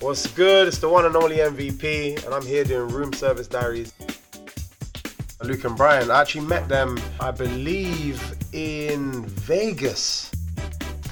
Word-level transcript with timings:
What's 0.00 0.28
good? 0.28 0.68
It's 0.68 0.78
the 0.78 0.88
one 0.88 1.06
and 1.06 1.16
only 1.16 1.38
MVP, 1.38 2.24
and 2.24 2.32
I'm 2.32 2.46
here 2.46 2.62
doing 2.62 2.88
Room 2.88 3.12
Service 3.12 3.48
Diaries. 3.48 3.92
Luke 5.42 5.64
and 5.64 5.76
Brian, 5.76 6.08
I 6.08 6.20
actually 6.20 6.46
met 6.46 6.68
them, 6.68 7.00
I 7.18 7.32
believe, 7.32 8.22
in 8.52 9.26
Vegas. 9.26 10.30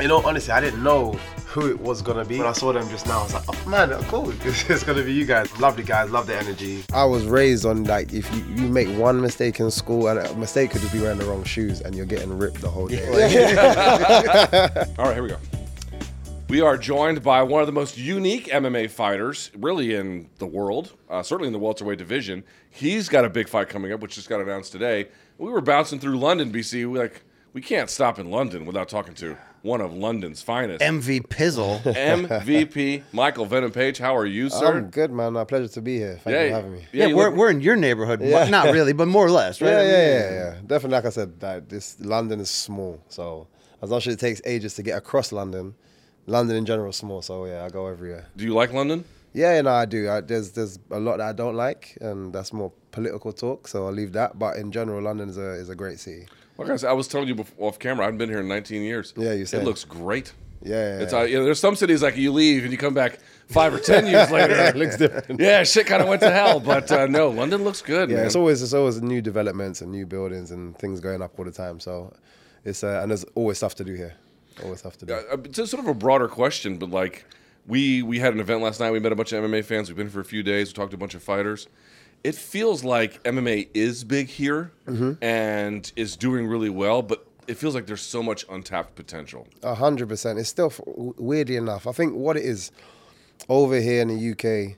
You 0.01 0.07
know, 0.07 0.25
honestly, 0.25 0.53
I 0.53 0.61
didn't 0.61 0.85
know 0.85 1.19
who 1.47 1.69
it 1.69 1.81
was 1.81 2.01
gonna 2.01 2.25
be. 2.25 2.39
When 2.39 2.47
I 2.47 2.53
saw 2.53 2.73
them 2.73 2.89
just 2.89 3.09
now, 3.09 3.21
I 3.21 3.23
was 3.25 3.35
like, 3.35 3.43
oh 3.49 3.69
man, 3.69 3.91
cool. 4.05 4.33
It's 4.45 4.85
gonna 4.85 5.03
be 5.03 5.13
you 5.13 5.25
guys. 5.25 5.59
Lovely 5.59 5.83
guys, 5.83 6.11
love 6.13 6.29
the 6.29 6.37
energy. 6.37 6.85
I 6.93 7.05
was 7.07 7.27
raised 7.27 7.67
on 7.67 7.85
like 7.85 8.13
if 8.13 8.33
you, 8.37 8.45
you 8.55 8.69
make 8.69 8.87
one 8.97 9.21
mistake 9.21 9.59
in 9.59 9.69
school, 9.73 10.07
and 10.07 10.21
a 10.21 10.35
mistake 10.37 10.71
could 10.71 10.81
just 10.83 10.93
be 10.93 11.01
wearing 11.01 11.19
the 11.19 11.25
wrong 11.25 11.43
shoes, 11.43 11.81
and 11.81 11.97
you're 11.97 12.07
getting 12.07 12.39
ripped 12.39 12.61
the 12.61 12.71
whole 12.71 12.87
day. 12.87 13.05
All 14.97 15.07
right, 15.07 15.15
here 15.15 15.25
we 15.25 15.31
go. 15.31 15.39
We 16.49 16.61
are 16.61 16.79
joined 16.79 17.25
by 17.25 17.43
one 17.43 17.61
of 17.61 17.67
the 17.67 17.73
most 17.73 17.99
unique 17.99 18.47
MMA 18.47 18.89
fighters, 18.91 19.51
really 19.57 19.95
in 19.97 20.31
the 20.39 20.47
world, 20.47 20.93
uh, 21.11 21.23
certainly 21.25 21.49
in 21.49 21.53
the 21.53 21.59
welterweight 21.59 21.99
division. 21.99 22.45
He's 22.71 23.09
got 23.09 23.25
a 23.25 23.29
big 23.29 23.49
fight 23.49 23.69
coming 23.69 23.93
up, 23.93 23.99
which 24.01 24.15
just 24.15 24.29
got 24.29 24.41
announced 24.41 24.71
today. 24.71 25.09
We 25.39 25.51
were 25.51 25.61
bouncing 25.61 25.99
through 25.99 26.19
London, 26.19 26.53
BC. 26.53 26.89
We 26.91 26.99
like 27.01 27.23
we 27.53 27.61
can't 27.61 27.91
stop 27.91 28.21
in 28.21 28.31
London 28.31 28.65
without 28.65 28.89
talking 28.89 29.15
to 29.15 29.37
one 29.63 29.81
of 29.81 29.93
London's 29.93 30.41
finest. 30.41 30.85
MV 30.85 31.27
Pizzle. 31.29 31.81
MVP 31.83 33.03
Michael 33.13 33.47
Venom 33.47 33.73
Page. 33.73 33.99
How 33.99 34.17
are 34.17 34.27
you, 34.27 34.49
sir? 34.49 34.77
I'm 34.79 34.91
good, 34.91 35.11
man. 35.11 35.35
A 35.35 35.45
pleasure 35.45 35.67
to 35.67 35.83
be 35.83 35.97
here. 35.99 36.21
Thank 36.23 36.33
Yeah, 36.35 36.43
you 36.45 36.49
for 36.51 36.55
having 36.55 36.73
me. 36.75 36.87
yeah, 36.93 37.07
Yeah, 37.07 37.15
we're, 37.15 37.25
look- 37.31 37.35
we're 37.39 37.51
in 37.51 37.61
your 37.61 37.75
neighborhood. 37.75 38.21
Yeah. 38.23 38.49
Not 38.49 38.73
really, 38.73 38.93
but 38.93 39.09
more 39.09 39.27
or 39.27 39.31
less, 39.33 39.61
right? 39.61 39.71
Yeah, 39.71 39.79
I 39.79 39.83
yeah, 39.83 39.91
yeah, 40.07 40.31
yeah. 40.31 40.55
Definitely, 40.65 40.91
like 40.97 41.07
I 41.07 41.11
said, 41.11 41.41
that 41.41 41.69
this 41.69 41.97
London 41.99 42.39
is 42.39 42.51
small, 42.51 43.03
so 43.09 43.49
as 43.83 43.91
much 43.91 44.07
as 44.07 44.15
it 44.15 44.21
takes 44.21 44.41
ages 44.45 44.75
to 44.75 44.85
get 44.85 44.97
across 44.97 45.33
London, 45.33 45.75
London 46.27 46.57
in 46.57 46.67
general 46.67 46.91
is 46.91 46.97
small. 46.97 47.23
So 47.23 47.45
yeah, 47.47 47.65
I 47.65 47.69
go 47.69 47.87
every 47.87 48.11
year. 48.11 48.27
Do 48.37 48.45
you 48.45 48.55
like 48.55 48.73
London? 48.73 49.05
Yeah, 49.33 49.61
no, 49.61 49.71
I 49.71 49.85
do. 49.85 50.09
I, 50.09 50.21
there's 50.23 50.53
there's 50.53 50.79
a 50.91 50.99
lot 50.99 51.19
that 51.19 51.29
I 51.29 51.33
don't 51.33 51.55
like, 51.55 51.99
and 52.01 52.33
that's 52.33 52.53
more 52.53 52.73
political 52.91 53.33
talk. 53.33 53.69
So 53.69 53.87
I'll 53.87 53.93
leave 53.93 54.13
that. 54.13 54.39
But 54.39 54.57
in 54.57 54.73
general, 54.73 55.03
London 55.03 55.29
is 55.29 55.39
a 55.39 55.51
is 55.53 55.69
a 55.69 55.75
great 55.75 56.01
city. 56.01 56.27
Like 56.59 56.71
I, 56.71 56.77
said, 56.77 56.89
I 56.89 56.95
was 56.95 57.07
telling 57.07 57.29
you 57.29 57.35
before, 57.35 57.69
off 57.69 57.79
camera, 57.79 58.05
I 58.05 58.07
haven't 58.07 58.17
been 58.17 58.31
here 58.31 58.41
in 58.41 58.49
19 58.49 58.81
years. 58.81 59.13
Yeah, 59.15 59.35
you 59.35 59.43
It 59.43 59.63
looks 59.63 59.85
great. 59.85 60.33
Yeah, 60.63 60.75
yeah, 60.75 61.03
It's 61.03 61.13
yeah. 61.13 61.19
uh, 61.19 61.23
you 61.25 61.37
know, 61.39 61.45
there's 61.45 61.61
some 61.61 61.77
cities 61.77 62.03
like 62.03 62.17
you 62.17 62.33
leave 62.33 62.63
and 62.63 62.73
you 62.73 62.79
come 62.79 62.95
back 62.95 63.19
five 63.49 63.75
or 63.75 63.79
ten 63.79 64.07
years 64.07 64.31
later. 64.31 64.55
it 64.57 64.75
looks 64.77 64.97
different. 64.97 65.39
Yeah, 65.39 65.63
shit 65.65 65.87
kind 65.87 66.01
of 66.03 66.09
went 66.09 66.23
to 66.23 66.31
hell, 66.31 66.59
but 66.61 66.91
uh, 66.91 67.07
no, 67.07 67.29
London 67.29 67.63
looks 67.63 67.83
good. 67.83 68.09
Yeah, 68.09 68.17
man. 68.17 68.27
it's 68.27 68.37
always 68.37 68.63
it's 68.63 68.73
always 68.73 69.03
new 69.03 69.21
developments 69.21 69.83
and 69.83 69.93
new 69.93 70.07
buildings 70.07 70.51
and 70.51 70.77
things 70.79 70.99
going 71.01 71.21
up 71.21 71.39
all 71.39 71.45
the 71.45 71.53
time. 71.53 71.79
So 71.79 72.15
it's 72.65 72.83
uh, 72.83 73.01
and 73.03 73.11
there's 73.11 73.25
always 73.35 73.59
stuff 73.59 73.75
to 73.77 73.85
do 73.85 73.93
here. 73.93 74.15
Always 74.65 74.83
have 74.83 74.97
to 74.99 75.07
do. 75.07 75.15
Uh, 75.15 75.37
it's 75.45 75.57
sort 75.57 75.75
of 75.83 75.87
a 75.89 75.95
broader 75.95 76.29
question, 76.29 76.79
but 76.79 76.91
like 76.91 77.25
we 77.67 78.03
we 78.03 78.19
had 78.19 78.33
an 78.35 78.41
event 78.41 78.63
last 78.63 78.81
night. 78.81 78.91
We 78.91 79.01
met 79.01 79.13
a 79.13 79.17
bunch 79.17 79.33
of 79.33 79.45
MMA 79.45 79.65
fans. 79.65 79.89
We've 79.89 79.97
been 79.97 80.07
here 80.07 80.13
for 80.13 80.21
a 80.21 80.25
few 80.25 80.43
days. 80.43 80.69
We 80.69 80.73
talked 80.75 80.91
to 80.93 80.97
a 80.97 80.99
bunch 80.99 81.15
of 81.15 81.23
fighters. 81.23 81.69
It 82.25 82.35
feels 82.35 82.83
like 82.83 83.23
MMA 83.25 83.69
is 83.75 84.03
big 84.03 84.29
here 84.29 84.73
Mm-hmm. 84.87 85.23
and 85.23 85.93
is 85.97 86.17
doing 86.17 86.47
really 86.47 86.71
well, 86.71 87.03
but 87.03 87.27
it 87.47 87.57
feels 87.57 87.75
like 87.75 87.87
there's 87.87 88.01
so 88.03 88.23
much 88.23 88.45
untapped 88.49 88.95
potential. 88.97 89.47
A 89.63 89.75
hundred 89.75 90.09
percent. 90.09 90.39
It's 90.39 90.49
still 90.49 90.73
weirdly 90.87 91.57
enough. 91.57 91.87
I 91.87 91.93
think 91.93 92.15
what 92.15 92.37
it 92.37 92.45
is 92.45 92.73
over 93.49 93.79
here 93.81 94.01
in 94.03 94.09
the 94.09 94.31
UK, 94.33 94.77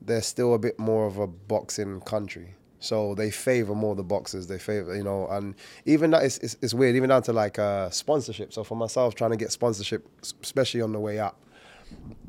they're 0.00 0.22
still 0.22 0.54
a 0.54 0.58
bit 0.58 0.78
more 0.78 1.06
of 1.06 1.18
a 1.18 1.26
boxing 1.26 2.00
country. 2.02 2.54
So 2.78 3.14
they 3.14 3.30
favor 3.30 3.74
more 3.74 3.94
the 3.94 4.04
boxers. 4.04 4.46
They 4.46 4.58
favor, 4.58 4.94
you 4.94 5.02
know, 5.02 5.26
and 5.28 5.54
even 5.84 6.10
that 6.10 6.24
is 6.24 6.38
it's, 6.38 6.56
it's 6.60 6.74
weird. 6.74 6.96
Even 6.96 7.08
down 7.08 7.22
to 7.22 7.32
like 7.32 7.58
uh, 7.58 7.90
sponsorship. 7.90 8.52
So 8.52 8.64
for 8.64 8.76
myself, 8.76 9.14
trying 9.14 9.30
to 9.30 9.36
get 9.36 9.52
sponsorship, 9.52 10.06
especially 10.42 10.82
on 10.82 10.92
the 10.92 11.00
way 11.00 11.18
up, 11.18 11.40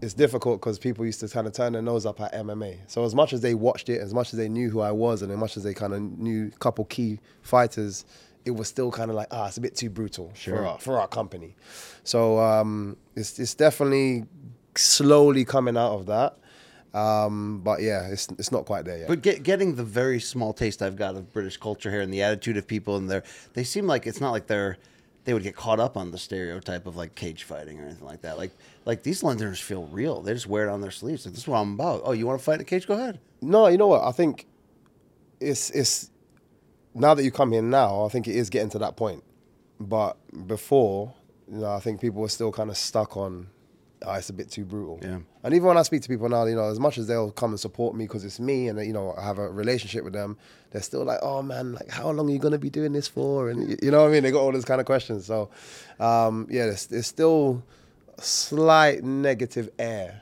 it's 0.02 0.14
difficult 0.14 0.60
because 0.60 0.78
people 0.80 1.06
used 1.06 1.20
to 1.20 1.28
kind 1.28 1.48
of 1.48 1.54
turn 1.54 1.74
their 1.74 1.82
nose 1.82 2.06
up 2.06 2.22
at 2.22 2.34
MMA. 2.34 2.78
So 2.88 3.04
as 3.04 3.16
much 3.16 3.34
as 3.34 3.42
they 3.42 3.56
watched 3.56 3.90
it, 3.90 4.00
as 4.00 4.14
much 4.14 4.34
as 4.34 4.38
they 4.38 4.48
knew 4.48 4.70
who 4.70 4.80
I 4.80 4.92
was, 4.92 5.22
and 5.22 5.32
as 5.32 5.38
much 5.38 5.58
as 5.58 5.64
they 5.64 5.74
kind 5.74 5.94
of 5.94 6.02
knew 6.02 6.52
a 6.54 6.60
couple 6.60 6.86
key 6.86 7.20
fighters, 7.42 8.06
it 8.46 8.52
was 8.52 8.68
still 8.68 8.92
kind 8.92 9.10
of 9.10 9.16
like 9.16 9.28
ah, 9.32 9.48
it's 9.48 9.58
a 9.58 9.62
bit 9.62 9.76
too 9.76 9.90
brutal 9.90 10.32
for 10.36 10.66
our, 10.66 10.80
for 10.80 11.00
our 11.00 11.08
company. 11.08 11.56
So 12.04 12.40
um, 12.40 12.98
it's 13.16 13.40
it's 13.40 13.56
definitely 13.56 14.26
slowly 14.76 15.44
coming 15.44 15.76
out 15.76 15.94
of 15.94 16.06
that. 16.06 16.38
Um, 16.94 17.62
but 17.64 17.82
yeah, 17.82 18.08
it's 18.08 18.28
it's 18.40 18.52
not 18.52 18.66
quite 18.66 18.86
there 18.86 18.98
yet. 18.98 19.08
But 19.08 19.22
get, 19.22 19.44
getting 19.44 19.76
the 19.76 19.84
very 19.84 20.20
small 20.20 20.54
taste 20.54 20.82
I've 20.82 20.96
got 20.96 21.16
of 21.16 21.32
British 21.34 21.58
culture 21.58 21.92
here 21.92 22.02
and 22.02 22.14
the 22.14 22.24
attitude 22.24 22.58
of 22.58 22.68
people 22.68 22.98
in 22.98 23.08
there, 23.08 23.24
they 23.54 23.64
seem 23.64 23.86
like 23.88 24.08
it's 24.08 24.22
not 24.22 24.32
like 24.32 24.48
they're 24.48 24.78
they 25.26 25.34
would 25.34 25.44
get 25.44 25.56
caught 25.56 25.80
up 25.80 25.98
on 25.98 26.12
the 26.12 26.18
stereotype 26.18 26.88
of 26.88 26.96
like 26.96 27.14
cage 27.14 27.44
fighting 27.44 27.80
or 27.80 27.84
anything 27.84 28.06
like 28.06 28.22
that. 28.22 28.38
Like 28.38 28.52
like 28.86 29.04
these 29.04 29.24
Londoners 29.24 29.60
feel 29.60 29.84
real. 29.86 30.22
They 30.22 30.34
just 30.34 30.48
wear 30.48 30.68
it 30.68 30.72
on 30.72 30.82
their 30.82 30.92
sleeves. 30.92 31.26
Like 31.26 31.34
this 31.34 31.44
is 31.44 31.48
what 31.48 31.58
I'm 31.58 31.74
about. 31.74 32.02
Oh, 32.06 32.14
you 32.14 32.26
want 32.26 32.40
to 32.40 32.44
fight 32.46 32.56
in 32.56 32.62
a 32.62 32.64
cage? 32.64 32.88
Go 32.88 32.94
ahead. 32.94 33.20
No, 33.42 33.68
you 33.68 33.78
know 33.78 33.88
what? 33.88 34.04
I 34.04 34.12
think 34.12 34.46
it's 35.40 35.70
it's 35.72 36.10
now 36.96 37.14
that 37.14 37.24
you 37.24 37.32
come 37.32 37.52
here 37.52 37.62
now, 37.62 38.06
I 38.06 38.10
think 38.10 38.28
it 38.28 38.36
is 38.36 38.50
getting 38.50 38.70
to 38.70 38.80
that 38.80 38.96
point. 38.96 39.24
But 39.80 40.18
before, 40.48 41.14
you 41.52 41.60
know, 41.60 41.72
I 41.72 41.80
think 41.80 42.02
people 42.02 42.22
were 42.22 42.30
still 42.30 42.52
kind 42.52 42.70
of 42.70 42.78
stuck 42.78 43.16
on 43.16 43.48
oh, 44.06 44.14
it's 44.14 44.30
a 44.30 44.34
bit 44.34 44.50
too 44.52 44.66
brutal. 44.66 45.00
Yeah. 45.02 45.20
And 45.44 45.54
even 45.54 45.68
when 45.68 45.78
I 45.78 45.84
speak 45.84 46.02
to 46.04 46.10
people 46.10 46.30
now, 46.30 46.46
you 46.46 46.56
know, 46.56 46.70
as 46.70 46.80
much 46.80 46.98
as 46.98 47.08
they'll 47.08 47.32
come 47.32 47.52
and 47.52 47.60
support 47.60 47.96
me 47.96 48.06
because 48.06 48.24
it's 48.26 48.40
me 48.40 48.68
and 48.68 48.80
you 48.86 48.94
know 48.94 49.14
I 49.18 49.24
have 49.24 49.40
a 49.40 49.50
relationship 49.50 50.04
with 50.04 50.14
them, 50.14 50.38
they're 50.72 50.82
still 50.82 51.04
like, 51.04 51.20
oh 51.22 51.42
man, 51.42 51.74
like 51.74 51.90
how 51.90 52.10
long 52.12 52.30
are 52.30 52.34
you 52.34 52.40
gonna 52.40 52.58
be 52.58 52.70
doing 52.70 52.94
this 52.94 53.08
for? 53.08 53.50
And 53.50 53.80
you 53.82 53.92
know 53.92 54.02
what 54.02 54.10
I 54.10 54.12
mean? 54.12 54.24
They 54.24 54.32
got 54.32 54.42
all 54.42 54.52
those 54.52 54.66
kind 54.66 54.80
of 54.80 54.86
questions. 54.86 55.26
So 55.26 55.50
um, 56.00 56.48
yeah, 56.50 56.66
there's, 56.66 56.86
there's 56.88 57.08
still 57.08 57.64
slight 58.20 59.04
negative 59.04 59.70
air 59.78 60.22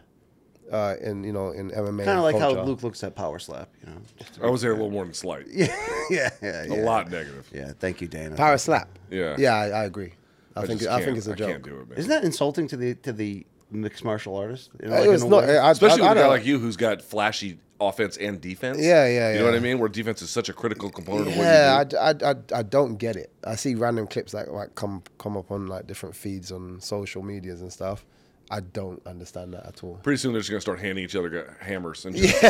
uh, 0.71 0.95
in 1.01 1.23
you 1.23 1.33
know 1.33 1.49
in 1.49 1.71
MMA. 1.71 2.05
Kind 2.05 2.17
of 2.17 2.23
like 2.23 2.37
culture. 2.37 2.59
how 2.59 2.63
Luke 2.63 2.83
looks 2.83 3.03
at 3.03 3.15
Power 3.15 3.39
Slap. 3.39 3.69
You 3.81 3.93
know. 3.93 4.01
I 4.43 4.49
was 4.49 4.61
there 4.61 4.71
a 4.71 4.75
little 4.75 4.91
more 4.91 5.05
than 5.05 5.13
slight. 5.13 5.47
yeah, 5.51 5.75
yeah, 6.09 6.29
yeah, 6.41 6.63
A 6.63 6.67
yeah. 6.67 6.83
lot 6.83 7.09
negative. 7.09 7.49
Yeah, 7.53 7.73
thank 7.79 8.01
you, 8.01 8.07
Dana. 8.07 8.35
Power 8.35 8.57
slap. 8.57 8.89
Yeah. 9.09 9.35
Yeah, 9.37 9.55
I, 9.55 9.69
I 9.69 9.83
agree. 9.85 10.13
I, 10.55 10.61
I 10.61 10.65
think 10.65 10.83
I 10.83 11.03
think 11.03 11.17
it's 11.17 11.27
a 11.27 11.35
joke. 11.35 11.49
can't 11.49 11.63
do 11.63 11.79
it, 11.79 11.89
man. 11.89 11.97
Isn't 11.97 12.09
that 12.09 12.23
insulting 12.23 12.67
to 12.69 12.77
the 12.77 12.95
to 12.95 13.13
the 13.13 13.45
mixed 13.71 14.03
martial 14.03 14.35
artist? 14.35 14.69
You 14.81 14.89
know, 14.89 14.95
Uh, 14.95 14.99
like 14.99 15.05
it 15.05 15.07
in 15.07 15.13
was 15.13 15.23
a 15.23 15.27
not. 15.29 15.43
way? 15.43 15.57
I, 15.57 15.71
Especially 15.71 16.01
I, 16.01 16.05
I 16.05 16.09
with 16.09 16.17
a 16.17 16.21
guy 16.21 16.27
don't- 16.27 16.29
like 16.37 16.45
you 16.45 16.59
who's 16.59 16.77
got 16.77 17.01
flashy 17.01 17.59
offense 17.81 18.15
and 18.17 18.39
defense. 18.39 18.77
Yeah, 18.79 19.05
yeah, 19.05 19.11
yeah. 19.13 19.33
You 19.33 19.39
know 19.39 19.45
what 19.45 19.55
I 19.55 19.59
mean? 19.59 19.79
Where 19.79 19.89
defense 19.89 20.21
is 20.21 20.29
such 20.29 20.47
a 20.49 20.53
critical 20.53 20.89
component 20.89 21.27
of 21.27 21.35
Yeah, 21.35 21.77
what 21.77 21.91
you 21.91 21.97
do. 21.97 21.97
I, 21.97 22.09
I, 22.11 22.31
I, 22.31 22.59
I 22.59 22.63
don't 22.63 22.95
get 22.95 23.15
it. 23.17 23.31
I 23.45 23.55
see 23.55 23.75
random 23.75 24.07
clips 24.07 24.31
that 24.31 24.51
like 24.53 24.75
come 24.75 25.03
come 25.17 25.35
up 25.35 25.51
on 25.51 25.67
like 25.67 25.85
different 25.85 26.15
feeds 26.15 26.51
on 26.53 26.79
social 26.79 27.21
medias 27.21 27.61
and 27.61 27.71
stuff. 27.73 28.05
I 28.51 28.59
don't 28.59 29.01
understand 29.07 29.55
that 29.55 29.65
at 29.65 29.83
all. 29.83 29.99
Pretty 30.03 30.17
soon 30.17 30.31
they're 30.33 30.39
just 30.39 30.51
gonna 30.51 30.61
start 30.61 30.79
handing 30.79 31.03
each 31.03 31.15
other 31.15 31.57
hammers 31.59 32.05
and 32.05 32.15
just, 32.15 32.41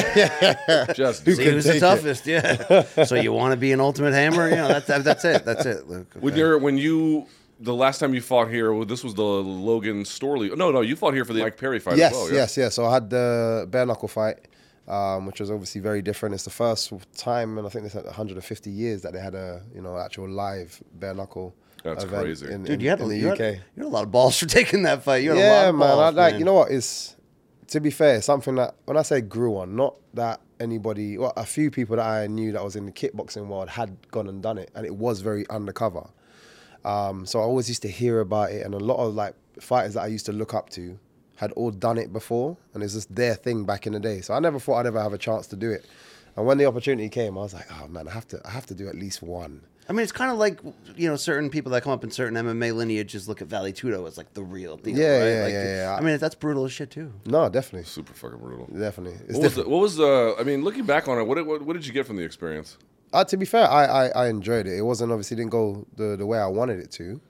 just 0.95 1.25
See 1.25 1.43
who's 1.45 1.63
the 1.63 1.71
take 1.71 1.77
it? 1.77 1.79
toughest? 1.79 2.27
Yeah. 2.27 3.05
so 3.05 3.15
you 3.15 3.31
want 3.31 3.53
to 3.53 3.57
be 3.57 3.71
an 3.71 3.79
ultimate 3.79 4.13
hammer? 4.13 4.49
You 4.49 4.57
know, 4.57 4.67
that's 4.79 5.03
that's 5.03 5.25
it. 5.25 5.45
That's 5.45 5.65
it. 5.65 5.87
Luke. 5.87 6.13
When 6.19 6.35
you're 6.35 6.57
when 6.57 6.77
you 6.77 7.27
the 7.59 7.73
last 7.73 7.99
time 7.99 8.13
you 8.13 8.21
fought 8.21 8.49
here, 8.49 8.73
well, 8.73 8.85
this 8.85 9.03
was 9.03 9.13
the 9.13 9.23
Logan 9.23 10.03
Storley. 10.03 10.55
No, 10.55 10.71
no, 10.71 10.81
you 10.81 10.95
fought 10.95 11.13
here 11.13 11.25
for 11.25 11.33
the 11.33 11.41
Mike 11.41 11.57
Perry 11.57 11.79
fight 11.79 11.97
yes, 11.97 12.11
as 12.11 12.17
well. 12.17 12.29
yeah? 12.29 12.35
yes, 12.35 12.57
yes. 12.57 12.75
So 12.75 12.85
I 12.85 12.93
had 12.93 13.09
the 13.09 13.67
bare 13.69 13.85
knuckle 13.85 14.07
fight, 14.07 14.47
um, 14.87 15.25
which 15.25 15.39
was 15.39 15.49
obviously 15.49 15.81
very 15.81 16.01
different. 16.01 16.35
It's 16.35 16.43
the 16.43 16.49
first 16.49 16.91
time, 17.15 17.57
and 17.57 17.65
I 17.65 17.69
think 17.69 17.85
it's 17.85 17.95
like 17.95 18.05
150 18.05 18.69
years 18.69 19.01
that 19.03 19.13
they 19.13 19.19
had 19.19 19.35
a 19.35 19.61
you 19.73 19.81
know 19.81 19.97
actual 19.97 20.29
live 20.29 20.81
bare 20.93 21.13
knuckle. 21.13 21.55
That's 21.83 22.03
event 22.03 22.23
crazy. 22.23 22.51
in, 22.51 22.63
Dude, 22.63 22.73
in- 22.73 22.79
you 22.79 22.89
had, 22.89 22.99
in 23.01 23.09
the 23.09 23.17
you 23.17 23.29
UK. 23.31 23.37
Had, 23.37 23.53
you 23.75 23.83
had 23.83 23.85
a 23.85 23.89
lot 23.89 24.03
of 24.03 24.11
balls 24.11 24.39
for 24.39 24.47
taking 24.47 24.83
that 24.83 25.03
fight. 25.03 25.23
You 25.23 25.29
had 25.31 25.37
a 25.37 25.41
lot 25.41 25.45
yeah, 25.45 25.69
of 25.69 25.75
man. 25.75 25.87
balls, 25.87 25.99
I 25.99 26.09
like 26.09 26.33
man. 26.33 26.39
you 26.39 26.45
know 26.45 26.53
what 26.53 26.71
is 26.71 27.15
to 27.67 27.79
be 27.79 27.89
fair, 27.89 28.21
something 28.21 28.55
that 28.55 28.75
when 28.85 28.97
I 28.97 29.01
say 29.01 29.21
grew 29.21 29.57
on, 29.57 29.75
not 29.75 29.97
that 30.13 30.41
anybody, 30.59 31.17
well, 31.17 31.33
a 31.35 31.45
few 31.45 31.71
people 31.71 31.95
that 31.97 32.05
I 32.05 32.27
knew 32.27 32.51
that 32.51 32.63
was 32.63 32.75
in 32.75 32.85
the 32.85 32.91
kickboxing 32.91 33.47
world 33.47 33.69
had 33.69 33.97
gone 34.11 34.27
and 34.27 34.41
done 34.41 34.57
it, 34.57 34.71
and 34.75 34.85
it 34.85 34.95
was 34.95 35.21
very 35.21 35.47
undercover. 35.49 36.09
Um, 36.85 37.25
so 37.25 37.39
I 37.39 37.43
always 37.43 37.67
used 37.67 37.81
to 37.81 37.89
hear 37.89 38.19
about 38.19 38.51
it, 38.51 38.65
and 38.65 38.73
a 38.73 38.79
lot 38.79 38.97
of 38.97 39.15
like 39.15 39.33
fighters 39.59 39.95
that 39.95 40.03
I 40.03 40.07
used 40.07 40.27
to 40.27 40.31
look 40.33 40.53
up 40.53 40.69
to 40.71 40.97
had 41.37 41.51
all 41.53 41.71
done 41.71 41.97
it 41.97 42.13
before, 42.13 42.55
and 42.73 42.83
it's 42.83 42.93
just 42.93 43.13
their 43.13 43.35
thing 43.35 43.65
back 43.65 43.87
in 43.87 43.93
the 43.93 43.99
day. 43.99 44.21
So 44.21 44.33
I 44.33 44.39
never 44.39 44.59
thought 44.59 44.77
I'd 44.81 44.85
ever 44.85 45.01
have 45.01 45.11
a 45.11 45.17
chance 45.17 45.47
to 45.47 45.55
do 45.55 45.71
it. 45.71 45.85
And 46.37 46.45
when 46.45 46.57
the 46.57 46.65
opportunity 46.65 47.09
came, 47.09 47.37
I 47.37 47.41
was 47.41 47.53
like, 47.53 47.65
oh 47.71 47.87
man, 47.87 48.07
I 48.07 48.11
have 48.11 48.27
to, 48.29 48.41
I 48.45 48.51
have 48.51 48.65
to 48.67 48.75
do 48.75 48.87
at 48.87 48.95
least 48.95 49.21
one. 49.21 49.61
I 49.87 49.93
mean, 49.93 50.01
it's 50.01 50.11
kind 50.11 50.31
of 50.31 50.37
like 50.37 50.59
you 50.95 51.07
know, 51.09 51.15
certain 51.15 51.49
people 51.49 51.71
that 51.71 51.83
come 51.83 51.91
up 51.91 52.03
in 52.03 52.11
certain 52.11 52.35
MMA 52.35 52.75
lineages 52.75 53.27
look 53.27 53.41
at 53.41 53.47
Vale 53.47 53.71
Tudo 53.71 54.07
as 54.07 54.17
like 54.17 54.33
the 54.33 54.43
real 54.43 54.77
deal. 54.77 54.97
Yeah, 54.97 55.19
right? 55.19 55.27
yeah, 55.27 55.43
like, 55.43 55.53
yeah, 55.53 55.75
yeah. 55.75 55.95
I 55.95 56.01
mean, 56.01 56.17
that's 56.17 56.35
brutal 56.35 56.65
as 56.65 56.71
shit 56.71 56.91
too. 56.91 57.13
No, 57.25 57.49
definitely, 57.49 57.85
Super 57.85 58.13
fucking 58.13 58.39
brutal. 58.39 58.67
definitely. 58.67 59.19
It's 59.27 59.33
What 59.33 59.43
was, 59.43 59.55
the, 59.55 59.69
what 59.69 59.81
was 59.81 59.95
the? 59.97 60.35
I 60.39 60.43
mean, 60.43 60.63
looking 60.63 60.85
back 60.85 61.07
on 61.07 61.19
it, 61.19 61.23
what, 61.23 61.43
what 61.45 61.61
what 61.61 61.73
did 61.73 61.85
you 61.85 61.93
get 61.93 62.07
from 62.07 62.15
the 62.15 62.23
experience? 62.23 62.77
Uh, 63.15 63.23
to 63.23 63.37
be 63.37 63.45
fair, 63.45 63.65
I, 63.65 63.85
I, 63.85 64.07
I 64.07 64.27
enjoyed 64.27 64.67
it. 64.67 64.77
It 64.77 64.81
wasn't 64.81 65.13
obviously 65.13 65.37
didn't 65.37 65.51
go 65.51 65.87
the, 65.95 66.17
the 66.17 66.25
way 66.25 66.37
I 66.37 66.47
wanted 66.47 66.79
it 66.79 66.91
to, 66.91 67.21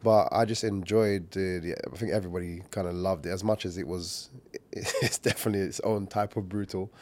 but 0.00 0.28
I 0.30 0.44
just 0.44 0.62
enjoyed 0.62 1.32
the. 1.32 1.58
the 1.58 1.74
I 1.92 1.96
think 1.96 2.12
everybody 2.12 2.62
kind 2.70 2.86
of 2.86 2.94
loved 2.94 3.26
it 3.26 3.30
as 3.30 3.42
much 3.42 3.66
as 3.66 3.76
it 3.76 3.88
was. 3.88 4.30
It's 4.72 5.18
definitely 5.18 5.66
its 5.66 5.80
own 5.80 6.06
type 6.06 6.36
of 6.36 6.48
brutal. 6.48 6.92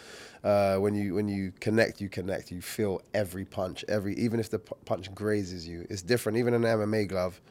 Uh, 0.43 0.76
when 0.76 0.94
you 0.94 1.15
when 1.15 1.29
you 1.29 1.53
connect, 1.61 2.00
you 2.00 2.09
connect. 2.09 2.50
You 2.50 2.62
feel 2.62 3.03
every 3.12 3.44
punch, 3.44 3.85
every 3.88 4.15
even 4.15 4.41
if 4.41 4.49
the 4.49 4.59
punch 4.59 5.15
grazes 5.15 5.69
you, 5.69 5.87
it's 5.91 6.00
different. 6.00 6.38
Even 6.38 6.55
in 6.55 6.65
an 6.65 6.79
MMA 6.79 7.09
glove, 7.09 7.43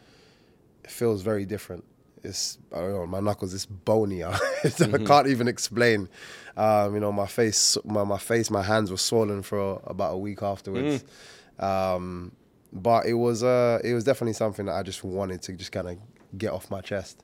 it 0.83 0.89
feels 0.89 1.21
very 1.21 1.45
different. 1.45 1.83
It's 2.23 2.57
I 2.73 2.79
don't 2.79 2.93
know, 2.93 3.05
my 3.05 3.19
knuckles 3.19 3.53
It's 3.53 3.67
bonier. 3.67 4.33
I 4.63 4.97
can't 5.05 5.27
even 5.27 5.47
explain. 5.47 6.09
Um, 6.55 6.93
you 6.93 6.99
know, 6.99 7.11
my 7.11 7.25
face, 7.25 7.77
my, 7.83 8.03
my 8.03 8.17
face, 8.17 8.51
my 8.51 8.61
hands 8.61 8.91
were 8.91 8.97
swollen 8.97 9.41
for 9.41 9.81
about 9.85 10.13
a 10.13 10.17
week 10.17 10.43
afterwards. 10.43 11.03
Um, 11.59 12.31
but 12.71 13.05
it 13.05 13.13
was 13.13 13.43
uh, 13.43 13.79
it 13.83 13.93
was 13.93 14.03
definitely 14.03 14.33
something 14.33 14.65
that 14.65 14.73
I 14.73 14.83
just 14.83 15.03
wanted 15.03 15.41
to 15.43 15.53
just 15.53 15.71
kind 15.71 15.87
of 15.89 15.97
get 16.37 16.51
off 16.51 16.69
my 16.71 16.81
chest. 16.81 17.23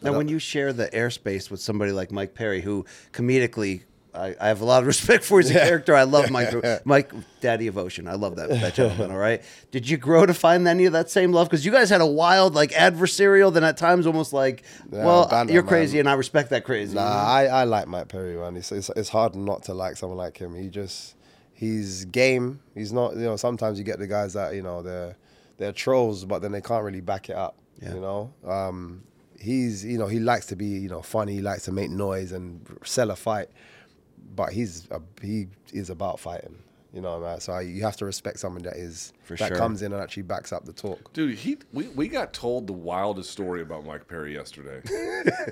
Now, 0.00 0.12
when 0.16 0.28
you 0.28 0.38
share 0.38 0.72
the 0.72 0.88
airspace 0.88 1.50
with 1.50 1.60
somebody 1.60 1.90
like 1.92 2.12
Mike 2.12 2.32
Perry, 2.34 2.60
who 2.60 2.86
comedically, 3.12 3.82
I, 4.14 4.34
I 4.40 4.48
have 4.48 4.60
a 4.60 4.64
lot 4.64 4.82
of 4.82 4.86
respect 4.94 5.24
for 5.24 5.38
his 5.38 5.50
a 5.50 5.54
character. 5.54 5.94
I 5.94 6.04
love 6.04 6.30
Mike, 6.30 6.54
Mike, 6.84 7.12
Daddy 7.40 7.66
of 7.66 7.76
Ocean. 7.78 8.08
I 8.08 8.14
love 8.14 8.36
that, 8.36 8.48
that 8.48 8.74
gentleman. 8.74 9.10
All 9.12 9.18
right. 9.18 9.42
Did 9.70 9.88
you 9.88 9.96
grow 9.96 10.26
to 10.26 10.34
find 10.34 10.66
any 10.66 10.86
of 10.86 10.92
that 10.92 11.10
same 11.10 11.32
love? 11.32 11.48
Because 11.48 11.64
you 11.64 11.72
guys 11.72 11.90
had 11.90 12.00
a 12.00 12.06
wild, 12.06 12.54
like 12.54 12.70
adversarial, 12.72 13.52
then 13.52 13.64
at 13.64 13.76
times 13.76 14.06
almost 14.06 14.32
like, 14.32 14.62
Yeah, 14.92 15.04
well, 15.04 15.28
you're 15.48 15.62
man. 15.62 15.68
crazy, 15.68 15.98
and 15.98 16.08
I 16.08 16.14
respect 16.14 16.50
that 16.50 16.64
crazy. 16.64 16.94
Nah, 16.94 17.02
I, 17.02 17.44
I 17.46 17.64
like 17.64 17.86
Mike 17.88 18.08
Perry, 18.08 18.36
man. 18.36 18.56
It's, 18.56 18.72
it's 18.72 18.90
it's 18.96 19.08
hard 19.10 19.34
not 19.36 19.62
to 19.64 19.74
like 19.74 19.96
someone 19.96 20.18
like 20.18 20.36
him. 20.38 20.54
He 20.54 20.68
just 20.68 21.14
he's 21.52 22.04
game. 22.06 22.60
He's 22.74 22.92
not 22.92 23.14
you 23.14 23.22
know. 23.22 23.36
Sometimes 23.36 23.78
you 23.78 23.84
get 23.84 23.98
the 23.98 24.06
guys 24.06 24.32
that 24.34 24.54
you 24.54 24.62
know 24.62 24.82
they're 24.82 25.16
they're 25.58 25.72
trolls, 25.72 26.24
but 26.24 26.40
then 26.40 26.52
they 26.52 26.60
can't 26.60 26.84
really 26.84 27.00
back 27.00 27.28
it 27.28 27.36
up. 27.36 27.56
Yeah. 27.82 27.94
You 27.94 28.00
know, 28.00 28.32
um, 28.46 29.02
he's 29.38 29.84
you 29.84 29.98
know 29.98 30.06
he 30.06 30.18
likes 30.18 30.46
to 30.46 30.56
be 30.56 30.66
you 30.66 30.88
know 30.88 31.02
funny. 31.02 31.34
He 31.34 31.40
likes 31.40 31.64
to 31.64 31.72
make 31.72 31.90
noise 31.90 32.32
and 32.32 32.64
sell 32.84 33.10
a 33.10 33.16
fight, 33.16 33.48
but 34.34 34.52
he's 34.52 34.88
a, 34.90 35.00
he 35.22 35.48
is 35.72 35.90
about 35.90 36.20
fighting. 36.20 36.56
You 36.92 37.02
know, 37.02 37.20
man. 37.20 37.38
So 37.40 37.58
you 37.58 37.82
have 37.82 37.96
to 37.98 38.06
respect 38.06 38.40
someone 38.40 38.62
that 38.62 38.76
is 38.76 39.12
For 39.22 39.36
that 39.36 39.48
sure. 39.48 39.56
comes 39.58 39.82
in 39.82 39.92
and 39.92 40.02
actually 40.02 40.22
backs 40.22 40.52
up 40.52 40.64
the 40.64 40.72
talk. 40.72 41.12
Dude, 41.12 41.36
he 41.36 41.58
we, 41.72 41.88
we 41.88 42.08
got 42.08 42.32
told 42.32 42.66
the 42.66 42.72
wildest 42.72 43.30
story 43.30 43.60
about 43.60 43.84
Mike 43.84 44.08
Perry 44.08 44.32
yesterday. 44.32 44.80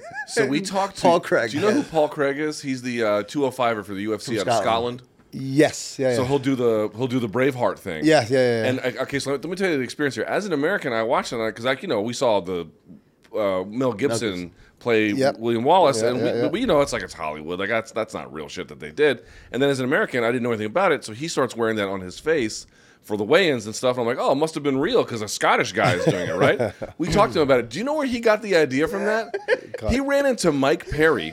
so 0.29 0.47
we 0.47 0.63
talked 0.63 0.97
to 0.97 1.03
Paul 1.03 1.21
Craig. 1.21 1.51
Do 1.51 1.59
you 1.59 1.63
know 1.63 1.73
who 1.73 1.83
Paul 1.83 2.09
Craig 2.09 2.39
is? 2.39 2.63
He's 2.63 2.81
the 2.81 3.03
uh, 3.03 3.23
205er 3.25 3.85
for 3.85 3.93
the 3.93 4.07
UFC 4.07 4.25
From 4.25 4.35
out 4.37 4.49
of 4.49 4.63
Scotland. 4.63 4.63
Scotland. 4.63 5.03
Yes, 5.33 5.99
yeah, 5.99 6.11
yeah. 6.11 6.17
So 6.17 6.25
he'll 6.25 6.39
do 6.39 6.55
the 6.55 6.91
he'll 6.97 7.09
do 7.09 7.19
the 7.19 7.29
Braveheart 7.29 7.79
thing. 7.79 8.07
Yeah, 8.07 8.25
yeah, 8.31 8.39
yeah, 8.39 8.39
yeah. 8.39 8.69
And 8.69 8.97
uh, 8.99 9.03
okay, 9.03 9.19
so 9.19 9.33
let 9.33 9.45
me 9.45 9.57
tell 9.57 9.69
you 9.69 9.77
the 9.77 9.83
experience 9.83 10.15
here. 10.15 10.25
As 10.25 10.47
an 10.47 10.55
American, 10.55 10.95
I 10.95 11.03
watched 11.03 11.35
it 11.35 11.37
because 11.37 11.67
like 11.67 11.83
you 11.83 11.89
know 11.89 12.01
we 12.01 12.15
saw 12.15 12.41
the 12.41 12.67
uh, 13.37 13.63
Mel 13.65 13.93
Gibson 13.93 14.31
Gibson. 14.31 14.53
Play 14.79 15.11
Yep. 15.11 15.39
William 15.39 15.65
Wallace, 15.65 16.03
Yeah, 16.03 16.11
and 16.11 16.19
yeah, 16.19 16.25
we, 16.33 16.39
yeah. 16.41 16.49
we 16.49 16.61
you 16.61 16.67
know 16.67 16.81
it's 16.81 16.93
like 16.93 17.03
it's 17.03 17.15
Hollywood. 17.15 17.59
Like 17.59 17.69
that's 17.69 17.93
that's 17.93 18.15
not 18.15 18.33
real 18.33 18.49
shit 18.49 18.69
that 18.69 18.81
they 18.81 18.91
did. 18.91 19.23
And 19.53 19.63
then 19.63 19.71
as 19.71 19.79
an 19.81 19.85
American, 19.85 20.25
I 20.25 20.29
didn't 20.29 20.43
know 20.43 20.51
anything 20.51 20.67
about 20.67 20.93
it, 20.93 21.05
so 21.05 21.13
he 21.13 21.29
starts 21.29 21.57
wearing 21.57 21.77
that 21.77 21.89
on 21.89 22.01
his 22.01 22.19
face 22.19 22.67
for 23.03 23.17
the 23.17 23.23
weigh-ins 23.25 23.67
and 23.67 23.75
stuff. 23.75 23.97
And 23.97 24.01
I'm 24.09 24.17
like, 24.17 24.25
oh, 24.25 24.33
it 24.33 24.35
must 24.35 24.55
have 24.55 24.65
been 24.65 24.79
real 24.79 25.05
because 25.05 25.23
a 25.23 25.29
Scottish 25.29 25.71
guy 25.73 25.95
is 25.95 26.05
doing 26.05 26.29
it, 26.29 26.35
right? 26.35 26.73
we 26.99 27.07
talked 27.09 27.35
to 27.35 27.39
him 27.41 27.45
about 27.45 27.61
it. 27.61 27.71
Do 27.71 27.79
you 27.79 27.85
know 27.85 27.95
where 27.95 28.07
he 28.07 28.19
got 28.19 28.43
the 28.43 28.57
idea 28.57 28.89
from 28.89 29.05
that? 29.05 29.33
he 29.89 30.01
ran 30.01 30.27
into 30.27 30.51
Mike 30.51 30.91
Perry 30.91 31.33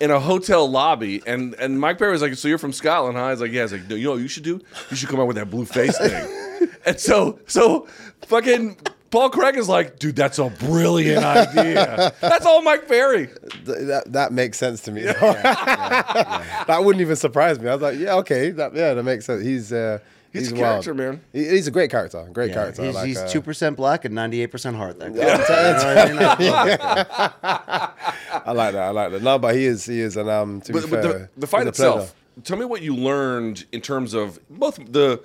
in 0.00 0.10
a 0.12 0.20
hotel 0.20 0.70
lobby, 0.70 1.20
and 1.26 1.54
and 1.54 1.78
Mike 1.80 1.98
Perry 1.98 2.12
was 2.12 2.22
like, 2.22 2.34
"So 2.34 2.48
you're 2.48 2.58
from 2.58 2.72
Scotland, 2.72 3.16
huh?" 3.18 3.30
He's 3.30 3.40
like, 3.40 3.50
"Yeah." 3.52 3.62
He's 3.62 3.72
like, 3.72 3.88
"No, 3.88 3.96
"You 3.96 4.04
know 4.04 4.10
what 4.12 4.20
you 4.20 4.28
should 4.28 4.44
do? 4.44 4.60
You 4.90 4.96
should 4.96 5.08
come 5.08 5.20
out 5.20 5.26
with 5.26 5.36
that 5.36 5.50
blue 5.50 5.64
face 5.66 5.98
thing." 5.98 6.68
and 6.86 6.98
so 6.98 7.38
so 7.46 7.86
fucking. 8.22 8.76
Paul 9.10 9.30
Craig 9.30 9.56
is 9.56 9.68
like, 9.68 9.98
dude, 9.98 10.14
that's 10.16 10.38
a 10.38 10.48
brilliant 10.50 11.24
idea. 11.24 12.12
That's 12.20 12.46
all 12.46 12.62
Mike 12.62 12.86
Perry. 12.86 13.26
Th- 13.26 13.78
that 13.88 14.04
that 14.12 14.32
makes 14.32 14.56
sense 14.58 14.82
to 14.82 14.92
me. 14.92 15.02
that 15.02 16.78
wouldn't 16.84 17.00
even 17.00 17.16
surprise 17.16 17.58
me. 17.58 17.68
I 17.68 17.72
was 17.74 17.82
like, 17.82 17.98
yeah, 17.98 18.14
okay, 18.16 18.50
that 18.50 18.74
yeah, 18.74 18.94
that 18.94 19.02
makes 19.02 19.24
sense. 19.26 19.42
He's 19.42 19.72
uh, 19.72 19.98
He's 20.32 20.42
he's, 20.42 20.52
a 20.52 20.54
wild. 20.54 20.84
character, 20.84 20.94
man. 20.94 21.20
He- 21.32 21.48
he's 21.48 21.66
a 21.66 21.72
great 21.72 21.90
character, 21.90 22.24
great 22.32 22.50
Yeah, 22.50 22.54
character. 22.54 22.84
He's, 22.84 22.94
like, 22.94 23.06
he's 23.08 23.18
uh, 23.18 23.26
two 23.28 23.42
percent 23.42 23.76
black 23.76 24.04
and 24.04 24.14
ninety 24.14 24.42
eight 24.42 24.52
percent 24.52 24.76
heart. 24.76 25.00
That 25.00 25.12
guy. 25.12 25.22
You 25.22 26.14
know 26.14 26.26
what 26.26 26.40
I 26.40 26.42
mean? 26.42 26.48
I 26.52 26.68
love 26.68 26.78
that. 26.78 28.42
I 28.46 28.52
like 28.52 28.72
that. 28.74 28.82
I 28.82 28.90
like 28.90 29.10
that. 29.12 29.22
No, 29.22 29.38
but 29.40 29.54
he 29.56 29.64
is. 29.64 29.84
He 29.86 30.00
is, 30.00 30.16
and 30.16 30.28
um, 30.30 30.60
to 30.62 30.72
But, 30.72 30.84
be 30.84 30.90
but 30.90 31.02
fair, 31.02 31.12
the, 31.12 31.28
the 31.36 31.46
fight 31.48 31.66
it's 31.66 31.78
a 31.78 31.82
pleasure. 31.82 31.98
itself, 32.02 32.14
tell 32.44 32.56
me 32.58 32.64
what 32.64 32.82
you 32.82 32.94
learned 32.94 33.64
in 33.72 33.80
terms 33.80 34.14
of 34.14 34.38
both 34.48 34.76
the 34.92 35.20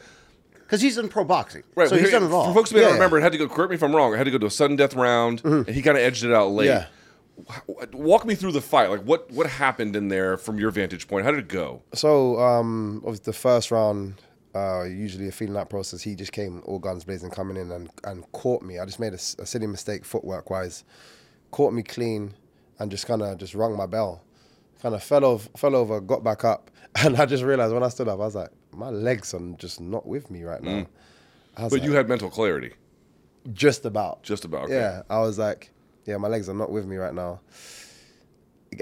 Because 0.76 0.82
he's 0.82 0.98
in 0.98 1.08
pro 1.08 1.24
boxing, 1.24 1.64
right. 1.76 1.88
so 1.88 1.96
he's 1.96 2.12
done 2.12 2.24
it 2.24 2.32
all. 2.32 2.48
For 2.50 2.54
folks 2.54 2.72
who 2.72 2.76
may 2.76 2.82
not 2.82 2.88
Yeah. 2.90 2.94
remember, 2.96 3.18
it 3.18 3.22
had 3.22 3.32
to 3.32 3.38
go. 3.38 3.48
Correct 3.48 3.70
me 3.70 3.76
if 3.76 3.84
I'm 3.84 3.96
wrong. 3.96 4.14
It 4.14 4.18
had 4.18 4.26
to 4.26 4.32
go 4.32 4.38
to 4.40 4.46
a 4.48 4.52
sudden 4.52 4.76
death 4.76 4.94
round, 4.94 5.42
and 5.46 5.68
he 5.70 5.82
kind 5.82 5.98
of 5.98 6.04
edged 6.04 6.24
it 6.26 6.34
out 6.34 6.52
late. 6.52 6.68
Yeah. 6.68 6.88
Walk 7.94 8.26
me 8.26 8.36
through 8.36 8.52
the 8.54 8.62
fight. 8.62 8.90
Like 8.90 9.02
what 9.04 9.30
what 9.32 9.48
happened 9.48 9.96
in 9.96 10.08
there 10.10 10.38
from 10.38 10.60
your 10.60 10.72
vantage 10.72 11.08
point? 11.08 11.26
How 11.26 11.32
did 11.32 11.40
it 11.40 11.48
go? 11.48 11.82
So, 11.94 12.40
um, 12.40 12.98
obviously 13.06 13.24
the 13.26 13.34
first 13.34 13.72
round, 13.72 14.16
uh, 14.54 14.84
usually 14.84 15.28
a 15.28 15.32
feeling 15.32 15.54
that 15.54 15.70
process, 15.70 16.02
he 16.02 16.16
just 16.16 16.32
came 16.32 16.62
all 16.66 16.80
guns 16.80 17.04
blazing, 17.06 17.30
coming 17.30 17.58
in 17.58 17.72
and, 17.72 17.90
and 18.04 18.30
caught 18.32 18.62
me. 18.62 18.80
I 18.80 18.86
just 18.86 19.00
made 19.00 19.14
a 19.14 19.18
silly 19.18 19.68
mistake 19.68 20.06
footwork 20.06 20.50
wise, 20.50 20.84
caught 21.52 21.74
me 21.74 21.84
clean, 21.84 22.34
and 22.80 22.90
just 22.92 23.06
kind 23.06 23.22
of 23.22 23.38
just 23.38 23.54
rung 23.56 23.76
my 23.78 23.86
bell. 23.86 24.22
Kind 24.82 24.94
of 24.96 25.04
fell 25.04 25.26
over, 25.26 25.50
fell 25.58 25.76
over, 25.76 26.00
got 26.02 26.24
back 26.24 26.44
up, 26.44 26.70
and 26.96 27.18
I 27.18 27.26
just 27.26 27.44
realized 27.44 27.74
when 27.74 27.84
I 27.84 27.90
stood 27.90 28.08
up, 28.08 28.16
I 28.20 28.26
was 28.26 28.36
like, 28.36 28.50
my 28.76 28.90
legs 28.90 29.34
are 29.34 29.42
just 29.58 29.80
not 29.82 30.06
with 30.06 30.30
me 30.30 30.44
right 30.44 30.62
now. 30.62 30.72
Mm. 30.72 30.88
Was 31.58 31.72
But 31.72 31.80
like, 31.80 31.84
you 31.84 31.94
had 31.94 32.10
mental 32.10 32.30
clarity. 32.30 32.74
just 33.54 33.86
about, 33.86 34.24
Just 34.24 34.46
about, 34.46 34.66
okay. 34.66 34.76
Yeah, 34.76 35.04
I 35.10 35.20
was 35.20 35.40
like, 35.40 35.72
yeah, 36.06 36.18
my 36.18 36.28
legs 36.28 36.50
are 36.50 36.54
not 36.54 36.72
with 36.72 36.86
me 36.86 36.98
right 36.98 37.14
now. 37.14 37.40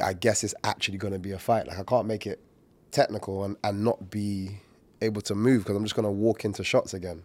I 0.04 0.14
guess 0.14 0.44
it's 0.44 0.56
actually 0.64 0.98
going 0.98 1.14
to 1.14 1.20
be 1.20 1.32
a 1.32 1.40
fight. 1.40 1.68
Like 1.68 1.78
I 1.78 1.84
can't 1.84 2.08
make 2.08 2.26
it 2.26 2.40
technical 2.92 3.44
and, 3.44 3.58
and 3.64 3.84
not 3.84 4.10
be 4.10 4.58
able 5.02 5.22
to 5.22 5.36
move 5.36 5.64
because 5.64 5.76
I'm 5.76 5.84
just 5.84 5.96
going 5.96 6.06
to 6.06 6.12
walk 6.12 6.46
into 6.46 6.64
shots 6.64 6.94
again. 6.94 7.24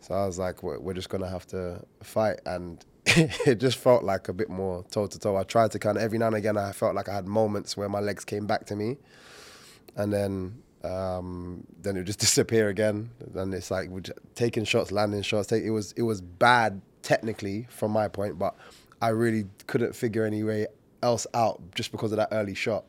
So 0.00 0.14
I 0.14 0.26
was 0.26 0.38
like, 0.38 0.62
we're, 0.62 0.78
we're 0.78 0.94
just 0.94 1.08
going 1.08 1.22
to 1.22 1.28
have 1.28 1.46
to 1.48 1.82
fight. 2.02 2.40
And 2.46 2.84
it 3.06 3.56
just 3.56 3.78
felt 3.78 4.04
like 4.04 4.28
a 4.28 4.32
bit 4.32 4.48
more 4.48 4.84
toe 4.90 5.06
to 5.08 5.18
toe. 5.18 5.36
I 5.36 5.42
tried 5.42 5.72
to 5.72 5.78
kind 5.78 5.96
of, 5.96 6.02
every 6.04 6.18
now 6.18 6.28
and 6.28 6.36
again, 6.36 6.56
I 6.56 6.72
felt 6.72 6.94
like 6.94 7.08
I 7.08 7.14
had 7.14 7.26
moments 7.26 7.76
where 7.76 7.88
my 7.88 8.00
legs 8.00 8.24
came 8.24 8.46
back 8.46 8.66
to 8.66 8.76
me. 8.76 8.98
And 9.96 10.12
then 10.12 10.62
um, 10.84 11.64
then 11.80 11.96
it 11.96 12.00
would 12.00 12.06
just 12.06 12.18
disappear 12.28 12.68
again. 12.68 13.10
Then 13.20 13.52
it's 13.52 13.70
like 13.70 13.90
taking 14.34 14.64
shots, 14.64 14.92
landing 14.92 15.22
shots. 15.22 15.48
Take, 15.48 15.64
it 15.64 15.70
was 15.70 15.92
it 15.92 16.02
was 16.02 16.20
bad 16.20 16.80
technically 17.02 17.66
from 17.70 17.90
my 17.92 18.08
point, 18.08 18.38
but 18.38 18.54
I 19.00 19.08
really 19.08 19.46
couldn't 19.66 19.94
figure 19.94 20.24
any 20.24 20.42
way 20.42 20.66
else 21.02 21.26
out 21.34 21.60
just 21.74 21.92
because 21.92 22.12
of 22.12 22.16
that 22.16 22.28
early 22.32 22.54
shot. 22.54 22.84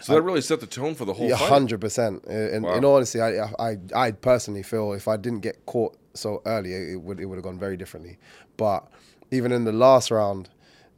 So 0.00 0.14
that 0.14 0.22
really 0.22 0.40
set 0.40 0.58
the 0.58 0.66
tone 0.66 0.96
for 0.96 1.04
the 1.04 1.12
whole 1.12 1.28
Yeah, 1.28 1.36
hundred 1.36 1.80
percent. 1.80 2.24
In, 2.24 2.62
Wow. 2.64 2.74
in 2.76 2.84
honesty, 2.84 3.20
I, 3.20 3.44
I 3.58 3.78
I 3.94 4.10
personally 4.10 4.64
feel 4.64 4.92
if 4.94 5.06
I 5.06 5.16
didn't 5.16 5.40
get 5.40 5.64
caught 5.66 5.96
so 6.14 6.42
early, 6.44 6.72
it 6.74 7.00
would 7.00 7.20
it 7.20 7.26
would 7.26 7.36
have 7.36 7.44
gone 7.44 7.58
very 7.58 7.76
differently. 7.76 8.18
But 8.56 8.88
even 9.30 9.52
in 9.52 9.64
the 9.64 9.72
last 9.72 10.10
round, 10.10 10.48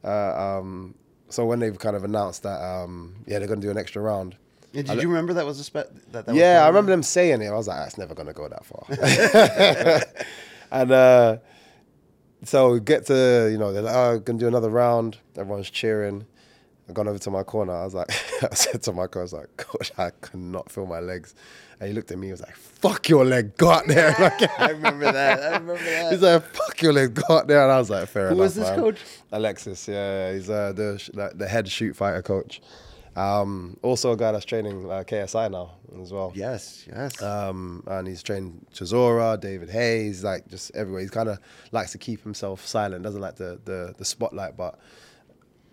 uh, 0.03 0.57
um, 0.59 0.95
so 1.29 1.45
when 1.45 1.59
they've 1.59 1.77
kind 1.77 1.95
of 1.95 2.03
announced 2.03 2.41
that 2.43 2.59
um, 2.61 3.15
yeah 3.27 3.37
they're 3.37 3.47
going 3.47 3.61
to 3.61 3.67
do 3.67 3.71
an 3.71 3.77
extra 3.77 4.01
round. 4.01 4.35
Yeah, 4.75 4.81
Did 4.81 5.01
you 5.01 5.07
remember 5.07 5.33
that 5.33 5.45
was 5.45 5.59
a 5.59 5.63
spe- 5.63 5.73
that, 6.11 6.11
that 6.11 6.27
was 6.27 6.35
Yeah, 6.35 6.63
I 6.63 6.67
remember 6.67 6.91
them 6.91 7.03
saying 7.03 7.41
it. 7.41 7.47
I 7.47 7.53
was 7.55 7.67
like, 7.67 7.77
that's 7.77 7.97
never 7.97 8.13
gonna 8.13 8.33
go 8.33 8.47
that 8.49 8.65
far. 8.65 8.85
and 10.71 10.91
uh, 10.91 11.37
so 12.43 12.73
we 12.73 12.79
get 12.81 13.05
to 13.07 13.47
you 13.51 13.57
know 13.57 13.71
they're 13.71 13.81
like, 13.81 13.95
oh, 13.95 14.19
gonna 14.19 14.39
do 14.39 14.47
another 14.47 14.69
round. 14.69 15.17
Everyone's 15.37 15.69
cheering. 15.69 16.25
I 16.89 16.93
gone 16.93 17.07
over 17.07 17.17
to 17.17 17.31
my 17.31 17.43
corner. 17.43 17.73
I 17.73 17.83
was 17.85 17.95
like, 17.95 18.09
I 18.43 18.53
said 18.53 18.83
to 18.83 18.93
my 18.93 19.07
coach, 19.07 19.19
I 19.19 19.23
was 19.23 19.33
like, 19.33 19.57
coach, 19.57 19.91
I 19.97 20.11
cannot 20.21 20.71
feel 20.71 20.85
my 20.85 20.99
legs. 20.99 21.33
And 21.79 21.89
he 21.89 21.95
looked 21.95 22.11
at 22.11 22.17
me. 22.19 22.27
He 22.27 22.31
was 22.31 22.41
like, 22.41 22.55
fuck 22.55 23.09
your 23.09 23.25
leg, 23.25 23.57
go 23.57 23.69
out 23.71 23.87
there. 23.87 24.15
I 24.59 24.69
remember 24.69 25.11
that. 25.11 25.39
I 25.41 25.57
remember 25.57 25.83
that. 25.83 26.11
He's 26.11 26.21
like, 26.21 26.43
fuck 26.43 26.81
your 26.81 26.93
leg, 26.93 27.15
go 27.15 27.37
out 27.37 27.47
there. 27.47 27.63
And 27.63 27.71
I 27.71 27.79
was 27.79 27.89
like, 27.89 28.07
fair 28.07 28.27
Who 28.29 28.35
enough. 28.35 28.37
Who 28.37 28.43
was 28.43 28.55
this 28.55 28.69
man. 28.69 28.79
coach? 28.79 28.99
Alexis, 29.31 29.87
yeah, 29.87 30.33
he's 30.33 30.49
uh, 30.49 30.73
the 30.73 31.31
the 31.35 31.47
head 31.47 31.67
shoot 31.67 31.95
fighter 31.95 32.21
coach. 32.21 32.61
Um, 33.15 33.77
also 33.81 34.11
a 34.11 34.17
guy 34.17 34.31
that's 34.33 34.45
training 34.45 34.91
uh, 34.91 35.03
KSI 35.03 35.49
now 35.49 35.71
as 36.01 36.11
well. 36.11 36.33
Yes, 36.35 36.85
yes. 36.87 37.21
Um, 37.21 37.83
and 37.87 38.07
he's 38.07 38.21
trained 38.21 38.65
Chisora, 38.73 39.39
David 39.39 39.69
Hayes, 39.69 40.23
like 40.23 40.47
just 40.49 40.75
everywhere. 40.75 41.01
He 41.01 41.07
kind 41.07 41.29
of 41.29 41.39
likes 41.71 41.91
to 41.93 41.97
keep 41.97 42.23
himself 42.23 42.65
silent, 42.65 43.03
doesn't 43.03 43.21
like 43.21 43.35
the, 43.35 43.59
the, 43.63 43.95
the 43.97 44.05
spotlight, 44.05 44.57
but 44.57 44.77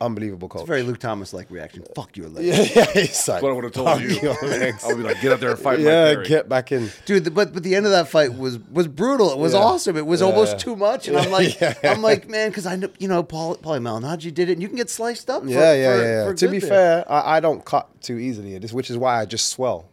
unbelievable 0.02 0.48
coach. 0.48 0.60
it's 0.62 0.68
a 0.68 0.72
very 0.72 0.82
Luke 0.82 0.98
Thomas 0.98 1.32
like 1.32 1.50
reaction. 1.50 1.84
Fuck 1.94 2.16
your 2.16 2.28
leg. 2.28 2.44
yeah, 2.44 2.54
yeah, 2.56 2.64
he's 2.92 3.26
like, 3.28 3.40
That's 3.40 3.42
what 3.42 3.44
I 3.50 3.52
would 3.52 3.64
have 3.64 3.72
told 3.72 3.88
"Fuck 3.88 4.00
you. 4.00 4.30
I 4.30 4.86
would 4.88 4.96
be 4.98 5.02
like, 5.02 5.20
get 5.20 5.32
out 5.32 5.40
there 5.40 5.50
and 5.50 5.58
fight 5.58 5.80
yeah, 5.80 6.14
Mike 6.14 6.26
get 6.26 6.48
back 6.48 6.72
in. 6.72 6.90
Dude, 7.06 7.24
the, 7.24 7.30
but 7.30 7.52
but 7.52 7.62
the 7.62 7.74
end 7.74 7.86
of 7.86 7.92
that 7.92 8.08
fight 8.08 8.34
was 8.34 8.58
was 8.70 8.88
brutal. 8.88 9.30
It 9.32 9.38
was 9.38 9.52
Yeah. 9.54 9.60
awesome. 9.60 9.96
It 9.96 10.06
was 10.06 10.22
almost 10.22 10.52
Yeah. 10.52 10.58
too 10.58 10.76
much, 10.76 11.08
and 11.08 11.16
I'm 11.16 11.30
like, 11.38 11.60
Yeah. 11.60 11.74
I'm 11.84 12.02
like, 12.02 12.28
man, 12.28 12.50
because 12.50 12.66
I 12.66 12.76
know 12.76 12.88
you 12.98 13.08
know 13.08 13.22
Paul 13.22 13.56
Paulie 13.56 13.80
Malignaggi 13.80 14.32
did 14.34 14.48
it, 14.48 14.52
and 14.52 14.62
you 14.62 14.68
can 14.68 14.76
get 14.76 14.90
sliced 14.90 15.30
up. 15.30 15.42
For, 15.44 15.48
Yeah, 15.48 15.72
yeah, 15.74 15.96
for- 15.96 16.02
yeah. 16.02 16.08
yeah. 16.08 16.24
for 16.26 16.34
To 16.34 16.48
be 16.48 16.58
there. 16.58 16.68
fair, 16.68 17.12
I, 17.12 17.36
I 17.36 17.40
don't 17.40 17.64
cut 17.64 17.88
too 18.02 18.18
easily, 18.18 18.58
which 18.58 18.90
is 18.90 18.98
why 18.98 19.20
I 19.20 19.24
just 19.26 19.48
swell. 19.48 19.88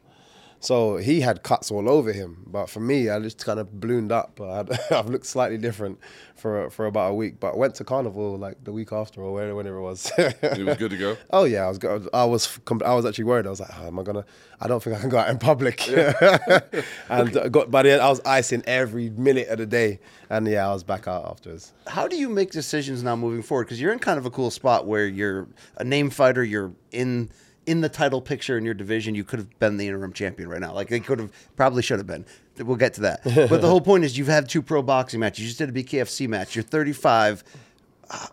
So 0.61 0.97
he 0.97 1.21
had 1.21 1.41
cuts 1.43 1.71
all 1.71 1.89
over 1.89 2.11
him, 2.11 2.43
but 2.45 2.69
for 2.69 2.81
me, 2.81 3.09
I 3.09 3.19
just 3.21 3.37
kind 3.45 3.61
of 3.61 3.79
ballooned 3.79 4.11
up. 4.11 4.41
I'd, 4.41 4.69
I've 4.91 5.07
looked 5.09 5.25
slightly 5.25 5.57
different 5.57 5.99
for 6.35 6.69
for 6.69 6.85
about 6.85 7.11
a 7.11 7.13
week, 7.13 7.39
but 7.39 7.57
went 7.57 7.75
to 7.75 7.85
carnival 7.85 8.37
like 8.37 8.61
the 8.65 8.73
week 8.73 8.91
after 8.91 9.21
or 9.21 9.33
whenever 9.33 9.55
whenever 9.55 9.77
it 9.77 9.81
was. 9.81 10.11
It 10.17 10.65
was 10.65 10.77
good 10.77 10.91
to 10.91 10.97
go. 10.97 11.15
Oh 11.31 11.45
yeah, 11.45 11.65
I 11.65 11.69
was. 11.69 11.77
go- 11.77 12.09
I 12.13 12.25
was. 12.25 12.59
com- 12.65 12.81
I 12.85 12.93
was 12.93 13.05
actually 13.05 13.23
worried. 13.25 13.47
I 13.47 13.49
was 13.51 13.59
like, 13.61 13.69
oh, 13.79 13.87
"Am 13.87 13.99
I 13.99 14.03
gonna? 14.03 14.25
I 14.59 14.67
don't 14.67 14.83
think 14.83 14.97
I 14.97 14.99
can 14.99 15.09
go 15.09 15.17
out 15.17 15.29
in 15.29 15.37
public." 15.37 15.87
and 17.09 17.37
uh, 17.37 17.47
got 17.49 17.71
by 17.71 17.83
the 17.83 17.91
end, 17.93 18.01
I 18.01 18.09
was 18.09 18.19
icing 18.25 18.63
every 18.67 19.09
minute 19.11 19.47
of 19.47 19.59
the 19.59 19.65
day, 19.65 19.99
and 20.29 20.47
yeah, 20.47 20.67
I 20.67 20.73
was 20.73 20.83
back 20.83 21.07
out 21.07 21.25
afterwards. 21.25 21.71
How 21.87 22.07
do 22.07 22.17
you 22.17 22.29
make 22.29 22.51
decisions 22.51 23.03
now 23.03 23.15
moving 23.15 23.41
forward? 23.43 23.65
Because 23.65 23.79
you're 23.79 23.93
in 23.93 23.99
kind 23.99 24.17
of 24.17 24.25
a 24.25 24.31
cool 24.31 24.51
spot 24.51 24.85
where 24.87 25.07
you're 25.07 25.47
a 25.77 25.83
name 25.83 26.09
fighter. 26.09 26.43
You're 26.43 26.73
in 26.91 27.29
in 27.69 27.81
the 27.81 27.89
title 27.89 28.19
picture 28.19 28.57
in 28.57 28.65
your 28.65 28.73
division. 28.73 29.13
You 29.13 29.23
could 29.23 29.37
have 29.37 29.59
been 29.59 29.77
the 29.77 29.85
interim 29.87 30.11
champion 30.11 30.49
right 30.49 30.59
now. 30.59 30.73
Like 30.73 30.89
they 30.89 30.99
could 30.99 31.19
have, 31.19 31.31
probably 31.55 31.83
should 31.83 31.99
have 31.99 32.07
been. 32.07 32.25
We'll 32.57 32.77
get 32.77 32.95
to 32.95 33.01
that. 33.01 33.23
but 33.23 33.61
the 33.61 33.67
whole 33.67 33.79
point 33.79 34.03
is, 34.03 34.17
you've 34.17 34.27
had 34.27 34.49
two 34.49 34.63
pro 34.63 34.81
boxing 34.81 35.19
matches. 35.19 35.41
You 35.41 35.47
just 35.47 35.59
did 35.59 35.69
a 35.69 35.71
BKFC 35.71 36.27
match. 36.27 36.55
You're 36.55 36.63
35. 36.63 37.43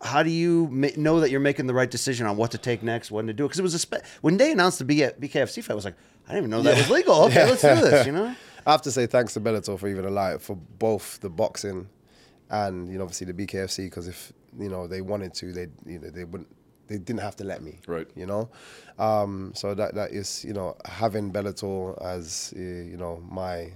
How 0.00 0.22
do 0.22 0.30
you 0.30 0.68
ma- 0.72 0.88
know 0.96 1.20
that 1.20 1.30
you're 1.30 1.38
making 1.38 1.66
the 1.66 1.74
right 1.74 1.90
decision 1.90 2.26
on 2.26 2.38
what 2.38 2.50
to 2.52 2.58
take 2.58 2.82
next, 2.82 3.10
when 3.10 3.26
to 3.26 3.34
do 3.34 3.44
it? 3.44 3.48
Because 3.48 3.58
it 3.58 3.62
was 3.62 3.74
a 3.74 3.78
spe- 3.78 4.02
when 4.22 4.38
they 4.38 4.52
announced 4.52 4.78
the 4.78 4.86
B- 4.86 5.00
BKFC 5.00 5.62
fight, 5.62 5.72
I 5.72 5.74
was 5.74 5.84
like, 5.84 5.96
I 6.26 6.32
didn't 6.32 6.46
even 6.46 6.50
know 6.50 6.62
that 6.62 6.78
was 6.78 6.88
legal. 6.88 7.24
Okay, 7.24 7.44
let's 7.44 7.60
do 7.60 7.74
this. 7.74 8.06
You 8.06 8.12
know. 8.12 8.34
I 8.66 8.72
have 8.72 8.82
to 8.82 8.90
say 8.90 9.06
thanks 9.06 9.34
to 9.34 9.40
Bellator 9.40 9.78
for 9.78 9.86
even 9.86 10.06
allowing 10.06 10.38
for 10.38 10.56
both 10.56 11.20
the 11.20 11.28
boxing 11.30 11.88
and 12.50 12.90
you 12.90 12.96
know 12.98 13.04
obviously 13.04 13.30
the 13.30 13.46
BKFC 13.46 13.84
because 13.84 14.08
if 14.08 14.32
you 14.58 14.68
know 14.68 14.86
they 14.86 15.02
wanted 15.02 15.34
to, 15.34 15.52
they 15.52 15.68
you 15.84 15.98
know 15.98 16.10
they 16.10 16.24
wouldn't 16.24 16.48
they 16.88 16.98
didn't 16.98 17.20
have 17.20 17.36
to 17.36 17.44
let 17.44 17.62
me. 17.62 17.78
Right. 17.86 18.08
You 18.14 18.26
know, 18.26 18.48
um, 18.98 19.52
so 19.54 19.74
that 19.74 19.94
that 19.94 20.12
is 20.12 20.44
you 20.44 20.52
know 20.52 20.76
having 20.84 21.32
Bellator 21.32 22.00
as 22.02 22.52
uh, 22.56 22.60
you 22.60 22.96
know 22.96 23.22
my 23.28 23.72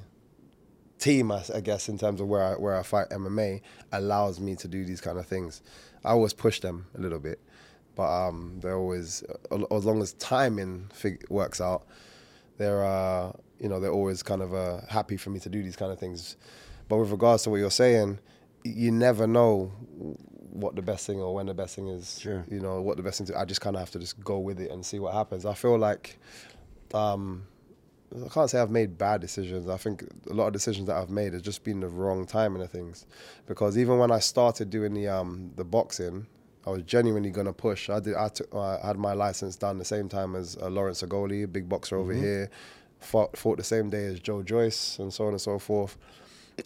team, 1.00 1.33
I, 1.33 1.43
I 1.55 1.61
guess, 1.61 1.88
in 1.88 1.99
terms 1.99 2.21
of 2.21 2.29
where 2.29 2.43
I, 2.43 2.52
where 2.55 2.79
I 2.79 2.83
fight 2.83 3.09
MMA, 3.11 3.62
allows 3.90 4.38
me 4.38 4.55
to 4.57 4.69
do 4.69 4.85
these 4.85 5.00
kind 5.00 5.19
of 5.19 5.26
things. 5.26 5.62
I 6.05 6.11
always 6.11 6.33
push 6.33 6.61
them 6.61 6.87
a 6.97 7.00
little 7.00 7.19
bit, 7.19 7.40
but 7.97 8.09
um, 8.09 8.59
they're 8.61 8.76
always, 8.76 9.25
as 9.50 9.85
long 9.85 10.00
as 10.02 10.12
timing 10.14 10.90
fig- 10.93 11.25
works 11.29 11.61
out, 11.61 11.87
they're, 12.59 12.85
uh, 12.85 13.33
you 13.59 13.69
know, 13.69 13.81
they're 13.81 13.90
always 13.90 14.23
kind 14.23 14.43
of 14.43 14.55
uh, 14.55 14.81
happy 14.88 15.17
for 15.17 15.31
me 15.31 15.40
to 15.40 15.49
do 15.49 15.62
these 15.62 15.76
kind 15.76 15.90
of 15.90 15.99
things. 15.99 16.37
But 16.88 16.99
with 16.99 17.11
regards 17.11 17.43
to 17.45 17.50
what 17.50 17.57
you're 17.57 17.71
saying, 17.71 18.19
you 18.64 18.90
never 18.90 19.26
know 19.26 19.73
what 20.52 20.76
the 20.76 20.83
best 20.83 21.07
thing 21.07 21.21
or 21.21 21.35
when 21.35 21.47
the 21.47 21.54
best 21.54 21.76
thing 21.76 21.88
is. 21.88 22.19
Sure. 22.21 22.45
You 22.50 22.61
know 22.61 22.80
what 22.80 22.97
the 22.97 23.02
best 23.02 23.19
thing 23.19 23.26
to. 23.28 23.38
I 23.38 23.45
just 23.45 23.61
kind 23.61 23.76
of 23.76 23.80
have 23.80 23.90
to 23.92 23.99
just 23.99 24.23
go 24.23 24.38
with 24.38 24.61
it 24.61 24.71
and 24.71 24.85
see 24.85 24.99
what 24.99 25.14
happens. 25.14 25.45
I 25.47 25.54
feel 25.54 25.78
like. 25.78 26.19
Um, 26.92 27.45
I 28.12 28.28
can't 28.28 28.50
say 28.50 28.59
I've 28.59 28.71
made 28.71 28.99
bad 28.99 29.21
decisions. 29.21 29.69
I 29.69 29.76
think 29.76 30.04
a 30.28 30.35
lot 30.35 30.49
of 30.49 30.52
decisions 30.52 30.88
that 30.88 30.97
I've 30.97 31.11
made 31.11 31.33
has 31.33 31.42
just 31.42 31.62
been 31.62 31.78
the 31.78 31.87
wrong 31.87 32.26
timing 32.26 32.61
of 32.61 32.71
things. 32.71 33.07
Because 33.47 33.78
even 33.78 33.99
when 33.99 34.11
I 34.11 34.19
started 34.19 34.69
doing 34.69 34.95
the 34.95 35.07
um, 35.07 35.52
the 35.54 35.64
boxing, 35.64 36.26
I 36.66 36.71
was 36.71 36.83
genuinely 36.83 37.30
gonna 37.30 37.52
push. 37.52 37.88
I 37.88 38.00
did. 38.00 38.16
I, 38.16 38.28
took, 38.28 38.52
I 38.54 38.80
had 38.85 38.99
my 38.99 39.12
license 39.12 39.57
done 39.57 39.78
the 39.78 39.85
same 39.85 40.09
time 40.09 40.35
as 40.35 40.57
uh, 40.61 40.69
Lawrence 40.69 41.02
Okolie, 41.02 41.45
a 41.45 41.49
big 41.49 41.69
boxer 41.69 41.97
over 41.97 42.12
here. 42.12 42.50
Fought, 42.99 43.38
fought 43.38 43.57
the 43.57 43.64
same 43.64 43.88
day 43.88 44.04
as 44.07 44.21
Joe 44.21 44.42
Joyce 44.42 44.99
and 44.99 45.11
so 45.12 45.25
on 45.25 45.30
and 45.30 45.40
so 45.40 45.59
forth. 45.59 45.97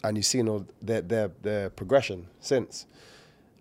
And 0.03 0.17
you've 0.17 0.25
seen 0.25 0.49
all 0.49 0.65
their 0.81 1.01
their, 1.01 1.31
their 1.43 1.69
progression 1.69 2.27
since. 2.39 2.87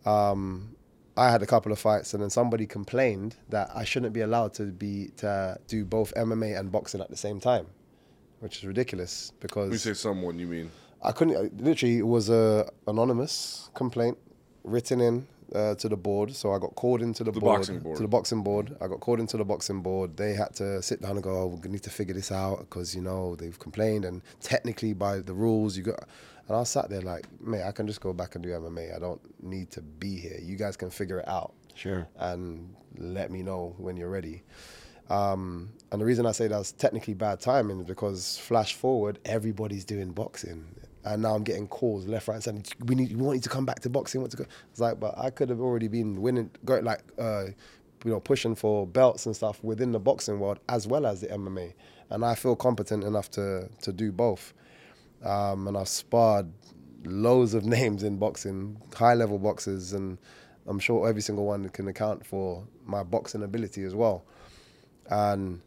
Um, 0.06 0.76
I 1.16 1.30
had 1.30 1.42
a 1.42 1.46
couple 1.46 1.70
of 1.70 1.78
fights, 1.78 2.12
and 2.14 2.22
then 2.22 2.30
somebody 2.30 2.66
complained 2.66 3.36
that 3.50 3.70
I 3.74 3.84
shouldn't 3.84 4.12
be 4.12 4.20
allowed 4.22 4.52
to 4.54 4.64
be 4.64 5.10
to 5.18 5.58
do 5.68 5.84
both 5.84 6.12
MMA 6.14 6.58
and 6.58 6.72
boxing 6.72 7.00
at 7.00 7.08
the 7.08 7.16
same 7.16 7.38
time, 7.40 7.66
which 8.40 8.58
is 8.58 8.64
ridiculous 8.64 9.32
because 9.40 9.70
you 9.70 9.78
say 9.78 9.94
someone, 9.94 10.38
you 10.40 10.46
mean 10.48 10.70
I 11.02 11.12
couldn't. 11.12 11.36
uh, 11.36 11.48
Literally, 11.62 11.98
it 11.98 12.06
was 12.06 12.30
a 12.30 12.68
anonymous 12.88 13.70
complaint 13.74 14.18
written 14.64 15.00
in 15.00 15.26
uh, 15.54 15.76
to 15.76 15.88
the 15.88 15.96
board. 15.96 16.34
So 16.34 16.52
I 16.52 16.58
got 16.58 16.74
called 16.74 17.00
into 17.00 17.22
the, 17.22 17.30
The 17.30 17.38
board, 17.38 17.58
boxing 17.58 17.78
board. 17.78 17.96
to 17.98 18.02
the 18.02 18.08
boxing 18.08 18.42
board. 18.42 18.76
I 18.80 18.88
got 18.88 18.98
called 19.00 19.20
into 19.20 19.36
the 19.36 19.44
boxing 19.44 19.82
board. 19.82 20.16
They 20.16 20.32
had 20.34 20.52
to 20.56 20.82
sit 20.82 21.00
down 21.00 21.12
and 21.12 21.22
go, 21.22 21.30
"Oh, 21.42 21.46
we 21.62 21.68
need 21.70 21.82
to 21.84 21.90
figure 21.90 22.14
this 22.14 22.32
out 22.32 22.58
because 22.60 22.92
you 22.96 23.02
know 23.02 23.36
they've 23.36 23.58
complained 23.58 24.04
and 24.04 24.20
technically 24.40 24.94
by 24.94 25.20
the 25.20 25.32
rules 25.34 25.76
you 25.76 25.84
got." 25.84 26.08
And 26.48 26.56
I 26.56 26.64
sat 26.64 26.90
there 26.90 27.00
like, 27.00 27.26
"Mate, 27.40 27.62
I 27.62 27.72
can 27.72 27.86
just 27.86 28.00
go 28.00 28.12
back 28.12 28.34
and 28.34 28.44
do 28.44 28.50
MMA. 28.50 28.94
I 28.94 28.98
don't 28.98 29.20
need 29.42 29.70
to 29.72 29.82
be 29.82 30.16
here. 30.16 30.38
You 30.42 30.56
guys 30.56 30.76
can 30.76 30.90
figure 30.90 31.20
it 31.20 31.28
out." 31.28 31.54
Sure. 31.74 32.06
and 32.18 32.72
let 32.98 33.30
me 33.32 33.42
know 33.42 33.74
when 33.78 33.96
you're 33.96 34.10
ready. 34.10 34.44
Um, 35.10 35.70
and 35.92 36.00
the 36.00 36.04
reason 36.04 36.24
I 36.24 36.32
say 36.32 36.48
that's 36.48 36.72
technically 36.72 37.14
bad 37.14 37.40
timing 37.40 37.80
is 37.80 37.86
because 37.86 38.38
flash 38.38 38.74
forward, 38.74 39.18
everybody's 39.24 39.84
doing 39.84 40.12
boxing. 40.12 40.64
And 41.04 41.22
now 41.22 41.34
I'm 41.34 41.42
getting 41.44 41.66
calls 41.66 42.06
left, 42.06 42.28
right, 42.28 42.34
and 42.36 42.44
center. 42.44 42.74
We 42.86 42.94
need, 42.94 43.14
we 43.14 43.22
want 43.22 43.36
you 43.36 43.42
to 43.42 43.48
come 43.50 43.66
back 43.66 43.80
to 43.80 43.90
boxing. 43.90 44.22
Want 44.22 44.30
to 44.30 44.36
go? 44.38 44.46
It's 44.70 44.80
like, 44.80 44.98
but 44.98 45.18
I 45.18 45.28
could 45.30 45.50
have 45.50 45.60
already 45.60 45.88
been 45.88 46.22
winning, 46.22 46.50
go 46.64 46.78
like, 46.78 47.02
uh, 47.18 47.46
you 48.04 48.10
know, 48.10 48.20
pushing 48.20 48.54
for 48.54 48.86
belts 48.86 49.26
and 49.26 49.36
stuff 49.36 49.62
within 49.62 49.92
the 49.92 49.98
boxing 49.98 50.38
world 50.38 50.60
as 50.68 50.86
well 50.86 51.04
as 51.04 51.20
the 51.20 51.26
MMA. 51.26 51.74
And 52.08 52.24
I 52.24 52.34
feel 52.34 52.56
competent 52.56 53.04
enough 53.04 53.30
to 53.32 53.68
to 53.82 53.92
do 53.92 54.12
both. 54.12 54.54
Um, 55.24 55.66
and 55.68 55.76
I've 55.76 55.88
sparred 55.88 56.46
loads 57.04 57.54
of 57.54 57.64
names 57.76 58.02
in 58.02 58.16
boxing, 58.18 58.76
high 58.94 59.14
level 59.14 59.38
boxers, 59.38 59.92
and 59.92 60.18
I'm 60.66 60.78
sure 60.78 61.08
every 61.08 61.22
single 61.22 61.44
one 61.46 61.68
can 61.70 61.88
account 61.88 62.24
for 62.26 62.64
my 62.86 63.02
boxing 63.02 63.42
ability 63.42 63.82
as 63.84 63.94
well. 63.94 64.24
And 65.10 65.60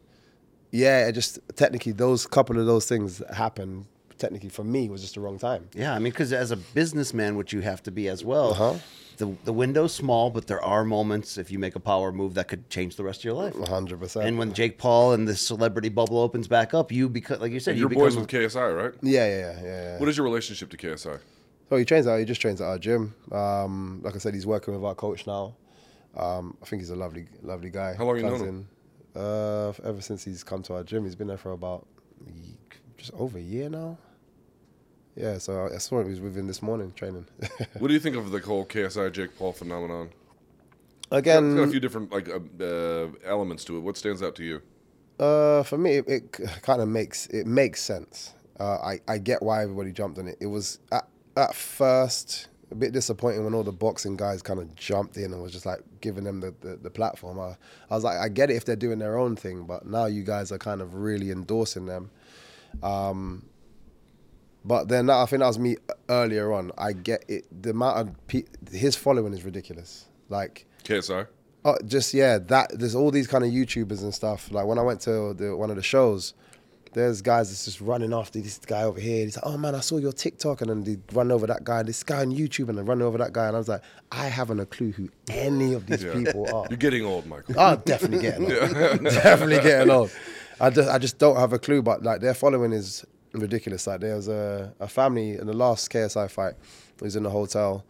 yeah, 0.70 1.06
it 1.06 1.12
just 1.12 1.38
technically 1.56 1.92
those 1.92 2.26
couple 2.26 2.58
of 2.58 2.66
those 2.66 2.86
things 2.86 3.18
that 3.18 3.34
happened 3.34 3.86
technically 4.18 4.48
for 4.48 4.64
me 4.64 4.88
was 4.88 5.00
just 5.00 5.14
the 5.14 5.20
wrong 5.20 5.38
time. 5.38 5.68
Yeah, 5.74 5.94
I 5.94 5.98
mean, 5.98 6.12
because 6.12 6.32
as 6.32 6.50
a 6.50 6.56
businessman, 6.56 7.36
which 7.36 7.52
you 7.52 7.60
have 7.60 7.82
to 7.84 7.90
be 7.90 8.08
as 8.08 8.24
well, 8.24 8.50
Uh-huh. 8.50 8.74
The 9.18 9.36
the 9.44 9.52
window's 9.52 9.94
small, 9.94 10.30
but 10.30 10.46
there 10.46 10.62
are 10.62 10.84
moments 10.84 11.36
if 11.38 11.50
you 11.50 11.58
make 11.58 11.76
a 11.76 11.80
power 11.80 12.10
move 12.12 12.34
that 12.34 12.48
could 12.48 12.70
change 12.70 12.96
the 12.96 13.04
rest 13.04 13.20
of 13.20 13.24
your 13.24 13.34
life. 13.34 13.54
hundred 13.68 14.00
percent. 14.00 14.26
And 14.26 14.38
when 14.38 14.52
Jake 14.54 14.78
Paul 14.78 15.12
and 15.12 15.28
the 15.28 15.36
celebrity 15.36 15.88
bubble 15.88 16.18
opens 16.18 16.48
back 16.48 16.74
up, 16.74 16.90
you 16.90 17.08
become 17.08 17.40
like 17.40 17.52
you 17.52 17.60
said, 17.60 17.76
you 17.76 17.80
you're 17.80 17.88
become 17.88 18.04
boys 18.04 18.16
with 18.16 18.28
KSI, 18.28 18.76
right? 18.76 18.94
Yeah, 19.02 19.26
yeah, 19.26 19.38
yeah, 19.38 19.60
yeah. 19.62 19.62
yeah. 19.64 19.98
What 19.98 20.08
is 20.08 20.16
your 20.16 20.24
relationship 20.24 20.70
to 20.70 20.76
KSI? 20.76 21.20
So 21.68 21.76
he 21.76 21.84
trains 21.84 22.06
out. 22.06 22.18
He 22.18 22.24
just 22.24 22.40
trains 22.40 22.60
at 22.60 22.66
our 22.66 22.78
gym. 22.78 23.14
Um, 23.30 24.00
like 24.02 24.14
I 24.14 24.18
said, 24.18 24.32
he's 24.32 24.46
working 24.46 24.74
with 24.74 24.82
our 24.84 24.94
coach 24.94 25.26
now. 25.26 25.54
Um, 26.16 26.56
I 26.62 26.66
think 26.66 26.80
he's 26.80 26.90
a 26.90 26.96
lovely, 26.96 27.26
lovely 27.42 27.70
guy. 27.70 27.94
How 27.94 28.04
long 28.04 28.16
you 28.16 28.22
known 28.22 28.40
him? 28.40 28.68
Uh, 29.14 29.72
ever 29.84 30.00
since 30.00 30.24
he's 30.24 30.42
come 30.42 30.62
to 30.62 30.74
our 30.74 30.82
gym, 30.82 31.04
he's 31.04 31.14
been 31.14 31.26
there 31.26 31.36
for 31.36 31.52
about 31.52 31.86
just 32.96 33.12
over 33.14 33.38
a 33.38 33.42
year 33.42 33.68
now. 33.68 33.98
Yeah, 35.16 35.38
so 35.38 35.68
I 35.74 35.78
saw. 35.78 36.02
He 36.02 36.10
was 36.10 36.20
with 36.20 36.36
him 36.36 36.46
this 36.46 36.62
morning 36.62 36.92
training. 36.94 37.26
What 37.78 37.88
do 37.88 37.94
you 37.94 38.00
think 38.00 38.16
of 38.16 38.30
the 38.30 38.38
whole 38.40 38.64
KSI 38.64 39.12
Jake 39.12 39.36
Paul 39.36 39.52
phenomenon? 39.52 40.10
Again, 41.10 41.46
It's 41.52 41.56
got 41.56 41.68
a 41.68 41.70
few 41.70 41.80
different 41.80 42.12
like 42.12 42.28
uh, 42.28 42.38
uh, 42.64 43.08
elements 43.24 43.64
to 43.64 43.76
it. 43.76 43.80
What 43.80 43.96
stands 43.96 44.22
out 44.22 44.34
to 44.36 44.44
you? 44.44 44.62
Uh, 45.18 45.62
for 45.64 45.78
me, 45.78 45.96
it, 45.96 46.08
it 46.08 46.32
kind 46.62 46.80
of 46.80 46.88
makes 46.88 47.26
it 47.28 47.46
makes 47.46 47.82
sense. 47.82 48.34
Uh, 48.60 48.76
I 48.76 49.00
I 49.08 49.18
get 49.18 49.42
why 49.42 49.62
everybody 49.62 49.90
jumped 49.92 50.18
on 50.18 50.28
it. 50.28 50.36
It 50.40 50.46
was 50.46 50.78
at, 50.92 51.08
at 51.36 51.54
first 51.54 52.48
a 52.70 52.74
bit 52.74 52.92
disappointing 52.92 53.42
when 53.44 53.54
all 53.54 53.62
the 53.64 53.72
boxing 53.72 54.16
guys 54.16 54.42
kind 54.42 54.60
of 54.60 54.74
jumped 54.74 55.16
in 55.16 55.32
and 55.32 55.42
was 55.42 55.52
just 55.52 55.64
like 55.64 55.80
giving 56.02 56.24
them 56.24 56.40
the, 56.40 56.54
the, 56.60 56.76
the 56.76 56.90
platform. 56.90 57.40
I, 57.40 57.56
I 57.90 57.94
was 57.94 58.04
like, 58.04 58.18
I 58.18 58.28
get 58.28 58.50
it 58.50 58.56
if 58.56 58.66
they're 58.66 58.76
doing 58.76 58.98
their 58.98 59.16
own 59.18 59.36
thing, 59.36 59.64
but 59.64 59.86
now 59.86 60.04
you 60.04 60.22
guys 60.22 60.52
are 60.52 60.58
kind 60.58 60.82
of 60.82 60.94
really 60.94 61.30
endorsing 61.30 61.86
them. 61.86 62.10
Um, 62.82 63.46
but 64.68 64.88
then 64.88 65.06
that, 65.06 65.16
I 65.16 65.26
think 65.26 65.40
that 65.40 65.46
was 65.48 65.58
me 65.58 65.76
earlier 66.08 66.52
on. 66.52 66.70
I 66.78 66.92
get 66.92 67.24
it. 67.28 67.46
The 67.62 67.70
amount 67.70 67.98
of 67.98 68.26
pe- 68.28 68.44
his 68.70 68.94
following 68.94 69.32
is 69.32 69.42
ridiculous. 69.44 70.06
Like 70.28 70.66
KSI. 70.84 71.26
Oh, 71.64 71.72
uh, 71.72 71.76
just 71.86 72.14
yeah, 72.14 72.38
that 72.38 72.78
there's 72.78 72.94
all 72.94 73.10
these 73.10 73.26
kind 73.26 73.42
of 73.44 73.50
YouTubers 73.50 74.02
and 74.02 74.14
stuff. 74.14 74.50
Like 74.52 74.66
when 74.66 74.78
I 74.78 74.82
went 74.82 75.00
to 75.02 75.34
the, 75.34 75.56
one 75.56 75.70
of 75.70 75.76
the 75.76 75.82
shows, 75.82 76.34
there's 76.92 77.20
guys 77.20 77.50
that's 77.50 77.64
just 77.64 77.80
running 77.80 78.12
after 78.14 78.40
this 78.40 78.58
guy 78.58 78.82
over 78.82 79.00
here. 79.00 79.24
He's 79.24 79.36
like, 79.36 79.44
oh 79.46 79.58
man, 79.58 79.74
I 79.74 79.80
saw 79.80 79.96
your 79.98 80.12
TikTok, 80.12 80.60
and 80.62 80.70
then 80.70 80.84
they 80.84 80.98
run 81.14 81.30
over 81.32 81.46
that 81.48 81.64
guy, 81.64 81.82
this 81.82 82.02
guy 82.02 82.20
on 82.20 82.30
YouTube, 82.32 82.68
and 82.68 82.78
then 82.78 82.86
run 82.86 83.02
over 83.02 83.18
that 83.18 83.32
guy, 83.32 83.46
and 83.48 83.56
I 83.56 83.58
was 83.58 83.68
like, 83.68 83.82
I 84.12 84.26
haven't 84.28 84.60
a 84.60 84.66
clue 84.66 84.92
who 84.92 85.08
any 85.30 85.74
of 85.74 85.86
these 85.86 86.04
Yeah. 86.04 86.12
people 86.14 86.46
are. 86.54 86.66
You're 86.70 86.78
getting 86.78 87.04
old, 87.04 87.26
Michael. 87.26 87.54
Oh, 87.58 87.76
definitely 87.76 88.20
getting 88.20 88.44
old. 88.52 89.02
definitely 89.04 89.60
getting 89.60 89.90
old. 89.90 90.10
I 90.60 90.70
just, 90.70 90.88
I 90.88 90.98
just 90.98 91.18
don't 91.18 91.36
have 91.36 91.52
a 91.52 91.58
clue. 91.58 91.82
But 91.82 92.02
like 92.02 92.20
their 92.20 92.34
following 92.34 92.72
is 92.72 93.04
ridiculous. 93.40 93.86
Like 93.86 94.00
there 94.00 94.16
was 94.16 94.28
a, 94.28 94.72
a 94.80 94.88
family 94.88 95.32
in 95.36 95.46
the 95.46 95.52
last 95.52 95.90
KSI 95.90 96.30
fight. 96.30 96.54
It 96.96 97.02
was 97.02 97.16
in 97.16 97.22
the 97.22 97.30
hotel, 97.30 97.84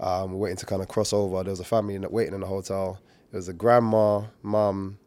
um, 0.00 0.38
waiting 0.38 0.56
to 0.58 0.66
kind 0.66 0.82
of 0.82 0.88
cross 0.88 1.12
over. 1.12 1.42
There 1.42 1.50
was 1.50 1.60
a 1.60 1.64
family 1.64 1.94
in 1.94 2.06
waiting 2.10 2.34
in 2.34 2.40
the 2.40 2.46
hotel. 2.46 2.98
It 3.32 3.36
was 3.36 3.48
a 3.48 3.52
grandma, 3.52 4.24
mum, 4.42 4.98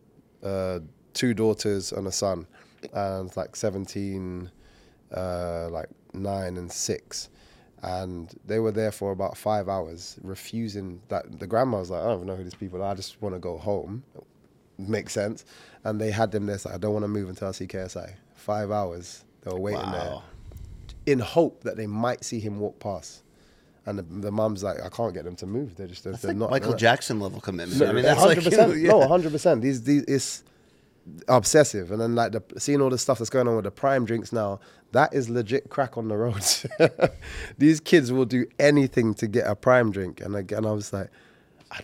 uh, 0.44 0.80
two 1.14 1.34
daughters, 1.34 1.92
and 1.92 2.08
a 2.08 2.12
son, 2.12 2.48
and 2.94 3.36
like 3.38 3.56
seventeen, 3.56 4.52
uh, 5.16 5.70
like 5.70 5.90
nine 6.14 6.58
and 6.58 6.72
six. 6.72 7.30
And 7.84 8.34
they 8.46 8.60
were 8.60 8.72
there 8.72 8.92
for 8.92 9.12
about 9.12 9.38
five 9.38 9.70
hours, 9.70 10.18
refusing. 10.24 11.02
That 11.10 11.40
the 11.40 11.48
grandma 11.48 11.80
was 11.80 11.92
like, 11.92 12.02
I 12.02 12.06
don't 12.06 12.18
even 12.18 12.28
know 12.28 12.36
who 12.36 12.44
these 12.44 12.56
people 12.56 12.82
are. 12.82 12.92
I 12.92 12.96
just 12.96 13.22
want 13.22 13.36
to 13.36 13.40
go 13.40 13.58
home 13.58 14.04
makes 14.78 15.14
sense. 15.14 15.46
And 15.84 16.00
they 16.00 16.12
had 16.12 16.32
them 16.32 16.46
there. 16.46 16.58
So 16.58 16.70
I 16.70 16.78
don't 16.78 16.94
want 16.94 17.04
to 17.04 17.08
move 17.08 17.30
until 17.30 17.48
I 17.48 17.52
see 17.52 17.68
KSI. 17.68 18.16
Five 18.36 18.72
hours. 18.72 19.24
They 19.48 19.54
were 19.54 19.60
waiting 19.60 19.92
there 19.92 20.22
in 21.06 21.20
hope 21.20 21.64
that 21.64 21.78
they 21.78 21.88
might 21.88 22.24
see 22.24 22.40
him 22.40 22.60
walk 22.60 22.80
past. 22.80 23.24
And 23.86 23.98
the, 23.98 24.04
the 24.04 24.32
mum's 24.32 24.64
like, 24.64 24.82
I 24.84 24.90
can't 24.90 25.14
get 25.14 25.24
them 25.24 25.38
to 25.38 25.46
move. 25.46 25.78
They're 25.78 25.88
just 25.88 26.04
they're, 26.04 26.14
they're 26.14 26.32
like 26.32 26.38
not 26.38 26.52
Michael 26.52 26.74
Jackson 26.74 27.22
level 27.22 27.40
commitment. 27.40 27.80
No, 27.80 27.88
I 27.88 27.94
mean, 27.94 28.04
that's 28.04 28.22
like 28.22 28.38
100%. 28.40 28.82
yeah. 28.82 28.90
No, 28.90 29.08
hundred 29.08 29.32
percent. 29.32 29.62
These 29.62 29.84
these 29.84 30.04
it's 30.04 30.44
obsessive. 31.30 31.92
And 31.92 32.02
then 32.02 32.14
like 32.14 32.34
the 32.34 32.44
seeing 32.60 32.82
all 32.82 32.90
the 32.90 32.98
stuff 32.98 33.20
that's 33.20 33.30
going 33.30 33.48
on 33.48 33.56
with 33.56 33.64
the 33.64 33.72
prime 33.72 34.04
drinks 34.04 34.34
now, 34.34 34.60
that 34.92 35.14
is 35.14 35.30
legit 35.30 35.70
crack 35.70 35.98
on 35.98 36.10
the 36.10 36.18
roads. 36.18 36.66
these 37.58 37.80
kids 37.80 38.12
will 38.12 38.26
do 38.26 38.46
anything 38.60 39.14
to 39.16 39.28
get 39.28 39.48
a 39.48 39.56
prime 39.56 39.92
drink. 39.92 40.20
And 40.20 40.36
again, 40.36 40.66
I 40.66 40.72
was 40.72 40.92
like, 40.92 41.10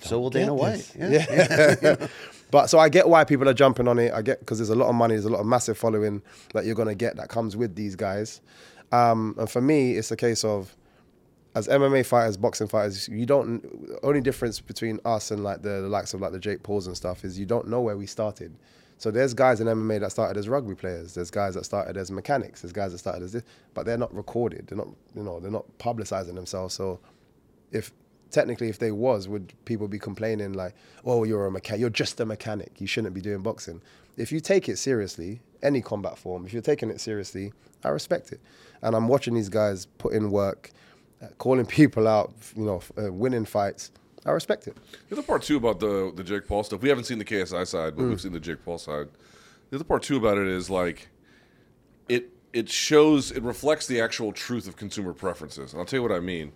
So 0.02 0.20
will 0.20 0.30
Dana 0.30 0.54
White. 0.54 0.92
Yeah. 1.00 1.78
Yeah. 1.82 2.08
But 2.54 2.70
so 2.70 2.78
I 2.78 2.88
get 2.88 3.10
why 3.10 3.24
people 3.24 3.50
are 3.50 3.54
jumping 3.56 3.88
on 3.88 3.98
it. 3.98 4.14
I 4.14 4.22
get 4.22 4.40
because 4.40 4.60
there's 4.60 4.70
a 4.70 4.76
lot 4.76 4.88
of 4.88 4.94
money, 4.94 5.16
there's 5.16 5.26
a 5.26 5.30
lot 5.32 5.40
of 5.40 5.48
massive 5.48 5.76
following 5.76 6.22
that 6.54 6.66
you're 6.66 6.76
gonna 6.76 6.94
get 6.94 7.16
that 7.16 7.28
comes 7.28 7.58
with 7.58 7.74
these 7.74 7.96
guys. 7.96 8.42
Um, 8.92 9.34
and 9.40 9.50
for 9.50 9.60
me, 9.60 9.94
it's 9.94 10.12
a 10.12 10.16
case 10.16 10.44
of 10.44 10.78
as 11.56 11.68
MMA 11.68 12.06
fighters, 12.06 12.38
boxing 12.38 12.68
fighters, 12.68 13.10
you 13.10 13.26
don't. 13.26 13.66
Only 14.04 14.22
difference 14.22 14.60
between 14.60 15.00
us 15.04 15.32
and 15.32 15.44
like 15.44 15.64
the, 15.64 15.82
the 15.82 15.90
likes 15.90 16.14
of 16.14 16.22
like 16.22 16.32
the 16.32 16.38
Jake 16.38 16.62
Pauls 16.62 16.86
and 16.86 16.96
stuff 16.96 17.26
is 17.26 17.40
you 17.40 17.48
don't 17.48 17.70
know 17.70 17.82
where 17.82 17.98
we 17.98 18.06
started. 18.06 18.54
So 19.00 19.10
there's 19.10 19.34
guys 19.34 19.60
in 19.60 19.66
MMA 19.66 20.02
that 20.02 20.12
started 20.12 20.38
as 20.38 20.48
rugby 20.48 20.76
players. 20.76 21.16
There's 21.16 21.32
guys 21.32 21.56
that 21.56 21.66
started 21.66 21.98
as 21.98 22.12
mechanics. 22.12 22.62
There's 22.62 22.72
guys 22.72 22.92
that 22.92 23.00
started 23.00 23.24
as 23.24 23.32
this, 23.32 23.44
but 23.74 23.88
they're 23.88 23.98
not 23.98 24.14
recorded. 24.14 24.68
They're 24.68 24.78
not, 24.78 24.90
you 25.16 25.24
know, 25.24 25.40
they're 25.40 25.50
not 25.50 25.66
publicizing 25.80 26.36
themselves. 26.36 26.76
So 26.76 27.00
if 27.72 27.92
technically 28.34 28.68
if 28.68 28.80
they 28.80 28.92
was, 28.92 29.28
would 29.30 29.54
people 29.64 29.88
be 29.88 30.00
complaining 30.00 30.52
like, 30.54 30.76
"Oh, 31.06 31.24
you're 31.24 31.46
a 31.46 31.52
mechanic. 31.52 31.80
You're 31.80 31.90
just 31.90 32.20
a 32.20 32.26
mechanic. 32.26 32.82
You 32.82 32.88
shouldn't 32.88 33.14
be 33.14 33.22
doing 33.22 33.42
boxing." 33.42 33.82
If 34.18 34.32
you 34.32 34.40
take 34.42 34.68
it 34.68 34.78
seriously, 34.78 35.40
any 35.62 35.82
combat 35.82 36.18
form, 36.18 36.46
if 36.46 36.52
you're 36.54 36.62
taking 36.62 36.90
it 36.90 37.00
seriously, 37.00 37.54
I 37.84 37.90
respect 37.90 38.32
it. 38.32 38.40
And 38.82 38.96
I'm 38.96 39.08
watching 39.08 39.34
these 39.34 39.50
guys 39.50 39.86
put 39.98 40.14
in 40.14 40.30
work, 40.30 40.72
uh, 41.22 41.28
calling 41.38 41.66
people 41.80 42.08
out, 42.08 42.34
you 42.56 42.66
know, 42.66 42.82
uh, 43.02 43.12
winning 43.14 43.46
fights. 43.46 43.92
I 44.26 44.32
respect 44.32 44.68
it. 44.68 44.78
The 45.10 45.16
other 45.18 45.24
part 45.24 45.42
too 45.44 45.58
about 45.58 45.80
the 45.80 46.12
the 46.16 46.24
Jake 46.24 46.48
Paul 46.48 46.64
stuff, 46.64 46.82
we 46.82 46.90
haven't 46.90 47.06
seen 47.06 47.20
the 47.20 47.26
KSI 47.26 47.66
side, 47.68 47.94
Mm. 47.94 47.98
but 47.98 48.04
we've 48.06 48.22
seen 48.22 48.34
the 48.34 48.40
Jake 48.40 48.64
Paul 48.66 48.78
side. 48.78 49.08
The 49.70 49.78
other 49.78 49.84
part 49.86 50.04
too 50.04 50.18
about 50.18 50.38
it 50.38 50.48
is 50.48 50.70
like 50.70 51.08
it 52.08 52.30
it 52.54 52.70
shows 52.70 53.32
it 53.32 53.42
reflects 53.44 53.88
the 53.88 54.00
actual 54.00 54.32
truth 54.32 54.68
of 54.68 54.76
consumer 54.78 55.14
preferences. 55.14 55.74
And 55.74 55.80
I'll 55.80 55.86
tell 55.86 55.98
you 56.00 56.04
what 56.08 56.12
I 56.12 56.20
mean. 56.20 56.52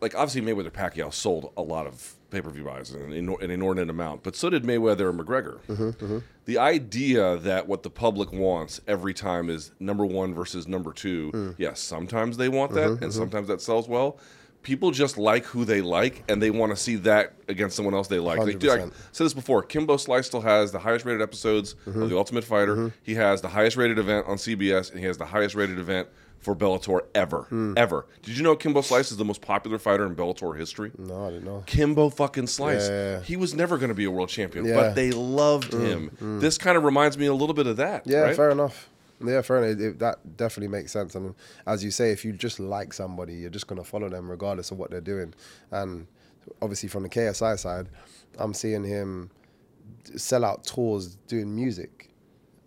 Like 0.00 0.14
obviously 0.14 0.40
Mayweather 0.42 0.70
Pacquiao 0.70 1.12
sold 1.12 1.52
a 1.56 1.62
lot 1.62 1.86
of 1.86 2.14
pay 2.30 2.40
per 2.40 2.50
view 2.50 2.64
buys, 2.64 2.92
an, 2.92 3.10
inor- 3.10 3.42
an 3.42 3.50
inordinate 3.50 3.90
amount, 3.90 4.22
but 4.22 4.36
so 4.36 4.48
did 4.50 4.62
Mayweather 4.62 5.10
and 5.10 5.18
McGregor. 5.18 5.58
Mm-hmm, 5.68 6.18
The 6.44 6.58
idea 6.58 7.36
that 7.38 7.66
what 7.66 7.82
the 7.82 7.90
public 7.90 8.32
wants 8.32 8.80
every 8.86 9.12
time 9.14 9.50
is 9.50 9.72
number 9.80 10.06
one 10.06 10.32
versus 10.32 10.66
number 10.68 10.92
two. 10.92 11.30
Mm. 11.32 11.54
Yes, 11.58 11.80
sometimes 11.80 12.36
they 12.36 12.48
want 12.48 12.72
that, 12.74 12.88
Mm-hmm, 12.90 13.04
and 13.04 13.12
sometimes 13.12 13.48
that 13.48 13.60
sells 13.60 13.88
well. 13.88 14.18
People 14.62 14.90
just 14.90 15.16
like 15.16 15.44
who 15.46 15.64
they 15.64 15.80
like, 15.80 16.22
and 16.28 16.40
they 16.42 16.50
want 16.50 16.70
to 16.70 16.76
see 16.76 16.96
that 16.96 17.32
against 17.48 17.74
someone 17.76 17.94
else 17.94 18.08
they 18.08 18.18
like. 18.18 18.38
Like, 18.38 18.58
dude, 18.58 18.70
I 18.70 18.76
100%. 18.78 18.92
said 19.10 19.24
this 19.24 19.32
before. 19.34 19.62
Kimbo 19.62 19.96
Slice 19.96 20.26
still 20.26 20.42
has 20.42 20.70
the 20.70 20.78
highest 20.78 21.04
rated 21.06 21.22
episodes 21.22 21.74
Mm-hmm. 21.86 22.02
of 22.02 22.10
The 22.10 22.16
Ultimate 22.16 22.44
Fighter. 22.44 22.92
He 23.02 23.14
has 23.14 23.40
the 23.40 23.48
highest 23.48 23.76
rated 23.78 23.98
event 23.98 24.26
on 24.28 24.36
CBS, 24.36 24.90
and 24.90 25.00
he 25.00 25.06
has 25.06 25.16
the 25.16 25.24
highest 25.24 25.54
rated 25.54 25.78
event 25.78 26.08
for 26.40 26.56
Bellator 26.56 27.00
ever. 27.14 27.46
Ever. 27.76 28.06
Did 28.22 28.36
you 28.36 28.42
know 28.42 28.56
Kimbo 28.56 28.80
Slice 28.80 29.10
is 29.10 29.18
the 29.18 29.24
most 29.24 29.42
popular 29.42 29.78
fighter 29.78 30.06
in 30.06 30.14
Bellator 30.16 30.56
history? 30.56 30.90
No, 30.98 31.26
I 31.26 31.30
didn't 31.30 31.44
know. 31.44 31.62
Kimbo 31.66 32.08
fucking 32.08 32.46
Slice. 32.46 32.88
Yeah, 32.88 32.94
yeah, 32.94 33.10
yeah. 33.18 33.20
He 33.22 33.36
was 33.36 33.54
never 33.54 33.76
going 33.76 33.90
to 33.90 33.94
be 33.94 34.04
a 34.04 34.10
world 34.10 34.30
champion. 34.30 34.64
Mm, 34.64 34.74
but 34.74 34.94
they 34.94 35.10
loved 35.10 35.72
him. 35.74 36.10
This 36.40 36.56
kind 36.58 36.76
of 36.78 36.84
reminds 36.84 37.18
me 37.18 37.26
a 37.26 37.34
little 37.34 37.54
bit 37.54 37.66
of 37.66 37.76
that. 37.76 38.06
Yeah, 38.06 38.20
right? 38.20 38.36
fair 38.36 38.50
enough. 38.50 38.88
Yeah, 39.22 39.42
fair 39.42 39.62
enough. 39.62 39.80
It- 39.80 39.98
that 39.98 40.36
definitely 40.38 40.68
makes 40.68 40.92
sense. 40.92 41.14
And 41.14 41.34
as 41.66 41.84
you 41.84 41.90
say, 41.90 42.10
if 42.10 42.24
you 42.24 42.32
just 42.32 42.58
like 42.58 42.94
somebody, 42.94 43.34
you're 43.34 43.50
just 43.50 43.66
going 43.66 43.80
to 43.82 43.86
follow 43.88 44.08
them 44.08 44.30
regardless 44.30 44.70
of 44.70 44.78
what 44.78 44.90
they're 44.90 45.00
doing. 45.02 45.34
And 45.70 46.06
obviously, 46.62 46.88
from 46.88 47.02
the 47.02 47.10
KSI 47.10 47.58
side, 47.58 47.88
I'm 48.38 48.54
seeing 48.54 48.82
him 48.84 49.30
sell 50.16 50.44
out 50.44 50.64
tours 50.64 51.16
doing 51.28 51.54
music. 51.54 52.09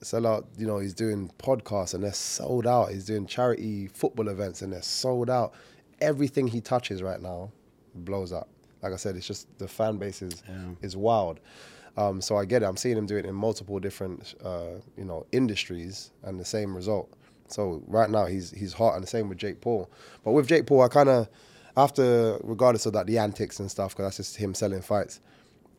Sell 0.06 0.28
out, 0.28 0.48
you 0.58 0.68
know, 0.68 0.80
he's 0.80 0.94
doing 0.94 1.32
podcasts 1.40 1.94
and 1.94 2.04
they're 2.04 2.14
sold 2.14 2.68
out. 2.68 2.92
He's 2.92 3.06
doing 3.06 3.26
charity 3.26 3.88
football 3.88 4.30
events 4.30 4.62
and 4.62 4.74
they're 4.74 4.82
sold 4.82 5.30
out. 5.30 5.54
Everything 6.02 6.48
he 6.48 6.62
touches 6.62 7.02
right 7.02 7.22
now 7.22 7.52
blows 7.96 8.34
up. 8.34 8.50
Like 8.82 8.94
I 8.94 8.98
said, 8.98 9.16
it's 9.16 9.28
just 9.28 9.48
the 9.60 9.68
fan 9.68 9.98
base 9.98 10.22
is 10.22 10.44
is 10.82 10.98
wild. 10.98 11.40
Um, 11.96 12.22
so 12.22 12.38
I 12.38 12.46
get 12.46 12.64
it. 12.64 12.66
I'm 12.66 12.78
seeing 12.78 12.98
him 12.98 13.06
do 13.06 13.18
it 13.18 13.26
in 13.26 13.36
multiple 13.36 13.80
different, 13.80 14.34
uh, 14.44 14.80
you 14.98 15.06
know, 15.06 15.26
industries 15.32 16.12
and 16.24 16.40
the 16.40 16.46
same 16.46 16.76
result. 16.76 17.14
So 17.48 17.84
right 17.88 18.10
now 18.10 18.26
he's 18.26 18.52
he's 18.52 18.74
hot, 18.74 18.96
and 18.96 19.04
the 19.04 19.08
same 19.08 19.30
with 19.30 19.38
Jake 19.38 19.62
Paul. 19.62 19.90
But 20.24 20.32
with 20.32 20.48
Jake 20.48 20.66
Paul, 20.66 20.82
I 20.82 20.88
kind 20.88 21.10
of, 21.10 21.30
after 21.78 22.40
regardless 22.44 22.86
of 22.86 22.94
that 22.94 23.06
the 23.06 23.20
antics 23.20 23.60
and 23.60 23.70
stuff, 23.70 23.92
because 23.92 24.06
that's 24.06 24.18
just 24.18 24.38
him 24.38 24.54
selling 24.54 24.82
fights. 24.82 25.20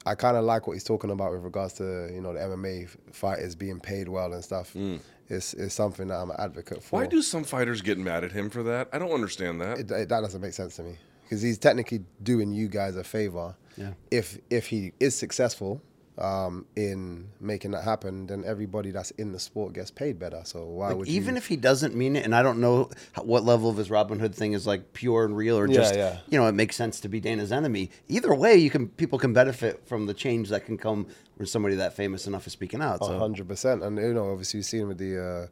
I 0.06 0.14
kind 0.14 0.36
of 0.36 0.44
like 0.44 0.66
what 0.66 0.74
he's 0.74 0.84
talking 0.84 1.10
about 1.10 1.32
with 1.32 1.42
regards 1.42 1.72
to 1.74 2.10
you 2.12 2.20
know 2.20 2.32
the 2.34 2.40
MMA 2.40 2.88
fighters 3.12 3.54
being 3.54 3.80
paid 3.80 4.08
well 4.08 4.32
and 4.32 4.42
stuff. 4.44 4.72
Mm. 4.74 5.00
It's, 5.28 5.54
it's 5.54 5.74
something 5.74 6.08
that 6.08 6.16
I'm 6.16 6.30
an 6.30 6.36
advocate 6.38 6.82
for. 6.82 7.00
Why 7.00 7.06
do 7.06 7.22
some 7.22 7.44
fighters 7.44 7.80
get 7.80 7.96
mad 7.96 8.24
at 8.24 8.32
him 8.32 8.50
for 8.50 8.62
that? 8.64 8.90
I 8.92 8.98
don't 8.98 9.10
understand 9.12 9.58
that. 9.62 9.78
it, 9.78 9.90
it- 9.90 10.08
that 10.10 10.20
doesn't 10.20 10.40
make 10.42 10.52
sense 10.52 10.76
to 10.76 10.82
me 10.82 10.96
because 11.22 11.40
he's 11.40 11.56
technically 11.56 12.04
doing 12.22 12.52
you 12.52 12.68
guys 12.68 12.96
a 12.96 13.04
favor. 13.04 13.54
Yeah. 13.78 13.92
If 14.10 14.38
if 14.50 14.66
he 14.66 14.92
is 15.00 15.14
successful 15.14 15.80
um, 16.16 16.66
in 16.76 17.28
making 17.40 17.72
that 17.72 17.82
happen, 17.82 18.26
then 18.28 18.44
everybody 18.46 18.90
that's 18.92 19.10
in 19.12 19.32
the 19.32 19.38
sport 19.40 19.72
gets 19.72 19.90
paid 19.90 20.18
better. 20.18 20.42
So 20.44 20.64
why 20.64 20.88
Like, 20.88 20.96
would 20.98 21.08
even 21.08 21.34
you? 21.34 21.38
if 21.38 21.48
he 21.48 21.56
doesn't 21.56 21.94
mean 21.96 22.14
it, 22.14 22.24
and 22.24 22.34
I 22.34 22.42
don't 22.42 22.60
know 22.60 22.88
what 23.22 23.44
level 23.44 23.68
of 23.68 23.76
his 23.76 23.90
Robin 23.90 24.20
Hood 24.20 24.34
thing 24.34 24.52
is 24.52 24.64
like 24.66 24.92
pure 24.92 25.24
and 25.24 25.36
real, 25.36 25.58
or 25.58 25.66
Yeah, 25.66 25.74
just 25.74 25.94
yeah. 25.96 26.18
you 26.28 26.38
know 26.38 26.46
it 26.46 26.52
makes 26.54 26.76
sense 26.76 27.00
to 27.00 27.08
be 27.08 27.18
Dana's 27.20 27.50
enemy. 27.50 27.90
Either 28.08 28.32
way, 28.34 28.54
you 28.56 28.70
can 28.70 28.88
people 28.88 29.18
can 29.18 29.32
benefit 29.32 29.86
from 29.88 30.06
the 30.06 30.14
change 30.14 30.50
that 30.50 30.64
can 30.66 30.78
come 30.78 31.06
when 31.36 31.46
somebody 31.46 31.74
that 31.74 31.94
famous 31.94 32.26
enough 32.28 32.46
is 32.46 32.52
speaking 32.52 32.80
out. 32.80 33.00
A 33.02 33.06
So 33.06 33.18
hundred 33.18 33.48
percent, 33.48 33.82
and 33.82 33.98
you 33.98 34.14
know, 34.14 34.30
obviously, 34.30 34.58
you've 34.58 34.66
seen 34.66 34.86
with 34.86 34.98
the 34.98 35.20
uh, 35.20 35.46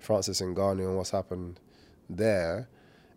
Francis 0.00 0.40
Ngannou 0.40 0.80
and 0.88 0.96
what's 0.96 1.10
happened 1.10 1.60
there. 2.10 2.68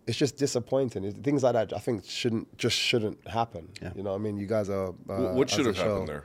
It's 0.07 0.17
just 0.17 0.35
disappointing. 0.37 1.03
It- 1.03 1.23
Things 1.23 1.43
like 1.43 1.53
that, 1.53 1.73
I 1.73 1.79
think, 1.79 2.03
shouldn't 2.05 2.57
just 2.57 2.75
shouldn't 2.77 3.27
happen. 3.27 3.69
Yeah. 3.81 3.91
You 3.95 4.03
know, 4.03 4.11
what 4.11 4.17
I 4.19 4.21
mean, 4.21 4.37
you 4.37 4.47
guys 4.47 4.69
are. 4.69 4.89
Uh, 5.09 5.33
what 5.33 5.49
should 5.49 5.61
a 5.65 5.69
have 5.69 5.77
show- 5.77 5.83
happened 5.83 6.09
there? 6.09 6.23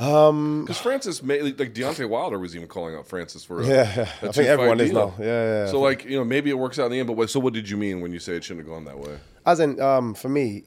Um, 0.00 0.62
because 0.62 0.78
Francis, 0.78 1.22
may, 1.22 1.42
like 1.42 1.74
Deontay 1.74 2.08
Wilder 2.08 2.38
was 2.38 2.56
even 2.56 2.68
calling 2.68 2.94
out 2.94 3.06
Francis 3.06 3.44
for 3.44 3.60
a, 3.60 3.66
Yeah, 3.66 4.08
a 4.22 4.28
I 4.28 4.32
think 4.32 4.48
everyone 4.48 4.80
is 4.80 4.92
now. 4.92 5.14
Yeah, 5.18 5.24
yeah, 5.26 5.64
yeah. 5.64 5.66
So 5.66 5.78
like 5.78 6.04
you 6.06 6.16
know 6.16 6.24
maybe 6.24 6.48
it 6.48 6.58
works 6.58 6.78
out 6.78 6.86
in 6.86 6.92
the 6.92 6.98
end, 7.00 7.06
but 7.06 7.18
what, 7.18 7.28
so 7.28 7.38
what 7.38 7.52
did 7.52 7.68
you 7.68 7.76
mean 7.76 8.00
when 8.00 8.10
you 8.10 8.18
say 8.18 8.34
it 8.34 8.42
shouldn't 8.42 8.66
have 8.66 8.74
gone 8.74 8.86
that 8.86 8.98
way? 8.98 9.18
As 9.44 9.60
in, 9.60 9.78
um, 9.78 10.14
for 10.14 10.30
me, 10.30 10.64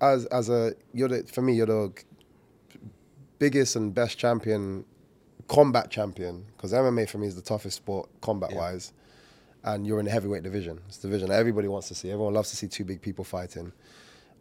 as 0.00 0.26
as 0.26 0.48
a 0.48 0.72
you're 0.92 1.08
the 1.08 1.24
for 1.24 1.42
me 1.42 1.54
you're 1.54 1.66
the 1.66 1.92
biggest 3.40 3.74
and 3.74 3.92
best 3.92 4.18
champion, 4.18 4.84
combat 5.48 5.90
champion, 5.90 6.46
because 6.56 6.72
MMA 6.72 7.08
for 7.08 7.18
me 7.18 7.26
is 7.26 7.34
the 7.34 7.42
toughest 7.42 7.78
sport 7.78 8.08
combat 8.20 8.52
wise, 8.52 8.92
and 9.64 9.84
you're 9.84 9.98
in 9.98 10.04
the 10.04 10.12
heavyweight 10.12 10.44
division. 10.44 10.78
It's 10.86 10.98
the 10.98 11.08
division 11.08 11.30
that 11.30 11.40
everybody 11.40 11.66
wants 11.66 11.88
to 11.88 11.96
see. 11.96 12.12
Everyone 12.12 12.34
loves 12.34 12.50
to 12.50 12.56
see 12.56 12.68
two 12.68 12.84
big 12.84 13.02
people 13.02 13.24
fighting. 13.24 13.72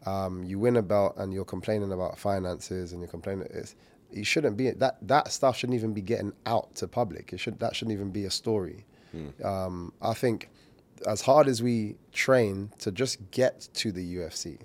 Um, 0.05 0.43
you 0.43 0.57
win 0.59 0.77
a 0.77 0.81
belt 0.81 1.15
and 1.17 1.33
you're 1.33 1.45
complaining 1.45 1.91
about 1.91 2.17
finances 2.17 2.91
and 2.91 3.01
you're 3.01 3.09
complaining. 3.09 3.47
It's, 3.51 3.75
you 4.11 4.23
shouldn't 4.23 4.57
be 4.57 4.71
that. 4.71 4.97
That 5.07 5.31
stuff 5.31 5.57
shouldn't 5.57 5.77
even 5.77 5.93
be 5.93 6.01
getting 6.01 6.33
out 6.45 6.75
to 6.75 6.87
public. 6.87 7.31
It 7.33 7.39
should 7.39 7.59
that 7.59 7.75
shouldn't 7.75 7.93
even 7.93 8.11
be 8.11 8.25
a 8.25 8.31
story. 8.31 8.85
Um, 9.43 9.93
I 10.01 10.13
think 10.13 10.49
as 11.05 11.21
hard 11.21 11.47
as 11.47 11.61
we 11.61 11.95
train 12.11 12.71
to 12.79 12.91
just 12.91 13.31
get 13.31 13.67
to 13.75 13.91
the 13.91 14.15
UFC 14.15 14.59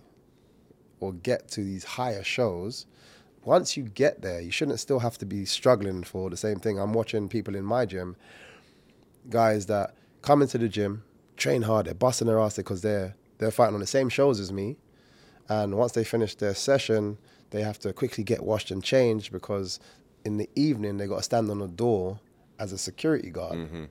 or 1.00 1.12
get 1.12 1.48
to 1.48 1.62
these 1.62 1.84
higher 1.84 2.22
shows, 2.22 2.86
once 3.44 3.76
you 3.76 3.84
get 3.84 4.22
there, 4.22 4.40
you 4.40 4.50
shouldn't 4.50 4.80
still 4.80 4.98
have 4.98 5.18
to 5.18 5.26
be 5.26 5.44
struggling 5.44 6.02
for 6.02 6.30
the 6.30 6.36
same 6.36 6.58
thing. 6.58 6.78
I'm 6.78 6.92
watching 6.92 7.28
people 7.28 7.54
in 7.54 7.64
my 7.64 7.86
gym, 7.86 8.16
guys 9.30 9.66
that 9.66 9.94
come 10.22 10.42
into 10.42 10.58
the 10.58 10.68
gym, 10.68 11.04
train 11.36 11.62
hard, 11.62 11.86
they're 11.86 11.94
busting 11.94 12.26
their 12.26 12.40
ass 12.40 12.56
because 12.56 12.82
they're 12.82 13.14
they're 13.38 13.50
fighting 13.50 13.74
on 13.74 13.80
the 13.80 13.86
same 13.86 14.08
shows 14.08 14.40
as 14.40 14.50
me, 14.50 14.76
and 15.48 15.76
once 15.76 15.92
they 15.92 16.04
finish 16.04 16.34
their 16.34 16.54
session, 16.54 17.18
they 17.50 17.62
have 17.62 17.78
to 17.80 17.92
quickly 17.92 18.24
get 18.24 18.42
washed 18.42 18.70
and 18.70 18.82
changed 18.82 19.32
because 19.32 19.78
in 20.24 20.36
the 20.38 20.48
evening 20.56 20.96
they 20.96 21.06
got 21.06 21.18
to 21.18 21.22
stand 21.22 21.50
on 21.50 21.58
the 21.60 21.68
door 21.68 22.18
as 22.58 22.72
a 22.72 22.78
security 22.78 23.30
guard. 23.30 23.56
Mm-hmm. 23.58 23.84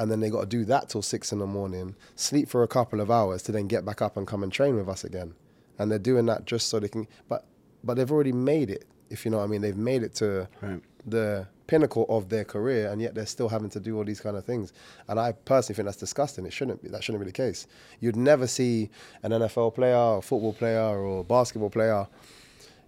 And 0.00 0.10
then 0.10 0.20
they 0.20 0.30
got 0.30 0.40
to 0.42 0.46
do 0.46 0.64
that 0.66 0.90
till 0.90 1.02
six 1.02 1.32
in 1.32 1.38
the 1.40 1.46
morning, 1.46 1.96
sleep 2.14 2.48
for 2.48 2.62
a 2.62 2.68
couple 2.68 3.00
of 3.00 3.10
hours 3.10 3.42
to 3.44 3.52
then 3.52 3.66
get 3.66 3.84
back 3.84 4.00
up 4.00 4.16
and 4.16 4.26
come 4.26 4.42
and 4.42 4.52
train 4.52 4.76
with 4.76 4.88
us 4.88 5.02
again. 5.02 5.34
And 5.78 5.90
they're 5.90 5.98
doing 5.98 6.26
that 6.26 6.44
just 6.44 6.68
so 6.68 6.78
they 6.78 6.88
can, 6.88 7.08
but 7.28 7.46
but 7.82 7.94
they've 7.96 8.10
already 8.10 8.32
made 8.32 8.70
it. 8.70 8.84
If 9.10 9.24
you 9.24 9.30
know 9.30 9.38
what 9.38 9.44
I 9.44 9.46
mean, 9.46 9.60
they've 9.62 9.76
made 9.76 10.02
it 10.02 10.14
to 10.16 10.48
Right. 10.60 10.82
the 11.06 11.46
pinnacle 11.68 12.04
of 12.08 12.28
their 12.28 12.44
career, 12.44 12.90
and 12.90 13.00
yet 13.00 13.14
they're 13.14 13.26
still 13.26 13.48
having 13.48 13.70
to 13.70 13.78
do 13.78 13.96
all 13.96 14.04
these 14.04 14.20
kind 14.20 14.36
of 14.36 14.44
things. 14.44 14.72
And 15.06 15.20
I 15.20 15.32
personally 15.32 15.76
think 15.76 15.86
that's 15.86 15.98
disgusting. 15.98 16.44
It 16.44 16.52
shouldn't 16.52 16.82
be. 16.82 16.88
That 16.88 17.04
shouldn't 17.04 17.22
be 17.22 17.26
the 17.26 17.32
case. 17.32 17.68
You'd 18.00 18.16
never 18.16 18.48
see 18.48 18.90
an 19.22 19.30
NFL 19.30 19.76
player, 19.76 19.96
or 19.96 20.20
football 20.20 20.52
player, 20.52 20.80
or 20.80 21.22
basketball 21.22 21.70
player 21.70 22.08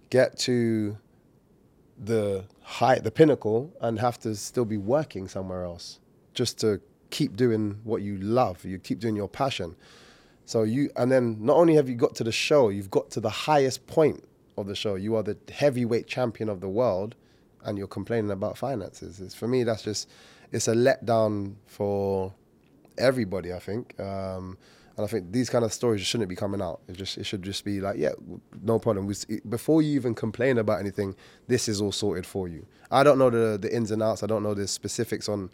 get 0.09 0.37
to 0.39 0.97
the 1.97 2.43
height, 2.61 3.03
the 3.03 3.11
pinnacle, 3.11 3.71
and 3.79 3.99
have 3.99 4.19
to 4.19 4.35
still 4.35 4.65
be 4.65 4.77
working 4.77 5.29
somewhere 5.29 5.63
else 5.63 5.99
just 6.33 6.59
to 6.59 6.81
keep 7.11 7.37
doing 7.37 7.79
what 7.83 8.01
you 8.01 8.17
love. 8.17 8.65
You 8.65 8.79
keep 8.79 8.99
doing 8.99 9.15
your 9.15 9.29
passion. 9.29 9.75
So 10.45 10.63
you, 10.63 10.89
and 10.97 11.11
then 11.11 11.37
not 11.39 11.55
only 11.57 11.75
have 11.75 11.87
you 11.87 11.95
got 11.95 12.15
to 12.15 12.23
the 12.23 12.31
show, 12.31 12.69
you've 12.69 12.91
got 12.91 13.11
to 13.11 13.19
the 13.19 13.29
highest 13.29 13.87
point 13.87 14.23
of 14.57 14.67
the 14.67 14.75
show. 14.75 14.95
You 14.95 15.15
are 15.15 15.23
the 15.23 15.37
heavyweight 15.53 16.07
champion 16.07 16.49
of 16.49 16.59
the 16.59 16.67
world, 16.67 17.15
and 17.63 17.77
you're 17.77 17.87
complaining 17.87 18.31
about 18.31 18.57
finances. 18.57 19.19
It's, 19.19 19.35
for 19.35 19.47
me, 19.47 19.63
that's 19.63 19.83
just, 19.83 20.09
it's 20.51 20.67
a 20.67 20.73
letdown 20.73 21.55
for 21.67 22.33
everybody. 22.97 23.53
I 23.53 23.59
think. 23.59 23.99
Um, 23.99 24.57
and 24.97 25.05
I 25.05 25.07
think 25.07 25.31
these 25.31 25.49
kind 25.49 25.63
of 25.63 25.71
stories 25.71 26.01
shouldn't 26.01 26.29
be 26.29 26.35
coming 26.35 26.61
out. 26.61 26.81
It 26.87 26.97
just 26.97 27.17
it 27.17 27.23
should 27.25 27.43
just 27.43 27.63
be 27.63 27.79
like, 27.79 27.97
yeah, 27.97 28.11
no 28.61 28.77
problem. 28.77 29.07
We, 29.07 29.15
before 29.49 29.81
you 29.81 29.95
even 29.95 30.13
complain 30.13 30.57
about 30.57 30.79
anything, 30.79 31.15
this 31.47 31.67
is 31.67 31.81
all 31.81 31.91
sorted 31.91 32.25
for 32.25 32.47
you. 32.47 32.65
I 32.91 33.03
don't 33.03 33.17
know 33.17 33.29
the 33.29 33.57
the 33.57 33.73
ins 33.73 33.91
and 33.91 34.03
outs. 34.03 34.21
I 34.21 34.27
don't 34.27 34.43
know 34.43 34.53
the 34.53 34.67
specifics 34.67 35.29
on 35.29 35.49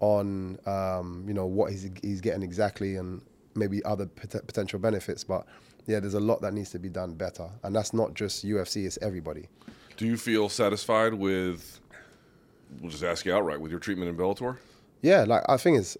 on 0.00 0.58
um, 0.66 1.24
you 1.26 1.34
know 1.34 1.46
what 1.46 1.72
he's 1.72 1.90
he's 2.02 2.20
getting 2.20 2.42
exactly 2.42 2.96
and 2.96 3.22
maybe 3.54 3.84
other 3.84 4.06
pot- 4.06 4.46
potential 4.46 4.78
benefits. 4.78 5.24
But 5.24 5.46
yeah, 5.86 6.00
there's 6.00 6.14
a 6.14 6.20
lot 6.20 6.40
that 6.42 6.54
needs 6.54 6.70
to 6.70 6.78
be 6.78 6.88
done 6.88 7.14
better, 7.14 7.50
and 7.64 7.74
that's 7.74 7.92
not 7.92 8.14
just 8.14 8.46
UFC. 8.46 8.86
It's 8.86 8.98
everybody. 9.02 9.48
Do 9.96 10.06
you 10.06 10.16
feel 10.16 10.48
satisfied 10.48 11.14
with? 11.14 11.80
We'll 12.80 12.90
just 12.90 13.04
ask 13.04 13.24
you 13.24 13.34
outright 13.34 13.60
with 13.60 13.70
your 13.70 13.80
treatment 13.80 14.10
in 14.10 14.16
Bellator. 14.16 14.58
Yeah, 15.02 15.24
like 15.24 15.42
I 15.48 15.56
think 15.56 15.78
it's. 15.78 15.96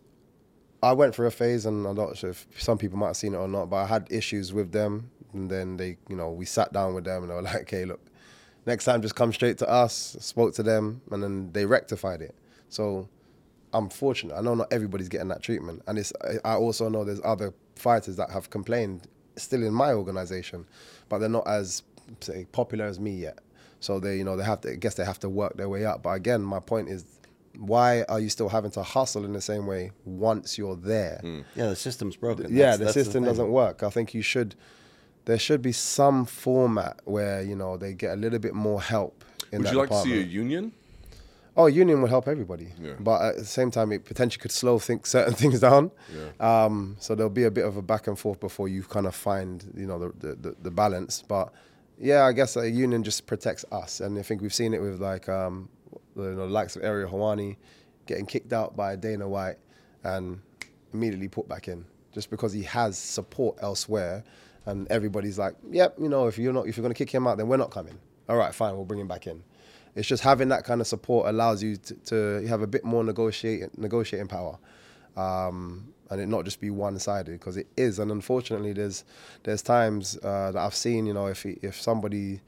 I 0.83 0.93
went 0.93 1.15
through 1.15 1.27
a 1.27 1.31
phase, 1.31 1.65
and 1.65 1.87
I'm 1.87 1.97
not 1.97 2.17
sure 2.19 2.31
if 2.31 2.47
some 2.59 2.77
people 2.77 2.99
might 2.99 3.09
have 3.09 3.17
seen 3.17 3.35
it 3.35 3.39
or 3.39 3.49
not, 3.49 3.71
but 3.71 3.77
I 3.77 3.87
had 3.87 4.07
issues 4.11 4.53
with 4.53 4.73
them, 4.73 5.11
and 5.33 5.51
then 5.51 5.79
they, 5.79 5.97
you 6.09 6.17
know, 6.17 6.31
we 6.31 6.45
sat 6.45 6.73
down 6.73 6.95
with 6.95 7.05
them, 7.05 7.23
and 7.23 7.31
they 7.31 7.35
were 7.35 7.43
like, 7.51 7.63
"Okay, 7.63 7.85
look, 7.85 8.01
next 8.67 8.85
time 8.85 9.01
just 9.01 9.15
come 9.15 9.33
straight 9.33 9.59
to 9.59 9.69
us." 9.69 10.17
Spoke 10.21 10.55
to 10.55 10.63
them, 10.63 11.01
and 11.11 11.23
then 11.23 11.51
they 11.53 11.65
rectified 11.65 12.21
it. 12.21 12.35
So 12.69 13.09
I'm 13.73 13.89
fortunate. 13.89 14.37
I 14.37 14.43
know 14.43 14.55
not 14.55 14.71
everybody's 14.73 15.09
getting 15.09 15.29
that 15.29 15.43
treatment, 15.43 15.83
and 15.87 15.99
it's. 15.99 16.13
I- 16.45 16.55
also 16.57 16.89
know 16.91 17.05
there's 17.05 17.21
other 17.25 17.55
fighters 17.77 18.17
that 18.17 18.31
have 18.31 18.51
complained 18.51 19.09
still 19.37 19.63
in 19.63 19.73
my 19.73 19.93
organization, 19.93 20.67
but 21.09 21.19
they're 21.19 21.29
not 21.29 21.47
as 21.49 21.83
say 22.21 22.47
popular 22.53 22.85
as 22.85 23.01
me 23.01 23.13
yet. 23.13 23.39
So 23.81 24.01
they, 24.01 24.17
you 24.17 24.25
know, 24.25 24.37
they 24.37 24.45
have 24.45 24.61
to. 24.63 24.73
I 24.73 24.75
guess 24.77 24.95
they 24.95 25.05
have 25.05 25.21
to 25.21 25.29
work 25.29 25.57
their 25.57 25.69
way 25.69 25.85
up. 25.85 26.03
But 26.03 26.11
again, 26.11 26.43
my 26.43 26.61
point 26.61 26.89
is, 26.89 27.05
why 27.59 28.03
are 28.09 28.21
you 28.21 28.29
still 28.29 28.49
having 28.49 28.71
to 28.73 28.83
hustle 28.83 29.25
in 29.25 29.33
the 29.33 29.41
same 29.41 29.67
way 29.67 29.93
once 30.05 30.59
you're 30.59 30.77
there? 30.77 31.21
Yeah, 31.55 31.69
the 31.69 31.77
system's 31.77 32.17
broken. 32.17 32.47
Yeah, 32.51 32.77
That's- 32.77 32.79
the 32.79 32.85
that's 32.87 32.95
system 32.95 33.23
thing. 33.23 33.25
doesn't 33.25 33.51
work. 33.51 33.83
I 33.83 33.91
think 33.91 34.15
you 34.15 34.23
should. 34.23 34.55
There 35.27 35.39
should 35.39 35.61
be 35.61 35.73
some 35.73 36.25
format 36.25 37.01
where 37.05 37.43
you 37.43 37.57
know 37.57 37.77
they 37.77 37.93
get 37.95 38.13
a 38.13 38.17
little 38.17 38.39
bit 38.39 38.55
more 38.55 38.81
help. 38.81 39.25
In 39.53 39.59
Would 39.59 39.67
that 39.67 39.73
you 39.73 39.79
like 39.79 39.89
to 39.91 40.03
see 40.03 40.19
a 40.19 40.23
union? 40.23 40.73
Oh, 41.59 41.67
union 41.67 42.03
would 42.03 42.11
help 42.11 42.29
everybody. 42.29 42.69
Yeah. 42.79 42.93
But 43.01 43.23
at 43.23 43.37
the 43.39 43.45
same 43.47 43.71
time, 43.71 43.91
it 43.91 44.05
potentially 44.05 44.41
could 44.43 44.51
slow 44.53 44.79
think 44.79 45.07
certain 45.17 45.33
things 45.35 45.61
down. 45.61 45.91
Um, 46.39 46.97
so 47.01 47.15
there'll 47.15 47.31
be 47.31 47.45
a 47.45 47.51
bit 47.51 47.65
of 47.65 47.77
a 47.79 47.83
back 47.83 48.07
and 48.09 48.19
forth 48.19 48.41
before 48.41 48.69
you 48.69 48.83
kind 48.83 49.07
of 49.07 49.15
find, 49.15 49.65
you 49.75 49.87
know, 49.87 49.99
the, 49.99 50.13
the, 50.27 50.35
the, 50.35 50.57
the 50.65 50.71
balance. 50.71 51.23
But 51.27 51.53
yeah, 51.99 52.25
I 52.25 52.33
guess 52.33 52.57
a 52.57 52.69
union 52.71 53.03
just 53.03 53.27
protects 53.27 53.65
us. 53.73 54.01
And 54.01 54.19
I 54.19 54.23
think 54.23 54.43
we've 54.43 54.55
seen 54.55 54.75
it 54.75 54.81
with 54.81 55.01
like, 55.01 55.29
um, 55.29 55.69
the 56.15 56.31
you 56.31 56.35
know, 56.35 56.47
likes 56.47 56.77
of 56.77 56.85
Ariel 56.85 57.11
Helwani 57.11 57.57
getting 58.07 58.27
kicked 58.27 58.53
out 58.53 58.77
by 58.77 58.97
Dana 58.97 59.29
White 59.29 59.57
and 60.05 60.41
immediately 60.93 61.29
put 61.29 61.49
back 61.49 61.69
in 61.69 61.85
just 62.13 62.31
because 62.31 62.53
he 62.53 62.63
has 62.63 62.99
support 62.99 63.59
elsewhere. 63.61 64.25
And 64.65 64.89
everybody's 64.89 65.39
like, 65.39 65.55
yep, 65.71 65.95
you 66.01 66.09
know, 66.09 66.27
if 66.27 66.39
you're 66.39 66.53
not, 66.53 66.67
if 66.67 66.77
you're 66.77 66.83
going 66.83 66.95
to 66.95 66.99
kick 66.99 67.11
him 67.11 67.27
out, 67.27 67.37
then 67.37 67.47
we're 67.49 67.57
not 67.57 67.71
coming. 67.71 67.99
All 68.29 68.37
right, 68.37 68.55
fine, 68.55 68.75
we'll 68.75 68.85
bring 68.85 69.01
him 69.01 69.07
back 69.07 69.27
in. 69.27 69.43
It's 69.95 70.09
just 70.09 70.23
having 70.23 70.49
that 70.49 70.65
kind 70.65 70.81
of 70.81 70.87
support 70.87 71.29
allows 71.29 71.63
you 71.63 71.77
to, 71.77 71.95
to 71.95 72.47
have 72.49 72.63
a 72.63 72.67
bit 72.67 72.85
more 72.85 73.03
negotiating 73.05 73.71
negotiating 73.77 74.29
power, 74.29 74.59
um, 75.17 75.93
and 76.11 76.21
it 76.21 76.27
not 76.27 76.45
just 76.45 76.61
be 76.61 76.71
one 76.71 76.99
sided 76.99 77.33
because 77.33 77.57
it 77.57 77.67
is. 77.77 77.99
And 77.99 78.11
unfortunately, 78.11 78.73
there's 78.73 79.05
there's 79.43 79.63
times 79.63 80.19
uh, 80.23 80.53
that 80.53 80.59
I've 80.59 80.75
seen, 80.75 81.07
you 81.07 81.15
know, 81.15 81.27
if 81.27 81.45
if 81.47 81.81
somebody, 81.81 82.41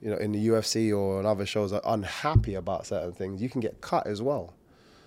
you 0.00 0.10
know, 0.10 0.16
in 0.16 0.32
the 0.32 0.48
UFC 0.48 0.96
or 0.96 1.20
in 1.20 1.26
other 1.26 1.46
shows 1.46 1.72
are 1.72 1.82
unhappy 1.84 2.54
about 2.54 2.86
certain 2.86 3.12
things, 3.12 3.42
you 3.42 3.48
can 3.48 3.60
get 3.60 3.80
cut 3.80 4.06
as 4.06 4.20
well. 4.20 4.54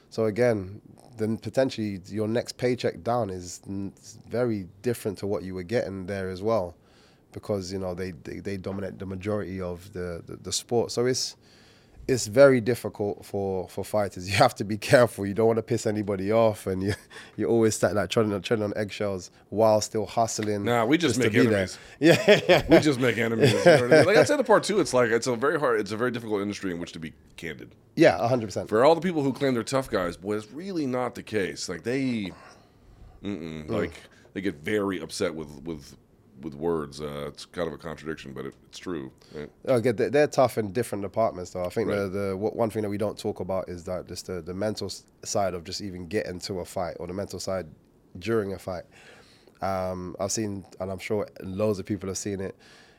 So 0.10 0.26
again, 0.26 0.82
then 1.18 1.38
potentially 1.38 2.00
your 2.08 2.28
next 2.28 2.58
paycheck 2.58 3.04
down 3.04 3.30
is 3.30 3.62
very 4.30 4.68
different 4.82 5.18
to 5.20 5.28
what 5.28 5.44
you 5.44 5.56
were 5.56 5.64
getting 5.64 6.06
there 6.06 6.30
as 6.30 6.42
well, 6.42 6.76
because 7.32 7.72
you 7.72 7.80
know 7.80 7.94
they 7.94 8.12
they, 8.12 8.40
they 8.40 8.58
dominate 8.58 9.00
the 9.00 9.06
majority 9.06 9.62
of 9.62 9.92
the, 9.94 10.22
the 10.26 10.38
the 10.38 10.52
sport. 10.52 10.92
So 10.92 11.06
it's 11.06 11.36
it's 12.08 12.28
very 12.28 12.60
difficult 12.60 13.26
for 13.26 13.68
for 13.70 13.84
fighters. 13.84 14.30
You 14.34 14.36
have 14.38 14.56
to 14.56 14.64
be 14.64 14.78
careful. 14.78 15.26
You 15.26 15.34
don't 15.34 15.48
want 15.48 15.58
to 15.58 15.64
piss 15.64 15.86
anybody 15.86 16.32
off, 16.32 16.68
and 16.68 16.82
you 16.82 16.94
you 17.38 17.46
always 17.48 17.76
start 17.76 17.94
like 17.96 18.10
treading 18.10 18.34
on 18.34 18.42
treading 18.42 18.64
on 18.64 18.74
eggshells 18.76 19.32
while 19.50 19.80
still 19.82 20.06
hustling. 20.06 20.64
Nah, 20.64 20.86
we 20.86 20.98
just 20.98 21.16
to 21.16 21.22
make 21.22 21.36
enemies. 21.36 21.78
Yeah, 22.00 22.42
yeah. 22.48 22.64
We 22.68 22.80
just 22.80 23.00
make 23.00 23.18
enemies. 23.18 23.54
You 23.54 23.64
know 23.64 23.76
I 23.76 23.82
mean? 23.88 24.06
Like 24.06 24.18
I 24.18 24.24
said, 24.24 24.38
the 24.38 24.44
part 24.44 24.64
two, 24.64 24.80
it's 24.80 24.94
like 24.94 25.12
it's 25.12 25.28
a 25.28 25.36
very 25.36 25.60
hard, 25.60 25.80
it's 25.80 25.92
a 25.92 25.98
very 25.98 26.12
difficult 26.12 26.42
industry 26.42 26.72
in 26.72 26.80
which 26.80 26.92
to 26.94 27.00
be 27.00 27.14
candid. 27.38 27.72
Yeah, 27.96 28.28
hundred 28.28 28.48
percent. 28.48 28.70
For 28.70 28.84
all 28.84 28.96
the 28.96 29.02
people 29.02 29.24
who 29.24 29.32
claim 29.32 29.54
they're 29.54 29.64
tough 29.64 29.90
guys, 29.90 30.18
boy, 30.18 30.36
it's 30.36 30.52
really 30.52 30.86
not 30.86 31.16
the 31.16 31.24
case. 31.24 31.70
Like 31.70 31.84
they, 31.84 32.32
mm-mm, 33.24 33.68
mm. 33.68 33.70
like 33.70 33.94
they 34.34 34.42
get 34.42 34.56
very 34.56 35.00
upset 35.00 35.34
with 35.34 35.50
with 35.64 35.96
with 36.42 36.54
words. 36.56 37.00
Uh, 37.02 37.26
it's 37.28 37.46
kind 37.46 37.68
of 37.68 37.74
a 37.74 37.78
contradiction, 37.78 38.34
but 38.34 38.46
it, 38.46 38.54
it's 38.68 38.80
true. 38.80 39.12
Right? 39.34 39.50
Okay, 39.68 39.92
they're, 39.92 40.10
they're 40.10 40.28
tough 40.28 40.58
in 40.58 40.72
different 40.72 41.02
departments, 41.04 41.52
though. 41.52 41.64
I 41.64 41.70
think 41.70 41.90
Right. 41.90 41.98
the, 42.00 42.10
the 42.10 42.38
one 42.38 42.70
thing 42.70 42.82
that 42.84 42.90
we 42.90 42.98
don't 42.98 43.18
talk 43.18 43.40
about 43.40 43.70
is 43.70 43.84
that 43.86 44.08
just 44.08 44.28
the, 44.28 44.42
the 44.42 44.54
mental 44.54 44.92
side 45.24 45.54
of 45.54 45.64
just 45.64 45.82
even 45.82 46.08
getting 46.08 46.40
to 46.42 46.60
a 46.60 46.66
fight 46.66 46.98
or 47.00 47.08
the 47.08 47.14
mental 47.14 47.40
side 47.40 47.68
during 48.20 48.54
a 48.54 48.60
fight. 48.60 48.84
Um, 49.62 50.16
I've 50.20 50.32
seen, 50.32 50.66
and 50.80 50.92
I'm 50.92 51.00
sure 51.00 51.28
loads 51.42 51.80
of 51.80 51.86
people 51.86 52.10
have 52.10 52.18
seen 52.18 52.42
it. 52.42 52.56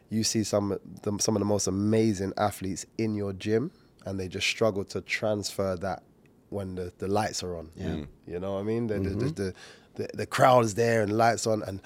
You 0.09 0.25
see 0.25 0.45
some 0.45 0.79
the, 1.03 1.19
some 1.19 1.37
of 1.37 1.41
the 1.41 1.47
most 1.47 1.67
amazing 1.67 2.33
athletes 2.37 2.87
in 2.99 3.15
your 3.15 3.33
gym, 3.33 3.71
and 4.07 4.19
they 4.19 4.29
just 4.29 4.47
struggle 4.47 4.85
to 4.85 5.01
transfer 5.01 5.77
that 5.77 6.03
when 6.51 6.75
the, 6.77 6.93
the 6.99 7.09
lights 7.09 7.43
are 7.43 7.57
on. 7.57 7.71
Yeah. 7.77 7.87
Mm. 7.87 8.07
You 8.27 8.39
know 8.41 8.55
what 8.55 8.61
I 8.61 8.63
mean? 8.63 8.87
The, 8.87 8.99
the, 9.01 9.15
the, 9.33 9.55
the, 9.97 10.09
the 10.15 10.27
crowd 10.27 10.65
is 10.65 10.75
there 10.75 11.03
and 11.03 11.11
the 11.11 11.17
lights 11.17 11.47
on, 11.47 11.63
and 11.63 11.81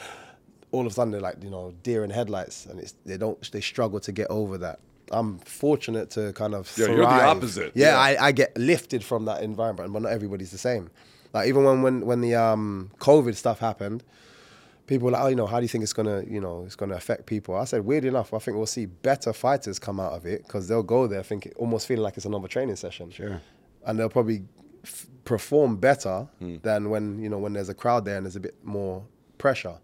all 0.72 0.82
of 0.82 0.92
a 0.92 0.94
sudden 0.94 1.10
they're 1.12 1.20
like, 1.20 1.42
you 1.42 1.50
know, 1.50 1.72
deer 1.82 2.04
in 2.04 2.10
headlights, 2.10 2.66
and 2.66 2.78
it's, 2.80 2.94
they 3.06 3.16
don't, 3.16 3.50
they 3.52 3.60
struggle 3.60 4.00
to 4.00 4.12
get 4.12 4.26
over 4.30 4.58
that. 4.58 4.80
I'm 5.10 5.38
fortunate 5.38 6.10
to 6.10 6.32
kind 6.34 6.54
of 6.54 6.70
Yeah, 6.76 6.86
you're 6.88 6.96
the 6.98 7.04
opposite. 7.06 7.72
Yeah, 7.74 7.92
Yeah. 7.92 7.98
I, 7.98 8.26
I 8.26 8.32
get 8.32 8.56
lifted 8.58 9.02
from 9.02 9.24
that 9.24 9.42
environment, 9.42 9.92
but 9.92 10.02
not 10.02 10.12
everybody's 10.12 10.50
the 10.50 10.58
same. 10.58 10.90
Like 11.32 11.48
even 11.48 11.64
when 11.64 11.82
when 11.82 12.04
when 12.06 12.20
the 12.20 12.34
um, 12.34 12.90
COVID 12.98 13.34
stuff 13.34 13.58
happened, 13.58 14.04
people 14.86 15.06
were 15.06 15.12
like, 15.12 15.22
oh, 15.22 15.28
you 15.28 15.36
know, 15.36 15.46
how 15.46 15.58
do 15.60 15.64
you 15.64 15.68
think 15.68 15.82
it's 15.84 15.92
gonna, 15.94 16.24
you 16.28 16.40
know, 16.40 16.64
it's 16.66 16.76
gonna 16.76 16.94
affect 16.96 17.24
people? 17.26 17.54
I 17.54 17.64
said, 17.64 17.84
weird 17.86 18.04
enough, 18.04 18.34
I 18.34 18.38
think 18.38 18.56
we'll 18.58 18.66
see 18.66 18.84
better 18.86 19.32
fighters 19.32 19.78
come 19.78 19.98
out 20.00 20.12
of 20.12 20.26
it 20.26 20.42
because 20.46 20.68
they'll 20.68 20.82
go 20.82 21.06
there 21.06 21.22
think 21.22 21.50
almost 21.56 21.86
feeling 21.86 22.02
like 22.02 22.16
it's 22.18 22.26
another 22.26 22.48
training 22.48 22.76
session. 22.76 23.10
Sure. 23.10 23.40
And 23.86 23.98
they'll 23.98 24.08
probably 24.10 24.42
f- 24.84 25.06
perform 25.24 25.76
better 25.76 26.28
Hmm. 26.38 26.56
than 26.62 26.90
when 26.90 27.18
you 27.22 27.28
know 27.30 27.38
when 27.38 27.54
there's 27.54 27.68
a 27.70 27.74
crowd 27.74 28.04
there 28.04 28.16
and 28.18 28.26
there's 28.26 28.36
a 28.36 28.40
bit 28.40 28.56
more 28.62 29.02
pressure. 29.38 29.78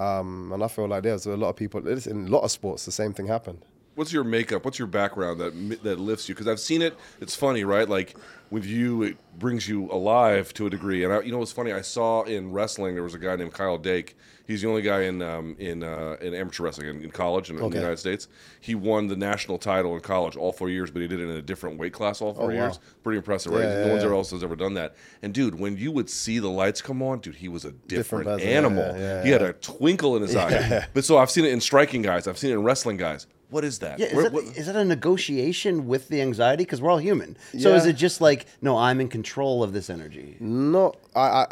Um, 0.00 0.50
and 0.52 0.64
I 0.64 0.68
feel 0.68 0.88
like 0.88 1.02
there's 1.02 1.26
a 1.26 1.36
lot 1.36 1.50
of 1.50 1.56
people. 1.56 1.86
In 1.86 2.26
a 2.26 2.30
lot 2.30 2.42
of 2.42 2.50
sports, 2.50 2.86
the 2.86 2.92
same 2.92 3.12
thing 3.12 3.26
happened. 3.26 3.62
what's 3.96 4.12
your 4.12 4.24
makeup? 4.24 4.64
What's 4.64 4.78
your 4.78 4.88
background 4.88 5.40
that 5.40 5.82
that 5.82 6.00
lifts 6.00 6.26
you? 6.28 6.34
Because 6.34 6.48
I've 6.48 6.60
seen 6.60 6.80
it. 6.80 6.96
It's 7.20 7.36
funny, 7.36 7.64
right? 7.64 7.88
Like 7.88 8.16
with 8.50 8.64
you, 8.66 9.02
it 9.04 9.16
brings 9.38 9.68
you 9.68 9.90
alive 9.92 10.52
to 10.54 10.66
a 10.66 10.70
degree. 10.70 11.04
And 11.04 11.12
I, 11.12 11.20
you 11.20 11.30
know 11.32 11.38
what's 11.38 11.52
funny? 11.52 11.72
I 11.72 11.80
saw 11.82 12.22
in 12.24 12.52
wrestling 12.52 12.94
there 12.94 13.02
was 13.04 13.14
a 13.14 13.18
guy 13.18 13.36
named 13.36 13.52
Kyle 13.52 13.78
Dake. 13.78 14.16
He's 14.46 14.62
the 14.62 14.68
only 14.68 14.82
guy 14.82 15.02
in 15.02 15.22
um, 15.22 15.54
in 15.60 15.84
uh, 15.84 16.16
in 16.20 16.34
amateur 16.34 16.64
wrestling 16.64 16.88
in, 16.88 17.04
in 17.04 17.10
college 17.12 17.50
in, 17.50 17.58
in 17.60 17.70
the 17.70 17.76
United 17.76 17.98
States. 17.98 18.26
He 18.60 18.74
won 18.74 19.06
the 19.06 19.14
national 19.14 19.58
title 19.58 19.94
in 19.94 20.00
college 20.00 20.36
all 20.36 20.52
four 20.52 20.68
years, 20.68 20.90
but 20.90 21.00
he 21.02 21.06
did 21.06 21.20
it 21.20 21.24
in 21.28 21.36
a 21.36 21.42
different 21.42 21.78
weight 21.78 21.92
class 21.92 22.20
all 22.20 22.34
four 22.34 22.46
Oh, 22.50 22.54
wow. 22.56 22.64
years. 22.64 22.80
Pretty 23.04 23.18
impressive, 23.18 23.52
right? 23.52 23.60
Yeah, 23.62 23.68
no 23.74 23.86
yeah, 23.86 23.92
one 23.92 24.00
yeah. 24.02 24.10
else 24.10 24.32
has 24.32 24.42
ever 24.42 24.56
done 24.56 24.74
that. 24.74 24.96
And 25.22 25.32
dude, 25.32 25.60
when 25.60 25.76
you 25.76 25.92
would 25.92 26.10
see 26.10 26.40
the 26.40 26.50
lights 26.50 26.82
come 26.82 27.00
on, 27.00 27.20
dude, 27.20 27.36
he 27.36 27.46
was 27.48 27.64
a 27.64 27.70
different, 27.70 28.24
Different 28.26 28.42
animal. 28.42 28.92
he 29.22 29.30
had 29.30 29.42
a 29.42 29.52
twinkle 29.52 30.16
in 30.16 30.22
his 30.22 30.34
eye. 30.34 30.84
But 30.94 31.04
so 31.04 31.18
I've 31.18 31.30
seen 31.30 31.44
it 31.44 31.52
in 31.52 31.60
striking 31.60 32.02
guys. 32.02 32.26
I've 32.26 32.38
seen 32.38 32.50
it 32.50 32.54
in 32.54 32.64
wrestling 32.64 32.96
guys. 32.96 33.28
What 33.50 33.64
is 33.64 33.80
that? 33.80 33.98
Yeah, 33.98 34.06
is, 34.06 34.14
Where- 34.14 34.22
that, 34.24 34.32
what- 34.32 34.44
is 34.56 34.66
that 34.66 34.76
a 34.76 34.84
negotiation 34.84 35.86
with 35.88 36.08
the 36.08 36.20
anxiety? 36.22 36.64
Because 36.64 36.80
we're 36.80 36.90
all 36.90 36.98
human. 36.98 37.36
So 37.58 37.74
is 37.74 37.84
it 37.84 37.94
just 37.94 38.20
like, 38.20 38.46
no, 38.62 38.76
I'm 38.78 39.00
in 39.00 39.08
control 39.08 39.62
of 39.62 39.72
this 39.72 39.90
energy? 39.90 40.36
No, 40.40 40.94
I, 41.16 41.20
I, 41.20 41.46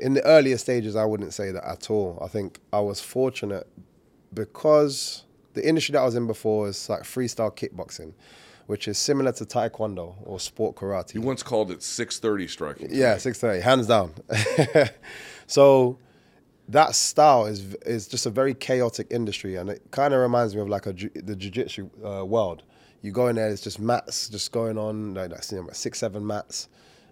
in 0.00 0.14
the 0.14 0.22
earlier 0.24 0.56
stages, 0.58 0.96
I 0.96 1.04
wouldn't 1.04 1.34
say 1.34 1.50
that 1.52 1.64
at 1.68 1.90
all. 1.90 2.18
I 2.24 2.28
think 2.28 2.58
I 2.72 2.80
was 2.80 3.00
fortunate 3.00 3.66
because 4.32 5.24
the 5.54 5.66
industry 5.66 5.92
that 5.92 6.00
I 6.00 6.04
was 6.04 6.14
in 6.14 6.26
before 6.26 6.68
is 6.68 6.88
like 6.88 7.02
freestyle 7.02 7.54
kickboxing, 7.54 8.14
which 8.66 8.88
is 8.88 8.96
similar 8.98 9.32
to 9.32 9.44
taekwondo 9.44 10.14
or 10.24 10.40
sport 10.40 10.76
karate. 10.76 11.14
you 11.14 11.20
once 11.20 11.42
called 11.42 11.70
it 11.70 11.82
630 11.82 12.48
striking. 12.48 12.88
Yeah, 12.90 13.18
six 13.18 13.38
thirty, 13.38 13.60
hands 13.60 13.86
down. 13.86 14.14
so 15.46 15.98
that 16.68 16.94
style 16.94 17.46
is 17.46 17.74
is 17.86 18.06
just 18.06 18.26
a 18.26 18.30
very 18.30 18.54
chaotic 18.54 19.08
industry, 19.10 19.56
and 19.56 19.68
it 19.70 19.82
kind 19.90 20.14
of 20.14 20.20
reminds 20.20 20.54
me 20.54 20.60
of 20.60 20.68
like 20.68 20.86
a 20.86 20.92
the 20.92 21.36
jiu-jitsu 21.36 21.90
uh, 22.04 22.24
world. 22.24 22.62
You 23.02 23.10
go 23.10 23.26
in 23.26 23.36
there, 23.36 23.48
it's 23.48 23.62
just 23.62 23.80
mats 23.80 24.28
just 24.28 24.52
going 24.52 24.78
on, 24.78 25.14
like, 25.14 25.30
like 25.30 25.74
six, 25.74 25.98
seven 25.98 26.24
mats, 26.24 26.68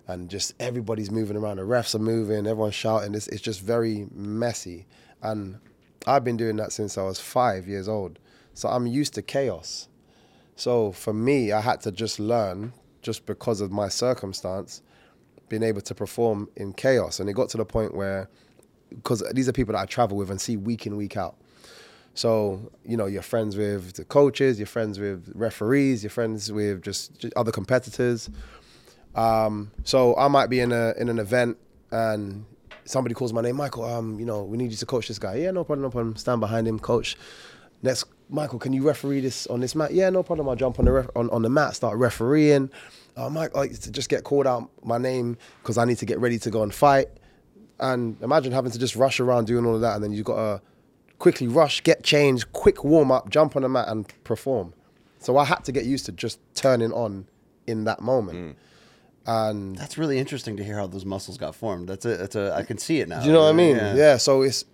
and 0.07 0.31
just 0.31 0.55
everybody's 0.61 1.11
moving 1.11 1.37
around. 1.37 1.57
The 1.57 1.63
refs 1.63 1.97
are 1.97 1.99
moving, 1.99 2.47
everyone's 2.47 2.77
shouting. 2.77 3.13
It's, 3.15 3.27
it's 3.27 3.43
just 3.43 3.61
very 3.61 4.07
messy, 4.15 4.87
and 5.21 5.59
I've 6.07 6.23
been 6.23 6.37
doing 6.37 6.57
that 6.57 6.73
since 6.73 6.97
I 6.97 7.03
was 7.03 7.19
five 7.19 7.67
years 7.67 7.89
old. 7.89 8.21
So 8.55 8.69
I'm 8.69 8.87
used 8.87 9.15
to 9.15 9.23
chaos. 9.23 9.89
So 10.55 10.93
for 10.93 11.13
me, 11.13 11.53
I 11.53 11.61
had 11.61 11.81
to 11.83 11.91
just 11.91 12.21
learn, 12.21 12.73
just 13.03 13.27
because 13.27 13.61
of 13.61 13.73
my 13.73 13.89
circumstance, 13.89 14.83
being 15.49 15.63
able 15.63 15.81
to 15.81 15.95
perform 15.95 16.49
in 16.55 16.73
chaos. 16.73 17.19
And 17.19 17.29
it 17.29 17.33
got 17.33 17.49
to 17.51 17.57
the 17.57 17.65
point 17.65 17.95
where, 17.95 18.29
because 18.90 19.22
these 19.33 19.48
are 19.48 19.53
people 19.53 19.72
that 19.72 19.81
I 19.81 19.87
travel 19.87 20.16
with 20.16 20.31
and 20.31 20.40
see 20.40 20.57
week 20.57 20.87
in, 20.87 20.96
week 20.96 21.16
out. 21.16 21.37
So, 22.14 22.70
you 22.85 22.96
know, 22.96 23.07
you're 23.07 23.22
friends 23.22 23.57
with 23.57 23.94
the 23.94 24.05
coaches, 24.05 24.59
you're 24.59 24.66
friends 24.66 24.98
with 24.98 25.31
referees, 25.35 26.03
you're 26.03 26.11
friends 26.11 26.50
with 26.53 26.83
just, 26.83 27.18
just 27.18 27.33
other 27.35 27.53
competitors. 27.53 28.29
Um, 29.14 29.70
so 29.85 30.16
I 30.16 30.29
might 30.29 30.48
be 30.48 30.61
in 30.61 30.72
a 30.72 30.94
in 30.98 31.09
an 31.09 31.18
event 31.18 31.57
and 31.90 32.44
somebody 32.85 33.14
calls 33.14 33.33
my 33.33 33.40
name, 33.40 33.57
Michael. 33.57 33.85
Um, 33.85 34.18
you 34.18 34.26
know, 34.26 34.42
we 34.42 34.57
need 34.57 34.70
you 34.70 34.76
to 34.76 34.87
coach 34.87 35.09
this 35.09 35.18
guy. 35.18 35.37
Yeah, 35.37 35.50
no 35.50 35.64
problem, 35.64 35.83
no 35.83 35.90
problem. 35.90 36.16
Stand 36.16 36.40
behind 36.40 36.66
him, 36.66 36.79
coach. 36.79 37.16
Next, 37.83 38.05
Michael, 38.29 38.59
can 38.59 38.72
you 38.72 38.83
referee 38.83 39.20
this 39.20 39.46
on 39.46 39.61
this 39.61 39.74
mat? 39.74 39.92
Yeah, 39.92 40.11
no 40.11 40.22
problem. 40.22 40.48
I'll 40.48 40.57
jump 40.57 40.79
on 40.79 40.85
the 40.85 40.92
ref- 40.92 41.11
on, 41.16 41.31
on 41.31 41.42
the 41.42 41.48
mat, 41.48 41.74
start 41.76 41.96
refereeing. 41.96 42.70
Uh, 43.16 43.31
Mike, 43.31 43.55
like 43.55 43.79
to 43.81 43.90
just 43.90 44.09
get 44.09 44.24
called 44.24 44.46
out 44.46 44.70
my 44.85 44.98
name 44.98 45.37
because 45.62 45.79
I 45.79 45.85
need 45.85 45.98
to 45.98 46.07
get 46.07 46.18
ready 46.18 46.38
to 46.40 46.50
go 46.50 46.62
and 46.62 46.72
fight. 46.72 47.09
And 47.81 48.16
imagine 48.23 48.53
having 48.53 48.71
to 48.73 48.79
just 48.79 48.95
rush 48.95 49.19
around 49.21 49.47
doing 49.47 49.64
all 49.66 49.75
of 49.75 49.81
that, 49.81 49.95
and 49.97 50.05
then 50.05 50.12
you've 50.12 50.27
got 50.27 50.37
to 50.37 50.62
quickly 51.19 51.49
rush, 51.49 51.83
get 51.83 52.03
changed, 52.05 52.53
quick 52.53 52.85
warm 52.85 53.11
up, 53.11 53.31
jump 53.31 53.57
on 53.57 53.62
the 53.62 53.69
mat, 53.69 53.88
and 53.88 54.07
perform. 54.25 54.75
So 55.19 55.37
I 55.37 55.45
had 55.45 55.64
to 55.64 55.73
get 55.73 55.85
used 55.85 56.07
to 56.07 56.12
just 56.12 56.38
turning 56.55 56.93
on 56.93 57.27
in 57.66 57.85
that 57.85 58.01
moment. 58.03 58.57
And 59.27 59.77
That's 59.77 59.99
really 59.99 60.19
interesting 60.19 60.57
to 60.57 60.64
hear 60.64 60.77
how 60.77 60.87
those 60.87 61.05
muscles 61.05 61.37
got 61.38 61.55
formed. 61.55 61.88
That's 61.88 62.05
a, 62.07 62.16
that's 62.16 62.37
a, 62.37 62.55
I 62.55 62.62
can 62.62 62.79
see 62.79 63.01
it 63.01 63.09
now. 63.09 63.21
do 63.21 63.27
you 63.27 63.33
know 63.33 63.43
what 63.43 63.51
I 63.51 63.53
mean? 63.53 63.77
Yeah. 63.77 64.16
So 64.16 64.43
it's 64.43 64.64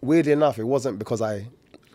weirdly 0.00 0.32
enough, 0.32 0.58
it 0.58 0.64
wasn't 0.64 0.98
because 0.98 1.20
I 1.20 1.46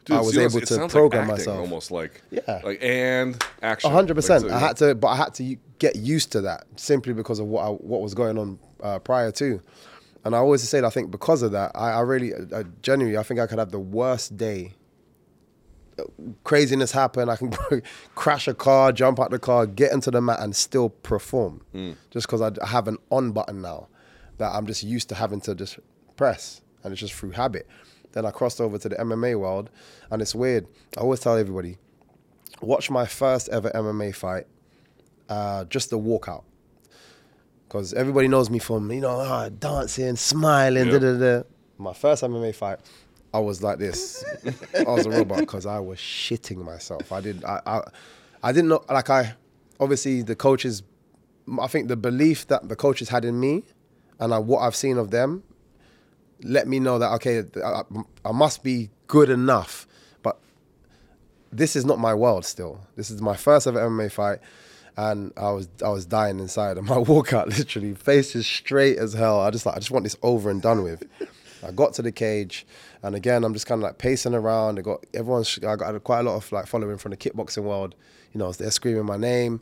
Dude, 0.06 0.18
I 0.18 0.22
was 0.22 0.36
you 0.36 0.42
able 0.42 0.58
it 0.60 0.68
to 0.68 0.88
program 0.88 1.28
like 1.28 1.40
acting, 1.40 1.54
myself. 1.54 1.60
almost 1.60 1.92
like 1.92 2.22
Yeah. 2.32 2.62
like 2.64 2.80
and 2.84 3.44
action. 3.62 3.90
A 3.90 3.94
hundred 3.94 4.16
percent. 4.16 4.44
Like, 4.44 4.52
so- 4.52 4.58
I 4.58 4.60
had 4.60 4.78
to, 4.78 4.96
but 4.96 5.08
I 5.08 5.16
had 5.18 5.34
to 5.36 5.56
get 5.80 5.96
used 5.96 6.32
to 6.34 6.42
that 6.42 6.66
simply 6.76 7.14
because 7.14 7.40
of 7.40 7.48
what 7.48 7.66
I, 7.66 7.70
what 7.70 8.02
was 8.02 8.14
going 8.14 8.38
on 8.38 8.60
uh, 8.82 9.00
prior 9.00 9.32
to. 9.34 9.62
And 10.24 10.36
I 10.36 10.40
always 10.40 10.68
say, 10.68 10.82
that 10.82 10.88
I 10.88 10.90
think 10.90 11.10
because 11.10 11.42
of 11.42 11.52
that, 11.54 11.72
I, 11.74 11.92
I 11.92 12.00
really, 12.02 12.34
I, 12.34 12.64
genuinely, 12.82 13.18
I 13.18 13.24
think 13.24 13.40
I 13.40 13.48
could 13.48 13.60
have 13.60 13.72
the 13.72 13.80
worst 13.80 14.38
day. 14.38 14.74
Craziness 16.44 16.92
happen. 16.92 17.30
I 17.30 17.36
can 17.36 17.52
crash 18.16 18.48
a 18.48 18.54
car, 18.54 18.92
jump 18.92 19.20
out 19.20 19.32
the 19.32 19.40
car, 19.40 19.66
get 19.66 19.92
into 19.92 20.12
the 20.12 20.22
mat, 20.22 20.40
and 20.40 20.56
still 20.56 20.90
perform. 20.90 21.62
Mm. 21.74 21.96
Just 22.12 22.28
because 22.28 22.42
I 22.42 22.52
have 22.66 22.88
an 22.88 22.98
on 23.10 23.32
button 23.32 23.62
now 23.62 23.88
that 24.38 24.52
I'm 24.52 24.66
just 24.66 24.84
used 24.84 25.10
to 25.10 25.16
having 25.16 25.42
to 25.42 25.56
just 25.56 25.80
press, 26.16 26.62
and 26.84 26.92
it's 26.92 27.00
just 27.00 27.14
through 27.14 27.32
habit. 27.32 27.68
Then 28.14 28.26
I 28.26 28.32
crossed 28.32 28.60
over 28.60 28.78
to 28.78 28.90
the 28.90 28.96
MMA 28.96 29.40
world, 29.40 29.70
and 30.10 30.22
it's 30.22 30.36
weird. 30.36 30.68
I 30.98 31.02
always 31.02 31.20
tell 31.20 31.38
everybody, 31.38 31.78
watch 32.62 32.90
my 32.90 33.06
first 33.06 33.50
ever 33.50 33.70
MMA 33.72 34.14
fight, 34.16 34.48
uh, 35.30 35.66
just 35.66 35.90
the 35.90 35.98
walkout. 35.98 36.44
Because 37.72 37.94
everybody 37.94 38.28
knows 38.28 38.50
me 38.50 38.60
from, 38.60 38.92
you 38.92 39.00
know, 39.00 39.12
ah, 39.22 39.48
dancing, 39.48 40.18
smiling, 40.18 40.88
Yeah. 40.88 41.00
da 41.00 41.00
da 41.00 41.18
da. 41.38 41.44
My 41.78 41.94
first 41.94 42.22
MMA 42.22 42.54
fight, 42.54 42.80
I 43.34 43.40
was 43.40 43.64
like 43.64 43.80
this. 43.80 44.26
I 44.78 44.84
was 44.84 45.06
a 45.06 45.10
robot 45.10 45.38
because 45.40 45.66
I 45.66 45.80
was 45.80 45.98
shitting 45.98 46.58
myself. 46.66 47.14
I 47.14 47.22
did, 47.22 47.46
I, 47.46 47.62
I, 47.66 47.82
I 48.44 48.52
didn't 48.52 48.68
know, 48.68 48.84
like, 48.90 49.10
I, 49.10 49.36
obviously, 49.80 50.22
the 50.22 50.36
coaches, 50.36 50.84
I 51.62 51.68
think 51.68 51.88
the 51.88 51.96
belief 51.96 52.46
that 52.48 52.68
the 52.68 52.76
coaches 52.76 53.08
had 53.08 53.24
in 53.24 53.40
me 53.40 53.64
and 54.20 54.34
I, 54.34 54.40
what 54.40 54.60
I've 54.60 54.76
seen 54.76 54.98
of 54.98 55.12
them 55.12 55.42
let 56.44 56.68
me 56.68 56.78
know 56.78 57.00
that, 57.00 57.14
okay, 57.14 57.46
I, 57.64 57.84
I 58.26 58.34
must 58.34 58.64
be 58.64 58.90
good 59.08 59.30
enough. 59.30 59.88
But 60.24 60.38
this 61.54 61.78
is 61.78 61.86
not 61.86 62.00
my 62.00 62.14
world 62.14 62.44
still. 62.44 62.82
This 62.98 63.10
is 63.10 63.22
my 63.22 63.38
first 63.38 63.66
ever 63.66 63.80
MMA 63.80 64.12
fight, 64.12 64.40
and 64.98 65.32
I 65.38 65.52
was 65.52 65.70
I 65.84 65.90
was 65.90 66.06
dying 66.06 66.40
inside. 66.40 66.78
And 66.78 66.88
my 66.88 66.96
walkout, 66.98 67.48
literally, 67.58 67.94
face 67.94 68.36
is 68.36 68.46
straight 68.46 68.98
as 68.98 69.14
hell. 69.14 69.40
I 69.40 69.52
just 69.52 69.66
like 69.66 69.76
I 69.76 69.80
just 69.80 69.92
want 69.92 70.04
this 70.04 70.18
over 70.22 70.50
and 70.50 70.62
done 70.62 70.84
with. 70.84 71.04
I 71.64 71.72
got 71.72 71.94
to 71.96 72.02
the 72.02 72.12
cage, 72.12 72.66
and 73.04 73.16
again 73.16 73.44
I'm 73.44 73.54
just 73.54 73.68
kind 73.68 73.80
of 73.80 73.84
like 73.84 73.98
pacing 73.98 74.34
around. 74.34 74.80
I 74.80 74.82
got 74.82 75.06
everyone's. 75.14 75.60
I 75.60 75.76
got 75.76 76.04
quite 76.04 76.20
a 76.20 76.24
lot 76.24 76.36
of 76.36 76.52
like 76.52 76.68
following 76.68 76.98
from 76.98 77.12
the 77.12 77.18
kickboxing 77.18 77.64
world. 77.64 77.96
You 78.34 78.40
know, 78.40 78.52
they're 78.52 78.72
screaming 78.72 79.06
my 79.06 79.18
name, 79.18 79.62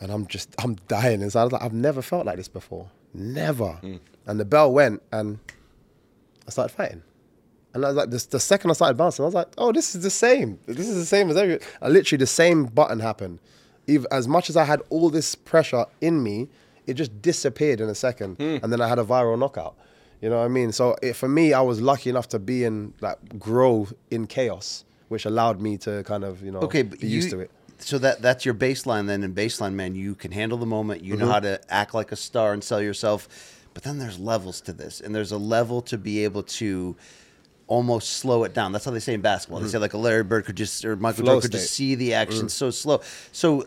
and 0.00 0.10
I'm 0.10 0.26
just 0.26 0.54
I'm 0.62 0.76
dying 0.88 1.22
inside. 1.22 1.40
I 1.40 1.44
was 1.44 1.52
like, 1.52 1.62
I've 1.62 1.72
never 1.72 2.02
felt 2.02 2.26
like 2.26 2.36
this 2.36 2.48
before, 2.48 2.88
never. 3.14 3.72
Hmm. 3.72 3.96
And 4.26 4.38
the 4.38 4.44
bell 4.44 4.72
went, 4.72 5.02
and 5.10 5.38
I 6.46 6.50
started 6.50 6.74
fighting. 6.74 7.02
And 7.74 7.84
I 7.84 7.88
was 7.88 7.96
like, 7.96 8.10
this, 8.10 8.26
the 8.26 8.38
second 8.38 8.70
I 8.70 8.74
started 8.74 8.98
bouncing, 8.98 9.22
I 9.22 9.26
was 9.26 9.34
like, 9.34 9.48
oh, 9.56 9.72
this 9.72 9.94
is 9.94 10.02
the 10.02 10.10
same. 10.10 10.58
This 10.66 10.88
is 10.88 10.96
the 10.96 11.06
same 11.06 11.30
as 11.30 11.36
every. 11.36 11.58
I 11.80 11.88
literally 11.88 12.18
the 12.18 12.26
same 12.26 12.66
button 12.66 13.00
happened. 13.00 13.38
Even 13.86 14.06
as 14.10 14.28
much 14.28 14.48
as 14.48 14.56
I 14.56 14.64
had 14.64 14.80
all 14.90 15.10
this 15.10 15.34
pressure 15.34 15.86
in 16.00 16.22
me, 16.22 16.48
it 16.86 16.94
just 16.94 17.22
disappeared 17.22 17.80
in 17.80 17.88
a 17.88 17.94
second, 17.94 18.36
and 18.40 18.72
then 18.72 18.80
I 18.80 18.88
had 18.88 18.98
a 18.98 19.04
viral 19.04 19.38
knockout. 19.38 19.74
You 20.20 20.30
know 20.30 20.38
what 20.38 20.44
I 20.44 20.48
mean? 20.48 20.70
So 20.72 20.96
it, 21.02 21.14
for 21.14 21.28
me, 21.28 21.52
I 21.52 21.60
was 21.60 21.80
lucky 21.80 22.08
enough 22.10 22.28
to 22.28 22.38
be 22.38 22.62
in 22.64 22.94
like 23.00 23.38
grow 23.38 23.88
in 24.10 24.26
chaos, 24.28 24.84
which 25.08 25.24
allowed 25.24 25.60
me 25.60 25.76
to 25.78 26.02
kind 26.04 26.22
of 26.24 26.42
you 26.44 26.52
know 26.52 26.60
Okay, 26.60 26.82
but 26.82 27.00
be 27.00 27.08
you, 27.08 27.16
used 27.16 27.30
to 27.30 27.40
it. 27.40 27.50
So 27.78 27.98
that 27.98 28.22
that's 28.22 28.44
your 28.44 28.54
baseline 28.54 29.06
then. 29.08 29.24
In 29.24 29.34
baseline, 29.34 29.74
man, 29.74 29.96
you 29.96 30.14
can 30.14 30.30
handle 30.30 30.58
the 30.58 30.66
moment. 30.66 31.02
You 31.02 31.16
know 31.16 31.24
Mm-hmm. 31.24 31.32
how 31.32 31.40
to 31.40 31.60
act 31.72 31.92
like 31.94 32.12
a 32.12 32.16
star 32.16 32.52
and 32.52 32.62
sell 32.62 32.80
yourself. 32.80 33.28
But 33.74 33.82
then 33.84 33.98
there's 33.98 34.18
levels 34.20 34.60
to 34.62 34.72
this, 34.72 35.00
and 35.00 35.12
there's 35.14 35.32
a 35.32 35.38
level 35.38 35.82
to 35.82 35.98
be 35.98 36.22
able 36.24 36.42
to 36.44 36.94
almost 37.66 38.10
slow 38.10 38.44
it 38.44 38.54
down. 38.54 38.72
That's 38.72 38.84
how 38.84 38.90
they 38.90 39.00
say 39.00 39.14
in 39.14 39.20
basketball. 39.20 39.60
They 39.60 39.68
say 39.68 39.78
like 39.78 39.94
a 39.94 39.98
Larry 39.98 40.24
Bird 40.24 40.44
could 40.44 40.56
just 40.56 40.84
or 40.84 40.96
Michael 40.96 41.18
Mm-hmm. 41.18 41.24
Flow 41.24 41.32
Jordan 41.34 41.42
could 41.42 41.52
just 41.52 41.66
state. 41.74 41.76
see 41.76 41.94
the 41.94 42.14
action 42.14 42.48
so 42.48 42.70
slow. 42.70 43.00
So. 43.32 43.62
uh, 43.62 43.66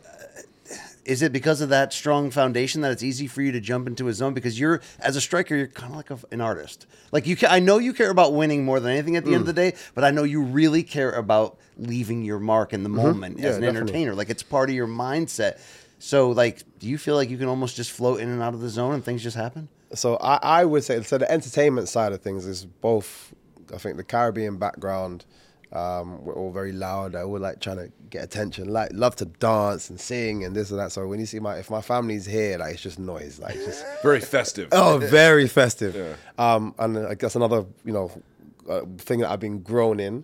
Is 1.06 1.22
it 1.22 1.32
because 1.32 1.62
of 1.62 1.70
that 1.70 1.94
strong 1.94 2.32
foundation 2.32 2.82
that 2.82 2.92
it's 2.92 3.04
easy 3.04 3.28
for 3.28 3.44
you 3.44 3.52
to 3.52 3.60
jump 3.62 3.86
into 3.88 4.08
a 4.08 4.14
zone? 4.14 4.34
Because 4.34 4.60
you're, 4.60 4.82
as 5.00 5.16
a 5.16 5.22
striker, 5.22 5.56
you're 5.56 5.68
kind 5.68 5.92
of 5.92 5.98
like 5.98 6.10
a, 6.10 6.18
an 6.32 6.42
artist. 6.42 6.88
Like 7.12 7.28
you, 7.28 7.36
ca- 7.36 7.50
I 7.52 7.60
know 7.60 7.78
you 7.78 7.94
care 7.94 8.10
about 8.10 8.34
winning 8.34 8.66
more 8.66 8.80
than 8.80 8.92
anything 8.92 9.16
at 9.16 9.24
the 9.24 9.34
end 9.34 9.42
of 9.42 9.46
the 9.46 9.54
day, 9.54 9.76
but 9.94 10.04
I 10.04 10.10
know 10.10 10.24
you 10.24 10.42
really 10.42 10.82
care 10.82 11.12
about 11.12 11.58
leaving 11.78 12.24
your 12.26 12.40
mark 12.40 12.74
in 12.74 12.82
the 12.82 12.90
moment 12.90 13.38
Yeah, 13.38 13.50
as 13.50 13.58
an 13.58 13.62
definitely. 13.62 13.82
entertainer. 13.82 14.16
Like 14.16 14.32
it's 14.32 14.42
part 14.42 14.70
of 14.72 14.76
your 14.76 14.88
mindset. 14.88 15.60
So, 16.00 16.32
like, 16.32 16.64
do 16.80 16.88
you 16.88 16.98
feel 16.98 17.14
like 17.16 17.30
you 17.30 17.38
can 17.38 17.50
almost 17.50 17.76
just 17.76 17.92
float 17.92 18.20
in 18.20 18.28
and 18.30 18.42
out 18.42 18.56
of 18.56 18.62
the 18.62 18.70
zone 18.70 18.96
and 18.96 19.06
things 19.06 19.22
just 19.22 19.38
happen? 19.38 19.70
So 19.94 20.16
I, 20.18 20.40
I 20.42 20.66
would 20.66 20.84
say 20.84 21.04
so. 21.04 21.20
The 21.20 21.32
entertainment 21.32 21.88
side 21.88 22.14
of 22.14 22.22
things 22.22 22.48
is 22.48 22.66
both. 22.66 23.32
I 23.74 23.78
think 23.78 23.98
the 23.98 24.04
Caribbean 24.04 24.58
background. 24.58 25.26
Um, 25.74 26.24
we're 26.24 26.36
all 26.36 26.52
very 26.52 26.72
loud. 26.72 27.16
I 27.16 27.24
all 27.24 27.38
like 27.40 27.60
trying 27.60 27.78
to 27.78 27.92
get 28.10 28.24
attention. 28.24 28.70
Like 28.70 28.92
love 28.94 29.16
to 29.18 29.26
dance 29.26 29.90
and 29.90 30.00
sing 30.00 30.46
and 30.46 30.56
this 30.56 30.70
and 30.72 30.80
that. 30.80 30.92
So 30.94 31.06
when 31.08 31.20
you 31.20 31.26
see 31.26 31.40
my 31.40 31.58
if 31.58 31.70
my 31.70 31.82
family's 31.82 32.26
here, 32.26 32.58
like 32.58 32.74
it's 32.76 32.84
just 32.84 32.98
noise. 33.00 33.40
Like 33.40 33.56
it's 33.56 33.66
just 33.66 33.86
Very 34.04 34.22
festive. 34.22 34.70
oh, 34.72 35.00
very 35.00 35.48
festive. 35.48 36.18
Um, 36.38 36.76
and 36.80 36.98
I 37.00 37.16
guess 37.16 37.36
another 37.36 37.66
you 37.84 37.92
know 37.92 38.12
uh, 38.70 38.82
thing 39.00 39.20
that 39.20 39.32
I've 39.32 39.40
been 39.40 39.60
grown 39.62 40.00
in. 40.00 40.24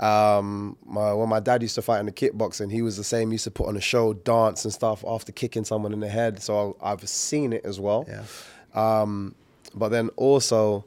Um, 0.00 0.76
my, 0.84 1.12
when 1.12 1.28
my 1.28 1.40
dad 1.40 1.62
used 1.62 1.76
to 1.76 1.82
fight 1.82 2.00
in 2.00 2.06
the 2.06 2.12
kickboxing, 2.12 2.70
he 2.70 2.82
was 2.82 2.96
the 2.96 3.04
same. 3.04 3.30
He 3.30 3.34
used 3.34 3.44
to 3.44 3.50
put 3.50 3.68
on 3.68 3.76
a 3.76 3.80
show, 3.80 4.12
dance 4.12 4.64
and 4.64 4.72
stuff 4.74 5.04
after 5.06 5.32
kicking 5.32 5.64
someone 5.64 5.92
in 5.92 6.00
the 6.00 6.08
head. 6.08 6.42
So 6.42 6.76
I've 6.82 7.08
seen 7.08 7.52
it 7.52 7.64
as 7.64 7.78
well. 7.80 8.06
Yeah. 8.08 8.22
Um, 8.74 9.34
but 9.74 9.90
then 9.90 10.08
also, 10.16 10.84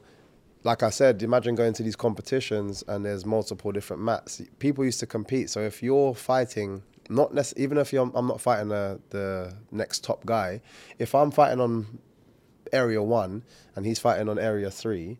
like 0.68 0.82
I 0.82 0.90
said, 0.90 1.22
imagine 1.22 1.54
going 1.54 1.72
to 1.72 1.82
these 1.82 1.96
competitions 1.96 2.84
and 2.86 3.02
there's 3.02 3.24
multiple 3.24 3.72
different 3.72 4.02
mats. 4.02 4.42
People 4.58 4.84
used 4.84 5.00
to 5.00 5.06
compete. 5.06 5.48
So 5.48 5.60
if 5.60 5.82
you're 5.82 6.14
fighting, 6.14 6.82
not 7.08 7.32
nec- 7.32 7.54
even 7.56 7.78
if 7.78 7.94
I'm 7.94 8.26
not 8.26 8.38
fighting 8.38 8.68
the, 8.68 9.00
the 9.08 9.54
next 9.72 10.04
top 10.04 10.26
guy, 10.26 10.60
if 10.98 11.14
I'm 11.14 11.30
fighting 11.30 11.58
on 11.58 11.98
area 12.70 13.02
one 13.02 13.44
and 13.76 13.86
he's 13.86 13.98
fighting 13.98 14.28
on 14.28 14.38
area 14.38 14.70
three, 14.70 15.18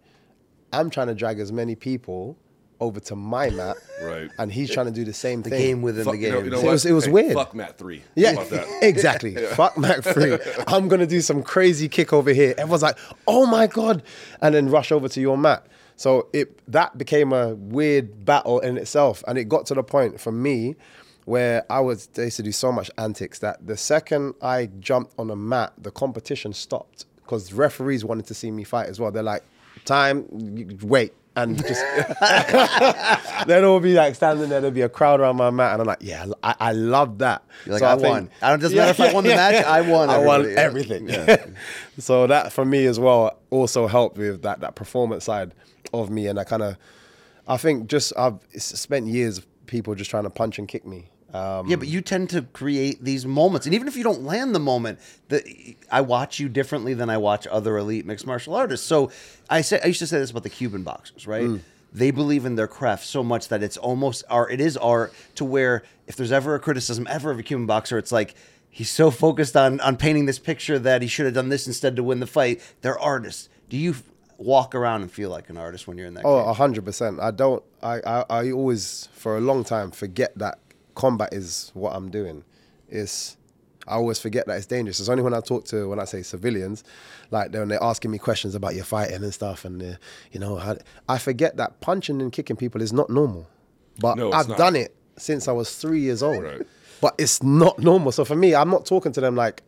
I'm 0.70 0.90
trying 0.90 1.06
to 1.06 1.14
drag 1.14 1.40
as 1.40 1.50
many 1.50 1.74
people 1.74 2.37
over 2.81 3.01
to 3.01 3.17
my 3.17 3.51
mat, 3.51 3.77
Right. 4.03 4.31
And 4.38 4.53
he's 4.53 4.71
trying 4.71 4.87
to 4.87 4.93
do 4.93 5.05
the 5.05 5.12
same 5.12 5.43
The 5.43 5.51
thing. 5.51 5.59
game 5.61 5.83
within 5.83 6.05
Fuck- 6.05 6.12
the 6.14 6.19
you 6.19 6.25
game. 6.27 6.33
know- 6.35 6.45
you 6.45 6.51
know 6.51 6.61
it 6.61 6.64
was- 6.73 6.87
it 6.87 6.93
was 6.93 7.07
Hey, 7.07 7.11
weird. 7.12 7.35
Fuck 7.35 7.55
Matt 7.55 7.77
three. 7.79 8.03
Yeah, 8.14 8.33
about 8.33 8.51
that? 8.51 8.67
exactly. 8.83 9.35
Fuck 9.35 9.77
Mac 9.77 10.03
Free. 10.03 10.38
I'm 10.69 10.87
gonna 10.88 11.07
do 11.07 11.21
some 11.21 11.43
crazy 11.43 11.88
kick 11.88 12.12
over 12.12 12.33
here. 12.33 12.55
Everyone's 12.57 12.83
like, 12.83 12.97
"Oh 13.27 13.47
my 13.47 13.67
god!" 13.67 14.03
and 14.41 14.55
then 14.55 14.69
rush 14.71 14.93
over 14.93 15.09
to 15.09 15.21
your 15.21 15.37
mat. 15.37 15.67
So 15.97 16.29
it 16.33 16.61
that 16.71 16.97
became 16.97 17.33
a 17.33 17.55
weird 17.57 18.25
battle 18.25 18.61
in 18.61 18.77
itself, 18.79 19.25
and 19.27 19.37
it 19.37 19.49
got 19.49 19.67
to 19.67 19.75
the 19.75 19.83
point 19.83 20.21
for 20.21 20.31
me 20.31 20.77
where 21.25 21.64
I 21.69 21.81
was 21.81 22.07
they 22.14 22.25
used 22.25 22.37
to 22.37 22.43
do 22.45 22.53
so 22.53 22.71
much 22.71 22.91
antics 22.97 23.41
that 23.41 23.67
the 23.67 23.77
second 23.77 24.35
I 24.41 24.71
jumped 24.79 25.12
on 25.19 25.31
a 25.31 25.37
mat, 25.37 25.73
the 25.77 25.91
competition 25.91 26.53
stopped 26.53 27.05
because 27.25 27.53
referees 27.53 28.05
wanted 28.05 28.27
to 28.27 28.35
see 28.35 28.51
me 28.53 28.62
fight 28.64 28.87
as 28.88 28.99
well. 29.01 29.11
They're 29.11 29.23
like, 29.25 29.43
"Time, 29.88 30.79
wait." 30.83 31.12
And 31.37 31.57
just 31.57 31.81
then 33.46 33.64
all 33.64 33.79
be 33.79 33.94
like 33.94 34.14
standing 34.16 34.48
there. 34.48 34.61
There'd 34.61 34.74
be 34.74 34.81
a 34.81 34.88
crowd 34.88 35.20
around 35.20 35.37
my 35.37 35.51
mat, 35.51 35.72
and 35.72 35.83
I'm 35.83 35.87
like, 35.87 35.98
"Yeah, 36.01 36.27
I, 36.42 36.55
I 36.59 36.72
love 36.72 37.18
that." 37.18 37.44
You're 37.64 37.74
like, 37.74 37.81
So 37.81 37.87
I, 37.87 37.94
think- 37.96 38.09
won. 38.09 38.31
I 38.42 38.51
don't, 38.51 38.61
doesn't 38.61 38.77
matter 38.77 38.90
if 38.90 39.01
I 39.01 39.12
won 39.12 39.24
the 39.24 39.31
match. 39.37 39.64
I 39.64 39.81
won. 39.83 40.11
I 40.11 40.18
won. 40.18 40.44
Yeah. 40.44 40.57
everything. 40.57 41.09
so 41.98 42.27
that 42.27 42.53
for 42.53 42.64
me 42.64 42.87
as 42.87 42.98
well 42.98 43.38
also 43.51 43.87
helped 43.87 44.18
with 44.18 44.42
that 44.42 44.61
that 44.61 44.74
performance 44.74 45.24
side 45.24 45.55
of 45.92 46.11
me, 46.11 46.27
and 46.27 46.38
I 46.40 46.44
kind 46.44 46.62
of, 46.62 46.77
I 47.46 47.57
think 47.57 47.88
just 47.88 48.12
I've 48.16 48.38
spent 48.57 49.07
years 49.07 49.38
of 49.38 49.46
people 49.66 49.94
just 49.94 50.11
trying 50.11 50.24
to 50.24 50.31
punch 50.31 50.59
and 50.59 50.66
kick 50.66 50.85
me. 50.87 51.07
Um, 51.35 51.69
Yeah, 51.69 51.77
but 51.77 51.88
you 51.88 52.01
tend 52.01 52.31
to 52.31 52.43
create 52.43 53.05
these 53.05 53.27
moments, 53.27 53.67
and 53.67 53.75
even 53.75 53.87
if 53.87 53.97
you 53.97 54.03
don't 54.03 54.23
land 54.23 54.55
the 54.55 54.61
moment, 54.61 54.99
the, 55.29 55.77
I 55.91 56.01
watch 56.01 56.41
you 56.41 56.49
differently 56.49 56.95
than 56.95 57.11
I 57.11 57.19
watch 57.19 57.47
other 57.47 57.77
elite 57.77 58.07
mixed 58.07 58.27
martial 58.27 58.55
artists. 58.55 58.87
So 58.87 59.11
I 59.51 59.61
say 59.61 59.81
I 59.85 59.88
used 59.88 59.99
to 59.99 60.07
say 60.07 60.19
this 60.19 60.31
about 60.31 60.43
the 60.45 60.51
Cuban 60.51 60.83
boxers, 60.85 61.27
right? 61.27 61.45
Mm. 61.45 61.61
They 61.93 62.11
believe 62.11 62.45
in 62.45 62.57
their 62.57 62.67
craft 62.69 63.07
so 63.07 63.23
much 63.23 63.49
that 63.49 63.62
it's 63.62 63.77
almost 63.77 64.25
art. 64.29 64.53
It 64.53 64.61
is 64.61 64.77
art 64.77 65.12
to 65.37 65.45
where 65.45 65.83
if 66.07 66.17
there's 66.17 66.33
ever 66.33 66.55
a 66.55 66.61
criticism 66.61 67.07
ever 67.11 67.31
of 67.31 67.38
a 67.38 67.43
Cuban 67.43 67.67
boxer, 67.67 67.99
it's 67.99 68.12
like 68.12 68.35
he's 68.71 68.91
so 68.91 69.11
focused 69.11 69.57
on 69.57 69.81
on 69.81 69.97
painting 69.97 70.27
this 70.27 70.38
picture 70.38 70.79
that 70.79 71.03
he 71.03 71.09
should 71.09 71.27
have 71.27 71.35
done 71.35 71.49
this 71.51 71.67
instead 71.67 71.97
to 71.97 72.03
win 72.03 72.21
the 72.21 72.27
fight. 72.27 72.61
They're 72.81 72.99
artists. 72.99 73.49
Do 73.69 73.77
you 73.77 73.97
walk 74.38 74.75
around 74.75 75.03
and 75.03 75.11
feel 75.11 75.31
like 75.31 75.51
an 75.51 75.57
artist 75.57 75.87
when 75.87 75.99
you're 75.99 76.07
in 76.07 76.14
that? 76.14 76.25
Oh, 76.25 76.38
a 76.38 76.55
hundred 76.55 76.85
percent. 76.85 77.21
I 77.21 77.31
don't. 77.31 77.62
I, 77.83 78.01
I 78.07 78.25
I 78.31 78.51
always 78.51 79.09
for 79.12 79.37
a 79.37 79.41
long 79.41 79.64
time 79.64 79.91
forget 79.91 80.37
that 80.38 80.59
combat 80.98 81.32
is 81.32 81.70
what 81.74 81.94
I'm 81.96 82.11
doing. 82.11 82.44
It's 82.88 83.37
I 83.87 83.94
always 83.94 84.18
forget 84.18 84.46
that 84.46 84.56
it's 84.58 84.66
dangerous. 84.66 85.00
It's 85.00 85.08
only 85.08 85.22
when 85.22 85.32
I 85.32 85.40
talk 85.40 85.64
to 85.66 85.88
when 85.88 85.98
I 85.98 86.04
say 86.04 86.22
civilians, 86.22 86.84
like 87.30 87.52
when 87.54 87.68
they're 87.68 87.82
asking 87.82 88.11
me 88.11 88.18
questions 88.18 88.54
about 88.54 88.74
your 88.74 88.84
fighting 88.84 89.22
and 89.22 89.32
stuff, 89.32 89.64
and 89.64 89.82
uh, 89.82 89.94
you 90.32 90.40
know, 90.40 90.56
how, 90.56 90.76
I 91.08 91.16
forget 91.18 91.56
that 91.56 91.80
punching 91.80 92.20
and 92.20 92.30
kicking 92.30 92.56
people 92.56 92.82
is 92.82 92.92
not 92.92 93.08
normal. 93.08 93.48
But 93.98 94.16
No, 94.16 94.30
I've 94.32 94.48
not. 94.48 94.58
done 94.58 94.76
it 94.76 94.94
since 95.16 95.48
I 95.48 95.52
was 95.52 95.74
three 95.74 96.00
years 96.00 96.22
old. 96.22 96.42
Right. 96.44 96.62
But 97.00 97.14
it's 97.16 97.42
not 97.42 97.78
normal. 97.78 98.12
So 98.12 98.24
for 98.24 98.37
me, 98.37 98.54
I'm 98.54 98.70
not 98.70 98.84
talking 98.84 99.12
to 99.12 99.20
them 99.20 99.37
like, 99.37 99.62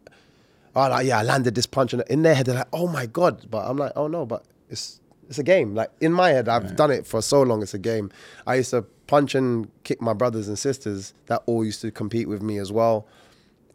oh, 0.76 0.88
like, 0.88 1.06
yeah, 1.06 1.18
I 1.18 1.22
landed 1.22 1.54
this 1.54 1.66
punch, 1.66 1.92
and 1.94 2.02
in 2.10 2.22
their 2.22 2.34
head 2.34 2.46
they're 2.46 2.56
like, 2.56 2.68
oh 2.72 2.88
my 2.88 3.06
god. 3.06 3.46
But 3.50 3.68
I'm 3.68 3.76
like, 3.76 3.92
oh 3.96 4.08
no, 4.08 4.26
but 4.26 4.44
it's 4.68 5.00
it's 5.28 5.38
a 5.38 5.44
game. 5.44 5.74
Like 5.74 5.90
in 6.00 6.12
my 6.12 6.30
head, 6.30 6.48
I've 6.48 6.76
done 6.76 6.90
it 6.90 7.06
for 7.06 7.22
so 7.22 7.40
long. 7.42 7.62
It's 7.62 7.74
a 7.74 7.78
game. 7.78 8.10
I 8.46 8.56
used 8.56 8.70
to 8.70 8.84
punch 9.10 9.34
and 9.34 9.68
kick 9.82 10.00
my 10.00 10.12
brothers 10.12 10.46
and 10.46 10.56
sisters 10.56 11.12
that 11.26 11.42
all 11.46 11.64
used 11.64 11.80
to 11.80 11.90
compete 11.90 12.28
with 12.28 12.42
me 12.42 12.58
as 12.58 12.70
well. 12.70 13.08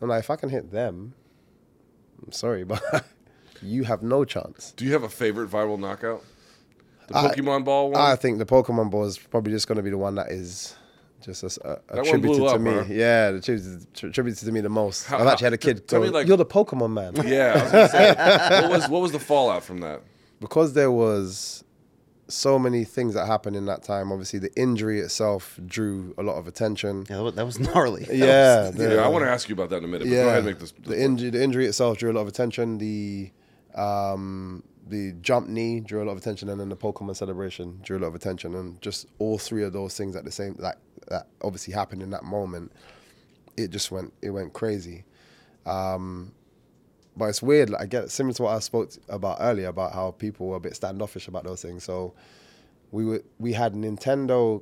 I'm 0.01 0.07
like, 0.07 0.21
if 0.21 0.29
I 0.29 0.37
can 0.37 0.47
hit 0.49 0.71
them, 0.71 1.13
I'm 2.25 2.31
sorry, 2.31 2.63
but 2.71 2.81
you 3.61 3.83
have 3.83 4.01
no 4.01 4.23
chance. 4.23 4.71
Do 4.77 4.85
you 4.85 4.93
have 4.93 5.03
a 5.03 5.09
favorite 5.09 5.49
viral 5.51 5.77
knockout? 5.77 6.23
The 7.07 7.17
I- 7.17 7.27
Pokemon 7.35 7.65
ball 7.65 7.91
one. 7.91 8.01
I 8.01 8.15
think 8.15 8.37
the 8.39 8.45
Pokemon 8.45 8.89
ball 8.91 9.03
is 9.03 9.17
probably 9.17 9.51
just 9.51 9.67
going 9.67 9.75
to 9.75 9.83
be 9.83 9.89
the 9.89 9.97
one 9.97 10.15
that 10.15 10.31
is 10.31 10.75
just 11.21 11.43
a, 11.43 11.47
uh, 11.67 11.79
a, 11.89 11.95
one 11.97 12.05
attributed 12.07 12.47
to 12.49 12.59
me. 12.59 12.71
huh? 12.71 12.83
Yeah, 12.87 13.27
attributed, 13.29 13.87
attributed 14.03 14.39
to 14.45 14.51
me 14.53 14.61
the 14.61 14.69
most. 14.69 15.05
How- 15.07 15.17
I've 15.19 15.27
actually 15.27 15.45
had 15.47 15.53
a 15.53 15.57
kid 15.57 15.85
tell 15.87 15.99
go, 15.99 16.05
me, 16.05 16.11
like- 16.13 16.27
"You're 16.27 16.37
the 16.37 16.45
Pokemon 16.45 16.93
man." 16.93 17.13
yeah. 17.27 17.51
I 17.51 17.63
was 17.63 17.71
gonna 17.71 17.89
say, 17.89 18.61
what 18.61 18.71
was 18.71 18.89
what 18.89 19.01
was 19.01 19.11
the 19.11 19.19
fallout 19.19 19.63
from 19.65 19.81
that? 19.81 20.01
because 20.39 20.71
there 20.73 20.91
was 20.91 21.64
so 22.27 22.57
many 22.57 22.83
things 22.83 23.13
that 23.13 23.27
happened 23.27 23.55
in 23.55 23.65
that 23.67 23.83
time. 23.83 24.11
Obviously, 24.11 24.39
the 24.39 24.53
injury 24.59 24.99
itself 24.99 25.59
drew 25.65 26.13
a 26.17 26.23
lot 26.23 26.37
of 26.37 26.47
attention. 26.47 27.05
Yeah, 27.09 27.17
that 27.17 27.23
was- 27.23 27.35
that 27.35 27.45
was 27.45 27.59
gnarly. 27.59 28.03
That 28.05 28.15
Yeah, 28.15 28.65
was- 28.67 28.75
the- 28.75 28.95
Yeah, 28.95 29.05
I 29.05 29.07
want 29.07 29.25
to 29.25 29.29
ask 29.29 29.47
you 29.49 29.53
about 29.53 29.69
that 29.69 29.77
in 29.77 29.83
a 29.85 29.87
minute. 29.87 30.05
But 30.05 30.13
go 30.15 30.21
ahead 30.27 30.37
and 30.37 30.45
make 30.47 30.59
this. 30.59 30.73
the 30.85 30.99
injury, 30.99 31.29
the 31.29 31.43
injury 31.43 31.65
itself 31.67 31.97
drew 31.97 32.11
a 32.11 32.13
lot 32.13 32.21
of 32.21 32.27
attention. 32.27 32.77
The 32.79 33.31
um, 33.75 34.63
the 34.87 35.13
jump 35.21 35.49
knee 35.49 35.79
drew 35.81 36.03
a 36.03 36.05
lot 36.05 36.11
of 36.13 36.17
attention, 36.17 36.47
and 36.49 36.59
then 36.59 36.69
the 36.69 36.77
Pokemon 36.77 37.15
celebration 37.15 37.79
drew 37.83 37.97
a 37.97 38.01
lot 38.01 38.07
of 38.07 38.15
attention, 38.15 38.55
and 38.55 38.81
just 38.81 39.07
all 39.19 39.37
three 39.37 39.63
of 39.63 39.73
those 39.73 39.95
things 39.97 40.15
at 40.15 40.23
the 40.25 40.31
same 40.31 40.55
like 40.59 40.77
that 41.09 41.27
obviously 41.41 41.73
happened 41.73 42.01
in 42.01 42.09
that 42.11 42.23
moment. 42.23 42.71
It 43.57 43.69
just 43.71 43.91
went 43.91 44.13
it 44.21 44.29
went 44.31 44.53
crazy. 44.53 45.03
Um, 45.65 46.33
but 47.17 47.25
it's 47.25 47.41
weird. 47.41 47.69
Like, 47.69 47.81
I 47.81 47.85
get 47.85 48.11
similar 48.11 48.33
to 48.35 48.43
what 48.43 48.55
I 48.55 48.59
spoke 48.59 48.91
about 49.09 49.37
earlier 49.39 49.67
about 49.67 49.93
how 49.93 50.11
people 50.11 50.47
were 50.47 50.57
a 50.57 50.59
bit 50.59 50.75
standoffish 50.75 51.27
about 51.27 51.43
those 51.43 51.61
things. 51.61 51.83
So 51.83 52.13
we 52.91 53.05
were 53.05 53.23
we 53.39 53.53
had 53.53 53.73
Nintendo 53.73 54.61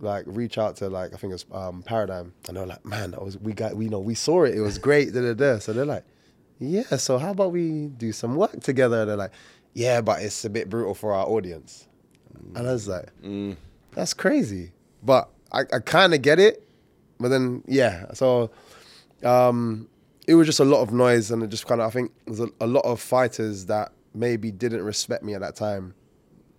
like 0.00 0.24
reach 0.26 0.58
out 0.58 0.76
to 0.76 0.88
like 0.88 1.14
I 1.14 1.16
think 1.16 1.32
it's 1.32 1.46
um, 1.52 1.82
Paradigm, 1.82 2.32
and 2.48 2.56
they're 2.56 2.66
like, 2.66 2.84
"Man, 2.84 3.12
that 3.12 3.22
was 3.22 3.38
we 3.38 3.52
got 3.52 3.76
we 3.76 3.88
know 3.88 4.00
we 4.00 4.14
saw 4.14 4.44
it. 4.44 4.54
It 4.54 4.60
was 4.60 4.78
great." 4.78 5.12
da, 5.12 5.20
da, 5.20 5.34
da. 5.34 5.58
So 5.58 5.72
they're 5.72 5.84
like, 5.86 6.04
"Yeah, 6.58 6.96
so 6.96 7.18
how 7.18 7.30
about 7.30 7.52
we 7.52 7.88
do 7.88 8.12
some 8.12 8.36
work 8.36 8.60
together?" 8.60 9.04
they're 9.04 9.16
like, 9.16 9.32
"Yeah, 9.74 10.00
but 10.00 10.22
it's 10.22 10.44
a 10.44 10.50
bit 10.50 10.68
brutal 10.68 10.94
for 10.94 11.14
our 11.14 11.26
audience." 11.26 11.88
And 12.54 12.68
I 12.68 12.72
was 12.72 12.86
like, 12.88 13.08
"That's 13.92 14.12
crazy," 14.12 14.72
but 15.02 15.30
I, 15.52 15.60
I 15.60 15.78
kind 15.84 16.12
of 16.14 16.20
get 16.22 16.38
it. 16.38 16.62
But 17.18 17.28
then 17.28 17.62
yeah, 17.66 18.12
so 18.12 18.50
um, 19.24 19.88
it 20.26 20.34
was 20.34 20.46
just 20.46 20.60
a 20.60 20.64
lot 20.64 20.82
of 20.82 20.92
noise, 20.92 21.30
and 21.30 21.42
it 21.42 21.48
just 21.48 21.66
kind 21.66 21.80
of 21.80 21.86
I 21.88 21.90
think 21.90 22.12
there's 22.26 22.40
a, 22.40 22.48
a 22.60 22.66
lot 22.66 22.84
of 22.84 23.00
fighters 23.00 23.66
that 23.66 23.92
maybe 24.14 24.50
didn't 24.50 24.82
respect 24.82 25.22
me 25.22 25.34
at 25.34 25.40
that 25.40 25.56
time 25.56 25.94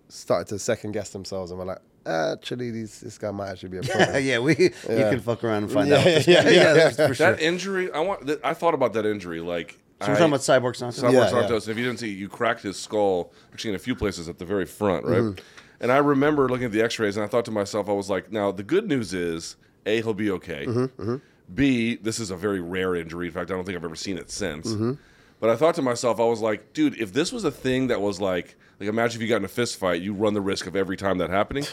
started 0.08 0.48
to 0.48 0.58
second 0.58 0.92
guess 0.92 1.10
themselves 1.10 1.50
and 1.50 1.58
were 1.58 1.66
like, 1.66 1.78
actually, 2.06 2.70
these, 2.70 3.00
this 3.00 3.18
guy 3.18 3.30
might 3.30 3.50
actually 3.50 3.68
be 3.68 3.78
a 3.78 3.82
problem. 3.82 4.24
yeah, 4.24 4.38
we 4.38 4.56
you 4.56 4.70
can 4.70 5.20
fuck 5.20 5.44
around 5.44 5.64
and 5.64 5.72
find 5.72 5.88
Yeah, 5.88 5.96
out. 5.98 6.06
yeah, 6.06 6.20
yeah, 6.26 6.48
yeah. 6.50 6.72
that's 6.74 6.96
for 6.96 7.14
sure. 7.14 7.32
That 7.32 7.40
injury, 7.42 7.92
I 7.92 8.00
want. 8.00 8.26
th- 8.26 8.40
I 8.42 8.54
thought 8.54 8.74
about 8.74 8.92
that 8.94 9.04
injury. 9.04 9.40
Like, 9.40 9.78
So 10.00 10.08
we're 10.08 10.14
I- 10.14 10.18
talking 10.18 10.26
about 10.32 10.40
Cyborg 10.40 10.76
Santos. 10.76 11.02
Cyborg 11.02 11.12
Yeah, 11.12 11.18
yeah. 11.24 11.28
Santos. 11.30 11.66
And 11.66 11.72
if 11.72 11.78
you 11.78 11.84
didn't 11.84 11.98
see, 12.00 12.08
you 12.08 12.28
cracked 12.28 12.62
his 12.62 12.78
skull 12.78 13.32
actually 13.52 13.70
in 13.70 13.76
a 13.76 13.80
few 13.80 13.94
places 13.94 14.28
at 14.28 14.38
the 14.38 14.44
very 14.46 14.64
front, 14.64 15.04
right? 15.04 15.18
Mm-hmm. 15.20 15.40
And 15.80 15.92
I 15.92 15.98
remember 15.98 16.48
looking 16.48 16.64
at 16.66 16.72
the 16.72 16.82
X-rays, 16.82 17.16
and 17.16 17.22
I 17.24 17.28
thought 17.28 17.44
to 17.44 17.50
myself, 17.52 17.88
I 17.88 17.92
was 17.92 18.08
like, 18.10 18.32
now 18.32 18.50
the 18.50 18.64
good 18.64 18.88
news 18.88 19.14
is, 19.14 19.56
a, 19.86 20.00
he'll 20.02 20.12
be 20.14 20.30
okay. 20.32 20.66
Mm-hmm, 20.66 21.16
B, 21.54 21.96
this 21.96 22.18
is 22.20 22.30
a 22.30 22.36
very 22.36 22.60
rare 22.60 22.94
injury. 22.94 23.26
In 23.26 23.32
fact, 23.32 23.50
I 23.50 23.54
don't 23.54 23.64
think 23.64 23.76
I've 23.76 23.84
ever 23.84 23.96
seen 23.96 24.18
it 24.18 24.30
since. 24.30 24.68
Mm-hmm. 24.68 24.92
But 25.40 25.50
I 25.50 25.56
thought 25.56 25.74
to 25.76 25.82
myself, 25.82 26.18
I 26.20 26.24
was 26.24 26.40
like, 26.40 26.72
dude, 26.72 27.00
if 27.00 27.12
this 27.12 27.32
was 27.32 27.44
a 27.44 27.50
thing 27.50 27.86
that 27.88 28.00
was 28.00 28.20
like, 28.20 28.56
like 28.80 28.88
imagine 28.88 29.20
if 29.20 29.22
you 29.22 29.28
got 29.28 29.36
in 29.36 29.44
a 29.44 29.48
fist 29.48 29.78
fight, 29.78 30.02
you 30.02 30.12
run 30.12 30.34
the 30.34 30.40
risk 30.40 30.66
of 30.66 30.74
every 30.76 30.96
time 30.96 31.18
that 31.18 31.30
happening. 31.30 31.64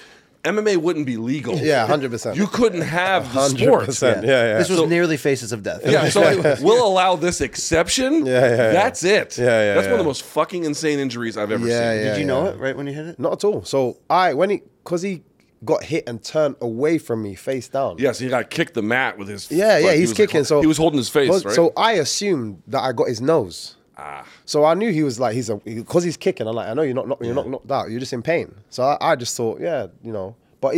MMA 0.44 0.78
wouldn't 0.78 1.08
be 1.08 1.18
legal. 1.18 1.56
Yeah, 1.58 1.88
100%. 1.88 2.36
You 2.36 2.46
couldn't 2.46 2.82
have 2.82 3.34
the 3.34 3.50
sport. 3.50 3.86
100%. 3.90 4.22
Yeah, 4.22 4.28
yeah. 4.28 4.58
This 4.60 4.70
was 4.70 4.78
So- 4.78 4.86
nearly 4.86 5.18
Faces 5.18 5.52
of 5.52 5.64
Death. 5.64 5.82
Yeah, 5.84 6.08
so 6.10 6.22
like, 6.40 6.60
we'll 6.62 6.86
allow 6.86 7.16
this 7.16 7.42
exception. 7.42 8.28
Yeah, 8.28 8.32
yeah, 8.42 8.50
yeah. 8.50 8.72
That's 8.72 9.04
it. 9.04 9.38
Yeah, 9.40 9.46
yeah, 9.46 9.74
That's 9.74 9.88
one 9.88 9.94
of 9.94 10.00
the 10.00 10.06
most 10.06 10.22
fucking 10.22 10.64
insane 10.64 11.00
injuries 11.00 11.36
I've 11.36 11.52
ever 11.52 11.68
Yeah, 11.68 11.94
seen. 11.96 12.06
yeah. 12.06 12.12
Did 12.14 12.20
you 12.20 12.26
know 12.26 12.46
it 12.46 12.60
right 12.60 12.78
when 12.78 12.86
you 12.86 12.94
hit 12.94 13.08
it? 13.08 13.20
Not 13.20 13.34
at 13.34 13.44
all. 13.44 13.64
So 13.64 13.98
I, 14.08 14.36
when 14.36 14.52
he, 14.52 14.62
because 14.84 15.02
he 15.02 15.24
got 15.64 15.84
hit 15.84 16.08
and 16.08 16.24
turned 16.24 16.56
away 16.62 16.98
from 16.98 17.24
me 17.24 17.34
face 17.36 17.68
down. 17.68 17.96
Yes, 17.98 18.20
he 18.20 18.28
got 18.28 18.50
kicked 18.50 18.74
the 18.74 18.82
mat 18.82 19.18
with 19.18 19.28
his. 19.28 19.50
Yeah, 19.52 19.78
yeah, 19.78 19.86
like, 19.88 19.94
he 19.96 20.00
he's 20.02 20.10
was- 20.10 20.18
kicking. 20.18 20.44
So 20.44 20.62
he 20.62 20.68
was 20.68 20.78
holding 20.78 20.98
his 20.98 21.10
face, 21.10 21.30
right? 21.46 21.56
So 21.56 21.72
I 21.78 21.94
assumed 21.94 22.62
that 22.68 22.82
I 22.84 22.92
got 22.92 23.08
his 23.08 23.22
nose. 23.22 23.78
Ah. 23.98 24.26
So 24.44 24.66
I 24.66 24.74
knew 24.74 24.92
he 24.92 25.04
was 25.04 25.20
like 25.20 25.34
he's 25.36 25.50
a 25.50 25.56
because 25.56 26.04
he's 26.04 26.18
kicking. 26.18 26.48
I'm 26.48 26.56
like 26.56 26.68
I 26.68 26.74
know 26.74 26.82
you're 26.82 26.94
not 26.94 27.08
knock- 27.08 27.24
you're 27.24 27.34
not 27.34 27.48
knocked 27.50 27.72
out. 27.72 27.90
You're 27.90 28.02
just 28.02 28.12
in 28.14 28.22
pain. 28.22 28.54
So 28.70 28.84
I, 28.84 28.98
I 29.00 29.16
just 29.16 29.38
thought 29.38 29.62
yeah 29.62 29.88
you 30.04 30.12
know. 30.12 30.36
But 30.60 30.76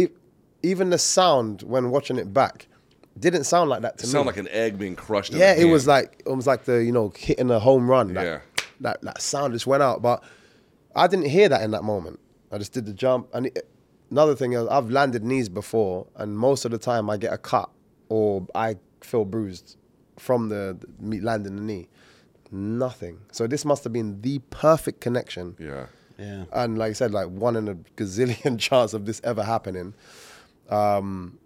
even 0.61 0.91
the 0.91 0.97
sound 0.99 1.63
when 1.63 1.89
watching 1.89 2.17
it 2.19 2.32
back 2.34 2.67
didn't 3.19 3.45
sound 3.45 3.69
like 3.71 3.82
that 3.82 3.97
to 3.97 4.03
it 4.03 4.07
me. 4.07 4.11
sounded 4.11 4.28
like 4.28 4.38
an 4.38 4.47
egg 4.49 4.78
being 4.78 4.95
crushed. 4.95 5.34
yeah, 5.34 5.53
it 5.55 5.65
was 5.65 5.88
like 5.88 6.21
it 6.28 6.32
was 6.32 6.45
like 6.45 6.65
the 6.65 6.84
you 6.84 6.91
know 6.91 7.11
hitting 7.17 7.49
a 7.49 7.57
home 7.59 7.89
run. 7.89 8.13
Yeah. 8.13 8.41
that 8.82 9.01
that 9.01 9.19
sound 9.19 9.53
just 9.53 9.65
went 9.65 9.82
out. 9.82 10.03
But 10.03 10.23
I 10.95 11.07
didn't 11.07 11.25
hear 11.30 11.49
that 11.49 11.63
in 11.63 11.71
that 11.71 11.84
moment. 11.84 12.19
I 12.51 12.59
just 12.59 12.71
did 12.73 12.86
the 12.86 12.93
jump 12.93 13.30
and 13.34 13.47
it, 13.47 13.67
another 14.12 14.36
thing 14.36 14.53
is 14.53 14.68
I've 14.68 14.89
landed 14.89 15.24
knees 15.24 15.49
before, 15.49 16.08
and 16.16 16.38
most 16.38 16.66
of 16.66 16.72
the 16.72 16.78
time 16.78 17.10
I 17.10 17.18
get 17.18 17.34
a 17.34 17.38
cut 17.38 17.70
or 18.10 18.45
I 18.55 18.78
feel 19.01 19.26
bruised 19.26 19.78
from 20.18 20.49
the, 20.49 20.78
the 20.80 20.88
me 20.99 21.20
landing 21.20 21.55
the 21.55 21.62
knee. 21.62 21.88
Nothing. 22.51 23.20
So 23.32 23.45
this 23.45 23.66
must 23.66 23.84
have 23.84 23.93
been 23.93 24.22
the 24.22 24.39
perfect 24.49 25.01
connection. 25.01 25.55
Yeah. 25.60 25.88
Yeah. 26.18 26.45
And 26.51 26.78
like 26.78 26.91
I 26.91 26.93
said, 26.93 27.12
like 27.12 27.28
one 27.28 27.55
in 27.55 27.68
a 27.68 27.76
gazillion 27.76 28.58
chance 28.60 28.93
of 28.93 29.05
this 29.05 29.22
ever 29.24 29.43
happening. 29.43 29.93
Um, 30.70 31.38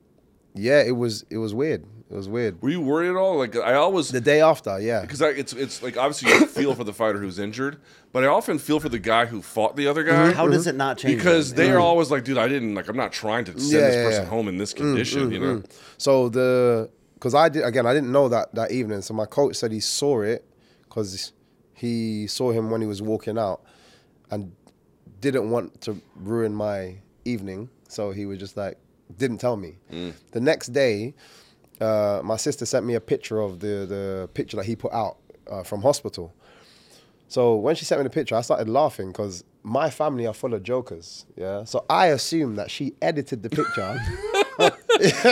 yeah, 0.53 0.81
it 0.81 0.95
was 0.95 1.25
it 1.29 1.37
was 1.37 1.53
weird. 1.53 1.85
It 2.11 2.15
was 2.17 2.27
weird. 2.27 2.61
Were 2.61 2.69
you 2.69 2.81
worried 2.81 3.09
at 3.11 3.15
all? 3.15 3.37
Like 3.37 3.55
I 3.55 3.75
always 3.75 4.09
The 4.09 4.19
day 4.19 4.41
after, 4.41 4.77
yeah. 4.81 4.99
because 4.99 5.21
it's 5.21 5.53
it's 5.53 5.81
like 5.81 5.95
obviously 5.95 6.29
you 6.29 6.45
feel 6.59 6.75
for 6.75 6.83
the 6.83 6.91
fighter 6.91 7.19
who's 7.19 7.39
injured, 7.39 7.77
but 8.11 8.25
I 8.25 8.27
often 8.27 8.59
feel 8.59 8.81
for 8.81 8.89
the 8.89 8.99
guy 8.99 9.27
who 9.27 9.41
fought 9.41 9.77
the 9.77 9.87
other 9.87 10.03
guy. 10.03 10.11
Mm-hmm. 10.11 10.35
How 10.35 10.49
does 10.49 10.63
mm-hmm. 10.63 10.71
it 10.71 10.75
not 10.75 10.97
change? 10.97 11.15
Because 11.15 11.51
that? 11.51 11.55
they 11.55 11.71
are 11.71 11.77
mm. 11.77 11.83
always 11.83 12.11
like, 12.11 12.25
dude, 12.25 12.37
I 12.37 12.49
didn't 12.49 12.75
like. 12.75 12.89
I'm 12.89 12.97
not 12.97 13.13
trying 13.13 13.45
to 13.45 13.53
send 13.53 13.71
Yeah, 13.71 13.79
this 13.79 13.95
yeah, 13.95 14.03
person 14.03 14.23
yeah. 14.23 14.29
home 14.29 14.49
in 14.49 14.57
this 14.57 14.73
mm, 14.73 14.77
condition. 14.77 15.29
Mm, 15.29 15.31
you 15.31 15.39
know, 15.39 15.63
So 15.97 16.27
the 16.27 16.89
because 17.13 17.33
I 17.33 17.47
did 17.47 17.63
again, 17.63 17.85
I 17.85 17.93
didn't 17.93 18.11
know 18.11 18.27
that 18.27 18.53
that 18.55 18.71
evening. 18.71 19.01
So 19.03 19.13
my 19.13 19.25
coach 19.25 19.55
said 19.55 19.71
he 19.71 19.79
saw 19.79 20.19
it 20.21 20.45
because 20.83 21.31
he 21.73 22.27
saw 22.27 22.51
him 22.51 22.69
when 22.69 22.81
he 22.81 22.87
was 22.87 23.01
walking 23.01 23.37
out, 23.37 23.61
and 24.29 24.51
didn't 25.21 25.49
want 25.49 25.79
to 25.81 26.01
ruin 26.15 26.53
my 26.53 26.97
evening. 27.23 27.69
So 27.87 28.11
he 28.11 28.25
was 28.25 28.37
just 28.37 28.57
like, 28.57 28.77
didn't 29.17 29.37
tell 29.37 29.55
me. 29.55 29.77
The 30.31 30.41
next 30.41 30.73
day, 30.73 31.13
uh, 31.81 32.21
my 32.23 32.37
sister 32.37 32.65
sent 32.65 32.85
me 32.85 32.93
a 32.95 33.01
picture 33.01 33.39
of 33.41 33.59
the 33.59 33.85
the 33.87 34.29
picture 34.33 34.57
that 34.57 34.65
he 34.65 34.75
put 34.75 34.93
out 34.93 35.17
uh, 35.49 35.63
from 35.63 35.81
hospital. 35.81 36.33
So 37.27 37.55
when 37.55 37.75
she 37.75 37.85
sent 37.85 37.99
me 37.99 38.03
the 38.03 38.09
picture, 38.09 38.35
I 38.35 38.41
started 38.41 38.67
laughing 38.67 39.07
because 39.07 39.43
my 39.63 39.89
family 39.89 40.27
are 40.27 40.33
full 40.33 40.53
of 40.53 40.63
jokers. 40.63 41.25
Yeah. 41.37 41.63
So 41.63 41.85
I 41.89 42.07
assumed 42.07 42.57
that 42.57 42.69
she 42.69 42.93
edited 43.01 43.43
the 43.43 43.49
picture. 43.49 43.99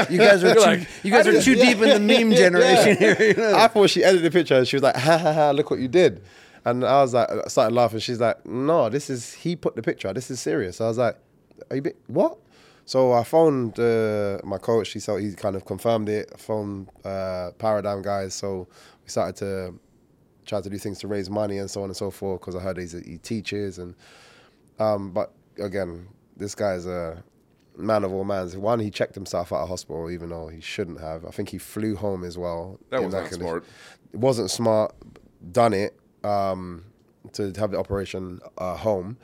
You 0.09 0.17
guys 0.17 0.43
are 0.43 0.55
too, 0.55 0.59
like, 0.61 0.87
you 1.03 1.11
guys 1.11 1.27
are 1.27 1.39
too 1.41 1.53
deep 1.53 1.77
in 1.79 1.89
the 1.89 1.99
meme 1.99 2.31
generation 2.35 2.97
here. 2.97 3.15
You 3.19 3.33
know? 3.35 3.55
I 3.55 3.67
thought 3.67 3.91
she 3.91 4.03
edited 4.03 4.25
the 4.25 4.31
picture 4.31 4.55
and 4.55 4.67
she 4.67 4.77
was 4.77 4.81
like, 4.81 4.95
ha 4.95 5.17
ha 5.17 5.31
ha, 5.31 5.51
look 5.51 5.69
what 5.69 5.79
you 5.79 5.87
did. 5.87 6.23
And 6.65 6.83
I 6.83 7.01
was 7.01 7.13
like, 7.13 7.29
I 7.29 7.47
started 7.47 7.75
laughing. 7.75 7.99
She's 7.99 8.19
like, 8.19 8.43
no, 8.47 8.89
this 8.89 9.11
is, 9.11 9.33
he 9.33 9.55
put 9.55 9.75
the 9.75 9.83
picture. 9.83 10.11
This 10.11 10.31
is 10.31 10.39
serious. 10.39 10.81
I 10.81 10.87
was 10.87 10.97
like, 10.97 11.17
are 11.69 11.75
you, 11.75 11.93
what? 12.07 12.39
So 12.89 13.13
I 13.13 13.23
phoned 13.23 13.79
uh, 13.79 14.39
my 14.43 14.57
coach. 14.57 14.93
He, 14.93 14.99
so 14.99 15.17
he 15.17 15.33
kind 15.33 15.55
of 15.55 15.63
confirmed 15.63 16.09
it. 16.09 16.31
I 16.33 16.37
phoned 16.37 16.89
uh, 17.05 17.51
Paradigm 17.59 18.01
guys. 18.01 18.33
So 18.33 18.67
we 19.03 19.09
started 19.09 19.35
to 19.35 19.79
try 20.47 20.59
to 20.59 20.67
do 20.71 20.77
things 20.79 20.97
to 21.01 21.07
raise 21.07 21.29
money 21.29 21.59
and 21.59 21.69
so 21.69 21.83
on 21.83 21.89
and 21.89 21.95
so 21.95 22.09
forth 22.09 22.41
because 22.41 22.55
I 22.55 22.61
heard 22.61 22.79
he's, 22.79 22.93
he 22.93 23.19
teaches. 23.19 23.77
And 23.77 23.93
um, 24.79 25.11
But 25.11 25.31
again, 25.59 26.07
this 26.35 26.55
guy's 26.55 26.87
a 26.87 27.23
man 27.77 28.03
of 28.03 28.11
all 28.11 28.23
mans. 28.23 28.57
One, 28.57 28.79
he 28.79 28.89
checked 28.89 29.13
himself 29.13 29.53
out 29.53 29.61
of 29.61 29.69
hospital 29.69 30.09
even 30.09 30.29
though 30.29 30.47
he 30.47 30.59
shouldn't 30.59 30.99
have. 30.99 31.25
I 31.25 31.29
think 31.29 31.49
he 31.49 31.59
flew 31.59 31.95
home 31.95 32.23
as 32.23 32.39
well. 32.39 32.79
That 32.89 33.03
was 33.03 33.13
not 33.13 33.31
smart. 33.31 33.65
It 34.13 34.19
wasn't 34.19 34.49
smart. 34.49 34.95
Done 35.51 35.73
it 35.73 35.95
um, 36.23 36.85
to 37.33 37.53
have 37.59 37.69
the 37.69 37.77
operation 37.77 38.39
uh, 38.57 38.75
home, 38.75 39.17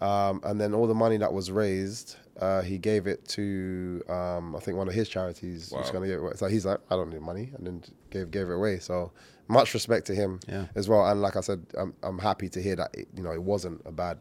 um, 0.00 0.40
and 0.42 0.60
then 0.60 0.74
all 0.74 0.88
the 0.88 0.94
money 0.94 1.18
that 1.18 1.32
was 1.32 1.52
raised, 1.52 2.16
uh, 2.40 2.62
he 2.62 2.78
gave 2.78 3.06
it 3.06 3.26
to 3.28 4.02
um, 4.08 4.54
I 4.56 4.60
think 4.60 4.76
one 4.76 4.88
of 4.88 4.94
his 4.94 5.08
charities. 5.08 5.70
Was 5.72 5.86
Wow. 5.86 5.92
gonna 5.92 6.06
give 6.06 6.16
it 6.18 6.22
away. 6.22 6.32
So 6.36 6.46
he's 6.46 6.66
like, 6.66 6.80
I 6.90 6.96
don't 6.96 7.10
need 7.10 7.22
money, 7.22 7.50
and 7.56 7.66
then 7.66 7.82
gave 8.10 8.30
gave 8.30 8.48
it 8.50 8.54
away. 8.54 8.78
So 8.78 9.12
much 9.48 9.72
respect 9.74 10.06
to 10.08 10.14
him 10.14 10.40
Yeah. 10.48 10.66
as 10.74 10.88
well. 10.88 11.06
And 11.06 11.22
like 11.22 11.36
I 11.36 11.40
said, 11.40 11.64
I'm 11.78 11.94
I'm 12.02 12.18
happy 12.18 12.48
to 12.50 12.62
hear 12.62 12.76
that 12.76 12.90
it, 12.94 13.08
you 13.16 13.22
know 13.22 13.32
it 13.32 13.42
wasn't 13.42 13.80
a 13.86 13.92
bad. 13.92 14.18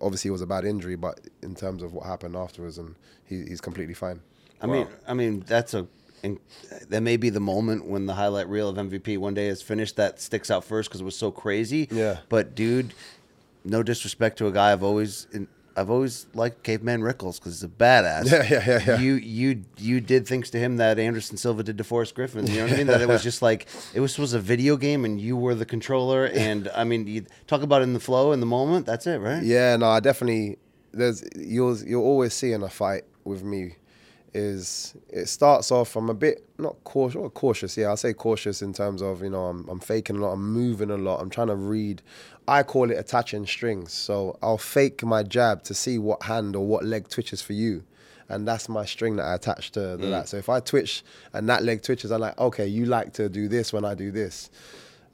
Obviously, 0.00 0.28
it 0.28 0.32
was 0.32 0.42
a 0.42 0.46
bad 0.46 0.64
injury, 0.66 0.96
but 0.96 1.20
in 1.42 1.54
terms 1.54 1.82
of 1.82 1.94
what 1.94 2.04
happened 2.06 2.36
afterwards, 2.36 2.76
and 2.76 2.94
he, 3.24 3.44
he's 3.46 3.62
completely 3.62 3.94
fine. 3.94 4.20
I 4.60 4.66
mean, 4.66 4.86
I 5.08 5.14
mean 5.14 5.40
that's 5.46 5.72
a. 5.74 5.86
And 6.22 6.38
that 6.88 7.02
may 7.02 7.16
be 7.18 7.28
the 7.30 7.40
moment 7.40 7.86
when 7.86 8.06
the 8.06 8.14
highlight 8.14 8.48
reel 8.48 8.68
of 8.70 8.76
MVP 8.76 9.18
one 9.18 9.34
day 9.34 9.46
is 9.48 9.60
finished 9.62 9.96
that 9.96 10.18
sticks 10.20 10.50
out 10.50 10.64
first 10.64 10.88
because 10.88 11.00
it 11.02 11.04
was 11.04 11.14
so 11.16 11.30
crazy. 11.30 11.88
Yeah. 11.90 12.18
But 12.30 12.54
dude, 12.54 12.94
no 13.64 13.82
disrespect 13.82 14.38
to 14.38 14.46
a 14.46 14.50
guy 14.52 14.72
I've 14.72 14.82
always 14.82 15.26
I've 15.76 15.90
always 15.90 16.26
liked 16.32 16.62
Caveman 16.62 17.02
Rickels 17.02 17.38
because 17.38 17.54
he's 17.60 17.62
a 17.62 17.68
badass. 17.68 18.30
Yeah, 18.30 18.46
yeah, 18.50 18.64
yeah, 18.66 18.84
yeah. 18.86 18.98
You 18.98 19.14
you 19.14 19.62
you 19.76 20.00
did 20.00 20.26
things 20.26 20.50
to 20.50 20.58
him 20.58 20.78
that 20.78 20.98
Anderson 20.98 21.36
Silva 21.36 21.62
did 21.62 21.76
to 21.78 21.84
Forrest 21.84 22.14
Griffin. 22.14 22.46
You 22.46 22.56
know 22.56 22.62
what 22.64 22.72
I 22.72 22.76
mean? 22.76 22.86
That 22.86 23.02
it 23.02 23.08
was 23.08 23.22
just 23.22 23.42
like 23.42 23.66
it 23.94 24.00
was 24.00 24.18
was 24.18 24.32
a 24.32 24.40
video 24.40 24.76
game 24.76 25.04
and 25.04 25.20
you 25.20 25.36
were 25.36 25.54
the 25.54 25.66
controller. 25.66 26.26
And 26.26 26.70
I 26.74 26.84
mean, 26.84 27.06
you 27.06 27.26
talk 27.46 27.62
about 27.62 27.82
in 27.82 27.92
the 27.92 28.00
flow 28.00 28.32
in 28.32 28.40
the 28.40 28.46
moment. 28.46 28.86
That's 28.86 29.06
it, 29.06 29.18
right? 29.18 29.42
Yeah, 29.42 29.76
no, 29.76 29.88
I 29.88 30.00
definitely. 30.00 30.58
There's 30.92 31.22
you'll 31.36 31.76
you'll 31.78 32.04
always 32.04 32.32
see 32.32 32.52
in 32.52 32.62
a 32.62 32.70
fight 32.70 33.04
with 33.24 33.44
me 33.44 33.76
is 34.36 34.94
it 35.08 35.26
starts 35.26 35.72
off. 35.72 35.96
I'm 35.96 36.10
a 36.10 36.14
bit 36.14 36.46
not 36.58 36.76
cautious, 36.84 37.16
or 37.16 37.30
cautious. 37.30 37.76
Yeah, 37.76 37.88
I'll 37.88 37.96
say 37.96 38.12
cautious 38.12 38.60
in 38.60 38.72
terms 38.74 39.00
of 39.02 39.22
you 39.22 39.30
know 39.30 39.46
I'm 39.46 39.66
I'm 39.68 39.80
faking 39.80 40.16
a 40.16 40.20
lot. 40.20 40.32
I'm 40.32 40.52
moving 40.52 40.90
a 40.90 40.96
lot. 40.96 41.20
I'm 41.20 41.30
trying 41.30 41.48
to 41.48 41.56
read. 41.56 42.02
I 42.46 42.62
call 42.62 42.90
it 42.90 42.98
attaching 42.98 43.46
strings. 43.46 43.92
So 43.92 44.38
I'll 44.42 44.58
fake 44.58 45.02
my 45.02 45.22
jab 45.22 45.62
to 45.64 45.74
see 45.74 45.98
what 45.98 46.22
hand 46.24 46.54
or 46.54 46.66
what 46.66 46.84
leg 46.84 47.08
twitches 47.08 47.42
for 47.42 47.54
you. 47.54 47.82
And 48.28 48.46
that's 48.46 48.68
my 48.68 48.84
string 48.84 49.16
that 49.16 49.24
I 49.24 49.34
attach 49.34 49.70
to, 49.72 49.96
to 49.96 50.06
that. 50.06 50.28
So 50.28 50.36
if 50.36 50.48
I 50.48 50.60
twitch 50.60 51.04
and 51.32 51.48
that 51.48 51.62
leg 51.62 51.82
twitches, 51.82 52.10
I'm 52.10 52.20
like, 52.20 52.38
okay, 52.38 52.66
you 52.66 52.84
like 52.86 53.12
to 53.14 53.28
do 53.28 53.48
this 53.48 53.72
when 53.72 53.84
I 53.84 53.94
do 53.94 54.10
this. 54.10 54.50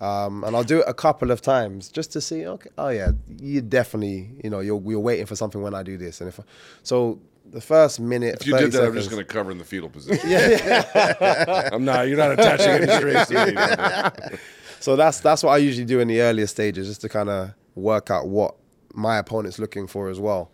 Um, 0.01 0.43
and 0.45 0.57
I'll 0.57 0.65
do 0.65 0.81
it 0.81 0.85
a 0.89 0.95
couple 0.95 1.31
of 1.31 1.41
times 1.43 1.89
just 1.89 2.11
to 2.13 2.21
see. 2.21 2.45
Okay, 2.45 2.71
oh 2.77 2.89
yeah, 2.89 3.13
you 3.39 3.61
definitely, 3.61 4.31
you 4.43 4.51
know, 4.51 4.59
you're 4.59 4.83
you're 4.85 4.99
waiting 4.99 5.27
for 5.27 5.37
something 5.37 5.63
when 5.63 5.75
I 5.75 5.85
do 5.85 5.97
this, 5.97 6.21
and 6.21 6.29
if 6.29 6.41
I, 6.41 6.43
so, 6.83 7.21
the 7.53 7.61
first 7.61 8.01
minute, 8.01 8.39
if 8.41 8.47
you 8.47 8.57
did 8.59 8.73
that, 8.73 8.85
I'm 8.85 8.95
just 8.95 9.11
going 9.11 9.25
to 9.25 9.31
cover 9.33 9.51
in 9.51 9.59
the 9.59 9.65
fetal 9.65 9.89
position. 9.89 10.29
yeah, 10.31 11.69
I'm 11.73 11.85
not. 11.85 12.09
You're 12.09 12.17
not 12.19 12.33
attaching 12.33 12.89
any 12.89 12.93
strings 12.97 13.29
to 13.29 14.31
me. 14.31 14.39
So 14.81 14.97
that's 14.97 15.21
that's 15.21 15.45
what 15.45 15.51
I 15.53 15.59
usually 15.59 15.85
do 15.85 16.01
in 16.01 16.09
the 16.09 16.21
earlier 16.23 16.49
stages, 16.49 16.89
just 16.89 17.03
to 17.03 17.09
kind 17.09 17.29
of 17.29 17.53
work 17.77 18.11
out 18.11 18.27
what 18.27 18.57
my 18.95 19.17
opponent's 19.19 19.61
looking 19.61 19.87
for 19.87 20.09
as 20.09 20.19
well. 20.19 20.51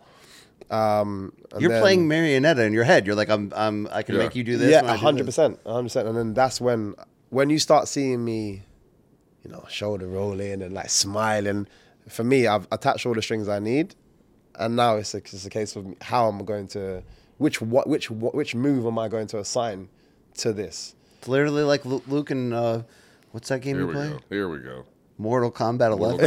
Um, 0.69 1.33
and 1.51 1.61
You're 1.63 1.71
then- 1.71 1.81
playing 1.81 2.07
marionetta 2.07 2.59
in 2.59 2.71
your 2.71 2.83
head. 2.83 3.07
You're 3.07 3.15
like, 3.15 3.29
I'm, 3.29 3.51
I'm, 3.55 3.87
I 3.91 4.03
can 4.03 4.13
Yeah. 4.15 4.21
make 4.25 4.35
you 4.35 4.43
do 4.43 4.55
this. 4.57 4.69
yeah, 4.69 4.83
when 4.83 4.97
hundred 4.99 5.25
percent, 5.25 5.59
hundred 5.65 5.83
percent. 5.85 6.07
And 6.09 6.15
then 6.15 6.33
that's 6.35 6.61
when 6.61 6.93
when 7.31 7.49
you 7.49 7.57
start 7.57 7.87
seeing 7.87 8.23
me, 8.23 8.61
you 9.43 9.49
know, 9.49 9.65
shoulder 9.67 10.05
rolling 10.07 10.61
and 10.61 10.73
like 10.73 10.91
smiling. 10.91 11.67
For 12.07 12.23
me, 12.23 12.45
I've 12.45 12.67
attached 12.71 13.07
all 13.07 13.15
the 13.15 13.23
strings 13.23 13.49
I 13.49 13.57
need, 13.57 13.95
and 14.59 14.75
now 14.75 14.97
it's 14.97 15.13
a, 15.13 15.17
it's 15.17 15.45
a 15.45 15.49
case 15.49 15.75
of 15.75 15.85
how 16.01 16.27
I'm 16.27 16.45
going 16.45 16.67
to 16.69 17.01
which 17.37 17.61
what 17.61 17.87
which 17.87 18.11
what, 18.11 18.35
which 18.35 18.53
move 18.53 18.85
am 18.85 18.99
I 18.99 19.07
going 19.07 19.27
to 19.27 19.39
assign 19.39 19.89
to 20.35 20.53
this. 20.53 20.95
It's 21.17 21.27
literally 21.27 21.63
like 21.63 21.85
Lu- 21.85 22.03
Luke 22.07 22.29
and 22.29 22.53
uh, 22.53 22.83
what's 23.31 23.49
that 23.49 23.61
game 23.61 23.75
Here 23.77 23.81
you 23.81 23.87
we 23.87 23.93
play? 23.93 24.09
go. 24.09 24.19
Here 24.29 24.49
we 24.49 24.59
go. 24.59 24.85
Mortal 25.17 25.51
Kombat 25.51 25.91
11. 25.91 26.17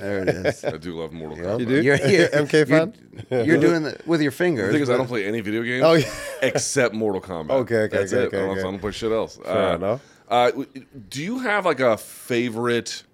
there 0.00 0.22
it 0.22 0.28
is. 0.28 0.64
I 0.64 0.76
do 0.76 0.98
love 0.98 1.12
Mortal 1.12 1.38
Kombat. 1.38 1.60
You 1.60 1.66
do? 1.66 1.82
You're, 1.82 1.96
you're, 2.08 2.28
MK 2.28 2.68
fan? 2.68 2.94
You're, 3.30 3.44
you're 3.44 3.58
doing 3.58 3.84
it 3.84 4.04
with 4.08 4.20
your 4.20 4.32
fingers. 4.32 4.66
The 4.66 4.72
thing 4.72 4.82
is, 4.82 4.90
I 4.90 4.96
don't 4.96 5.06
play 5.06 5.24
any 5.24 5.40
video 5.40 5.62
games 5.62 5.84
Oh, 5.84 5.92
yeah. 5.94 6.12
except 6.42 6.96
Mortal 6.96 7.20
Kombat. 7.20 7.50
Okay, 7.52 7.76
okay, 7.82 7.96
That's 7.98 8.12
okay, 8.12 8.22
it. 8.24 8.26
okay, 8.26 8.38
I, 8.38 8.40
don't, 8.40 8.50
okay. 8.50 8.60
I 8.60 8.64
don't 8.64 8.78
play 8.80 8.90
shit 8.90 9.12
else. 9.12 9.36
Fair 9.36 9.56
uh, 9.56 9.76
enough. 9.76 10.02
Uh, 10.28 10.50
do 11.10 11.22
you 11.22 11.38
have 11.40 11.64
like 11.64 11.78
a 11.78 11.96
favorite 11.96 13.04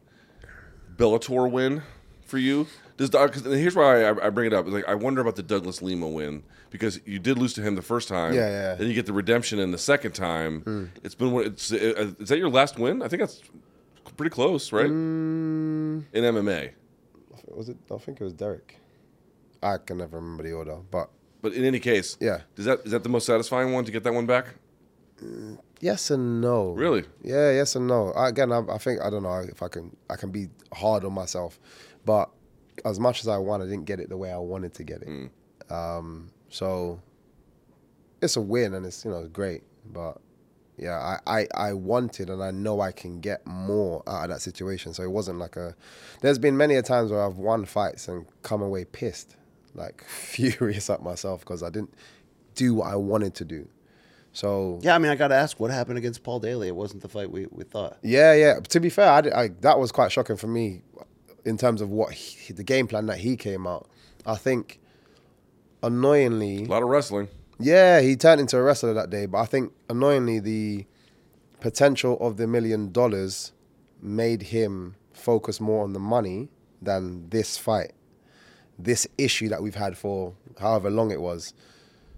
Bellator 0.96 1.50
win 1.50 1.82
for 2.24 2.38
you? 2.38 2.66
Does 2.98 3.10
the, 3.10 3.18
cause 3.28 3.44
here's 3.44 3.76
why 3.76 4.02
I, 4.04 4.26
I 4.26 4.30
bring 4.30 4.48
it 4.48 4.52
up. 4.52 4.66
Like 4.66 4.86
I 4.88 4.94
wonder 4.94 5.20
about 5.20 5.36
the 5.36 5.42
Douglas 5.42 5.80
Lima 5.80 6.08
win 6.08 6.42
because 6.70 7.00
you 7.06 7.18
did 7.20 7.38
lose 7.38 7.54
to 7.54 7.62
him 7.62 7.76
the 7.76 7.82
first 7.82 8.08
time. 8.08 8.34
Yeah, 8.34 8.48
yeah. 8.48 8.74
Then 8.74 8.88
you 8.88 8.94
get 8.94 9.06
the 9.06 9.12
redemption 9.12 9.60
in 9.60 9.70
the 9.70 9.78
second 9.78 10.12
time. 10.12 10.60
Hmm. 10.62 10.84
It's 11.04 11.14
been 11.14 11.32
it's 11.36 11.72
uh, 11.72 12.10
is 12.18 12.28
that 12.28 12.38
your 12.38 12.50
last 12.50 12.76
win? 12.78 13.00
I 13.00 13.08
think 13.08 13.20
that's 13.22 13.40
pretty 14.16 14.30
close, 14.30 14.72
right? 14.72 14.88
Hmm. 14.88 16.00
In 16.12 16.24
MMA. 16.24 16.72
Was 17.46 17.68
it? 17.68 17.76
I 17.90 17.96
think 17.98 18.20
it 18.20 18.24
was 18.24 18.32
Derek. 18.34 18.78
I 19.62 19.78
can 19.78 19.98
never 19.98 20.18
remember 20.18 20.42
the 20.42 20.52
order, 20.52 20.78
but 20.90 21.08
But 21.40 21.52
in 21.54 21.64
any 21.64 21.78
case, 21.80 22.16
Yeah. 22.20 22.40
Is 22.56 22.64
that 22.64 22.80
is 22.84 22.90
that 22.90 23.04
the 23.04 23.08
most 23.08 23.26
satisfying 23.26 23.72
one 23.72 23.84
to 23.84 23.92
get 23.92 24.02
that 24.04 24.12
one 24.12 24.26
back? 24.26 24.54
yes 25.80 26.10
and 26.10 26.40
no. 26.40 26.72
Really? 26.72 27.04
Yeah, 27.22 27.52
yes 27.52 27.74
and 27.76 27.86
no. 27.86 28.12
I, 28.12 28.28
again, 28.28 28.52
I, 28.52 28.60
I 28.68 28.78
think 28.78 29.00
I 29.00 29.10
don't 29.10 29.22
know 29.22 29.38
if 29.48 29.62
I 29.62 29.68
can 29.68 29.96
I 30.10 30.16
can 30.16 30.30
be 30.30 30.48
hard 30.72 31.04
on 31.04 31.12
myself, 31.12 31.58
but 32.04 32.30
as 32.84 32.98
much 33.00 33.20
as 33.20 33.28
I 33.28 33.38
want, 33.38 33.62
I 33.62 33.66
didn't 33.66 33.84
get 33.84 34.00
it 34.00 34.08
the 34.08 34.16
way 34.16 34.30
I 34.32 34.38
wanted 34.38 34.74
to 34.74 34.84
get 34.84 35.02
it. 35.02 35.30
Um, 35.72 36.30
so 36.48 37.00
it's 38.22 38.36
a 38.36 38.40
win 38.40 38.74
and 38.74 38.84
it's 38.86 39.04
you 39.04 39.10
know 39.10 39.26
great, 39.28 39.62
but 39.92 40.18
yeah, 40.76 41.18
I, 41.26 41.40
I 41.40 41.46
I 41.54 41.72
wanted 41.72 42.30
and 42.30 42.42
I 42.42 42.50
know 42.52 42.80
I 42.80 42.92
can 42.92 43.20
get 43.20 43.46
more 43.46 44.02
out 44.08 44.24
of 44.24 44.30
that 44.30 44.40
situation. 44.40 44.94
So 44.94 45.02
it 45.02 45.10
wasn't 45.10 45.38
like 45.38 45.56
a. 45.56 45.74
There's 46.22 46.38
been 46.38 46.56
many 46.56 46.76
a 46.76 46.82
times 46.82 47.10
where 47.10 47.22
I've 47.24 47.38
won 47.38 47.64
fights 47.64 48.08
and 48.08 48.26
come 48.42 48.62
away 48.62 48.84
pissed, 48.84 49.36
like 49.74 50.04
furious 50.08 50.88
at 50.90 51.02
myself 51.02 51.40
because 51.40 51.62
I 51.62 51.70
didn't 51.70 51.94
do 52.54 52.74
what 52.74 52.88
I 52.92 52.96
wanted 52.96 53.34
to 53.36 53.44
do. 53.44 53.68
So 54.32 54.78
Yeah, 54.82 54.94
I 54.94 54.98
mean, 54.98 55.10
I 55.10 55.16
got 55.16 55.28
to 55.28 55.34
ask, 55.34 55.58
what 55.58 55.70
happened 55.72 55.98
against 55.98 56.22
Paul 56.22 56.38
Daley? 56.38 56.68
It 56.68 56.76
wasn't 56.76 57.02
the 57.02 57.08
fight 57.08 57.30
we, 57.30 57.46
we 57.50 57.64
thought. 57.64 57.98
Yeah, 58.02 58.34
yeah. 58.34 58.60
To 58.60 58.78
be 58.78 58.90
fair, 58.90 59.10
I, 59.10 59.18
I- 59.44 59.48
that 59.62 59.78
was 59.80 59.90
quite 59.90 60.12
shocking 60.12 60.36
for 60.36 60.46
me 60.46 60.82
in 61.44 61.56
terms 61.56 61.80
of 61.80 61.90
what 61.90 62.12
he, 62.12 62.52
the 62.52 62.64
game 62.64 62.86
plan 62.86 63.06
that 63.06 63.18
he 63.18 63.36
came 63.36 63.66
out. 63.66 63.88
I 64.26 64.34
think 64.36 64.80
annoyingly, 65.82 66.64
A 66.64 66.68
lot 66.68 66.82
of 66.82 66.88
wrestling. 66.88 67.28
yeah, 67.58 68.00
he 68.00 68.16
turned 68.16 68.40
into 68.40 68.56
a 68.58 68.62
wrestler 68.62 68.94
that 68.94 69.10
day. 69.10 69.26
But 69.26 69.38
I 69.38 69.44
think 69.46 69.72
annoyingly, 69.88 70.40
the 70.40 70.86
potential 71.60 72.16
of 72.20 72.36
the 72.36 72.46
million 72.46 72.92
dollars 72.92 73.52
made 74.00 74.42
him 74.42 74.94
focus 75.12 75.60
more 75.60 75.82
on 75.84 75.92
the 75.92 75.98
money 75.98 76.48
than 76.80 77.28
this 77.30 77.58
fight, 77.58 77.92
this 78.78 79.06
issue 79.16 79.48
that 79.48 79.62
we've 79.62 79.74
had 79.74 79.96
for 79.98 80.34
however 80.60 80.90
long 80.90 81.10
it 81.10 81.20
was. 81.20 81.52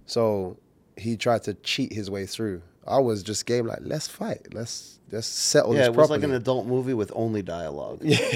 So 0.07 0.59
he 0.97 1.17
tried 1.17 1.43
to 1.45 1.55
cheat 1.55 1.93
his 1.93 2.11
way 2.11 2.27
through. 2.27 2.63
I 2.91 2.99
was 2.99 3.23
just 3.23 3.47
game 3.47 3.67
like, 3.67 3.79
let's 3.83 4.09
fight, 4.09 4.49
let's 4.53 4.99
let's 5.13 5.27
settle 5.27 5.73
Yeah, 5.75 5.79
this 5.81 5.87
it 5.89 5.91
was 5.91 5.97
properly. 6.09 6.19
like 6.21 6.29
an 6.29 6.35
adult 6.35 6.67
movie 6.67 6.95
with 6.95 7.11
only 7.15 7.43
dialogue. 7.43 8.01
Yeah, 8.03 8.19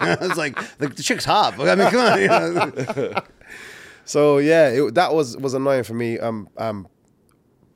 it's 0.00 0.36
like 0.36 0.56
the, 0.78 0.88
the 0.88 1.02
chick's 1.02 1.24
hot. 1.24 1.58
I 1.60 1.74
mean, 1.74 1.90
come 1.90 2.00
on. 2.00 2.20
You 2.20 2.28
know? 2.28 3.14
So 4.04 4.38
yeah, 4.38 4.68
it, 4.70 4.94
that 4.96 5.14
was 5.14 5.36
was 5.36 5.54
annoying 5.54 5.84
for 5.84 5.94
me. 5.94 6.18
Um, 6.18 6.48
um, 6.56 6.88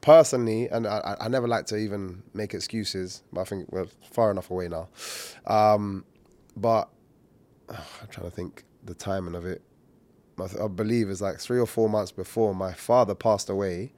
personally, 0.00 0.68
and 0.68 0.84
I, 0.86 1.16
I- 1.20 1.28
never 1.28 1.46
like 1.46 1.66
to 1.66 1.76
even 1.76 2.22
make 2.34 2.52
excuses, 2.52 3.22
but 3.32 3.42
I 3.42 3.44
think 3.44 3.70
we're 3.70 3.86
far 4.10 4.32
enough 4.32 4.50
away 4.50 4.66
now. 4.68 4.88
Um, 5.46 6.04
but 6.56 6.88
I'm 7.68 8.08
trying 8.10 8.28
to 8.28 8.34
think 8.34 8.64
the 8.84 8.94
timing 8.94 9.36
of 9.36 9.46
it. 9.46 9.62
I, 10.40 10.64
I 10.64 10.68
believe 10.68 11.08
it's 11.10 11.20
like 11.20 11.38
three 11.38 11.60
or 11.60 11.66
four 11.66 11.88
months 11.88 12.10
before 12.10 12.56
my 12.56 12.72
father 12.72 13.14
passed 13.14 13.48
away, 13.48 13.92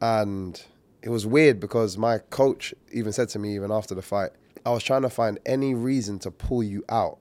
and 0.00 0.62
it 1.02 1.08
was 1.08 1.26
weird 1.26 1.60
because 1.60 1.96
my 1.96 2.18
coach 2.18 2.74
even 2.92 3.12
said 3.12 3.28
to 3.30 3.38
me 3.38 3.54
even 3.54 3.70
after 3.70 3.94
the 3.94 4.02
fight, 4.02 4.30
I 4.66 4.70
was 4.70 4.82
trying 4.82 5.02
to 5.02 5.10
find 5.10 5.38
any 5.46 5.74
reason 5.74 6.18
to 6.20 6.30
pull 6.30 6.62
you 6.62 6.84
out, 6.88 7.18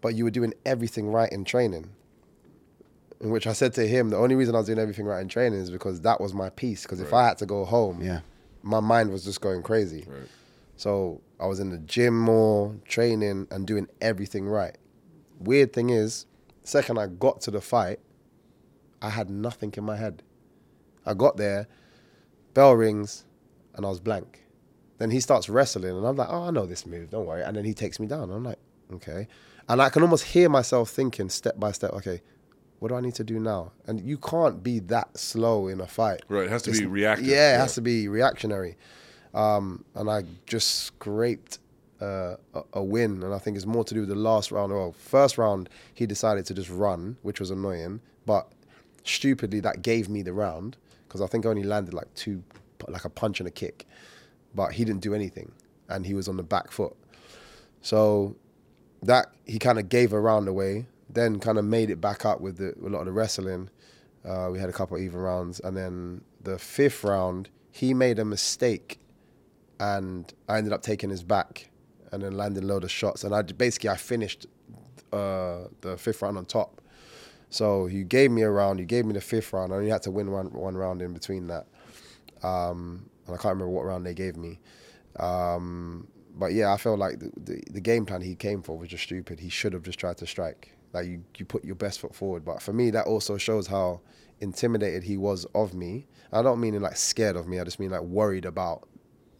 but 0.00 0.14
you 0.14 0.24
were 0.24 0.30
doing 0.30 0.54
everything 0.66 1.10
right 1.10 1.30
in 1.32 1.44
training 1.44 1.90
in 3.20 3.30
which 3.30 3.46
I 3.48 3.52
said 3.52 3.74
to 3.74 3.88
him, 3.88 4.10
the 4.10 4.16
only 4.16 4.36
reason 4.36 4.54
I 4.54 4.58
was 4.58 4.66
doing 4.66 4.78
everything 4.78 5.04
right 5.04 5.20
in 5.20 5.26
training 5.28 5.58
is 5.58 5.70
because 5.70 6.02
that 6.02 6.20
was 6.20 6.32
my 6.32 6.50
piece. 6.50 6.82
Because 6.84 7.00
if 7.00 7.12
I 7.12 7.26
had 7.26 7.38
to 7.38 7.46
go 7.46 7.64
home, 7.64 8.00
Yeah. 8.00 8.20
my 8.62 8.78
mind 8.78 9.10
was 9.10 9.24
just 9.24 9.40
going 9.40 9.62
crazy. 9.64 10.06
So 10.76 11.20
I 11.40 11.46
was 11.46 11.58
in 11.58 11.70
the 11.70 11.78
gym 11.78 12.16
more, 12.16 12.76
training 12.84 13.48
and 13.50 13.66
doing 13.66 13.88
everything 14.00 14.46
right. 14.46 14.78
Weird 15.40 15.72
thing 15.72 15.90
is, 15.90 16.26
second 16.62 16.98
I 16.98 17.08
got 17.08 17.40
to 17.40 17.50
the 17.50 17.60
fight, 17.60 17.98
I 19.02 19.10
had 19.10 19.28
nothing 19.30 19.74
in 19.76 19.82
my 19.82 19.96
head. 19.96 20.22
I 21.08 21.14
got 21.14 21.36
there, 21.36 21.66
bell 22.54 22.74
rings, 22.74 23.24
and 23.74 23.86
I 23.86 23.88
was 23.88 24.00
blank. 24.00 24.44
Then 24.98 25.10
he 25.10 25.20
starts 25.20 25.48
wrestling, 25.48 25.96
and 25.96 26.06
I'm 26.06 26.16
like, 26.16 26.28
oh, 26.30 26.44
I 26.48 26.50
know 26.50 26.66
this 26.66 26.84
move, 26.84 27.10
don't 27.10 27.26
worry. 27.26 27.42
And 27.42 27.56
then 27.56 27.64
he 27.64 27.72
takes 27.74 27.98
me 28.00 28.06
down. 28.06 28.30
I'm 28.30 28.44
like, 28.44 28.58
okay. 28.92 29.26
And 29.68 29.80
I 29.80 29.88
can 29.90 30.02
almost 30.02 30.24
hear 30.24 30.48
myself 30.48 30.90
thinking 30.90 31.28
step 31.30 31.58
by 31.58 31.72
step, 31.72 31.92
okay, 31.94 32.20
what 32.80 32.88
do 32.88 32.94
I 32.94 33.00
need 33.00 33.14
to 33.16 33.24
do 33.24 33.38
now? 33.40 33.72
And 33.86 34.00
you 34.00 34.18
can't 34.18 34.62
be 34.62 34.80
that 34.80 35.16
slow 35.18 35.68
in 35.68 35.80
a 35.80 35.86
fight. 35.86 36.22
Right, 36.28 36.44
it 36.44 36.50
has 36.50 36.62
to 36.62 36.70
It's- 36.70 36.80
be 36.80 36.86
reactive, 36.86 37.26
Yeah, 37.26 37.50
it 37.50 37.52
yeah. 37.54 37.58
has 37.58 37.74
to 37.74 37.80
be 37.80 38.06
reactionary. 38.08 38.76
Um, 39.34 39.84
and 39.94 40.10
I 40.10 40.24
just 40.46 40.84
scraped 40.84 41.58
uh, 42.00 42.36
a, 42.54 42.62
a 42.74 42.82
win, 42.82 43.22
and 43.22 43.34
I 43.34 43.38
think 43.38 43.56
it's 43.56 43.66
more 43.66 43.82
to 43.84 43.94
do 43.94 44.00
with 44.00 44.08
the 44.08 44.14
last 44.14 44.52
round. 44.52 44.72
Well, 44.72 44.92
first 44.92 45.36
round 45.38 45.68
he 45.94 46.06
decided 46.06 46.44
to 46.46 46.54
just 46.54 46.70
run, 46.70 47.16
which 47.22 47.40
was 47.40 47.50
annoying, 47.50 48.00
but 48.26 48.50
stupidly 49.04 49.60
that 49.60 49.82
gave 49.82 50.08
me 50.08 50.22
the 50.22 50.32
round 50.32 50.76
because 51.08 51.22
I 51.22 51.26
think 51.26 51.46
I 51.46 51.48
only 51.48 51.62
landed 51.62 51.94
like 51.94 52.12
two, 52.14 52.44
like 52.86 53.04
a 53.04 53.10
punch 53.10 53.40
and 53.40 53.48
a 53.48 53.50
kick, 53.50 53.86
but 54.54 54.72
he 54.72 54.84
didn't 54.84 55.00
do 55.00 55.14
anything, 55.14 55.52
and 55.88 56.04
he 56.04 56.14
was 56.14 56.28
on 56.28 56.36
the 56.36 56.42
back 56.42 56.70
foot. 56.70 56.94
So 57.80 58.36
that 59.02 59.32
he 59.46 59.58
kind 59.58 59.78
of 59.78 59.88
gave 59.88 60.12
a 60.12 60.20
round 60.20 60.48
away, 60.48 60.86
then 61.08 61.40
kind 61.40 61.58
of 61.58 61.64
made 61.64 61.90
it 61.90 62.00
back 62.00 62.24
up 62.24 62.40
with 62.40 62.58
the, 62.58 62.74
a 62.84 62.88
lot 62.88 63.00
of 63.00 63.06
the 63.06 63.12
wrestling. 63.12 63.70
Uh, 64.24 64.48
we 64.52 64.58
had 64.58 64.68
a 64.68 64.72
couple 64.72 64.96
of 64.96 65.02
even 65.02 65.18
rounds, 65.20 65.60
and 65.60 65.76
then 65.76 66.22
the 66.42 66.58
fifth 66.58 67.04
round 67.04 67.48
he 67.70 67.94
made 67.94 68.18
a 68.18 68.24
mistake, 68.24 68.98
and 69.80 70.32
I 70.48 70.58
ended 70.58 70.72
up 70.72 70.82
taking 70.82 71.10
his 71.10 71.22
back, 71.22 71.70
and 72.12 72.22
then 72.22 72.32
landing 72.32 72.64
a 72.64 72.66
load 72.66 72.84
of 72.84 72.90
shots, 72.90 73.24
and 73.24 73.34
I 73.34 73.42
basically 73.42 73.90
I 73.90 73.96
finished 73.96 74.46
uh, 75.12 75.68
the 75.80 75.96
fifth 75.96 76.22
round 76.22 76.36
on 76.36 76.44
top. 76.44 76.80
So 77.50 77.86
he 77.86 78.04
gave 78.04 78.30
me 78.30 78.42
a 78.42 78.50
round, 78.50 78.78
he 78.78 78.84
gave 78.84 79.04
me 79.06 79.14
the 79.14 79.20
fifth 79.20 79.52
round. 79.52 79.72
I 79.72 79.76
only 79.76 79.90
had 79.90 80.02
to 80.02 80.10
win 80.10 80.30
one 80.30 80.52
one 80.52 80.76
round 80.76 81.00
in 81.00 81.12
between 81.12 81.46
that, 81.48 81.66
um, 82.42 83.08
and 83.26 83.34
I 83.34 83.38
can't 83.38 83.54
remember 83.54 83.70
what 83.70 83.84
round 83.84 84.04
they 84.04 84.14
gave 84.14 84.36
me. 84.36 84.60
Um, 85.18 86.08
but 86.38 86.52
yeah, 86.52 86.72
I 86.72 86.76
felt 86.76 86.98
like 86.98 87.18
the, 87.18 87.32
the, 87.36 87.62
the 87.70 87.80
game 87.80 88.06
plan 88.06 88.20
he 88.20 88.34
came 88.34 88.62
for 88.62 88.78
was 88.78 88.88
just 88.88 89.04
stupid. 89.04 89.40
He 89.40 89.48
should 89.48 89.72
have 89.72 89.82
just 89.82 89.98
tried 89.98 90.18
to 90.18 90.26
strike. 90.26 90.76
Like 90.92 91.06
you, 91.06 91.24
you 91.36 91.44
put 91.44 91.64
your 91.64 91.74
best 91.74 92.00
foot 92.00 92.14
forward. 92.14 92.44
But 92.44 92.62
for 92.62 92.72
me, 92.72 92.90
that 92.90 93.06
also 93.06 93.36
shows 93.36 93.66
how 93.66 94.00
intimidated 94.40 95.02
he 95.02 95.16
was 95.16 95.44
of 95.54 95.74
me. 95.74 96.06
I 96.32 96.42
don't 96.42 96.60
mean 96.60 96.80
like 96.80 96.96
scared 96.96 97.36
of 97.36 97.48
me. 97.48 97.58
I 97.58 97.64
just 97.64 97.80
mean 97.80 97.90
like 97.90 98.02
worried 98.02 98.44
about 98.44 98.88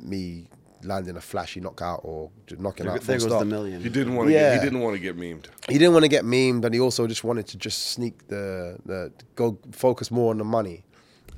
me 0.01 0.49
landing 0.85 1.17
a 1.17 1.21
flashy 1.21 1.61
knockout 1.61 2.01
or 2.05 2.31
just 2.47 2.61
knocking 2.61 2.87
There, 2.87 2.95
out. 2.95 3.01
there 3.03 3.19
full 3.19 3.29
goes 3.29 3.33
stop. 3.37 3.41
the 3.41 3.47
million. 3.47 3.83
He 3.83 3.89
didn't 3.89 4.15
want 4.17 4.29
to. 4.29 4.33
Yeah. 4.35 4.55
Get, 4.55 4.61
he 4.63 4.67
didn't 4.67 4.81
want 4.81 4.95
to 4.97 5.01
get 5.01 5.17
memed. 5.17 5.47
He 5.69 5.75
didn't 5.79 5.93
want 5.93 6.05
to 6.05 6.09
get 6.09 6.25
memed, 6.25 6.65
and 6.65 6.75
he 6.75 6.81
also 6.81 7.07
just 7.07 7.25
wanted 7.25 7.47
to 7.49 7.57
just 7.59 7.87
sneak 7.93 8.29
the 8.29 8.79
the 8.87 9.13
go 9.35 9.59
focus 9.73 10.11
more 10.11 10.31
on 10.31 10.39
the 10.39 10.45
money, 10.45 10.85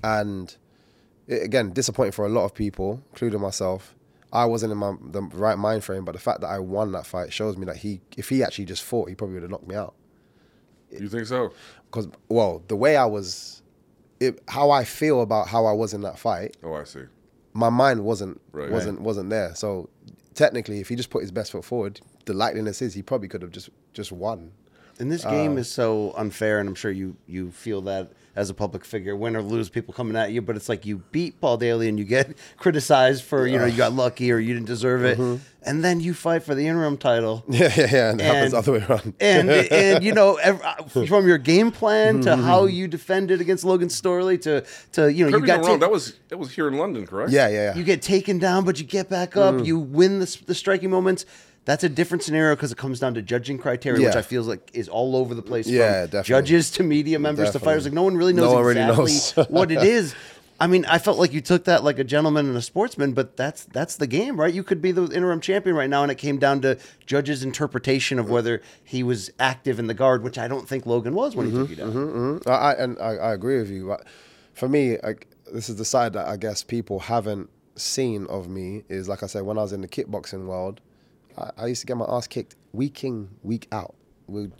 and 0.05 0.57
it, 1.27 1.43
again 1.43 1.73
disappointing 1.73 2.13
for 2.13 2.27
a 2.27 2.29
lot 2.29 2.45
of 2.45 2.55
people, 2.55 3.03
including 3.13 3.41
myself. 3.41 3.95
I 4.33 4.45
wasn't 4.45 4.71
in 4.71 4.79
my 4.79 4.95
the 5.01 5.23
right 5.23 5.59
mind 5.59 5.83
frame, 5.83 6.05
but 6.05 6.13
the 6.13 6.21
fact 6.21 6.41
that 6.43 6.47
I 6.49 6.61
won 6.61 6.93
that 6.93 7.05
fight 7.05 7.33
shows 7.33 7.57
me 7.57 7.67
that 7.67 7.79
he, 7.79 8.01
if 8.17 8.29
he 8.29 8.45
actually 8.45 8.67
just 8.67 8.83
fought, 8.85 9.09
he 9.09 9.17
probably 9.17 9.35
would 9.35 9.43
have 9.43 9.51
knocked 9.51 9.67
me 9.67 9.75
out. 9.75 9.95
You 10.93 11.09
think 11.09 11.27
so? 11.27 11.53
Because 11.87 12.09
well, 12.29 12.63
the 12.69 12.77
way 12.77 12.97
I 12.97 13.07
was, 13.07 13.63
it, 14.21 14.41
how 14.47 14.71
I 14.71 14.85
feel 14.85 15.23
about 15.23 15.49
how 15.49 15.67
I 15.67 15.73
was 15.73 15.95
in 15.95 16.03
that 16.03 16.17
fight, 16.17 16.57
Oh, 16.63 16.75
I 16.75 16.85
see. 16.85 17.03
My 17.53 17.69
mind 17.71 18.05
wasn't 18.05 18.41
Right. 18.53 18.71
wasn't 18.71 19.01
wasn't 19.01 19.31
there. 19.31 19.55
So 19.55 19.89
technically, 20.35 20.81
if 20.81 20.89
he 20.89 20.97
just 20.97 21.11
put 21.11 21.23
his 21.23 21.31
best 21.31 21.53
foot 21.53 21.65
forward, 21.65 22.01
the 22.27 22.33
likeliness 22.33 22.83
is 22.83 22.95
he 22.95 23.03
probably 23.03 23.29
could 23.29 23.43
have 23.43 23.51
just 23.51 23.71
just 23.93 24.13
won. 24.13 24.53
And 24.99 25.11
this 25.11 25.25
game 25.25 25.53
uh, 25.53 25.61
is 25.61 25.71
so 25.71 26.13
unfair, 26.17 26.59
and 26.61 26.69
I'm 26.69 26.75
sure 26.75 26.91
you 26.91 27.17
you 27.27 27.51
feel 27.51 27.81
that 27.83 28.13
as 28.37 28.51
a 28.51 28.55
public 28.55 28.85
figure, 28.85 29.17
win 29.17 29.37
or 29.37 29.43
lose, 29.43 29.69
people 29.69 29.93
coming 29.93 30.17
at 30.17 30.33
you. 30.33 30.41
But 30.41 30.57
it's 30.57 30.69
like 30.69 30.87
you 30.87 30.99
beat 31.11 31.41
Paul 31.41 31.57
Daley, 31.57 31.89
and 31.89 31.99
you 31.99 32.05
get 32.05 32.37
criticized 32.57 33.25
for 33.25 33.47
you 33.47 33.59
know 33.59 33.67
you 33.67 33.77
got 33.77 33.93
lucky 33.93 34.31
or 34.33 34.39
you 34.39 34.55
didn't 34.55 34.67
deserve 34.67 35.05
it, 35.05 35.19
mm-hmm. 35.19 35.43
and 35.63 35.85
then 35.85 36.01
you 36.01 36.15
fight 36.15 36.43
for 36.43 36.55
the 36.55 36.67
interim 36.67 36.97
title. 36.97 37.45
Yeah, 37.61 37.73
yeah, 37.77 37.89
yeah. 37.93 38.11
And 38.11 38.21
it 38.21 38.25
happens 38.25 38.55
And- 38.55 38.65
the 38.65 38.73
way 38.73 38.85
around. 38.89 39.15
and 39.21 39.51
and 39.51 40.05
you 40.05 40.15
know 40.15 40.37
ev- 40.37 40.63
uh, 40.63 40.85
from 40.85 41.27
your 41.27 41.37
game 41.37 41.71
plan 41.71 42.21
to 42.23 42.31
mm-hmm. 42.31 42.43
how 42.43 42.65
you 42.65 42.89
defended 42.89 43.41
against 43.41 43.65
Logan 43.65 43.89
Storley 43.89 44.41
to 44.43 44.65
to 44.93 45.13
you 45.13 45.25
know 45.25 45.31
Correct 45.31 45.43
you 45.43 45.47
got 45.47 45.59
I'm 45.59 45.67
wrong, 45.67 45.81
ta- 45.81 45.87
that 45.87 45.93
was 45.93 46.15
that 46.29 46.39
was 46.39 46.53
here 46.53 46.69
in 46.69 46.79
London, 46.79 47.07
correct? 47.07 47.33
yeah, 47.33 47.49
yeah, 47.49 47.55
yeah. 47.55 47.75
you 47.75 47.85
get 47.85 48.01
taken 48.03 48.39
down, 48.39 48.65
but 48.65 48.79
you 48.79 48.87
get 48.87 49.09
back 49.11 49.37
up. 49.37 49.57
Mm. 49.57 49.67
You 49.67 49.79
win 49.79 50.21
the, 50.21 50.39
the 50.47 50.55
striking 50.55 50.91
moments. 50.91 51.27
That's 51.67 51.85
a 51.85 51.89
different 51.89 52.23
scenario 52.25 52.57
because 52.57 52.73
it 52.73 52.79
comes 52.79 53.01
down 53.01 53.15
to 53.15 53.23
judging 53.23 53.59
criteria, 53.59 54.07
which 54.07 54.17
I 54.17 54.23
feel 54.23 54.43
like 54.43 54.71
is 54.73 54.89
all 54.89 55.15
over 55.15 55.35
the 55.35 55.43
place. 55.43 55.67
Yeah, 55.67 56.07
definitely. 56.07 56.25
Judges 56.25 56.71
to 56.73 56.83
media 56.83 57.19
members 57.19 57.51
to 57.51 57.59
fighters, 57.59 57.85
like 57.85 57.93
no 57.93 58.03
one 58.03 58.17
really 58.17 58.33
knows 58.33 58.47
No 58.51 58.55
one 58.55 58.65
really 58.65 58.81
exactly 58.81 59.13
knows. 59.13 59.35
what 59.51 59.71
it 59.71 59.83
is. 59.83 60.15
I 60.59 60.67
mean, 60.67 60.85
I 60.87 60.99
felt 60.99 61.19
like 61.19 61.33
you 61.33 61.41
took 61.41 61.65
that 61.65 61.85
like 61.85 61.99
a 61.99 62.05
gentleman 62.05 62.47
and 62.47 62.57
a 62.57 62.61
sportsman, 62.63 63.13
but 63.13 63.37
that's 63.37 63.65
that's 63.65 63.97
the 63.97 64.07
game, 64.07 64.39
right? 64.39 64.53
You 64.53 64.63
could 64.63 64.83
be 64.83 64.93
the 64.93 65.05
interim 65.05 65.41
champion 65.41 65.75
right 65.77 65.89
now, 65.89 66.03
and 66.03 66.11
it 66.13 66.17
came 66.17 66.39
down 66.39 66.61
to 66.63 66.79
judges' 67.07 67.43
interpretation 67.43 68.19
of 68.19 68.29
whether 68.29 68.61
he 68.85 69.03
was 69.03 69.31
active 69.39 69.79
in 69.79 69.87
the 69.87 69.95
guard, 69.95 70.23
which 70.23 70.37
I 70.39 70.49
don't 70.49 70.69
think 70.69 70.85
Logan 70.87 71.15
was 71.15 71.35
when 71.35 71.47
he 71.51 71.53
took 71.53 71.71
you 71.71 71.77
down. 71.77 71.93
Mhm. 71.93 72.47
I, 72.47 72.51
I, 72.53 72.73
and 72.75 72.99
I, 72.99 73.17
I 73.17 73.33
agree 73.33 73.59
with 73.59 73.71
you. 73.71 73.87
But 73.87 74.07
for 74.53 74.69
me, 74.69 74.99
like, 75.03 75.29
this 75.53 75.71
is 75.71 75.77
the 75.77 75.85
side 75.87 76.13
that 76.13 76.27
I 76.27 76.37
guess 76.37 76.63
people 76.63 76.99
haven't 77.01 77.49
seen 77.77 78.27
of 78.27 78.49
me. 78.51 78.85
Is 78.91 79.09
like 79.09 79.23
I 79.23 79.27
said, 79.27 79.45
when 79.45 79.57
I 79.57 79.63
was 79.63 79.73
in 79.73 79.81
the 79.81 79.89
kickboxing 79.89 80.45
world, 80.45 80.83
I, 81.41 81.51
I 81.57 81.67
used 81.67 81.81
to 81.81 81.87
get 81.87 81.97
my 81.97 82.07
ass 82.09 82.27
kicked 82.27 82.57
week 82.73 83.05
in, 83.05 83.29
week 83.43 83.67
out. 83.73 83.95
We'd 84.27 84.53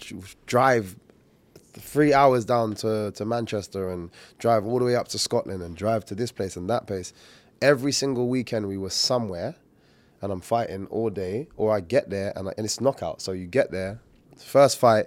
drive 0.47 0.97
three 1.73 2.13
hours 2.13 2.45
down 2.45 2.75
to, 2.77 3.13
to 3.13 3.25
Manchester 3.25 3.91
and 3.91 4.11
drive 4.39 4.67
all 4.67 4.79
the 4.79 4.85
way 4.85 4.97
up 4.97 5.09
to 5.09 5.19
Scotland 5.19 5.63
and 5.63 5.77
drive 5.77 6.05
to 6.07 6.15
this 6.15 6.33
place 6.33 6.57
and 6.57 6.69
that 6.69 6.87
place. 6.87 7.13
Every 7.63 7.93
single 7.93 8.29
weekend 8.29 8.67
we 8.67 8.77
were 8.77 8.91
somewhere 8.91 9.55
and 10.23 10.33
I'm 10.33 10.41
fighting 10.41 10.87
all 10.87 11.11
day, 11.11 11.49
or 11.57 11.75
I 11.75 11.81
get 11.81 12.11
there 12.11 12.33
and, 12.37 12.49
I, 12.49 12.53
and 12.57 12.65
it's 12.65 12.81
knockout. 12.81 13.23
So 13.23 13.33
you 13.33 13.47
get 13.47 13.71
there, 13.71 14.01
first 14.37 14.79
fight, 14.79 15.07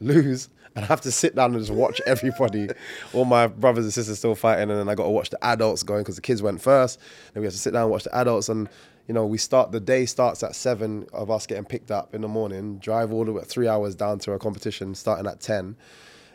lose, 0.00 0.48
and 0.74 0.84
I 0.84 0.88
have 0.88 1.00
to 1.02 1.10
sit 1.10 1.34
down 1.34 1.52
and 1.52 1.60
just 1.60 1.72
watch 1.72 2.00
everybody, 2.06 2.68
all 3.12 3.24
my 3.24 3.48
brothers 3.48 3.84
and 3.84 3.92
sisters 3.92 4.18
still 4.18 4.34
fighting, 4.34 4.70
and 4.70 4.78
then 4.78 4.88
I 4.88 4.94
got 4.94 5.04
to 5.04 5.10
watch 5.10 5.30
the 5.30 5.44
adults 5.44 5.82
going 5.82 6.02
because 6.02 6.16
the 6.16 6.22
kids 6.22 6.42
went 6.42 6.60
first. 6.60 7.00
Then 7.32 7.40
we 7.40 7.46
have 7.46 7.54
to 7.54 7.58
sit 7.58 7.72
down 7.72 7.82
and 7.82 7.90
watch 7.90 8.04
the 8.04 8.14
adults, 8.14 8.48
and 8.48 8.68
you 9.06 9.14
know 9.14 9.26
we 9.26 9.38
start 9.38 9.72
the 9.72 9.80
day 9.80 10.06
starts 10.06 10.42
at 10.42 10.54
seven 10.54 11.06
of 11.12 11.30
us 11.30 11.46
getting 11.46 11.64
picked 11.64 11.90
up 11.90 12.14
in 12.14 12.22
the 12.22 12.28
morning, 12.28 12.78
drive 12.78 13.12
all 13.12 13.24
the 13.24 13.32
way 13.32 13.42
three 13.44 13.68
hours 13.68 13.94
down 13.94 14.18
to 14.20 14.32
a 14.32 14.38
competition 14.38 14.94
starting 14.94 15.26
at 15.26 15.40
ten. 15.40 15.76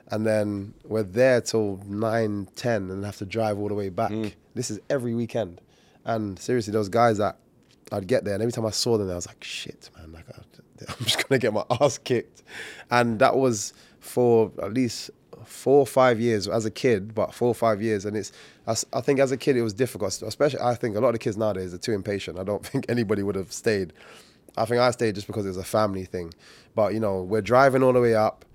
And 0.08 0.28
then 0.28 0.74
we're 0.84 1.04
there 1.04 1.40
till 1.40 1.80
9, 1.86 2.50
10 2.54 2.92
and 2.92 3.06
have 3.06 3.16
to 3.18 3.26
drive 3.26 3.58
all 3.58 3.70
the 3.70 3.74
way 3.74 3.88
back. 3.88 4.12
Mm. 4.12 4.34
This 4.54 4.70
is 4.70 4.82
every 4.90 5.16
weekend. 5.16 5.62
And 6.04 6.38
seriously, 6.38 6.74
those 6.74 6.90
guys 6.90 7.18
that 7.20 7.38
I'd 7.92 8.08
get 8.08 8.24
there, 8.24 8.34
and 8.34 8.44
every 8.44 8.52
time 8.52 8.66
I 8.66 8.72
saw 8.72 8.98
them, 8.98 9.10
I 9.10 9.16
was 9.16 9.28
like, 9.28 9.44
shit, 9.44 9.90
man, 9.98 10.12
like 10.12 10.26
I'm 10.90 11.06
just 11.06 11.28
gonna 11.28 11.40
get 11.40 11.54
my 11.54 11.64
ass 11.82 11.98
kicked, 11.98 12.44
and 12.90 13.20
that 13.20 13.36
was 13.36 13.74
for 14.00 14.52
at 14.62 14.74
least 14.74 15.12
four 15.46 15.80
or 15.80 15.88
five 15.88 16.20
years 16.20 16.48
as 16.48 16.66
a 16.66 16.72
kid, 16.72 17.14
but 17.14 17.34
four 17.34 17.48
or 17.48 17.56
five 17.56 17.82
years, 17.82 18.06
and 18.06 18.16
it's 18.16 18.32
I 18.68 19.02
think 19.02 19.20
as 19.20 19.32
a 19.32 19.38
kid 19.38 19.58
it 19.58 19.62
was 19.62 19.74
difficult, 19.74 20.22
especially 20.22 20.62
I 20.62 20.76
think 20.76 20.96
a 20.96 21.00
lot 21.00 21.10
of 21.10 21.14
the 21.16 21.20
kids 21.20 21.38
nowadays 21.38 21.74
are 21.74 21.78
too 21.78 21.94
impatient. 21.94 22.40
I 22.40 22.44
don't 22.44 22.66
think 22.66 22.86
anybody 22.90 23.24
would 23.24 23.36
have 23.36 23.52
stayed. 23.52 23.94
I 24.58 24.66
think 24.66 24.82
I 24.82 24.92
stayed 24.92 25.16
just 25.16 25.28
because 25.28 25.46
it 25.46 25.50
was 25.50 25.58
a 25.58 25.64
family 25.64 26.06
thing, 26.06 26.34
but 26.76 26.94
you 26.94 27.00
know 27.00 27.22
we're 27.22 27.42
driving 27.42 27.84
all 27.84 27.94
the 27.94 28.02
way 28.02 28.16
up 28.16 28.46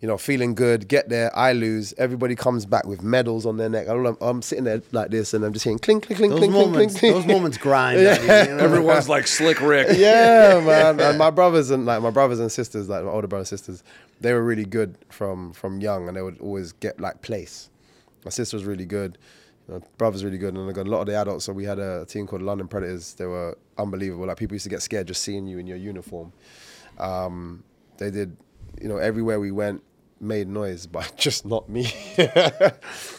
you 0.00 0.08
know, 0.08 0.16
feeling 0.16 0.54
good, 0.54 0.88
get 0.88 1.10
there, 1.10 1.34
I 1.36 1.52
lose. 1.52 1.92
Everybody 1.98 2.34
comes 2.34 2.64
back 2.64 2.86
with 2.86 3.02
medals 3.02 3.44
on 3.44 3.58
their 3.58 3.68
neck. 3.68 3.86
I'm, 3.86 4.16
I'm 4.22 4.40
sitting 4.40 4.64
there 4.64 4.80
like 4.92 5.10
this 5.10 5.34
and 5.34 5.44
I'm 5.44 5.52
just 5.52 5.64
hearing 5.64 5.78
clink, 5.78 6.06
clink, 6.06 6.16
clink, 6.18 6.30
Those 6.30 6.38
clink, 6.38 6.54
clink, 6.54 6.72
moments, 6.72 6.98
clink, 6.98 7.14
those 7.14 7.26
moments 7.26 7.58
grind. 7.58 7.98
on 8.06 8.16
you, 8.16 8.22
you 8.22 8.56
know? 8.56 8.64
Everyone's 8.64 9.10
like 9.10 9.26
Slick 9.26 9.60
Rick. 9.60 9.88
yeah, 9.98 10.62
man. 10.66 10.98
And 10.98 11.18
my 11.18 11.28
brothers 11.28 11.70
and 11.70 11.84
like 11.84 12.00
my 12.00 12.10
brothers 12.10 12.40
and 12.40 12.50
sisters, 12.50 12.88
like 12.88 13.04
my 13.04 13.10
older 13.10 13.26
brothers 13.26 13.52
and 13.52 13.58
sisters, 13.60 13.84
they 14.20 14.32
were 14.32 14.42
really 14.42 14.64
good 14.64 14.96
from 15.10 15.52
from 15.52 15.80
young, 15.82 16.08
and 16.08 16.16
they 16.16 16.22
would 16.22 16.40
always 16.40 16.72
get 16.72 16.98
like 16.98 17.20
place. 17.20 17.68
My 18.24 18.30
sister 18.30 18.56
was 18.56 18.64
really 18.64 18.86
good. 18.86 19.18
My 19.68 19.80
brother's 19.98 20.24
really 20.24 20.38
good, 20.38 20.54
and 20.54 20.68
I 20.68 20.72
got 20.72 20.86
a 20.86 20.90
lot 20.90 21.02
of 21.02 21.08
the 21.08 21.16
adults. 21.16 21.44
So 21.44 21.52
we 21.52 21.64
had 21.64 21.78
a 21.78 22.06
team 22.06 22.26
called 22.26 22.42
London 22.42 22.68
Predators. 22.68 23.14
They 23.14 23.26
were 23.26 23.56
unbelievable. 23.76 24.26
Like 24.26 24.38
people 24.38 24.54
used 24.54 24.64
to 24.64 24.70
get 24.70 24.80
scared 24.80 25.08
just 25.08 25.22
seeing 25.22 25.46
you 25.46 25.58
in 25.58 25.66
your 25.66 25.76
uniform. 25.76 26.32
Um, 26.98 27.64
they 27.98 28.10
did, 28.10 28.36
you 28.80 28.88
know, 28.88 28.96
everywhere 28.96 29.38
we 29.38 29.50
went, 29.50 29.82
made 30.20 30.48
noise, 30.48 30.86
but 30.86 31.12
just 31.18 31.46
not 31.46 31.68
me. 31.68 31.92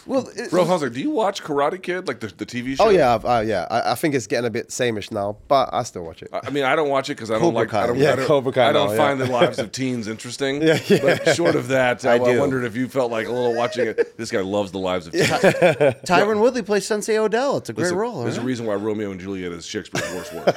well, 0.05 0.27
it- 0.35 0.49
Bro, 0.51 0.65
Hunter, 0.65 0.89
do 0.89 0.99
you 0.99 1.09
watch 1.09 1.43
Karate 1.43 1.81
Kid, 1.81 2.07
like 2.07 2.19
the, 2.19 2.27
the 2.27 2.45
TV 2.45 2.75
show? 2.77 2.85
oh 2.85 2.89
yeah, 2.89 3.15
I've, 3.15 3.25
uh, 3.25 3.41
yeah. 3.45 3.67
I, 3.69 3.91
I 3.91 3.95
think 3.95 4.15
it's 4.15 4.27
getting 4.27 4.45
a 4.45 4.49
bit 4.51 4.69
sameish 4.69 5.11
now, 5.11 5.37
but 5.47 5.69
I 5.73 5.83
still 5.83 6.03
watch 6.03 6.21
it. 6.21 6.29
I 6.33 6.41
I 6.43 6.49
mean, 6.49 6.63
I 6.63 6.75
don't 6.75 6.89
watch 6.89 7.09
it 7.09 7.15
because 7.15 7.31
I 7.31 7.35
don't 7.35 7.41
Cobra 7.43 7.59
like. 7.61 7.69
Kai. 7.69 7.83
I 7.83 7.87
don't, 7.87 7.97
Yeah, 7.97 8.13
I 8.13 8.15
don't, 8.17 8.25
Cobra 8.27 8.51
Kai 8.51 8.69
I 8.69 8.71
don't 8.73 8.91
now, 8.91 8.97
find 8.97 9.19
yeah. 9.19 9.25
the 9.25 9.31
lives 9.31 9.59
of 9.59 9.71
teens 9.73 10.07
interesting. 10.07 10.61
Yeah, 10.61 10.79
yeah. 10.87 10.99
But 11.25 11.35
short 11.35 11.55
of 11.55 11.67
that, 11.69 12.05
I, 12.05 12.13
I 12.13 12.15
I 12.17 12.39
wondered 12.39 12.63
if 12.65 12.75
you 12.75 12.87
felt 12.87 13.11
like 13.11 13.27
a 13.27 13.31
little 13.31 13.55
watching 13.55 13.87
it. 13.87 14.17
This 14.17 14.31
guy 14.31 14.41
loves 14.41 14.71
the 14.71 14.79
lives 14.79 15.07
of 15.07 15.13
teens. 15.13 15.29
Tyron 15.29 16.39
Woodley 16.41 16.61
plays 16.61 16.85
Sensei 16.85 17.17
Odell. 17.17 17.57
It's 17.57 17.69
a 17.69 17.73
great 17.73 17.83
Listen, 17.85 17.97
role. 17.97 18.23
There's 18.23 18.37
a 18.37 18.41
reason 18.41 18.65
why 18.65 18.75
Romeo 18.75 19.11
and 19.11 19.19
Juliet 19.19 19.51
is 19.51 19.65
Shakespeare's 19.65 20.09
worst 20.13 20.33
work. 20.33 20.55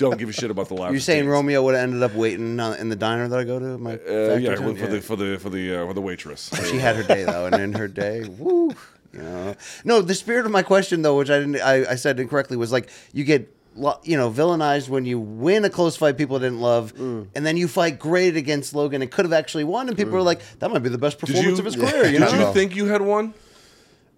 Don't 0.00 0.18
give 0.18 0.28
a 0.28 0.32
shit 0.32 0.50
about 0.50 0.68
the 0.68 0.74
lives. 0.74 0.92
You're 0.92 1.00
saying 1.00 1.22
teens. 1.24 1.30
Romeo 1.32 1.62
would 1.62 1.74
have 1.74 1.84
ended 1.84 2.02
up 2.02 2.14
waiting 2.14 2.58
on, 2.58 2.76
in 2.78 2.88
the 2.88 2.96
diner 2.96 3.28
that 3.28 3.38
I 3.38 3.44
go 3.44 3.58
to? 3.58 3.78
My 3.78 3.94
Uh, 3.94 3.96
factory 3.96 4.42
yeah, 4.44 4.54
town? 4.56 4.76
for 4.76 4.86
the 4.86 5.00
for 5.00 5.16
the 5.16 5.38
for 5.38 5.50
the 5.50 5.76
uh, 5.82 5.86
for 5.86 5.94
the 5.94 6.00
waitress. 6.00 6.50
She 6.70 6.78
had 6.78 6.96
her 6.96 7.02
day 7.02 7.24
though, 7.24 7.46
and 7.46 7.54
in 7.56 7.72
her 7.74 7.88
day, 7.88 8.24
woo. 8.28 8.70
You 9.12 9.22
know, 9.22 9.54
no. 9.84 10.02
The 10.02 10.14
spirit 10.14 10.46
of 10.46 10.52
my 10.52 10.62
question 10.62 11.02
though, 11.02 11.16
which 11.18 11.30
I 11.30 11.38
didn't, 11.40 11.56
I, 11.60 11.92
I 11.92 11.94
said 11.96 12.20
incorrectly, 12.20 12.56
was 12.56 12.70
like 12.70 12.88
you 13.12 13.24
get, 13.24 13.52
lo- 13.74 13.98
you 14.04 14.16
know, 14.16 14.30
villainized 14.30 14.88
when 14.88 15.04
you 15.04 15.18
win 15.18 15.64
a 15.64 15.70
close 15.70 15.96
fight 15.96 16.16
people 16.16 16.38
didn't 16.38 16.60
love, 16.60 16.94
Mm. 16.94 17.26
and 17.34 17.44
then 17.44 17.56
you 17.56 17.66
fight 17.66 17.98
great 17.98 18.36
against 18.36 18.72
Logan 18.72 19.02
and 19.02 19.10
could 19.10 19.24
have 19.24 19.32
actually 19.32 19.64
won, 19.64 19.88
and 19.88 19.96
people 19.96 20.14
are 20.16 20.22
like, 20.22 20.40
that 20.60 20.70
might 20.70 20.84
be 20.84 20.90
the 20.90 20.96
best 20.98 21.18
Did 21.18 21.26
performance 21.26 21.58
you, 21.58 21.58
of 21.58 21.64
his 21.64 21.74
career. 21.76 22.04
You 22.06 22.18
did 22.18 22.20
know, 22.20 22.48
you 22.48 22.52
think 22.54 22.76
you 22.76 22.86
had 22.86 23.02
one? 23.02 23.34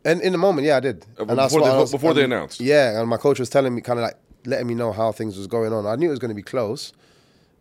And 0.05 0.21
in 0.21 0.33
the 0.33 0.39
moment, 0.39 0.67
yeah, 0.67 0.77
I 0.79 0.81
did. 0.81 1.07
Uh, 1.19 1.25
And 1.27 1.39
that's 1.39 1.55
before 1.55 1.61
what 1.63 1.71
they- 1.71 1.77
I 1.77 1.81
was- 1.81 1.93
before 1.93 2.13
they 2.13 2.25
and- 2.25 2.33
announced? 2.33 2.61
Yeah, 2.61 2.99
and 3.01 3.09
my 3.09 3.17
coach 3.17 3.39
was 3.39 3.49
telling 3.49 3.73
me, 3.75 3.81
kind 3.81 3.99
of 4.01 4.03
like 4.03 4.17
letting 4.45 4.67
me 4.67 4.75
know 4.75 4.93
how 4.93 5.13
things 5.13 5.37
was 5.37 5.47
going 5.47 5.73
on. 5.73 5.87
I 5.87 5.97
knew 5.97 6.09
it 6.09 6.11
was 6.11 6.19
going 6.19 6.31
to 6.31 6.35
be 6.35 6.43
close, 6.43 6.93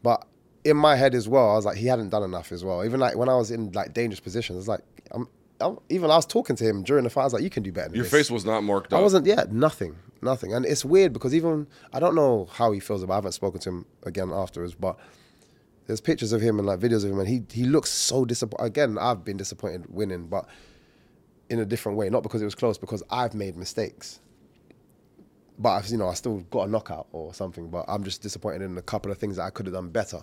but 0.03 0.25
in 0.63 0.77
my 0.77 0.95
head 0.95 1.15
as 1.15 1.27
well, 1.27 1.51
I 1.51 1.55
was 1.55 1.65
like, 1.65 1.77
he 1.77 1.87
hadn't 1.87 2.09
done 2.09 2.23
enough 2.23 2.51
as 2.51 2.63
well. 2.63 2.83
Even 2.85 2.99
like 2.99 3.15
when 3.15 3.29
I 3.29 3.35
was 3.35 3.51
in 3.51 3.71
like 3.71 3.93
dangerous 3.93 4.19
positions, 4.19 4.59
it's 4.59 4.67
like, 4.67 4.81
I'm, 5.11 5.27
I'm, 5.59 5.79
even 5.89 6.09
I 6.11 6.15
was 6.15 6.25
talking 6.25 6.55
to 6.55 6.63
him 6.63 6.83
during 6.83 7.03
the 7.03 7.09
fight. 7.09 7.21
I 7.21 7.25
was 7.25 7.33
like, 7.33 7.43
you 7.43 7.49
can 7.49 7.63
do 7.63 7.71
better. 7.71 7.89
Than 7.89 7.95
Your 7.95 8.03
this. 8.03 8.11
face 8.11 8.31
was 8.31 8.45
not 8.45 8.63
marked 8.63 8.93
up. 8.93 8.99
I 8.99 9.01
wasn't. 9.01 9.25
Yeah, 9.25 9.45
nothing, 9.49 9.95
nothing. 10.21 10.53
And 10.53 10.65
it's 10.65 10.85
weird 10.85 11.13
because 11.13 11.35
even 11.35 11.67
I 11.93 11.99
don't 11.99 12.15
know 12.15 12.47
how 12.53 12.71
he 12.71 12.79
feels 12.79 13.03
about. 13.03 13.13
I 13.13 13.17
haven't 13.17 13.31
spoken 13.33 13.59
to 13.61 13.69
him 13.69 13.85
again 14.03 14.31
afterwards, 14.31 14.75
but 14.75 14.97
there's 15.87 16.01
pictures 16.01 16.31
of 16.31 16.41
him 16.41 16.57
and 16.57 16.67
like 16.67 16.79
videos 16.79 17.03
of 17.03 17.11
him, 17.11 17.19
and 17.19 17.27
he 17.27 17.43
he 17.51 17.65
looks 17.65 17.89
so 17.89 18.25
disappointed. 18.25 18.65
Again, 18.65 18.97
I've 18.99 19.23
been 19.23 19.37
disappointed 19.37 19.85
winning, 19.89 20.27
but 20.27 20.47
in 21.49 21.59
a 21.59 21.65
different 21.65 21.97
way, 21.97 22.09
not 22.09 22.23
because 22.23 22.41
it 22.41 22.45
was 22.45 22.55
close, 22.55 22.77
because 22.77 23.03
I've 23.09 23.33
made 23.33 23.57
mistakes. 23.57 24.19
But 25.59 25.69
I've, 25.69 25.87
you 25.87 25.97
know, 25.97 26.07
I 26.07 26.13
still 26.13 26.39
got 26.49 26.67
a 26.67 26.71
knockout 26.71 27.07
or 27.11 27.33
something. 27.33 27.69
But 27.69 27.85
I'm 27.87 28.03
just 28.03 28.21
disappointed 28.21 28.63
in 28.63 28.77
a 28.77 28.81
couple 28.81 29.11
of 29.11 29.17
things 29.17 29.37
that 29.37 29.43
I 29.43 29.49
could 29.49 29.65
have 29.67 29.75
done 29.75 29.89
better. 29.89 30.21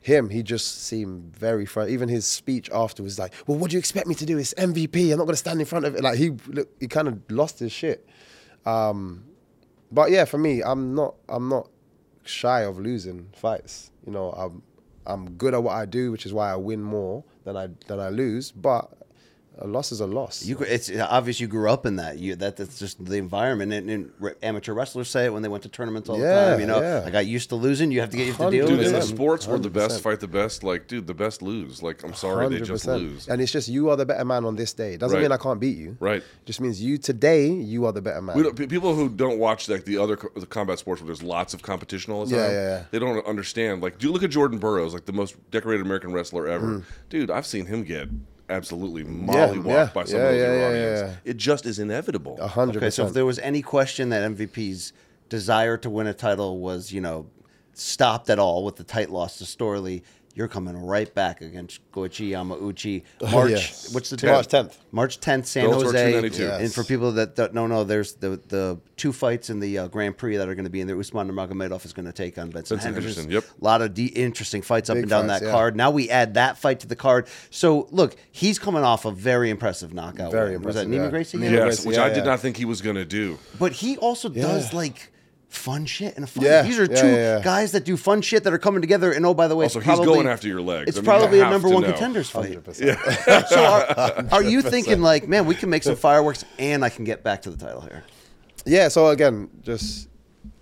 Him, 0.00 0.28
he 0.28 0.42
just 0.42 0.84
seemed 0.84 1.34
very 1.34 1.66
Even 1.88 2.10
his 2.10 2.26
speech 2.26 2.70
afterwards, 2.70 3.18
like, 3.18 3.32
"Well, 3.46 3.58
what 3.58 3.70
do 3.70 3.76
you 3.76 3.78
expect 3.78 4.06
me 4.06 4.14
to 4.16 4.26
do? 4.26 4.36
It's 4.36 4.52
MVP. 4.54 5.10
I'm 5.10 5.18
not 5.18 5.24
going 5.24 5.32
to 5.32 5.36
stand 5.36 5.60
in 5.60 5.66
front 5.66 5.86
of 5.86 5.94
it." 5.94 6.02
Like 6.02 6.18
he, 6.18 6.30
look, 6.48 6.68
he 6.78 6.88
kind 6.88 7.08
of 7.08 7.20
lost 7.30 7.58
his 7.58 7.72
shit. 7.72 8.06
Um, 8.66 9.24
but 9.90 10.10
yeah, 10.10 10.26
for 10.26 10.38
me, 10.38 10.62
I'm 10.62 10.94
not, 10.94 11.14
I'm 11.28 11.48
not 11.48 11.68
shy 12.24 12.62
of 12.62 12.78
losing 12.78 13.28
fights. 13.34 13.90
You 14.06 14.12
know, 14.12 14.30
I'm, 14.32 14.62
I'm 15.06 15.30
good 15.32 15.54
at 15.54 15.62
what 15.62 15.72
I 15.72 15.86
do, 15.86 16.12
which 16.12 16.26
is 16.26 16.32
why 16.32 16.50
I 16.50 16.56
win 16.56 16.82
more 16.82 17.24
than 17.44 17.56
I 17.56 17.68
than 17.86 18.00
I 18.00 18.08
lose. 18.08 18.50
But 18.50 18.90
a 19.58 19.66
loss 19.66 19.92
is 19.92 20.00
a 20.00 20.06
loss. 20.06 20.44
You, 20.44 20.58
it's 20.58 20.90
obvious 20.90 21.38
you 21.40 21.46
grew 21.46 21.70
up 21.70 21.86
in 21.86 21.96
that. 21.96 22.18
You 22.18 22.34
that 22.36 22.56
that's 22.56 22.78
just 22.78 23.04
the 23.04 23.16
environment. 23.16 23.72
And, 23.72 23.88
and 23.88 24.10
re- 24.18 24.32
amateur 24.42 24.72
wrestlers 24.74 25.08
say 25.08 25.26
it 25.26 25.32
when 25.32 25.42
they 25.42 25.48
went 25.48 25.62
to 25.62 25.68
tournaments 25.68 26.08
all 26.08 26.18
the 26.18 26.24
time. 26.24 26.60
You 26.60 26.66
know, 26.66 26.80
yeah. 26.80 27.04
I 27.06 27.10
got 27.10 27.26
used 27.26 27.50
to 27.50 27.54
losing. 27.56 27.92
You 27.92 28.00
have 28.00 28.10
to 28.10 28.16
get 28.16 28.26
used 28.26 28.38
to 28.40 28.50
deal 28.50 28.66
Dude, 28.66 28.78
with 28.78 28.88
in 28.88 28.94
it. 28.94 28.98
the 29.00 29.06
sports 29.06 29.46
where 29.46 29.58
the 29.58 29.70
best 29.70 30.00
fight 30.02 30.20
the 30.20 30.26
best, 30.28 30.64
like, 30.64 30.88
dude, 30.88 31.06
the 31.06 31.14
best 31.14 31.42
lose. 31.42 31.82
Like, 31.82 32.02
I'm 32.02 32.14
sorry, 32.14 32.48
they 32.48 32.60
just 32.60 32.86
lose. 32.86 33.28
And 33.28 33.40
it's 33.40 33.52
just 33.52 33.68
you 33.68 33.90
are 33.90 33.96
the 33.96 34.06
better 34.06 34.24
man 34.24 34.44
on 34.44 34.56
this 34.56 34.72
day. 34.72 34.94
It 34.94 35.00
doesn't 35.00 35.14
Right. 35.16 35.22
mean 35.22 35.32
I 35.32 35.36
can't 35.36 35.60
beat 35.60 35.76
you. 35.78 35.96
Right. 36.00 36.18
It 36.22 36.46
just 36.46 36.60
means 36.60 36.82
you 36.82 36.98
today 36.98 37.48
you 37.48 37.86
are 37.86 37.92
the 37.92 38.02
better 38.02 38.20
man. 38.22 38.36
We 38.36 38.42
don't, 38.42 38.56
people 38.68 38.94
who 38.94 39.08
don't 39.08 39.38
watch 39.38 39.68
like 39.68 39.84
the 39.84 39.98
other 39.98 40.16
co- 40.16 40.30
the 40.38 40.46
combat 40.46 40.78
sports 40.80 41.00
where 41.00 41.06
there's 41.06 41.22
lots 41.22 41.54
of 41.54 41.62
competition 41.62 42.12
all 42.12 42.26
the 42.26 42.34
Yeah, 42.34 42.42
time, 42.46 42.52
yeah, 42.54 42.62
yeah. 42.78 42.84
they 42.90 42.98
don't 42.98 43.24
understand. 43.26 43.82
Like, 43.82 43.98
do 43.98 44.06
you 44.06 44.12
look 44.12 44.22
at 44.24 44.30
Jordan 44.30 44.58
Burroughs, 44.58 44.92
like 44.94 45.04
the 45.04 45.12
most 45.12 45.36
decorated 45.50 45.86
American 45.86 46.12
wrestler 46.12 46.48
ever? 46.48 46.66
Mm. 46.66 46.82
Dude, 47.08 47.30
I've 47.30 47.46
seen 47.46 47.66
him 47.66 47.84
get 47.84 48.08
absolutely 48.48 49.04
mollywalked 49.04 49.66
yeah, 49.66 49.90
by 49.94 50.04
some 50.04 50.18
yeah, 50.18 50.24
of 50.26 50.32
those 50.32 50.40
yeah, 50.40 50.46
other 50.46 50.58
yeah, 50.58 50.66
audience. 50.66 51.00
yeah. 51.24 51.30
It 51.30 51.36
just 51.36 51.66
is 51.66 51.78
inevitable. 51.78 52.38
A 52.40 52.48
hundred 52.48 52.78
Okay, 52.78 52.90
so 52.90 53.06
if 53.06 53.12
there 53.12 53.26
was 53.26 53.38
any 53.38 53.62
question 53.62 54.10
that 54.10 54.30
MVP's 54.36 54.92
desire 55.28 55.76
to 55.78 55.90
win 55.90 56.06
a 56.06 56.14
title 56.14 56.58
was, 56.58 56.92
you 56.92 57.00
know, 57.00 57.26
stopped 57.72 58.30
at 58.30 58.38
all 58.38 58.64
with 58.64 58.76
the 58.76 58.84
tight 58.84 59.10
loss 59.10 59.38
to 59.38 59.44
Storley, 59.44 60.02
you're 60.34 60.48
coming 60.48 60.76
right 60.76 61.12
back 61.14 61.40
against 61.40 61.80
Goichi 61.92 62.30
Yamauchi. 62.30 63.04
March, 63.32 63.50
yes. 63.50 63.94
what's 63.94 64.10
the 64.10 64.16
Ten- 64.16 64.32
March 64.32 64.48
10th. 64.48 64.76
March 64.90 65.20
10th, 65.20 65.46
San 65.46 65.66
Bellator 65.66 65.84
Jose. 65.84 66.10
292. 66.10 66.50
And 66.64 66.74
for 66.74 66.82
people 66.82 67.12
that 67.12 67.36
don't 67.36 67.54
know, 67.54 67.84
there's 67.84 68.14
the 68.14 68.40
the 68.48 68.80
two 68.96 69.12
fights 69.12 69.48
in 69.48 69.60
the 69.60 69.78
uh, 69.78 69.88
Grand 69.88 70.16
Prix 70.16 70.36
that 70.36 70.48
are 70.48 70.54
going 70.54 70.64
to 70.64 70.70
be 70.70 70.80
in 70.80 70.86
there. 70.88 70.98
Usman 70.98 71.30
Nurmagomedov 71.30 71.84
is 71.84 71.92
going 71.92 72.06
to 72.06 72.12
take 72.12 72.36
on 72.36 72.50
Benson, 72.50 72.76
Benson 72.76 72.94
Henderson. 72.94 73.30
Henderson, 73.30 73.30
yep. 73.30 73.60
A 73.60 73.64
lot 73.64 73.80
of 73.80 73.94
de- 73.94 74.06
interesting 74.06 74.62
fights 74.62 74.90
up 74.90 74.96
and 74.96 75.08
down 75.08 75.28
fights, 75.28 75.40
that 75.40 75.46
yeah. 75.46 75.52
card. 75.52 75.76
Now 75.76 75.90
we 75.90 76.10
add 76.10 76.34
that 76.34 76.58
fight 76.58 76.80
to 76.80 76.88
the 76.88 76.96
card. 76.96 77.28
So 77.50 77.86
look, 77.92 78.16
he's 78.32 78.58
coming 78.58 78.82
off 78.82 79.04
a 79.04 79.12
very 79.12 79.50
impressive 79.50 79.94
knockout. 79.94 80.32
Very 80.32 80.56
win. 80.56 80.62
Was 80.62 80.74
that 80.74 80.86
impressive, 80.86 81.00
Neiman 81.00 81.04
yeah. 81.04 81.10
Gracie? 81.10 81.38
Neiman 81.38 81.50
yes, 81.52 81.62
Gracie, 81.62 81.88
which 81.88 81.96
yeah, 81.96 82.04
I 82.04 82.08
did 82.08 82.18
yeah. 82.18 82.24
not 82.24 82.40
think 82.40 82.56
he 82.56 82.64
was 82.64 82.82
going 82.82 82.96
to 82.96 83.04
do. 83.04 83.38
But 83.58 83.72
he 83.72 83.96
also 83.98 84.28
does 84.28 84.72
like 84.72 85.12
fun 85.54 85.86
shit 85.86 86.14
and 86.16 86.24
a 86.24 86.26
fight. 86.26 86.44
Yeah, 86.44 86.62
These 86.62 86.78
are 86.78 86.84
yeah, 86.84 87.00
two 87.00 87.06
yeah, 87.08 87.36
yeah. 87.36 87.42
guys 87.42 87.72
that 87.72 87.84
do 87.84 87.96
fun 87.96 88.20
shit 88.22 88.44
that 88.44 88.52
are 88.52 88.58
coming 88.58 88.80
together. 88.80 89.12
And 89.12 89.24
oh, 89.24 89.34
by 89.34 89.48
the 89.48 89.56
way, 89.56 89.66
Also, 89.66 89.78
it's 89.80 89.88
he's 89.88 89.98
going 90.00 90.26
after 90.26 90.48
your 90.48 90.60
legs. 90.60 90.88
It's 90.88 90.98
I 90.98 91.00
mean, 91.00 91.04
probably 91.06 91.40
a 91.40 91.48
number 91.50 91.68
one 91.68 91.82
know. 91.82 91.90
contenders 91.90 92.30
fight. 92.30 92.52
100%. 92.52 93.48
So 93.48 93.64
are, 93.64 94.26
are 94.32 94.42
you 94.42 94.62
thinking 94.62 95.00
like, 95.00 95.28
man, 95.28 95.46
we 95.46 95.54
can 95.54 95.70
make 95.70 95.82
some 95.82 95.96
fireworks 95.96 96.44
and 96.58 96.84
I 96.84 96.88
can 96.88 97.04
get 97.04 97.22
back 97.22 97.42
to 97.42 97.50
the 97.50 97.56
title 97.56 97.80
here? 97.82 98.04
Yeah, 98.66 98.88
so 98.88 99.08
again, 99.08 99.50
just 99.62 100.08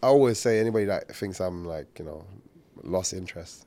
I 0.02 0.08
always 0.08 0.38
say 0.38 0.58
anybody 0.60 0.86
that 0.86 1.14
thinks 1.14 1.40
I'm 1.40 1.64
like, 1.64 1.98
you 1.98 2.04
know, 2.04 2.24
lost 2.82 3.12
interest. 3.12 3.66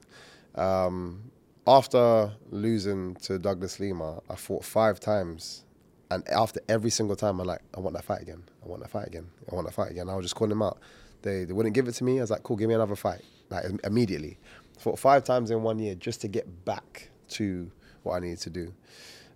Um, 0.56 1.32
after 1.68 2.32
losing 2.52 3.16
to 3.16 3.40
Douglas 3.40 3.80
Lima, 3.80 4.22
I 4.30 4.36
fought 4.36 4.64
five 4.64 5.00
times. 5.00 5.64
And 6.12 6.28
after 6.30 6.60
every 6.70 6.92
single 6.92 7.16
time, 7.16 7.40
I'm 7.40 7.48
like, 7.48 7.62
I 7.76 7.80
want 7.80 7.96
that 7.96 8.04
fight 8.06 8.22
again. 8.22 8.44
I 8.64 8.68
want 8.68 8.82
that 8.84 8.92
fight 8.92 9.08
again. 9.08 9.28
I 9.52 9.56
want 9.56 9.68
that 9.68 9.74
fight 9.74 9.92
again. 9.92 10.08
I 10.10 10.16
was 10.16 10.26
just 10.26 10.36
calling 10.36 10.52
him 10.52 10.62
out. 10.62 10.78
They, 11.26 11.44
they 11.44 11.54
wouldn't 11.54 11.74
give 11.74 11.88
it 11.88 11.94
to 11.94 12.04
me. 12.04 12.20
I 12.20 12.22
was 12.22 12.30
like, 12.30 12.44
cool, 12.44 12.56
give 12.56 12.70
me 12.70 12.76
another 12.76 12.96
fight. 12.96 13.22
Like 13.50 13.66
immediately. 13.84 14.38
Fought 14.78 15.00
five 15.00 15.24
times 15.24 15.50
in 15.52 15.64
one 15.64 15.80
year 15.80 15.96
just 15.96 16.22
to 16.22 16.28
get 16.28 16.66
back 16.66 17.10
to 17.30 17.72
what 18.04 18.16
I 18.16 18.20
needed 18.20 18.40
to 18.42 18.50
do. 18.52 18.74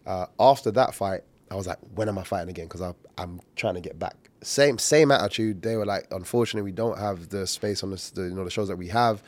Uh, 0.06 0.28
after 0.40 0.70
that 0.72 0.94
fight, 0.94 1.22
I 1.50 1.56
was 1.56 1.66
like, 1.66 1.80
when 1.96 2.08
am 2.08 2.20
I 2.20 2.24
fighting 2.24 2.50
again? 2.50 2.68
Because 2.68 2.94
I'm 3.18 3.42
trying 3.56 3.74
to 3.74 3.82
get 3.82 3.98
back. 3.98 4.16
Same 4.42 4.78
same 4.78 5.12
attitude. 5.12 5.64
They 5.64 5.76
were 5.76 5.86
like, 5.86 6.08
unfortunately, 6.12 6.70
we 6.70 6.76
don't 6.76 6.98
have 6.98 7.30
the 7.30 7.48
space 7.48 7.84
on 7.84 7.92
this, 7.92 8.12
the 8.12 8.24
you 8.24 8.36
know 8.36 8.46
the 8.46 8.52
shows 8.52 8.68
that 8.68 8.78
we 8.78 8.88
have. 8.90 9.22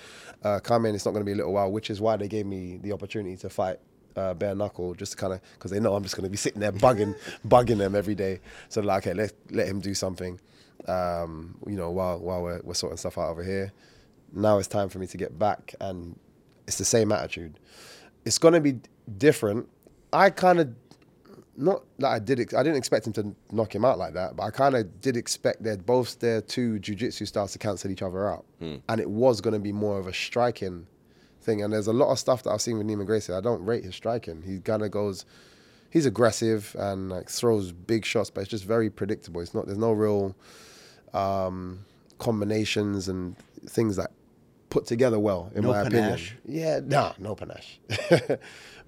Uh, 0.43 0.59
come 0.59 0.85
in, 0.85 0.95
it's 0.95 1.05
not 1.05 1.11
going 1.11 1.21
to 1.21 1.25
be 1.25 1.33
a 1.33 1.35
little 1.35 1.51
while, 1.51 1.71
which 1.71 1.89
is 1.89 1.99
why 1.99 2.15
they 2.15 2.27
gave 2.27 2.45
me 2.45 2.77
the 2.77 2.93
opportunity 2.93 3.35
to 3.37 3.49
fight 3.49 3.77
uh, 4.15 4.33
bare 4.33 4.55
knuckle, 4.55 4.93
just 4.93 5.13
to 5.13 5.17
kind 5.17 5.33
of 5.33 5.41
because 5.53 5.71
they 5.71 5.79
know 5.79 5.95
I'm 5.95 6.03
just 6.03 6.15
going 6.15 6.23
to 6.23 6.29
be 6.29 6.37
sitting 6.37 6.61
there 6.61 6.71
bugging 6.71 7.15
bugging 7.47 7.79
them 7.79 7.95
every 7.95 8.15
day. 8.15 8.39
So 8.69 8.81
like, 8.81 9.05
okay, 9.05 9.15
let 9.15 9.33
let 9.49 9.67
him 9.67 9.79
do 9.79 9.93
something. 9.93 10.39
Um, 10.87 11.57
you 11.67 11.75
know, 11.75 11.91
while 11.91 12.19
while 12.19 12.41
we're, 12.41 12.61
we're 12.63 12.73
sorting 12.73 12.97
stuff 12.97 13.17
out 13.17 13.29
over 13.29 13.43
here. 13.43 13.71
Now 14.33 14.57
it's 14.57 14.67
time 14.67 14.89
for 14.89 14.99
me 14.99 15.07
to 15.07 15.17
get 15.17 15.37
back, 15.37 15.75
and 15.81 16.17
it's 16.67 16.77
the 16.77 16.85
same 16.85 17.11
attitude. 17.11 17.59
It's 18.25 18.37
going 18.37 18.53
to 18.53 18.61
be 18.61 18.79
different. 19.17 19.67
I 20.13 20.29
kind 20.29 20.59
of 20.59 20.69
not 21.57 21.83
that 21.99 22.07
I 22.07 22.19
did. 22.19 22.53
I 22.53 22.63
didn't 22.63 22.77
expect 22.77 23.07
him 23.07 23.13
to 23.13 23.35
knock 23.51 23.75
him 23.75 23.85
out 23.85 23.97
like 23.97 24.13
that, 24.13 24.35
but 24.35 24.43
I 24.43 24.51
kind 24.51 24.75
of 24.75 25.01
did 25.01 25.17
expect 25.17 25.63
their 25.63 25.77
both 25.77 26.19
their 26.19 26.41
two 26.41 26.79
jujitsu 26.79 27.27
styles 27.27 27.51
to 27.53 27.59
cancel 27.59 27.91
each 27.91 28.01
other 28.01 28.29
out, 28.29 28.45
and 28.87 29.01
it 29.01 29.09
was 29.09 29.41
going 29.41 29.53
to 29.53 29.59
be 29.59 29.71
more 29.71 29.99
of 29.99 30.07
a 30.07 30.13
striking 30.13 30.87
thing. 31.41 31.61
And 31.61 31.73
there's 31.73 31.87
a 31.87 31.93
lot 31.93 32.11
of 32.11 32.19
stuff 32.19 32.43
that 32.43 32.51
I've 32.51 32.61
seen 32.61 32.77
with 32.77 32.87
Neiman 32.87 33.05
Gracie. 33.05 33.33
I 33.33 33.41
don't 33.41 33.63
rate 33.65 33.83
his 33.83 33.95
striking. 33.95 34.41
He 34.43 34.59
kind 34.59 34.83
of 34.83 34.91
goes, 34.91 35.25
he's 35.89 36.05
aggressive 36.05 36.75
and 36.79 37.09
like 37.09 37.29
throws 37.29 37.71
big 37.71 38.05
shots, 38.05 38.29
but 38.29 38.41
it's 38.41 38.49
just 38.49 38.65
very 38.65 38.89
predictable. 38.89 39.41
It's 39.41 39.53
not. 39.53 39.65
There's 39.65 39.77
no 39.77 39.91
real 39.91 40.35
um, 41.13 41.85
combinations 42.19 43.07
and 43.07 43.35
things 43.67 43.95
that 43.95 44.11
put 44.69 44.85
together 44.85 45.19
well, 45.19 45.51
in 45.55 45.63
No 45.63 45.69
my 45.73 45.83
panache? 45.83 46.33
opinion. 46.45 46.61
Yeah, 46.63 46.79
nah, 46.83 47.13
no 47.19 47.35
panache. 47.35 47.79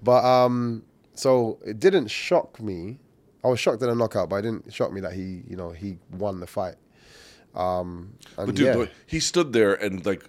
but 0.02 0.24
um, 0.24 0.82
so 1.14 1.58
it 1.64 1.78
didn't 1.80 2.08
shock 2.08 2.60
me. 2.60 2.98
I 3.44 3.48
was 3.48 3.60
shocked 3.60 3.82
at 3.82 3.88
a 3.90 3.94
knockout, 3.94 4.28
but 4.30 4.36
it 4.36 4.42
didn't 4.42 4.72
shock 4.72 4.92
me 4.92 5.00
that 5.02 5.12
he, 5.12 5.42
you 5.48 5.56
know, 5.56 5.70
he 5.70 5.98
won 6.16 6.40
the 6.40 6.46
fight. 6.46 6.76
Um, 7.54 8.14
and 8.38 8.46
But 8.46 8.54
dude, 8.56 8.66
yeah, 8.78 8.86
he 9.06 9.20
stood 9.20 9.52
there 9.52 9.74
and 9.74 10.04
like 10.06 10.24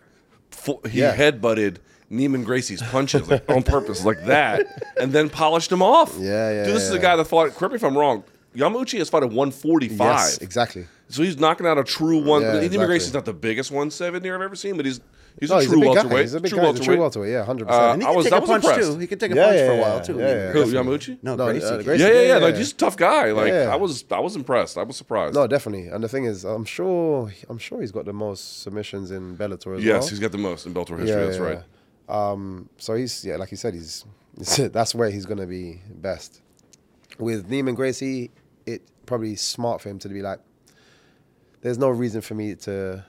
fu- 0.51 0.81
he 0.89 0.99
Yeah. 0.99 1.15
headbutted 1.15 1.77
Neiman 2.11 2.43
Gracie's 2.45 2.81
punches 2.83 3.27
like 3.29 3.49
on 3.49 3.63
purpose, 3.63 4.05
like 4.05 4.25
that, 4.25 4.67
and 4.99 5.11
then 5.11 5.29
polished 5.29 5.71
him 5.71 5.81
off. 5.81 6.13
Yeah, 6.19 6.51
yeah, 6.51 6.65
Dude, 6.65 6.75
this 6.75 6.83
is 6.83 6.91
yeah. 6.91 6.99
a 6.99 7.01
guy 7.01 7.15
that 7.15 7.25
fought. 7.25 7.55
Correct 7.55 7.71
me 7.71 7.77
if 7.77 7.83
I'm 7.83 7.97
wrong. 7.97 8.23
Yamauchi 8.55 8.97
has 8.99 9.09
fought 9.09 9.23
at 9.23 9.29
145. 9.29 9.97
yes, 9.99 10.37
exactly. 10.39 10.85
So 11.09 11.21
he's 11.23 11.37
knocking 11.39 11.67
out 11.67 11.77
a 11.77 11.83
true 11.83 12.17
one. 12.23 12.41
Yeah, 12.41 12.53
Neiman 12.53 12.63
exactly. 12.63 12.85
Gracie's 12.87 13.13
not 13.13 13.25
the 13.25 13.33
biggest 13.33 13.69
170 13.69 14.31
I've 14.31 14.41
ever 14.41 14.55
seen, 14.55 14.75
but 14.75 14.85
he's 14.85 14.99
he's 15.39 15.49
No, 15.51 15.57
a 15.57 15.61
he's 15.61 15.69
true 15.69 15.77
a 15.77 15.81
big 15.81 15.89
guy. 15.95 16.01
welterweight. 16.01 16.21
He's 16.21 16.33
a 16.33 16.39
big 16.39 16.49
true 16.51 16.59
guy. 16.59 16.71
He's 16.71 16.79
true 16.79 16.97
welterweight. 16.97 16.99
welterweight. 16.99 17.31
Yeah, 17.31 17.45
hundred 17.45 17.69
Uh, 17.69 17.91
And 17.93 18.01
he 18.01 18.07
I 18.07 18.09
can 18.11 18.17
was- 18.17 18.25
take 18.25 18.33
a 18.33 18.39
was 18.39 18.49
punch 18.49 18.63
impressed. 18.65 18.91
too. 18.93 18.97
He 18.99 19.07
can 19.07 19.19
take 19.19 19.31
a 19.31 19.35
Yeah, 19.35 19.45
punch 19.45 19.57
yeah, 19.57 19.67
for 19.67 19.71
a 19.73 19.77
while 19.81 20.01
too. 20.01 20.13
yeah, 20.17 20.19
Neiman 20.25 20.29
yeah. 20.45 20.47
Who, 20.51 20.53
Gracie. 20.71 20.75
Yamauchi? 21.11 21.17
No, 21.21 21.35
No, 21.35 21.45
Gracie. 21.45 21.65
uh. 21.67 21.81
Gracie. 21.83 22.03
Yeah, 22.03 22.09
yeah, 22.09 22.13
yeah. 22.21 22.27
Yeah, 22.27 22.37
Like 22.37 22.55
he's 22.55 22.71
a 22.71 22.75
tough 22.75 22.97
guy. 22.97 23.31
Like 23.33 23.47
Yeah. 23.53 23.69
I 23.71 23.75
was, 23.75 24.03
I 24.09 24.19
was 24.19 24.35
impressed. 24.35 24.77
I 24.79 24.83
was 24.83 24.95
surprised. 24.95 25.35
No, 25.35 25.45
definitely. 25.45 25.87
And 25.89 26.03
the 26.03 26.07
thing 26.09 26.25
is, 26.25 26.43
I'm 26.43 26.65
sure, 26.65 27.31
I'm 27.49 27.57
sure 27.59 27.81
he's 27.81 27.91
got 27.91 28.05
the 28.05 28.13
most 28.13 28.63
submissions 28.63 29.11
in 29.11 29.37
Bellator 29.37 29.77
as 29.77 29.83
yes, 29.83 30.01
well. 30.01 30.09
he's 30.09 30.19
got 30.19 30.31
the 30.31 30.37
most 30.39 30.65
in 30.65 30.73
Bellator 30.73 30.97
history. 30.99 31.25
that's 31.25 31.37
right. 31.39 31.61
Um, 32.09 32.69
so 32.77 32.95
he's 32.95 33.23
yeah, 33.25 33.35
like 33.35 33.51
you 33.51 33.57
said, 33.57 33.73
he's 33.75 34.05
that's 34.71 34.93
where 34.95 35.09
he's 35.11 35.25
gonna 35.27 35.45
be 35.47 35.81
best. 35.89 36.41
With 37.17 37.49
Neiman 37.49 37.75
Gracie, 37.75 38.31
it 38.65 38.81
probably 39.05 39.35
smart 39.35 39.81
for 39.81 39.89
him 39.89 39.99
to 39.99 40.09
be 40.09 40.21
like, 40.21 40.39
there's 41.61 41.77
no 41.77 41.89
reason 41.89 42.21
for 42.21 42.33
me 42.35 42.55
to 42.55 43.03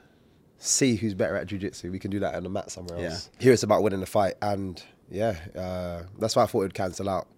see 0.59 0.97
who's 0.97 1.15
better 1.15 1.37
at 1.37 1.47
jiu-jitsu. 1.47 1.91
We 1.91 1.99
can 1.99 2.11
do 2.11 2.21
that 2.21 2.35
on 2.35 2.43
the 2.43 2.49
mat 2.49 2.71
somewhere 2.71 2.99
Yeah. 2.99 3.07
else. 3.11 3.31
Here 3.39 3.53
it's 3.53 3.63
about 3.63 3.83
winning 3.83 4.01
the 4.01 4.07
fight, 4.07 4.35
and 4.41 4.83
yeah, 5.11 5.37
uh, 5.55 6.03
that's 6.19 6.35
why 6.37 6.43
I 6.43 6.47
thought 6.47 6.61
it'd 6.63 6.75
cancel 6.75 7.09
out. 7.09 7.29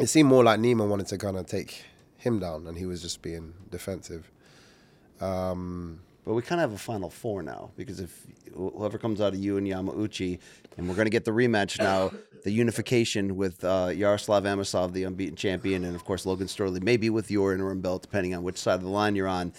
It 0.00 0.06
seemed 0.06 0.28
more 0.28 0.42
like 0.42 0.58
Neiman 0.58 0.88
wanted 0.88 1.06
to 1.08 1.18
kind 1.18 1.36
of 1.36 1.46
take 1.46 1.84
him 2.16 2.38
down, 2.38 2.66
and 2.66 2.78
he 2.78 2.86
was 2.86 3.02
just 3.02 3.20
being 3.20 3.52
defensive. 3.70 4.30
Um, 5.20 6.00
But 6.24 6.34
we 6.34 6.42
kind 6.42 6.60
of 6.60 6.70
have 6.70 6.78
a 6.78 6.82
final 6.82 7.10
four 7.10 7.42
now 7.42 7.70
because 7.76 7.98
if 8.00 8.26
whoever 8.54 8.96
comes 8.98 9.20
out 9.20 9.32
of 9.34 9.38
you 9.40 9.56
and 9.56 9.66
Yamauchi, 9.66 10.38
and 10.76 10.88
we're 10.88 10.94
going 10.94 11.06
to 11.06 11.10
get 11.10 11.24
the 11.24 11.32
rematch 11.32 11.78
now, 11.78 12.12
the 12.44 12.52
unification 12.52 13.36
with 13.36 13.64
uh, 13.64 13.90
Yaroslav 13.94 14.44
Amosov, 14.44 14.92
the 14.92 15.02
unbeaten 15.04 15.34
champion, 15.36 15.84
and 15.84 15.96
of 15.96 16.04
course 16.04 16.24
Logan 16.24 16.46
Storley, 16.46 16.80
maybe 16.82 17.10
with 17.10 17.30
your 17.30 17.52
interim 17.52 17.80
belt, 17.80 18.02
depending 18.02 18.34
on 18.34 18.42
which 18.44 18.56
side 18.58 18.74
of 18.74 18.82
the 18.82 18.88
line 18.88 19.16
you're 19.16 19.26
on. 19.28 19.52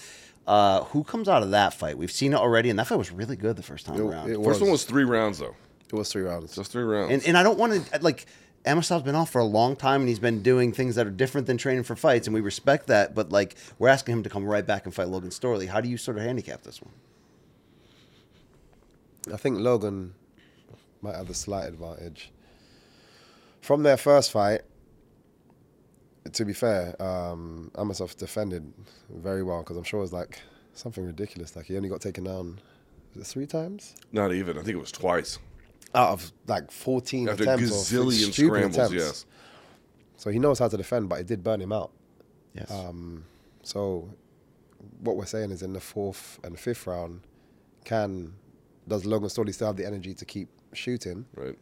Uh, 0.48 0.84
who 0.86 1.04
comes 1.04 1.28
out 1.30 1.44
of 1.44 1.52
that 1.52 1.74
fight? 1.74 1.98
We've 1.98 2.12
seen 2.12 2.34
it 2.34 2.38
already, 2.38 2.70
and 2.70 2.78
that 2.80 2.88
fight 2.88 2.98
was 2.98 3.12
really 3.12 3.36
good 3.38 3.56
the 3.56 3.64
first 3.64 3.86
time 3.86 3.96
It- 3.96 4.02
around. 4.02 4.30
it 4.32 4.42
First 4.44 4.62
one 4.62 4.72
was 4.72 4.84
three 4.86 5.04
rounds 5.06 5.40
though. 5.40 5.56
it 5.90 5.96
was 5.96 6.10
three 6.12 6.24
rounds. 6.24 6.56
Just 6.56 6.72
three 6.72 6.84
rounds. 6.84 7.12
And 7.14 7.24
and 7.26 7.38
I 7.38 7.44
don't 7.44 7.58
want 7.60 7.74
to 7.92 8.00
like 8.02 8.26
Amosov's 8.66 9.04
been 9.04 9.16
off 9.16 9.30
for 9.30 9.40
a 9.40 9.46
long 9.46 9.76
time 9.76 10.02
and 10.02 10.10
he's 10.10 10.20
been 10.20 10.42
doing 10.42 10.72
things 10.72 10.96
that 10.96 11.06
are 11.06 11.12
different 11.12 11.48
than 11.48 11.58
training 11.58 11.84
for 11.84 11.96
fights 11.96 12.28
and 12.28 12.34
we 12.34 12.40
respect 12.42 12.88
that. 12.88 13.14
But 13.14 13.30
like 13.30 13.56
we're 13.78 13.90
asking 13.90 14.14
him 14.14 14.24
to 14.24 14.30
come 14.30 14.46
right 14.46 14.66
back 14.66 14.86
and 14.86 14.94
fight 14.94 15.10
Logan 15.10 15.32
Storley. 15.32 15.68
How 15.68 15.82
do 15.82 15.90
you 15.90 15.98
sort 15.98 16.18
of 16.18 16.24
handicap 16.24 16.64
this 16.64 16.82
one? 16.82 16.94
I 19.34 19.38
think 19.38 19.60
Logan 19.60 20.14
might 21.02 21.16
have 21.16 21.28
the 21.28 21.34
slight 21.34 21.68
advantage. 21.68 22.32
From 23.62 23.84
their 23.84 23.98
first 23.98 24.32
fight, 24.32 24.62
to 26.32 26.46
be 26.46 26.54
fair, 26.54 27.02
um, 27.02 27.72
Amosov 27.76 28.16
defended 28.18 28.72
very 29.10 29.44
well 29.44 29.60
because 29.60 29.78
I'm 29.78 29.84
sure 29.84 30.00
it 30.00 30.04
was 30.04 30.14
like 30.14 30.40
something 30.74 31.06
ridiculous. 31.06 31.56
Like 31.56 31.66
he 31.66 31.76
only 31.76 31.90
got 31.90 32.02
taken 32.02 32.24
down 32.24 32.60
three 33.22 33.46
times 33.46 33.96
Not 34.12 34.34
even. 34.34 34.58
I 34.58 34.62
think 34.62 34.76
it 34.76 34.80
was 34.80 34.92
twice. 34.92 35.38
Out 35.96 36.10
of 36.10 36.32
like 36.48 36.72
14 36.72 37.30
After 37.30 37.44
attempts. 37.44 37.64
or 37.72 37.74
gazillion 38.06 38.32
stupid 38.34 38.48
scrambles, 38.48 38.76
attempts. 38.76 38.94
yes. 38.94 39.26
So 40.18 40.30
he 40.30 40.40
knows 40.40 40.60
how 40.60 40.68
to 40.68 40.78
defend, 40.78 41.10
but 41.10 41.20
it 41.20 41.28
did 41.28 41.44
burn 41.44 41.62
him 41.62 41.72
out. 41.72 41.92
Yes. 42.54 42.72
Um, 42.72 43.26
so 43.64 44.10
what 45.02 45.16
we're 45.18 45.26
saying 45.26 45.52
is 45.52 45.62
in 45.62 45.74
the 45.74 45.80
fourth 45.80 46.40
and 46.44 46.60
fifth 46.60 46.88
round, 46.88 47.22
can 47.86 48.34
does 48.88 49.06
Logan 49.06 49.30
Storley 49.30 49.54
still 49.54 49.68
have 49.68 49.78
the 49.78 49.86
energy 49.86 50.14
to 50.14 50.26
keep 50.26 50.50
shooting? 50.74 51.26
Right. 51.36 51.58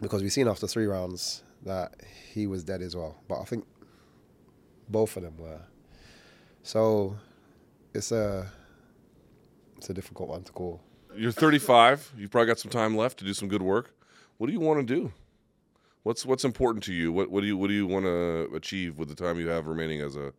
because 0.00 0.22
we've 0.22 0.32
seen 0.32 0.48
after 0.48 0.66
three 0.66 0.86
rounds 0.86 1.42
that 1.64 1.94
he 2.32 2.46
was 2.46 2.64
dead 2.64 2.82
as 2.82 2.94
well. 2.96 3.16
But 3.28 3.40
I 3.40 3.44
think 3.44 3.64
both 4.88 5.16
of 5.16 5.22
them 5.22 5.36
were. 5.38 5.60
So 6.62 7.16
it's 7.94 8.12
a 8.12 8.50
it's 9.76 9.90
a 9.90 9.94
difficult 9.94 10.28
one 10.30 10.42
to 10.44 10.52
call. 10.52 10.80
You're 11.16 11.32
35. 11.32 12.12
You've 12.16 12.30
probably 12.30 12.46
got 12.48 12.58
some 12.58 12.70
time 12.70 12.96
left 12.96 13.18
to 13.18 13.24
do 13.24 13.34
some 13.34 13.48
good 13.48 13.62
work. 13.62 13.94
What 14.38 14.48
do 14.48 14.52
you 14.52 14.60
want 14.60 14.86
to 14.86 14.94
do? 14.94 15.12
What's 16.02 16.26
what's 16.26 16.44
important 16.44 16.84
to 16.84 16.92
you? 16.92 17.12
What 17.12 17.30
what 17.30 17.40
do 17.40 17.46
you 17.46 17.56
what 17.56 17.68
do 17.68 17.74
you 17.74 17.86
want 17.86 18.04
to 18.04 18.50
achieve 18.54 18.98
with 18.98 19.08
the 19.08 19.14
time 19.14 19.38
you 19.38 19.48
have 19.48 19.66
remaining 19.66 20.02
as 20.02 20.16
a 20.16 20.32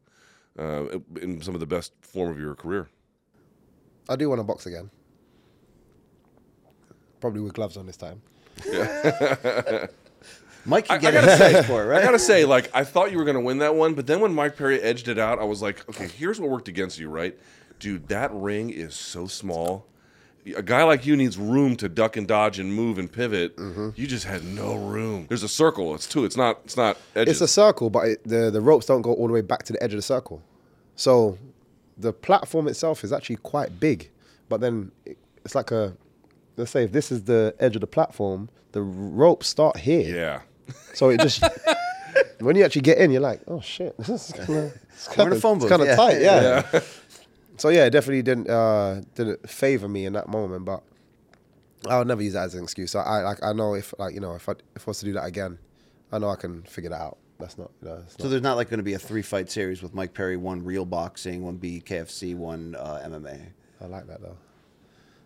uh, 0.60 1.00
in 1.22 1.42
some 1.42 1.54
of 1.56 1.60
the 1.60 1.66
best 1.66 1.94
form 2.02 2.30
of 2.30 2.40
your 2.40 2.54
career? 2.56 2.88
I 4.08 4.16
do 4.16 4.30
want 4.30 4.40
to 4.40 4.44
box 4.44 4.68
again. 4.68 4.92
Probably 7.20 7.42
with 7.42 7.54
gloves 7.54 7.78
on 7.78 7.88
this 7.88 7.98
time. 7.98 8.22
Mike 10.68 10.90
I, 10.90 10.98
can 10.98 11.08
I 11.08 11.12
get 11.12 11.26
gotta 11.26 11.38
say, 11.38 11.64
for 11.64 11.92
it, 11.92 11.98
I 11.98 12.02
gotta 12.02 12.20
say, 12.20 12.46
like 12.46 12.70
I 12.74 12.84
thought 12.84 13.12
you 13.12 13.18
were 13.18 13.26
gonna 13.26 13.42
win 13.42 13.60
that 13.60 13.76
one, 13.76 13.94
but 13.94 14.08
then 14.08 14.20
when 14.20 14.34
Mike 14.34 14.58
Perry 14.58 14.82
edged 14.82 15.08
it 15.08 15.18
out, 15.18 15.40
I 15.40 15.44
was 15.44 15.62
like, 15.62 15.88
okay, 15.90 16.08
here's 16.08 16.40
what 16.40 16.50
worked 16.50 16.68
against 16.68 17.00
you, 17.00 17.10
right, 17.10 17.38
dude? 17.80 18.08
That 18.08 18.32
ring 18.34 18.70
is 18.70 18.96
so 18.96 19.28
small. 19.28 19.88
A 20.56 20.62
guy 20.62 20.84
like 20.84 21.06
you 21.06 21.16
needs 21.16 21.38
room 21.38 21.76
to 21.78 21.90
duck 21.90 22.18
and 22.18 22.28
dodge 22.28 22.60
and 22.60 22.74
move 22.74 23.00
and 23.00 23.12
pivot. 23.12 23.56
Mm-hmm. 23.58 23.90
You 23.96 24.06
just 24.06 24.26
had 24.26 24.44
no 24.44 24.76
room. 24.76 25.26
There's 25.28 25.44
a 25.44 25.50
circle. 25.50 25.96
It's 25.96 26.06
two. 26.08 26.24
It's 26.24 26.38
not. 26.38 26.60
It's 26.66 26.78
not 26.78 26.98
edges. 27.16 27.42
It's 27.42 27.42
a 27.42 27.48
circle, 27.48 27.90
but 27.90 28.08
it, 28.08 28.24
the 28.24 28.52
the 28.52 28.62
ropes 28.62 28.86
don't 28.86 29.02
go 29.02 29.14
all 29.14 29.28
the 29.28 29.34
way 29.34 29.42
back 29.42 29.64
to 29.64 29.74
the 29.74 29.82
edge 29.84 29.94
of 29.94 29.98
the 29.98 30.04
circle. 30.04 30.44
So 30.96 31.38
the 31.98 32.14
platform 32.14 32.68
itself 32.68 33.04
is 33.04 33.12
actually 33.12 33.38
quite 33.38 33.80
big, 33.80 34.12
but 34.50 34.62
then 34.62 34.92
it, 35.06 35.18
it's 35.44 35.56
like 35.56 35.72
a 35.72 35.96
let's 36.58 36.72
say 36.72 36.84
if 36.84 36.92
this 36.92 37.12
is 37.12 37.24
the 37.24 37.56
edge 37.60 37.76
of 37.76 37.82
the 37.82 37.88
platform, 37.88 38.50
the 38.72 38.82
ropes 38.82 39.48
start 39.48 39.78
here. 39.78 40.16
yeah. 40.16 40.42
So 40.94 41.10
it 41.10 41.22
just 41.22 41.44
when 42.40 42.56
you 42.56 42.64
actually 42.64 42.82
get 42.82 42.98
in, 42.98 43.12
you're 43.12 43.22
like, 43.22 43.42
oh 43.48 43.62
shit, 43.62 43.98
this 44.00 44.30
is 44.30 44.32
kind 44.34 44.60
of 44.60 45.18
We're 45.18 45.28
in 45.28 45.34
a 45.34 45.40
phone 45.40 45.60
booth, 45.60 45.70
kind 45.70 45.82
of 45.82 45.88
yeah. 45.88 45.96
tight, 45.96 46.22
yeah. 46.22 46.80
so 47.58 47.70
yeah, 47.70 47.86
it 47.86 47.92
definitely 47.92 48.22
didn't 48.22 48.50
uh, 48.50 49.02
didn't 49.16 49.50
favor 49.50 49.88
me 49.88 50.06
in 50.06 50.14
that 50.14 50.28
moment, 50.30 50.66
but 50.66 50.84
I 51.90 51.98
would 51.98 52.08
never 52.08 52.22
use 52.24 52.34
that 52.34 52.46
as 52.46 52.56
an 52.56 52.64
excuse. 52.64 52.92
So 52.92 53.00
I 53.00 53.22
like 53.22 53.44
I 53.44 53.54
know 53.54 53.74
if 53.76 53.94
like 54.00 54.14
you 54.14 54.20
know 54.20 54.36
if 54.36 54.48
I 54.50 54.54
if 54.76 54.88
I 54.88 54.92
was 54.92 55.00
to 55.00 55.06
do 55.06 55.14
that 55.14 55.26
again, 55.26 55.58
I 56.12 56.18
know 56.20 56.30
I 56.30 56.36
can 56.36 56.64
figure 56.64 56.90
that 56.90 57.02
out. 57.02 57.18
That's 57.40 57.58
not. 57.58 57.72
You 57.82 57.90
know, 57.90 57.96
it's 58.06 58.14
So 58.18 58.24
not 58.24 58.30
there's 58.30 58.42
not 58.42 58.56
like 58.58 58.70
going 58.70 58.78
to 58.80 58.84
be 58.84 58.94
a 58.94 59.00
three 59.00 59.22
fight 59.22 59.52
series 59.52 59.82
with 59.84 59.94
Mike 59.94 60.14
Perry, 60.14 60.38
one 60.38 60.64
real 60.64 60.86
boxing, 60.86 61.44
one 61.44 61.58
BKFC, 61.58 62.36
one 62.36 62.76
uh, 62.80 63.02
MMA. 63.06 63.42
I 63.82 63.86
like 63.88 64.08
that 64.08 64.22
though. 64.22 64.38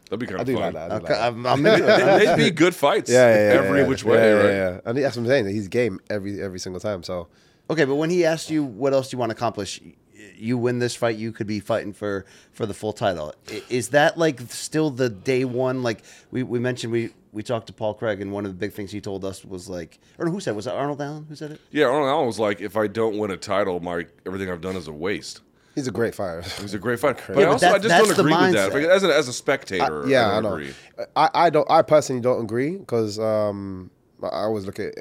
That'd 0.09 0.19
be 0.19 0.25
kind 0.25 0.39
I 0.39 0.41
of 0.41 0.47
do 0.47 0.53
fun. 0.55 0.61
like 0.63 0.73
that. 0.73 0.91
I 0.91 0.97
do 0.99 1.03
Okay, 1.05 1.13
like 1.13 1.19
that. 1.21 1.27
I'm, 1.27 1.45
I'm. 1.45 1.63
They- 2.17 2.25
They'd 2.25 2.35
be 2.35 2.51
good 2.51 2.73
fights. 2.73 3.11
Yeah, 3.11 3.29
yeah, 3.29 3.53
yeah, 3.53 3.59
every 3.59 3.81
yeah. 3.81 3.87
which 3.87 4.03
way, 4.03 4.17
yeah, 4.17 4.33
right? 4.33 4.45
Yeah, 4.45 4.69
yeah. 4.71 4.79
And 4.85 4.97
that's 4.97 5.15
what 5.15 5.21
I'm 5.23 5.27
saying. 5.27 5.45
He's 5.47 5.67
game 5.67 5.99
every 6.09 6.41
every 6.41 6.59
single 6.59 6.79
time. 6.79 7.03
So 7.03 7.27
Okay, 7.69 7.85
but 7.85 7.95
when 7.95 8.09
he 8.09 8.25
asked 8.25 8.49
you 8.49 8.63
what 8.63 8.93
else 8.93 9.09
do 9.09 9.15
you 9.15 9.19
want 9.19 9.29
to 9.29 9.35
accomplish, 9.35 9.79
y- 9.85 9.93
you 10.35 10.57
win 10.57 10.79
this 10.79 10.95
fight, 10.95 11.17
you 11.17 11.31
could 11.31 11.47
be 11.47 11.59
fighting 11.59 11.93
for 11.93 12.25
for 12.51 12.65
the 12.65 12.73
full 12.73 12.93
title. 12.93 13.33
Is 13.69 13.89
that 13.89 14.17
like 14.17 14.39
still 14.49 14.89
the 14.89 15.09
day 15.09 15.45
one? 15.45 15.83
Like 15.83 16.03
we, 16.31 16.43
we 16.43 16.59
mentioned, 16.59 16.91
we 16.93 17.09
we 17.31 17.43
talked 17.43 17.67
to 17.67 17.73
Paul 17.73 17.93
Craig, 17.93 18.21
and 18.21 18.31
one 18.31 18.45
of 18.45 18.51
the 18.51 18.57
big 18.57 18.73
things 18.73 18.91
he 18.91 19.01
told 19.01 19.23
us 19.23 19.45
was 19.45 19.69
like, 19.69 19.99
or 20.17 20.27
who 20.29 20.39
said 20.39 20.51
it? 20.51 20.55
was 20.55 20.67
it 20.67 20.73
Arnold 20.73 21.01
Allen 21.01 21.25
who 21.29 21.35
said 21.35 21.51
it? 21.51 21.61
Yeah, 21.71 21.85
Arnold 21.85 22.09
Allen 22.09 22.25
was 22.27 22.39
like, 22.39 22.59
if 22.61 22.75
I 22.75 22.87
don't 22.87 23.17
win 23.17 23.31
a 23.31 23.37
title, 23.37 23.79
my 23.79 24.05
everything 24.25 24.49
I've 24.49 24.61
done 24.61 24.75
is 24.75 24.87
a 24.87 24.93
waste. 24.93 25.41
he's 25.75 25.87
a 25.87 25.91
great 25.91 26.15
fighter. 26.15 26.41
He's 26.59 26.73
a 26.73 26.79
great 26.79 26.99
fighter. 26.99 27.21
But 27.33 27.39
Yeah, 27.41 27.43
I 27.43 27.45
but 27.45 27.51
also 27.53 27.65
that- 27.67 27.75
I 27.75 27.79
just 27.79 27.95
don't 27.97 28.07
the 28.07 28.21
agree 28.23 28.33
with 28.47 28.53
that. 28.53 28.73
Like, 28.73 28.83
As 28.83 29.03
a, 29.03 29.15
as 29.15 29.27
a 29.27 29.33
spectator, 29.33 30.05
I- 30.05 30.09
yeah, 30.09 30.27
I 30.27 30.29
I, 30.29 30.33
don't 30.41 30.43
know. 30.43 30.53
agree. 30.53 30.73
I, 31.15 31.29
I 31.33 31.49
don't. 31.49 31.69
I 31.71 31.81
personally 31.83 32.21
don't 32.21 32.41
agree 32.43 32.77
because 32.77 33.19
um, 33.19 33.91
I 34.23 34.27
I 34.27 34.41
always 34.43 34.65
look 34.65 34.79
at. 34.79 34.93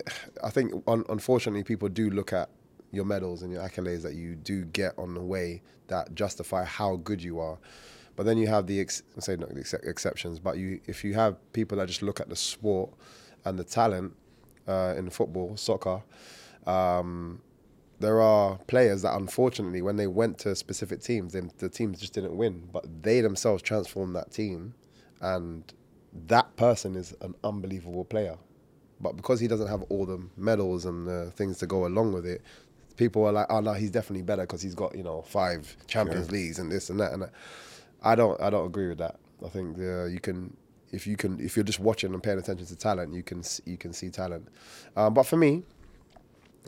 I 0.45 0.51
think 0.51 0.73
un, 0.87 1.05
unfortunately 1.09 1.65
people 1.65 1.89
do 1.89 2.11
look 2.11 2.33
at 2.33 2.49
your 2.91 3.05
medals 3.05 3.43
and 3.43 3.53
your 3.53 3.63
accolades 3.63 4.03
that 4.03 4.15
you 4.15 4.35
do 4.35 4.65
get 4.65 4.99
on 4.99 5.15
the 5.15 5.23
way 5.23 5.63
that 5.89 6.15
justify 6.15 6.65
how 6.65 6.97
good 6.97 7.23
you 7.23 7.39
are. 7.41 7.59
But 8.17 8.25
then 8.25 8.39
you 8.39 8.47
have 8.49 8.67
the 8.67 8.81
ex, 8.81 9.03
say 9.19 9.37
not 9.37 9.51
the 9.55 9.61
ex- 9.61 9.75
exceptions, 9.75 10.39
but 10.39 10.59
you 10.59 10.81
if 10.87 11.05
you 11.05 11.15
have 11.15 11.37
people 11.53 11.79
that 11.79 11.87
just 11.87 12.03
look 12.03 12.21
at 12.21 12.29
the 12.29 12.37
sport 12.37 12.91
and 13.45 13.59
the 13.59 13.65
talent 13.65 14.17
uh, 14.67 14.95
in 14.97 15.09
football, 15.11 15.57
soccer, 15.57 16.03
Um, 16.67 17.41
there 18.01 18.21
are 18.21 18.59
players 18.67 19.03
that 19.03 19.15
unfortunately, 19.15 19.83
when 19.83 19.97
they 19.97 20.07
went 20.07 20.39
to 20.41 20.55
specific 20.55 21.01
teams, 21.01 21.33
then 21.33 21.51
the 21.59 21.69
teams 21.69 21.99
just 21.99 22.13
didn't 22.13 22.37
win. 22.37 22.69
But 22.73 23.03
they 23.03 23.21
themselves 23.21 23.63
transformed 23.63 24.15
that 24.15 24.31
team, 24.31 24.75
and 25.21 25.65
that 26.27 26.55
person 26.57 26.95
is 26.95 27.15
an 27.23 27.35
unbelievable 27.43 28.05
player. 28.05 28.37
But 29.01 29.17
because 29.17 29.41
he 29.41 29.49
doesn't 29.49 29.69
have 29.69 29.83
all 29.89 30.07
the 30.07 30.21
medals 30.37 30.85
and 30.85 31.07
the 31.07 31.31
things 31.33 31.59
to 31.59 31.67
go 31.67 31.87
along 31.87 32.13
with 32.13 32.27
it, 32.27 32.43
people 32.99 33.25
are 33.25 33.33
like, 33.33 33.47
"Oh 33.49 33.61
no, 33.61 33.73
he's 33.73 33.91
definitely 33.91 34.23
better 34.23 34.43
because 34.43 34.61
he's 34.61 34.75
got 34.75 34.95
you 34.95 35.03
know 35.03 35.23
five 35.23 35.75
Champions 35.87 36.31
Leagues 36.31 36.59
and 36.59 36.71
this 36.71 36.91
and 36.91 37.01
that." 37.01 37.13
And 37.13 37.23
that. 37.23 37.33
I 38.03 38.15
don't, 38.15 38.41
I 38.41 38.51
don't 38.51 38.67
agree 38.67 38.89
with 38.89 38.99
that. 38.99 39.17
I 39.45 39.49
think 39.49 39.79
uh, 39.79 40.05
you 40.05 40.21
can, 40.21 40.57
if 40.93 41.07
you 41.07 41.17
can, 41.17 41.41
if 41.41 41.57
you're 41.57 41.65
just 41.65 41.81
watching 41.81 42.13
and 42.15 42.23
paying 42.23 42.39
attention 42.39 42.67
to 42.67 42.77
talent, 42.77 43.13
you 43.13 43.23
can, 43.23 43.43
you 43.65 43.77
can 43.77 43.93
see 43.93 44.11
talent. 44.11 44.49
Um, 44.97 45.15
but 45.15 45.25
for 45.25 45.37
me, 45.37 45.65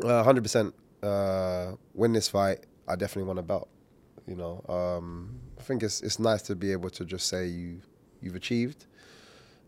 uh, 0.03 0.25
hundred 0.25 0.43
percent 0.43 0.75
uh, 1.03 1.73
win 1.95 2.13
this 2.13 2.29
fight. 2.29 2.61
I 2.89 2.97
definitely 2.97 3.29
want 3.29 3.39
a 3.39 3.43
belt. 3.43 3.69
You 4.27 4.37
know, 4.37 4.65
um, 4.69 5.39
I 5.59 5.63
think 5.63 5.83
it's 5.83 6.01
it's 6.03 6.19
nice 6.19 6.43
to 6.43 6.57
be 6.57 6.73
able 6.73 6.91
to 6.91 7.05
just 7.05 7.27
say 7.29 7.47
you 7.47 7.81
you've 8.21 8.37
achieved. 8.37 8.87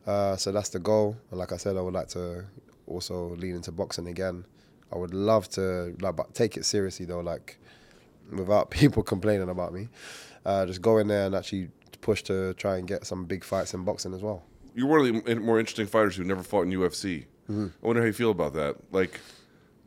Uh, 0.06 0.36
so 0.36 0.50
that's 0.50 0.70
the 0.70 0.78
goal. 0.78 1.16
And 1.30 1.38
like 1.38 1.52
I 1.52 1.56
said, 1.56 1.76
I 1.76 1.80
would 1.80 1.94
like 1.94 2.08
to 2.08 2.44
also 2.86 3.36
lean 3.36 3.54
into 3.54 3.72
boxing 3.72 4.08
again. 4.08 4.44
I 4.92 4.96
would 4.98 5.14
love 5.14 5.48
to 5.50 5.96
like, 6.00 6.16
but 6.16 6.34
take 6.34 6.56
it 6.56 6.64
seriously 6.64 7.06
though, 7.06 7.20
like 7.20 7.58
without 8.30 8.70
people 8.80 9.02
complaining 9.02 9.48
about 9.48 9.72
me. 9.72 9.88
Uh, 10.44 10.66
just 10.66 10.82
go 10.82 10.98
in 10.98 11.06
there 11.08 11.26
and 11.26 11.34
actually 11.34 11.68
push 12.00 12.22
to 12.24 12.52
try 12.54 12.76
and 12.78 12.86
get 12.88 13.06
some 13.06 13.24
big 13.24 13.44
fights 13.44 13.74
in 13.74 13.84
boxing 13.84 14.12
as 14.12 14.22
well. 14.22 14.42
You're 14.74 14.88
one 14.88 15.00
of 15.16 15.24
the 15.24 15.36
more 15.36 15.60
interesting 15.60 15.86
fighters 15.86 16.16
who 16.16 16.24
never 16.24 16.42
fought 16.42 16.62
in 16.62 16.70
UFC. 16.72 17.26
Mm-hmm. 17.50 17.66
I 17.82 17.86
wonder 17.86 18.02
how 18.02 18.06
you 18.06 18.12
feel 18.12 18.30
about 18.30 18.54
that. 18.54 18.76
Like, 18.90 19.20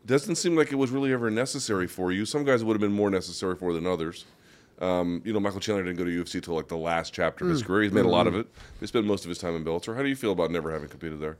doesn't 0.06 0.36
seem 0.36 0.56
like 0.56 0.72
it 0.72 0.76
was 0.76 0.91
really 0.91 1.12
ever 1.12 1.30
necessary 1.32 1.88
for 1.88 2.12
you. 2.12 2.26
Some 2.26 2.43
guys 2.45 2.64
would 2.64 2.74
have 2.74 2.82
been 2.82 2.91
more 2.93 3.10
necessary 3.10 3.56
for 3.56 3.74
than 3.74 3.86
others. 3.88 4.26
Um, 4.80 5.22
you 5.26 5.34
know, 5.34 5.39
Michael 5.39 5.60
Chandler 5.60 5.84
didn't 5.84 5.97
go 5.97 6.06
to 6.06 6.12
UFC 6.24 6.41
till 6.43 6.53
like 6.53 6.68
the 6.68 6.78
last 6.78 7.14
chapter 7.14 7.45
of 7.45 7.49
his 7.51 7.64
Mm. 7.64 7.66
career. 7.66 7.84
He's 7.84 7.91
made 7.91 8.06
a 8.06 8.10
lot 8.10 8.28
of 8.28 8.34
Mm-hmm. 8.34 8.41
it. 8.41 8.47
He 8.80 8.88
spent 8.88 9.06
most 9.08 9.26
of 9.26 9.30
his 9.30 9.39
time 9.39 9.56
in 9.56 9.66
Bellator. 9.66 9.95
How 9.95 10.03
do 10.03 10.08
you 10.10 10.16
feel 10.16 10.32
about 10.32 10.51
never 10.51 10.72
having 10.72 10.88
competed 10.89 11.20
there? 11.20 11.38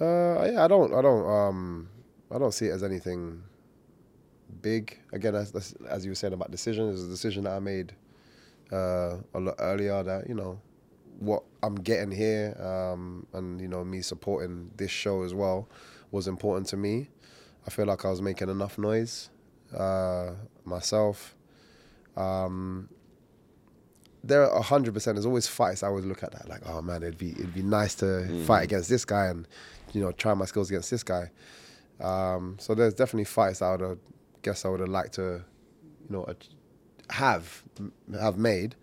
Uh, 0.00 0.44
yeah, 0.52 0.64
I 0.64 0.68
don't, 0.68 0.92
I 0.94 1.00
don't, 1.02 1.26
um, 1.28 1.88
I 2.30 2.38
don't 2.38 2.52
see 2.52 2.66
it 2.66 2.72
as 2.72 2.82
anything 2.82 3.42
big. 4.60 4.98
Again, 5.12 5.34
as, 5.34 5.74
as, 5.88 6.04
you 6.04 6.10
were 6.10 6.14
saying 6.14 6.34
about 6.34 6.50
decision, 6.50 6.90
it's 6.90 7.02
a 7.02 7.08
decision 7.08 7.44
that 7.44 7.52
I 7.52 7.58
made 7.58 7.94
uh, 8.72 9.16
a 9.34 9.40
lot 9.40 9.54
earlier. 9.58 10.02
That 10.02 10.28
you 10.28 10.34
know, 10.34 10.60
what 11.18 11.42
I'm 11.62 11.76
getting 11.76 12.10
here, 12.10 12.54
um, 12.60 13.26
and 13.32 13.60
you 13.60 13.68
know, 13.68 13.84
me 13.84 14.02
supporting 14.02 14.70
this 14.76 14.90
show 14.90 15.22
as 15.22 15.34
well, 15.34 15.68
was 16.10 16.28
important 16.28 16.66
to 16.68 16.76
me. 16.76 17.08
I 17.66 17.70
feel 17.70 17.86
like 17.86 18.04
I 18.04 18.10
was 18.10 18.22
making 18.22 18.48
enough 18.48 18.78
noise 18.78 19.30
uh, 19.76 20.32
myself. 20.64 21.34
Um, 22.16 22.88
there 24.24 24.50
are 24.50 24.62
hundred 24.62 24.94
percent. 24.94 25.16
There's 25.16 25.26
always 25.26 25.46
fights. 25.46 25.82
I 25.82 25.88
always 25.88 26.04
look 26.04 26.22
at 26.22 26.32
that 26.32 26.48
like, 26.48 26.62
oh 26.66 26.82
man, 26.82 27.02
it'd 27.02 27.18
be 27.18 27.30
it'd 27.30 27.54
be 27.54 27.62
nice 27.62 27.94
to 27.96 28.44
fight 28.44 28.64
against 28.64 28.88
this 28.88 29.04
guy 29.04 29.26
and 29.26 29.46
you 29.92 30.02
know 30.02 30.12
try 30.12 30.34
my 30.34 30.44
skills 30.44 30.70
against 30.70 30.90
this 30.90 31.02
guy. 31.02 31.30
Um, 32.00 32.56
so 32.60 32.74
there's 32.74 32.94
definitely 32.94 33.24
fights 33.24 33.62
I 33.62 33.72
would 33.72 33.80
have 33.80 33.98
guess 34.42 34.64
I 34.64 34.68
would 34.68 34.80
have 34.80 34.88
liked 34.88 35.14
to, 35.14 35.44
you 36.08 36.10
know, 36.10 36.26
have 37.10 37.62
have 38.18 38.38
made 38.38 38.74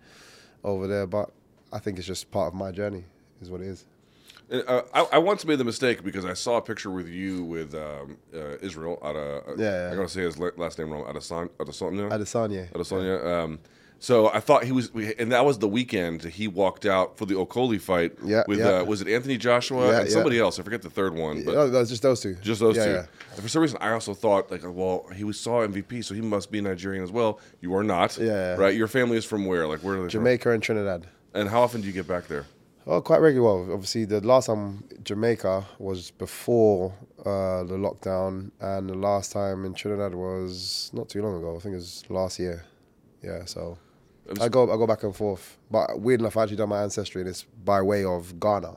over 0.64 0.86
there. 0.86 1.06
But 1.06 1.30
I 1.72 1.78
think 1.78 1.98
it's 1.98 2.06
just 2.06 2.30
part 2.30 2.48
of 2.48 2.54
my 2.54 2.72
journey, 2.72 3.04
is 3.40 3.50
what 3.50 3.60
it 3.60 3.68
is. 3.68 3.84
Uh, 4.50 4.82
I, 4.94 5.06
I 5.14 5.18
once 5.18 5.44
made 5.44 5.58
the 5.58 5.64
mistake 5.64 6.04
because 6.04 6.24
I 6.24 6.34
saw 6.34 6.58
a 6.58 6.62
picture 6.62 6.90
with 6.90 7.08
you 7.08 7.42
with 7.42 7.74
um, 7.74 8.16
uh, 8.32 8.56
Israel 8.60 8.98
out 9.02 9.16
of. 9.16 9.58
Yeah, 9.58 9.70
yeah. 9.70 9.90
I'm 9.90 9.96
gonna 9.96 10.08
say 10.08 10.22
his 10.22 10.38
last 10.38 10.78
name 10.78 10.90
wrong. 10.92 11.04
Adesanya. 11.04 11.50
Adesanya. 11.58 12.10
Adesanya. 12.10 12.72
Adesanya. 12.72 13.44
Um, 13.44 13.58
so 13.98 14.28
I 14.30 14.40
thought 14.40 14.64
he 14.64 14.72
was, 14.72 14.90
and 15.18 15.32
that 15.32 15.44
was 15.44 15.58
the 15.58 15.68
weekend 15.68 16.22
he 16.22 16.48
walked 16.48 16.84
out 16.86 17.16
for 17.16 17.24
the 17.26 17.34
Okolie 17.34 17.80
fight. 17.80 18.12
Yeah, 18.24 18.42
with 18.46 18.58
yeah. 18.58 18.68
Uh, 18.80 18.84
was 18.84 19.00
it 19.00 19.08
Anthony 19.08 19.36
Joshua 19.38 19.88
Yeah, 19.88 19.98
and 20.00 20.08
yeah. 20.08 20.12
somebody 20.12 20.38
else? 20.38 20.58
I 20.60 20.62
forget 20.62 20.82
the 20.82 20.90
third 20.90 21.14
one, 21.14 21.44
but 21.44 21.54
Oh, 21.54 21.70
that's 21.70 21.88
just 21.90 22.02
those 22.02 22.20
two. 22.20 22.34
just 22.36 22.60
those 22.60 22.76
Yeah, 22.76 22.84
two. 22.84 22.90
yeah. 22.92 23.06
For 23.36 23.48
some 23.48 23.62
reason, 23.62 23.78
I 23.80 23.90
also 23.92 24.12
thought 24.14 24.50
like, 24.50 24.62
well, 24.64 25.06
he 25.14 25.24
was 25.24 25.38
saw 25.40 25.66
MVP, 25.66 26.04
so 26.04 26.14
he 26.14 26.20
must 26.20 26.50
be 26.50 26.60
Nigerian 26.60 27.02
as 27.02 27.10
well. 27.10 27.40
You 27.60 27.74
are 27.74 27.84
not. 27.84 28.18
Yeah. 28.18 28.54
Right. 28.56 28.74
Your 28.76 28.88
family 28.88 29.16
is 29.16 29.24
from 29.24 29.46
where? 29.46 29.66
Like 29.66 29.80
where 29.80 29.94
are 29.94 29.98
they 29.98 30.02
from? 30.04 30.10
Jamaica 30.10 30.50
and 30.50 30.62
Trinidad. 30.62 31.06
And 31.34 31.48
how 31.48 31.62
often 31.62 31.80
do 31.80 31.86
you 31.86 31.92
get 31.92 32.06
back 32.08 32.26
there? 32.28 32.46
Oh, 32.88 33.00
quite 33.00 33.20
regular. 33.20 33.46
Well, 33.64 33.72
obviously, 33.74 34.04
the 34.04 34.20
last 34.20 34.46
time 34.46 34.84
Jamaica 35.02 35.66
was 35.80 36.12
before 36.12 36.94
uh, 37.20 37.64
the 37.64 37.74
lockdown, 37.76 38.52
and 38.60 38.88
the 38.88 38.94
last 38.94 39.32
time 39.32 39.64
in 39.64 39.74
Trinidad 39.74 40.14
was 40.14 40.90
not 40.92 41.08
too 41.08 41.20
long 41.20 41.36
ago. 41.38 41.56
I 41.56 41.58
think 41.58 41.72
it 41.72 41.78
was 41.78 42.04
last 42.08 42.38
year. 42.38 42.64
Yeah, 43.22 43.44
so 43.44 43.76
I'm 44.30 44.42
I 44.42 44.48
go 44.48 44.64
I 44.72 44.76
go 44.76 44.86
back 44.86 45.02
and 45.02 45.14
forth. 45.14 45.56
But 45.70 46.00
weird 46.00 46.20
enough, 46.20 46.36
I 46.36 46.42
actually 46.42 46.56
done 46.56 46.68
my 46.68 46.82
ancestry, 46.82 47.20
and 47.22 47.28
it's 47.28 47.44
by 47.64 47.80
way 47.82 48.04
of 48.04 48.38
Ghana. 48.40 48.76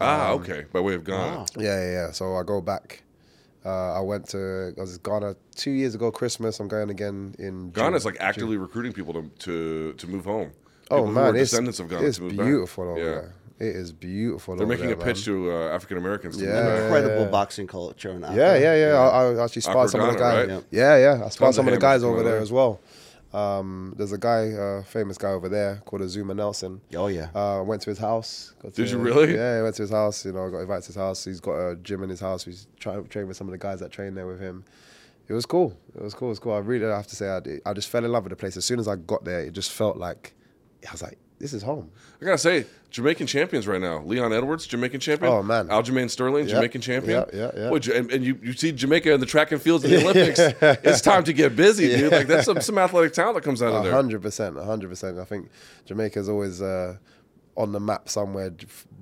Ah, 0.00 0.32
Um, 0.32 0.40
okay. 0.40 0.64
By 0.72 0.80
way 0.80 0.94
of 0.94 1.04
Ghana. 1.04 1.36
Wow. 1.38 1.46
Yeah, 1.56 1.80
yeah, 1.80 1.92
yeah. 1.92 2.10
So 2.12 2.36
I 2.36 2.42
go 2.42 2.60
back. 2.60 3.02
Uh, 3.64 3.94
I 3.94 4.00
went 4.00 4.28
to 4.28 4.72
I 4.76 4.80
was 4.80 4.98
Ghana 4.98 5.34
two 5.54 5.70
years 5.72 5.94
ago 5.94 6.10
Christmas. 6.10 6.60
I'm 6.60 6.68
going 6.68 6.90
again 6.90 7.34
in 7.38 7.70
Ghana's 7.70 8.04
June. 8.04 8.12
like 8.12 8.20
actively 8.22 8.56
recruiting 8.56 8.92
people 8.92 9.12
to 9.14 9.30
to, 9.40 9.92
to 9.94 10.06
move 10.06 10.24
home. 10.24 10.52
Oh 10.90 10.96
People 10.98 11.06
who 11.06 11.12
man, 11.14 11.36
it's, 11.36 11.50
descendants 11.50 11.80
of 11.80 11.88
Ghana 11.88 12.06
it's 12.06 12.18
to 12.18 12.22
move 12.24 12.36
back. 12.36 12.46
beautiful 12.46 12.84
over 12.90 12.98
Yeah. 12.98 13.04
there. 13.04 13.34
It 13.58 13.74
is 13.74 13.90
beautiful. 13.90 14.54
They're 14.54 14.66
making 14.66 14.86
there, 14.88 14.94
a 14.96 14.98
pitch 14.98 15.26
man. 15.26 15.36
to 15.36 15.50
uh, 15.50 15.74
African 15.74 15.96
Americans. 15.96 16.36
to 16.36 16.44
Yeah. 16.44 16.82
Incredible 16.84 17.22
yeah. 17.22 17.28
boxing 17.30 17.66
culture. 17.66 18.10
In 18.10 18.22
Africa. 18.22 18.38
Yeah, 18.38 18.52
Accra. 18.52 18.60
yeah, 18.60 18.86
yeah. 18.92 18.98
I, 18.98 19.22
I 19.24 19.44
actually 19.44 19.60
Accra, 19.60 19.72
sparred 19.72 19.90
some 19.90 20.00
of 20.02 20.12
the 20.12 20.18
guys. 20.18 20.48
right? 20.48 20.64
Yeah, 20.70 20.96
yeah. 20.98 21.14
I 21.14 21.18
Tons 21.20 21.32
sparred 21.34 21.54
some 21.54 21.66
of 21.66 21.72
the 21.74 21.80
guys 21.80 22.02
over 22.04 22.16
over 22.16 22.22
there 22.22 22.32
there. 22.34 22.42
as 22.42 22.52
well. 22.52 22.78
Um, 23.36 23.92
there's 23.98 24.12
a 24.12 24.18
guy, 24.18 24.50
uh, 24.52 24.82
famous 24.82 25.18
guy 25.18 25.28
over 25.28 25.50
there 25.50 25.82
called 25.84 26.00
Azumah 26.00 26.34
Nelson. 26.34 26.80
Oh 26.94 27.08
yeah. 27.08 27.28
Uh, 27.34 27.62
went 27.62 27.82
to 27.82 27.90
his 27.90 27.98
house. 27.98 28.54
Got 28.62 28.72
Did 28.72 28.90
you 28.90 28.98
really? 28.98 29.34
Yeah, 29.34 29.58
I 29.58 29.62
went 29.62 29.74
to 29.74 29.82
his 29.82 29.90
house. 29.90 30.24
You 30.24 30.32
know, 30.32 30.46
I 30.46 30.50
got 30.50 30.60
invited 30.60 30.82
to 30.84 30.86
his 30.86 30.96
house. 30.96 31.24
He's 31.24 31.40
got 31.40 31.52
a 31.52 31.76
gym 31.76 32.02
in 32.02 32.08
his 32.08 32.20
house. 32.20 32.46
He's 32.46 32.66
trying 32.80 33.02
to 33.02 33.08
train 33.08 33.28
with 33.28 33.36
some 33.36 33.46
of 33.46 33.52
the 33.52 33.58
guys 33.58 33.80
that 33.80 33.92
train 33.92 34.14
there 34.14 34.26
with 34.26 34.40
him. 34.40 34.64
It 35.28 35.34
was 35.34 35.44
cool. 35.44 35.76
It 35.94 36.02
was 36.02 36.14
cool. 36.14 36.28
It 36.28 36.30
was 36.30 36.38
cool. 36.38 36.54
I 36.54 36.58
really 36.58 36.86
have 36.86 37.08
to 37.08 37.16
say, 37.16 37.28
I, 37.28 37.68
I 37.68 37.74
just 37.74 37.88
fell 37.88 38.04
in 38.06 38.10
love 38.10 38.24
with 38.24 38.30
the 38.30 38.36
place. 38.36 38.56
As 38.56 38.64
soon 38.64 38.78
as 38.78 38.88
I 38.88 38.96
got 38.96 39.24
there, 39.24 39.40
it 39.40 39.52
just 39.52 39.72
felt 39.72 39.98
like 39.98 40.34
I 40.88 40.92
was 40.92 41.02
like, 41.02 41.18
this 41.38 41.52
is 41.52 41.62
home. 41.62 41.90
I 42.20 42.24
gotta 42.24 42.38
say, 42.38 42.64
Jamaican 42.90 43.26
champions 43.26 43.66
right 43.68 43.80
now. 43.80 44.02
Leon 44.04 44.32
Edwards, 44.32 44.66
Jamaican 44.66 45.00
champion. 45.00 45.30
Oh, 45.30 45.42
man. 45.42 45.68
Aljamain 45.68 46.08
Sterling, 46.08 46.46
Yeah, 46.48 46.54
Jamaican 46.54 46.80
champion. 46.80 47.24
yeah, 47.32 47.38
yeah, 47.38 47.50
yeah. 47.64 47.68
Boy, 47.68 47.78
and, 47.94 48.10
and 48.10 48.24
you, 48.24 48.38
you 48.42 48.52
see 48.54 48.72
Jamaica 48.72 49.12
in 49.12 49.20
the 49.20 49.26
track 49.26 49.52
and 49.52 49.60
fields 49.60 49.84
in 49.84 49.90
the 49.90 50.00
Olympics. 50.02 50.38
it's 50.82 51.02
time 51.02 51.24
to 51.24 51.32
get 51.34 51.54
busy, 51.56 51.88
dude. 51.94 52.12
Like 52.12 52.26
that's 52.26 52.46
some, 52.46 52.60
some 52.62 52.78
athletic 52.78 53.12
talent 53.12 53.34
that 53.34 53.44
comes 53.44 53.60
out 53.62 53.74
of 53.74 53.84
there. 53.84 53.92
hundred 53.92 54.22
percent, 54.22 54.56
hundred 54.56 54.88
percent. 54.88 55.18
I 55.18 55.24
think 55.24 55.50
Jamaica's 55.84 56.28
always 56.30 56.62
uh, 56.62 56.96
on 57.56 57.72
the 57.72 57.80
map 57.80 58.08
somewhere, 58.08 58.52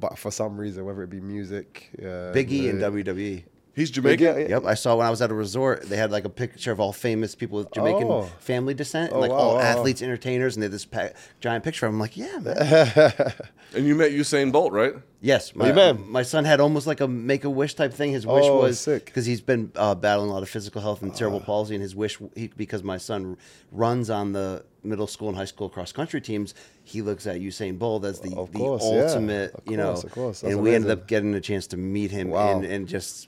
but 0.00 0.18
for 0.18 0.30
some 0.32 0.56
reason, 0.58 0.84
whether 0.84 1.02
it 1.02 1.10
be 1.10 1.20
music, 1.20 1.90
uh, 2.00 2.32
Biggie 2.34 2.70
and 2.70 2.82
uh, 2.82 2.90
WWE. 2.90 3.44
He's 3.76 3.90
Jamaican. 3.90 4.24
Yeah, 4.24 4.36
yeah. 4.38 4.48
Yep, 4.50 4.64
I 4.66 4.74
saw 4.74 4.94
when 4.96 5.06
I 5.06 5.10
was 5.10 5.20
at 5.20 5.30
a 5.30 5.34
resort. 5.34 5.82
They 5.88 5.96
had 5.96 6.12
like 6.12 6.24
a 6.24 6.28
picture 6.28 6.70
of 6.70 6.78
all 6.78 6.92
famous 6.92 7.34
people 7.34 7.58
with 7.58 7.72
Jamaican 7.72 8.04
Oh. 8.04 8.22
family 8.38 8.72
descent, 8.74 9.08
and 9.10 9.16
Oh, 9.16 9.20
like 9.20 9.30
wow, 9.32 9.36
all 9.36 9.48
wow, 9.54 9.60
wow. 9.60 9.62
athletes, 9.62 10.00
entertainers, 10.02 10.54
and 10.54 10.62
they 10.62 10.66
had 10.66 10.72
this 10.72 10.84
pa- 10.84 11.08
giant 11.40 11.64
picture. 11.64 11.86
of 11.86 11.90
'em. 11.90 11.96
I'm 11.96 12.00
like, 12.00 12.16
yeah, 12.16 12.38
man. 12.38 13.32
And 13.74 13.84
you 13.88 13.96
met 13.96 14.12
Usain 14.12 14.52
Bolt, 14.52 14.72
right? 14.72 14.94
yes, 15.20 15.52
my, 15.56 15.66
You 15.68 15.74
met 15.74 15.98
my 16.06 16.22
son 16.22 16.44
had 16.44 16.60
almost 16.60 16.86
like 16.86 17.00
a 17.00 17.08
make 17.08 17.42
a 17.42 17.50
wish 17.50 17.74
type 17.74 17.92
thing. 17.92 18.12
His 18.12 18.24
wish 18.24 18.44
Oh, 18.46 18.60
was 18.60 18.78
sick. 18.78 19.06
because 19.06 19.26
he's 19.26 19.40
been 19.40 19.72
uh, 19.74 19.96
battling 19.96 20.30
a 20.30 20.32
lot 20.32 20.44
of 20.44 20.48
physical 20.48 20.80
health 20.80 21.02
and 21.02 21.16
cerebral 21.16 21.40
Ah. 21.42 21.46
palsy, 21.46 21.74
and 21.74 21.82
his 21.82 21.96
wish 21.96 22.18
he, 22.36 22.46
because 22.56 22.84
my 22.84 22.98
son 22.98 23.36
runs 23.72 24.10
on 24.10 24.30
the 24.32 24.64
middle 24.84 25.08
school 25.08 25.28
and 25.28 25.36
high 25.36 25.44
school 25.46 25.68
cross 25.68 25.90
country 25.90 26.20
teams. 26.20 26.54
He 26.84 27.02
looks 27.02 27.26
at 27.26 27.40
Usain 27.40 27.76
Bolt 27.78 28.04
as 28.04 28.20
the, 28.20 28.36
Of 28.36 28.52
the 28.52 28.58
course, 28.58 28.84
yeah. 28.84 29.00
ultimate, 29.06 29.54
Of 29.54 29.62
you 29.68 29.76
know. 29.76 29.92
course, 29.94 30.04
of 30.04 30.12
course. 30.12 30.40
That's 30.42 30.54
and 30.54 30.62
we 30.62 30.72
ended 30.74 30.90
up 30.92 31.08
getting 31.08 31.34
a 31.34 31.40
chance 31.40 31.66
to 31.68 31.76
meet 31.76 32.12
him 32.12 32.28
Wow. 32.30 32.52
and, 32.56 32.64
and 32.64 32.86
just 32.86 33.26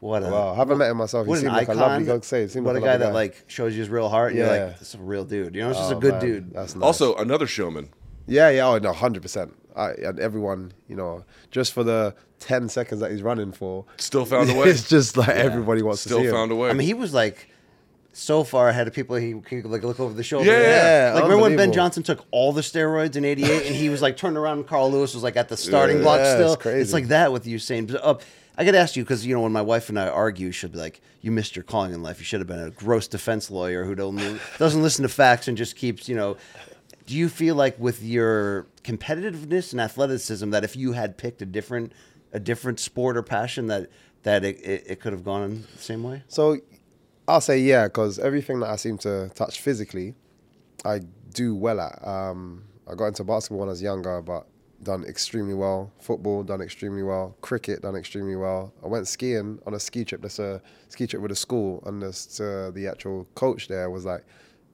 what 0.00 0.22
a 0.22 0.26
Wow, 0.30 0.52
I 0.52 0.56
haven't 0.56 0.78
met 0.78 0.90
him 0.90 0.96
myself. 0.98 1.26
He 1.26 1.30
what 1.30 1.36
an 1.38 1.40
seemed 1.42 1.52
like 1.54 1.68
icon! 1.68 1.76
a 1.76 1.80
lovely 1.86 2.06
guy. 2.06 2.20
Say, 2.20 2.46
what 2.60 2.74
like 2.74 2.82
a 2.82 2.84
a 2.84 2.88
guy 2.88 2.96
that 2.98 3.12
like 3.14 3.44
shows 3.46 3.74
you 3.74 3.80
his 3.80 3.88
real 3.88 4.08
heart. 4.08 4.30
And 4.30 4.38
Yeah. 4.40 4.54
you're 4.54 4.66
like, 4.68 4.78
this 4.78 4.88
is 4.88 4.94
a 4.94 4.98
real 5.02 5.24
dude. 5.24 5.54
You 5.54 5.62
know, 5.62 5.70
it's 5.70 5.78
just 5.78 5.92
Oh, 5.92 5.98
a 5.98 6.00
good 6.00 6.12
man, 6.14 6.20
dude. 6.22 6.52
That's 6.54 6.74
nice. 6.74 6.82
Also, 6.84 7.14
another 7.16 7.46
showman. 7.46 7.88
yeah, 8.26 8.50
yeah, 8.50 8.66
oh 8.68 8.78
no, 8.78 8.92
hundred 8.92 9.22
percent. 9.22 9.54
And 9.76 10.18
everyone, 10.18 10.72
you 10.88 10.96
know, 10.96 11.24
just 11.50 11.72
for 11.72 11.84
the 11.84 12.14
ten 12.40 12.68
seconds 12.68 13.00
that 13.00 13.10
he's 13.12 13.22
running 13.22 13.52
for, 13.52 13.84
Still 13.96 14.24
found 14.24 14.50
a 14.50 14.54
way. 14.58 14.68
it's 14.70 14.88
just 14.88 15.16
like 15.16 15.28
everybody 15.30 15.82
wants 15.82 16.00
Still 16.02 16.18
to 16.18 16.24
see 16.26 16.30
found 16.30 16.50
a 16.52 16.56
way. 16.56 16.70
I 16.70 16.72
mean, 16.72 16.86
he 16.86 16.94
was 16.94 17.14
like 17.14 17.48
so 18.12 18.42
far 18.42 18.68
ahead 18.68 18.88
of 18.88 18.94
people. 18.94 19.14
He 19.16 19.34
could 19.34 19.66
like 19.66 19.84
look 19.84 20.00
over 20.00 20.12
the 20.14 20.24
shoulder. 20.24 20.50
Yeah, 20.50 21.08
yeah, 21.08 21.12
Like 21.14 21.22
remember 21.24 21.42
when 21.42 21.56
Ben. 21.56 21.72
Johnson 21.72 22.02
took 22.02 22.24
all 22.32 22.52
the 22.52 22.60
steroids 22.62 23.14
in 23.14 23.24
'88, 23.24 23.66
and 23.66 23.76
he 23.76 23.88
was 23.88 24.02
like 24.02 24.16
turned 24.16 24.36
around, 24.36 24.58
and 24.58 24.66
Carl 24.66 24.90
Lewis 24.90 25.14
was 25.14 25.22
like 25.22 25.36
at 25.36 25.48
the 25.48 25.56
starting 25.56 26.00
block 26.02 26.18
Yeah, 26.20 26.24
it's 26.32 26.32
still. 26.42 26.56
crazy. 26.56 26.92
like 26.92 27.08
that 27.08 27.32
with 27.32 27.44
Usain. 27.44 27.86
But, 27.86 28.02
Uh, 28.04 28.18
I 28.58 28.64
got 28.64 28.72
to 28.72 28.78
ask 28.78 28.96
you 28.96 29.04
because 29.04 29.24
you 29.24 29.34
know 29.34 29.42
when 29.42 29.52
my 29.52 29.62
wife 29.62 29.88
and 29.88 29.96
I 29.98 30.08
argue, 30.08 30.50
she'll 30.50 30.68
be 30.68 30.78
like, 30.78 31.00
"You 31.20 31.30
missed 31.30 31.54
your 31.54 31.62
calling 31.62 31.94
in 31.94 32.02
life. 32.02 32.18
You 32.18 32.24
should 32.24 32.40
have 32.40 32.48
been 32.48 32.58
a 32.58 32.70
gross 32.70 33.06
defense 33.06 33.52
lawyer 33.52 33.84
who 33.84 33.94
don't 33.94 34.40
doesn't 34.58 34.82
listen 34.82 35.04
to 35.04 35.08
facts 35.08 35.46
and 35.46 35.56
just 35.56 35.76
keeps 35.76 36.08
you 36.08 36.16
know." 36.16 36.36
Do 37.06 37.14
you 37.14 37.30
feel 37.30 37.54
like 37.54 37.78
with 37.78 38.02
your 38.02 38.66
competitiveness 38.84 39.72
and 39.72 39.80
athleticism 39.80 40.50
that 40.50 40.62
if 40.62 40.76
you 40.76 40.92
had 40.92 41.16
picked 41.16 41.40
a 41.40 41.46
different 41.46 41.92
a 42.32 42.40
different 42.40 42.80
sport 42.80 43.16
or 43.16 43.22
passion 43.22 43.68
that 43.68 43.90
that 44.24 44.44
it, 44.44 44.56
it, 44.60 44.84
it 44.86 45.00
could 45.00 45.12
have 45.12 45.24
gone 45.24 45.64
the 45.74 45.82
same 45.82 46.02
way? 46.02 46.24
So 46.26 46.58
I'll 47.28 47.40
say 47.40 47.60
yeah, 47.60 47.84
because 47.84 48.18
everything 48.18 48.58
that 48.60 48.70
I 48.70 48.76
seem 48.76 48.98
to 48.98 49.30
touch 49.36 49.60
physically, 49.60 50.16
I 50.84 51.00
do 51.32 51.54
well 51.54 51.80
at. 51.80 52.06
Um, 52.06 52.64
I 52.90 52.96
got 52.96 53.06
into 53.06 53.22
basketball 53.22 53.60
when 53.60 53.68
I 53.68 53.72
was 53.72 53.82
younger, 53.82 54.20
but 54.20 54.46
done 54.82 55.04
extremely 55.04 55.54
well. 55.54 55.92
Football 56.00 56.42
done 56.44 56.60
extremely 56.60 57.02
well. 57.02 57.36
Cricket 57.40 57.82
done 57.82 57.96
extremely 57.96 58.36
well. 58.36 58.72
I 58.82 58.86
went 58.86 59.08
skiing 59.08 59.58
on 59.66 59.74
a 59.74 59.80
ski 59.80 60.04
trip. 60.04 60.22
That's 60.22 60.38
a 60.38 60.62
ski 60.88 61.06
trip 61.06 61.22
with 61.22 61.32
a 61.32 61.36
school, 61.36 61.82
and 61.86 62.02
uh, 62.02 62.70
the 62.70 62.88
actual 62.90 63.26
coach 63.34 63.68
there 63.68 63.90
was 63.90 64.04
like, 64.04 64.24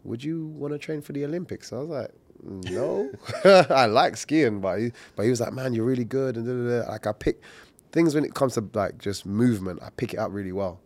"Would 0.04 0.22
you 0.22 0.46
want 0.46 0.72
to 0.72 0.78
train 0.78 1.00
for 1.00 1.12
the 1.12 1.24
Olympics?" 1.24 1.72
I 1.72 1.78
was 1.78 1.88
like. 1.88 2.10
No, 2.46 3.10
I 3.70 3.86
like 3.86 4.18
skiing, 4.18 4.60
but 4.60 4.78
he, 4.78 4.92
but 5.16 5.22
he 5.22 5.30
was 5.30 5.40
like, 5.40 5.54
"Man, 5.54 5.72
you're 5.72 5.86
really 5.86 6.04
good." 6.04 6.36
And 6.36 6.86
like 6.86 7.06
I 7.06 7.12
pick 7.12 7.40
things 7.94 8.14
when 8.14 8.24
it 8.24 8.34
comes 8.34 8.54
to 8.54 8.68
like 8.74 8.98
just 8.98 9.24
movement, 9.24 9.80
I 9.82 9.88
pick 9.96 10.12
it 10.12 10.18
up 10.18 10.30
really 10.30 10.52
well. 10.52 10.80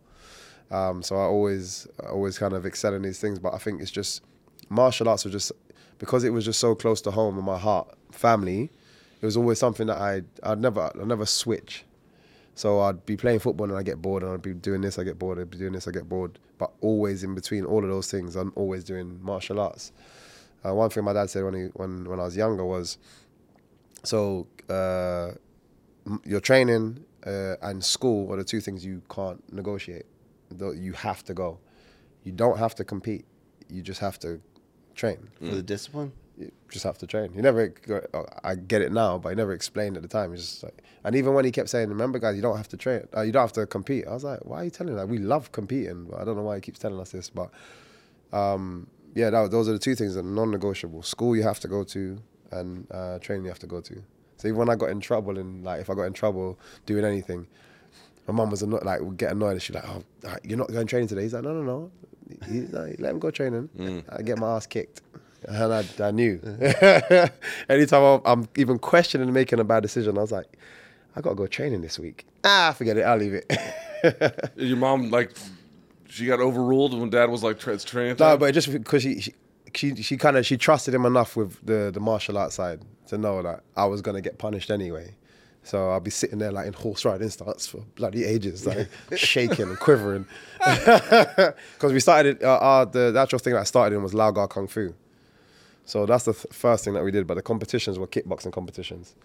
Um, 0.71 1.01
so 1.01 1.15
I 1.17 1.23
always, 1.23 1.87
I 2.01 2.09
always 2.09 2.37
kind 2.37 2.53
of 2.53 2.65
excel 2.65 2.93
in 2.93 3.01
these 3.01 3.19
things. 3.19 3.39
But 3.39 3.53
I 3.53 3.57
think 3.57 3.81
it's 3.81 3.91
just 3.91 4.21
martial 4.69 5.09
arts 5.09 5.25
was 5.25 5.33
just 5.33 5.51
because 5.97 6.23
it 6.23 6.29
was 6.29 6.45
just 6.45 6.59
so 6.59 6.75
close 6.75 7.01
to 7.01 7.11
home 7.11 7.37
in 7.37 7.43
my 7.43 7.57
heart, 7.57 7.93
family. 8.11 8.71
It 9.21 9.25
was 9.25 9.37
always 9.37 9.59
something 9.59 9.87
that 9.87 9.97
I, 9.97 10.21
I'd 10.43 10.59
never, 10.59 10.91
I'd 10.95 11.07
never 11.07 11.25
switch. 11.25 11.85
So 12.55 12.81
I'd 12.81 13.05
be 13.05 13.15
playing 13.15 13.39
football 13.39 13.69
and 13.69 13.77
I 13.77 13.83
get 13.83 14.01
bored, 14.01 14.23
and 14.23 14.33
I'd 14.33 14.41
be 14.41 14.53
doing 14.53 14.81
this, 14.81 14.99
I 14.99 15.03
get 15.03 15.17
bored, 15.17 15.39
I'd 15.39 15.49
be 15.49 15.57
doing 15.57 15.73
this, 15.73 15.87
I 15.87 15.91
get 15.91 16.09
bored. 16.09 16.39
But 16.57 16.71
always 16.81 17.23
in 17.23 17.33
between 17.33 17.63
all 17.63 17.83
of 17.83 17.89
those 17.89 18.11
things, 18.11 18.35
I'm 18.35 18.51
always 18.55 18.83
doing 18.83 19.19
martial 19.23 19.59
arts. 19.59 19.93
Uh, 20.65 20.73
one 20.75 20.89
thing 20.89 21.05
my 21.05 21.13
dad 21.13 21.29
said 21.29 21.45
when 21.45 21.53
he, 21.53 21.63
when 21.73 22.03
when 22.03 22.19
I 22.19 22.23
was 22.23 22.35
younger 22.35 22.65
was, 22.65 22.97
so 24.03 24.47
uh, 24.69 25.31
your 26.25 26.41
training 26.41 27.05
uh, 27.25 27.55
and 27.61 27.83
school 27.83 28.31
are 28.33 28.37
the 28.37 28.43
two 28.43 28.59
things 28.59 28.83
you 28.83 29.01
can't 29.09 29.41
negotiate. 29.53 30.05
You 30.59 30.93
have 30.93 31.23
to 31.25 31.33
go. 31.33 31.59
You 32.23 32.33
don't 32.33 32.57
have 32.57 32.75
to 32.75 32.83
compete. 32.83 33.25
You 33.69 33.81
just 33.81 34.01
have 34.01 34.19
to 34.19 34.41
train. 34.95 35.29
For 35.37 35.45
the 35.55 35.63
discipline? 35.63 36.11
You 36.39 36.51
just 36.69 36.85
have 36.85 36.97
to 36.99 37.07
train. 37.07 37.33
He 37.33 37.41
never. 37.41 37.73
oh, 38.13 38.25
I 38.43 38.55
get 38.55 38.81
it 38.81 38.93
now, 38.93 39.17
but 39.17 39.29
he 39.29 39.35
never 39.35 39.51
explained 39.51 39.97
at 39.97 40.03
the 40.03 40.07
time. 40.07 40.31
He's 40.31 40.39
just 40.41 40.63
like, 40.63 40.81
and 41.03 41.13
even 41.15 41.33
when 41.33 41.43
he 41.43 41.51
kept 41.51 41.67
saying, 41.69 41.89
"Remember, 41.89 42.17
guys, 42.17 42.35
you 42.37 42.41
don't 42.41 42.55
have 42.55 42.69
to 42.69 42.77
train. 42.77 43.05
Uh, 43.15 43.21
you 43.21 43.33
don't 43.33 43.41
have 43.41 43.51
to 43.53 43.65
compete." 43.67 44.07
I 44.07 44.13
was 44.13 44.23
like, 44.23 44.39
"Why 44.45 44.61
are 44.61 44.63
you 44.63 44.69
telling 44.69 44.93
us? 44.93 44.99
Like, 44.99 45.09
we 45.09 45.17
love 45.17 45.51
competing, 45.51 46.05
but 46.05 46.21
I 46.21 46.23
don't 46.23 46.37
know 46.37 46.43
why 46.43 46.55
he 46.55 46.61
keeps 46.61 46.79
telling 46.79 46.99
us 46.99 47.11
this." 47.11 47.29
But 47.29 47.51
um, 48.31 48.87
yeah, 49.15 49.29
that, 49.31 49.51
those 49.51 49.67
are 49.67 49.73
the 49.73 49.79
two 49.79 49.95
things 49.95 50.13
that 50.15 50.21
are 50.21 50.23
non-negotiable. 50.23 51.03
School 51.03 51.35
you 51.35 51.43
have 51.43 51.59
to 51.59 51.67
go 51.67 51.83
to, 51.83 52.17
and 52.51 52.87
uh, 52.91 53.19
training 53.19 53.43
you 53.43 53.49
have 53.49 53.59
to 53.59 53.67
go 53.67 53.81
to. 53.81 54.01
So 54.37 54.47
even 54.47 54.57
when 54.59 54.69
I 54.69 54.75
got 54.75 54.89
in 54.91 55.01
trouble, 55.01 55.37
and 55.37 55.65
like 55.65 55.81
if 55.81 55.89
I 55.89 55.93
got 55.93 56.03
in 56.03 56.13
trouble 56.13 56.57
doing 56.85 57.03
anything, 57.03 57.47
my 58.27 58.33
mum 58.33 58.49
was 58.49 58.63
anno- 58.63 58.79
like 58.83 59.01
would 59.01 59.17
get 59.17 59.31
annoyed. 59.33 59.61
She's 59.61 59.75
like, 59.75 59.85
"Oh, 59.89 60.03
you're 60.43 60.57
not 60.57 60.71
going 60.71 60.87
training 60.87 61.09
today?" 61.09 61.23
He's 61.23 61.33
like, 61.33 61.43
"No, 61.43 61.51
no, 61.53 61.63
no. 61.63 61.91
He, 62.47 62.59
no 62.59 62.93
let 62.99 63.11
him 63.11 63.19
go 63.19 63.29
training." 63.31 63.69
I 64.09 64.21
get 64.21 64.37
my 64.37 64.55
ass 64.55 64.67
kicked, 64.67 65.01
and 65.43 65.73
I, 65.73 65.85
I 65.99 66.11
knew. 66.11 66.39
Anytime 67.69 68.03
I'm, 68.03 68.21
I'm 68.25 68.49
even 68.55 68.79
questioning 68.79 69.31
making 69.33 69.59
a 69.59 69.63
bad 69.63 69.81
decision, 69.81 70.17
I 70.17 70.21
was 70.21 70.31
like, 70.31 70.47
"I 71.15 71.21
got 71.21 71.31
to 71.31 71.35
go 71.35 71.47
training 71.47 71.81
this 71.81 71.99
week." 71.99 72.25
Ah, 72.43 72.73
forget 72.77 72.97
it. 72.97 73.01
I'll 73.01 73.17
leave 73.17 73.33
it. 73.33 74.51
Your 74.55 74.77
mom 74.77 75.09
like 75.09 75.31
she 76.09 76.25
got 76.25 76.39
overruled 76.39 76.97
when 76.99 77.09
dad 77.09 77.29
was 77.29 77.43
like 77.43 77.65
it's 77.67 77.83
training. 77.83 78.17
No, 78.19 78.37
but 78.37 78.53
just 78.53 78.71
because 78.71 79.03
she 79.03 79.21
she 79.21 79.33
she, 79.75 79.95
she 80.01 80.17
kind 80.17 80.37
of 80.37 80.45
she 80.45 80.57
trusted 80.57 80.93
him 80.93 81.05
enough 81.05 81.35
with 81.35 81.63
the 81.65 81.91
the 81.93 81.99
martial 81.99 82.37
arts 82.37 82.55
side 82.55 82.81
to 83.07 83.17
know 83.17 83.41
that 83.41 83.63
I 83.75 83.85
was 83.85 84.01
gonna 84.01 84.21
get 84.21 84.37
punished 84.37 84.71
anyway. 84.71 85.15
So 85.63 85.91
I'll 85.91 85.99
be 85.99 86.09
sitting 86.09 86.39
there 86.39 86.51
like 86.51 86.67
in 86.67 86.73
horse 86.73 87.05
riding 87.05 87.29
starts 87.29 87.67
for 87.67 87.83
bloody 87.95 88.25
ages, 88.25 88.65
like 88.65 88.87
shaking 89.15 89.67
and 89.67 89.79
quivering. 89.79 90.25
Because 90.57 91.53
we 91.93 91.99
started 91.99 92.41
uh, 92.41 92.55
uh, 92.55 92.85
the, 92.85 93.11
the 93.11 93.19
actual 93.19 93.39
thing 93.39 93.53
that 93.53 93.59
I 93.59 93.65
started 93.65 93.95
in 93.95 94.01
was 94.01 94.13
Lau 94.13 94.31
Gar 94.31 94.47
Kung 94.47 94.67
Fu. 94.67 94.93
So 95.89 96.05
that's 96.05 96.25
the 96.25 96.33
th- 96.33 96.53
first 96.53 96.83
thing 96.85 96.93
that 96.93 97.03
we 97.03 97.11
did. 97.11 97.25
But 97.25 97.33
the 97.35 97.41
competitions 97.41 97.97
were 97.97 98.07
kickboxing 98.07 98.51
competitions. 98.53 99.15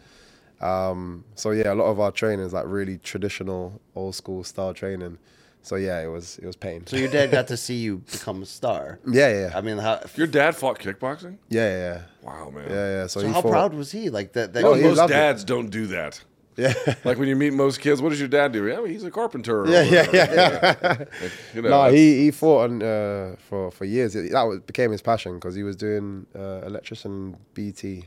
Um, 0.61 1.25
so 1.35 1.51
yeah, 1.51 1.73
a 1.73 1.75
lot 1.75 1.87
of 1.87 2.01
our 2.01 2.11
training 2.11 2.47
is 2.47 2.53
like 2.53 2.65
really 2.67 2.99
traditional, 2.99 3.81
old 3.95 4.15
school 4.15 4.45
style 4.45 4.73
training. 4.73 5.19
So 5.63 5.77
yeah, 5.77 6.01
it 6.03 6.07
was 6.09 6.39
it 6.39 6.47
was 6.47 6.57
pain. 6.57 6.87
So 6.87 6.97
your 6.97 7.09
dad 7.09 7.31
got 7.31 7.49
to 7.49 7.57
see 7.67 7.77
you 7.77 7.99
become 7.99 8.43
a 8.43 8.47
star. 8.47 8.99
yeah, 9.07 9.29
yeah, 9.29 9.41
yeah. 9.49 9.59
I 9.59 9.61
mean, 9.61 9.79
how, 9.79 10.01
your 10.17 10.27
dad 10.27 10.57
fought 10.57 10.79
kickboxing. 10.79 11.37
yeah, 11.49 11.69
yeah, 11.69 11.79
yeah. 11.95 12.01
Wow, 12.23 12.51
man. 12.51 12.71
Yeah, 12.71 12.87
yeah. 13.01 13.07
So, 13.09 13.21
so 13.21 13.27
he 13.27 13.33
how 13.33 13.43
fought- 13.43 13.51
proud 13.51 13.75
was 13.75 13.93
he? 13.93 14.09
Like 14.11 14.33
that? 14.35 14.53
that 14.55 14.65
Oh, 14.65 14.75
he 14.75 14.83
most 14.85 14.97
loved 14.99 15.11
it. 15.13 15.17
dads 15.17 15.45
don't 15.45 15.69
do 15.71 15.87
that. 15.89 16.23
Yeah, 16.57 16.73
Like 17.05 17.19
when 17.19 17.29
you 17.29 17.37
meet 17.37 17.53
most 17.53 17.81
kids, 17.81 18.01
what 18.01 18.11
does 18.11 18.21
your 18.21 18.29
dad 18.29 18.53
do? 18.53 18.67
Yeah, 18.67 18.77
well, 18.77 18.85
he's 18.85 19.03
a 19.05 19.11
carpenter. 19.11 19.65
yeah, 19.67 19.83
yeah, 19.83 20.07
whatever. 20.07 21.09
yeah. 21.21 21.29
You 21.55 21.63
know, 21.63 21.69
no, 21.69 21.91
he 21.91 22.25
he 22.25 22.31
fought 22.31 22.71
on, 22.71 22.83
uh, 22.83 23.37
for 23.49 23.71
for 23.71 23.85
years. 23.85 24.13
That 24.15 24.43
was, 24.43 24.61
became 24.61 24.91
his 24.93 25.03
passion 25.03 25.35
because 25.35 25.55
he 25.55 25.63
was 25.63 25.77
doing 25.77 26.27
uh, 26.35 26.63
electrician 26.67 27.37
BT. 27.55 28.05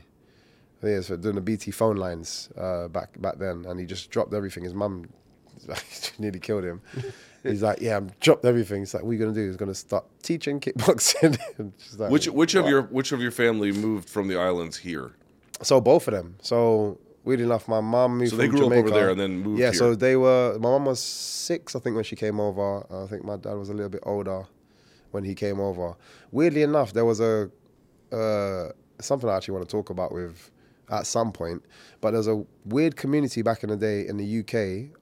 I 0.78 0.80
think 0.80 0.98
it's 0.98 1.08
for 1.08 1.16
doing 1.16 1.34
the 1.34 1.40
BT 1.40 1.72
phone 1.72 1.96
lines 1.96 2.50
uh, 2.56 2.88
back 2.88 3.20
back 3.20 3.38
then, 3.38 3.64
and 3.66 3.78
he 3.80 3.84
just 3.86 4.10
dropped 4.10 4.32
everything. 4.32 4.64
His 4.64 4.74
mum 4.74 5.08
nearly 6.18 6.38
killed 6.40 6.64
him. 6.64 6.80
He's 7.42 7.62
like, 7.62 7.80
"Yeah, 7.80 7.96
I'm 7.96 8.10
dropped 8.20 8.44
everything." 8.44 8.80
He's 8.80 8.94
like, 8.94 9.02
"What 9.02 9.10
are 9.10 9.14
you 9.14 9.18
gonna 9.18 9.34
do?" 9.34 9.46
He's 9.46 9.56
gonna 9.56 9.74
start 9.74 10.04
teaching 10.22 10.60
kickboxing. 10.60 11.38
Like, 11.98 12.10
Which 12.10 12.28
which 12.28 12.54
of 12.54 12.66
your 12.68 12.82
which 12.82 13.12
of 13.12 13.20
your 13.20 13.30
family 13.30 13.72
moved 13.72 14.08
from 14.08 14.28
the 14.28 14.36
islands 14.38 14.76
here? 14.78 15.12
So 15.62 15.80
both 15.80 16.06
of 16.08 16.14
them. 16.14 16.36
So 16.42 16.98
weirdly 17.28 17.44
enough, 17.44 17.68
my 17.68 17.80
mom 17.80 18.18
moved. 18.18 18.30
So 18.30 18.36
they 18.36 18.48
grew 18.48 18.66
up 18.66 18.72
over 18.72 18.90
there 18.90 19.10
and 19.10 19.20
then 19.20 19.38
moved 19.40 19.60
Yeah. 19.60 19.66
here. 19.66 19.74
So 19.78 19.94
they 19.94 20.16
were. 20.16 20.54
My 20.54 20.70
mom 20.70 20.86
was 20.86 20.98
six, 21.00 21.76
I 21.76 21.78
think, 21.78 21.94
when 21.94 22.04
she 22.04 22.16
came 22.16 22.40
over. 22.40 22.68
I 23.02 23.06
think 23.06 23.22
my 23.24 23.36
dad 23.36 23.54
was 23.54 23.68
a 23.68 23.74
little 23.74 23.90
bit 23.90 24.02
older 24.04 24.46
when 25.10 25.24
he 25.24 25.34
came 25.34 25.60
over. 25.60 25.94
Weirdly 26.32 26.62
enough, 26.62 26.92
there 26.92 27.04
was 27.04 27.20
a 27.20 27.50
uh, 28.12 28.72
something 29.00 29.28
I 29.28 29.36
actually 29.36 29.56
want 29.56 29.68
to 29.68 29.72
talk 29.76 29.90
about 29.90 30.10
with 30.12 30.50
at 30.90 31.06
some 31.06 31.30
point. 31.32 31.62
But 32.00 32.12
there's 32.12 32.26
a 32.28 32.44
weird 32.64 32.96
community 32.96 33.42
back 33.42 33.62
in 33.62 33.68
the 33.68 33.76
day 33.76 34.06
in 34.06 34.16
the 34.16 34.28
UK 34.40 34.54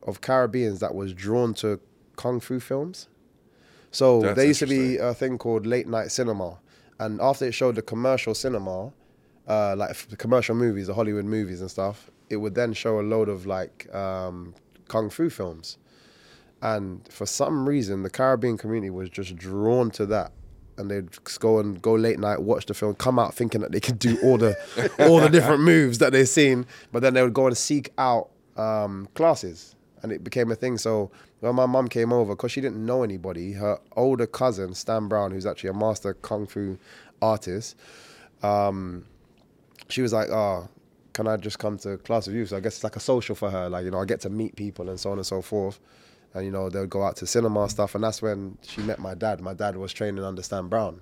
of 0.09 0.21
Caribbeans 0.21 0.81
that 0.81 0.95
was 0.95 1.15
drawn 1.15 1.55
to 1.63 1.79
kung 2.17 2.41
fu 2.41 2.59
films. 2.59 3.09
So 3.93 4.21
That's 4.23 4.37
there 4.37 4.47
used 4.47 4.61
to 4.61 4.67
be 4.67 4.97
a 4.99 5.15
thing 5.15 5.39
called 5.39 5.65
late 5.65 5.87
night 5.87 6.11
cinema, 6.11 6.59
and 6.99 7.21
after 7.21 7.45
it 7.47 7.53
showed 7.55 7.77
the 7.77 7.83
commercial 7.83 8.35
cinema, 8.35 8.93
uh, 9.47 9.75
like 9.77 9.97
the 10.09 10.17
commercial 10.17 10.57
movies, 10.57 10.89
the 10.89 10.95
Hollywood 10.95 11.25
movies 11.25 11.61
and 11.61 11.71
stuff, 11.71 12.11
it 12.29 12.37
would 12.37 12.55
then 12.55 12.73
show 12.73 13.01
a 13.01 13.03
load 13.03 13.29
of 13.29 13.47
like 13.47 13.93
um, 13.95 14.55
kung 14.89 15.11
fu 15.11 15.31
films, 15.31 15.79
and 16.63 17.07
for 17.11 17.27
some 17.27 17.69
reason 17.69 18.03
the 18.03 18.11
Caribbean 18.11 18.57
community 18.57 18.91
was 18.91 19.11
just 19.11 19.37
drawn 19.37 19.91
to 19.93 20.07
that. 20.07 20.33
And 20.79 20.91
they'd 20.91 21.11
just 21.11 21.41
go 21.41 21.59
and 21.59 21.81
go 21.81 21.95
late 21.95 22.19
night, 22.19 22.43
watch 22.43 22.67
the 22.67 22.75
film, 22.75 22.95
come 22.97 23.19
out 23.19 23.33
thinking 23.33 23.63
that 23.63 23.73
they 23.73 23.81
could 23.81 23.99
do 23.99 24.19
all 24.23 24.37
the 24.37 24.55
all 25.09 25.21
the 25.21 25.31
different 25.31 25.63
moves 25.63 25.99
that 25.99 26.13
they've 26.13 26.29
seen, 26.29 26.67
but 26.93 27.01
then 27.01 27.15
they 27.15 27.23
would 27.23 27.33
go 27.33 27.47
and 27.47 27.57
seek 27.57 27.93
out 27.97 28.29
um, 28.59 29.09
classes, 29.15 29.75
and 30.03 30.13
it 30.13 30.23
became 30.23 30.51
a 30.53 30.55
thing. 30.55 30.77
So 30.77 31.11
when 31.41 31.55
my 31.55 31.65
mum 31.65 31.89
came 31.89 32.13
over, 32.13 32.35
because 32.35 32.53
she 32.53 32.61
didn't 32.61 32.85
know 32.85 33.03
anybody, 33.03 33.53
her 33.53 33.79
older 33.97 34.27
cousin 34.27 34.75
Stan 34.75 35.09
Brown, 35.09 35.31
who's 35.31 35.47
actually 35.47 35.71
a 35.71 35.75
master 35.75 36.13
kung 36.13 36.47
fu 36.47 36.79
artist, 37.23 37.75
um, 38.43 39.07
she 39.89 40.03
was 40.03 40.13
like, 40.13 40.29
"Oh, 40.29 40.69
can 41.17 41.27
I 41.27 41.37
just 41.39 41.59
come 41.59 41.79
to 41.79 41.97
class 41.99 42.27
with 42.27 42.37
you?" 42.37 42.47
So 42.47 42.57
I 42.57 42.61
guess 42.61 42.75
it's 42.77 42.85
like 42.85 42.97
a 42.97 43.01
social 43.01 43.35
for 43.35 43.51
her. 43.51 43.69
Like 43.71 43.85
you 43.87 43.91
know, 43.91 44.01
I 44.01 44.05
get 44.05 44.21
to 44.21 44.31
meet 44.31 44.55
people 44.55 44.89
and 44.91 45.01
so 45.01 45.11
on 45.13 45.19
and 45.19 45.27
so 45.27 45.41
forth. 45.43 45.81
And 46.35 46.45
you 46.45 46.51
know, 46.51 46.69
they'll 46.69 46.87
go 46.87 47.03
out 47.03 47.17
to 47.17 47.27
cinema 47.27 47.69
stuff, 47.71 47.95
and 47.95 48.05
that's 48.05 48.21
when 48.21 48.59
she 48.61 48.83
met 48.83 48.99
my 48.99 49.15
dad. 49.15 49.41
My 49.41 49.55
dad 49.55 49.77
was 49.77 49.93
training 49.93 50.23
under 50.23 50.43
Stan 50.43 50.69
Brown, 50.69 51.01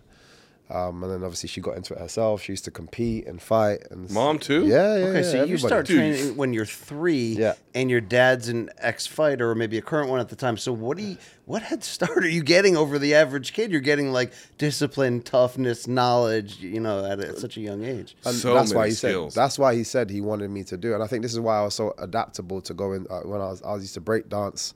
um, 0.71 1.03
and 1.03 1.13
then 1.13 1.23
obviously 1.23 1.49
she 1.49 1.61
got 1.61 1.77
into 1.77 1.93
it 1.95 2.01
herself. 2.01 2.43
She 2.43 2.53
used 2.53 2.65
to 2.65 2.71
compete 2.71 3.27
and 3.27 3.41
fight. 3.41 3.81
And 3.91 4.11
Mom, 4.11 4.39
too? 4.39 4.67
Yeah, 4.67 4.97
yeah. 4.97 5.05
Okay, 5.07 5.17
yeah, 5.23 5.31
so 5.31 5.45
you 5.45 5.59
start 5.59 5.87
Dude. 5.87 5.97
training 5.99 6.37
when 6.37 6.53
you're 6.55 6.65
three, 6.65 7.37
Yeah. 7.39 7.55
and 7.75 7.91
your 7.91 8.01
dad's 8.01 8.49
an 8.49 8.71
ex-fighter 8.79 9.51
or 9.51 9.55
maybe 9.55 9.77
a 9.79 9.83
current 9.83 10.09
one 10.09 10.21
at 10.21 10.31
the 10.31 10.37
time. 10.37 10.57
So 10.57 10.73
what 10.73 10.97
do 10.97 11.03
you, 11.03 11.17
what 11.45 11.63
head 11.63 11.85
start 11.85 12.25
are 12.25 12.29
you 12.29 12.43
getting 12.43 12.77
over 12.77 12.99
the 12.99 13.15
average 13.15 13.53
kid? 13.53 13.71
You're 13.71 13.81
getting 13.83 14.11
like 14.13 14.33
discipline, 14.57 15.21
toughness, 15.21 15.87
knowledge, 15.87 16.59
you 16.61 16.81
know, 16.81 17.05
at, 17.05 17.21
a, 17.21 17.29
at 17.29 17.39
such 17.39 17.57
a 17.59 17.61
young 17.61 17.85
age. 17.85 18.17
And 18.25 18.35
So 18.35 18.55
that's 18.55 18.73
why 18.73 18.87
he 18.89 18.95
skills. 18.95 19.35
said. 19.35 19.41
That's 19.43 19.59
why 19.59 19.75
he 19.75 19.85
said 19.85 20.09
he 20.09 20.23
wanted 20.23 20.51
me 20.51 20.65
to 20.65 20.77
do 20.79 20.93
it. 20.93 20.95
And 20.95 21.03
I 21.05 21.07
think 21.07 21.23
this 21.23 21.33
is 21.35 21.41
why 21.41 21.59
I 21.59 21.63
was 21.63 21.75
so 21.75 21.95
adaptable 21.99 22.63
to 22.63 22.73
go 22.73 22.93
in. 22.95 23.07
Uh, 23.11 23.21
when 23.21 23.41
I 23.43 23.49
was, 23.49 23.63
I 23.63 23.73
was 23.75 23.83
used 23.83 23.95
to 23.95 24.01
break 24.01 24.31
dance, 24.31 24.73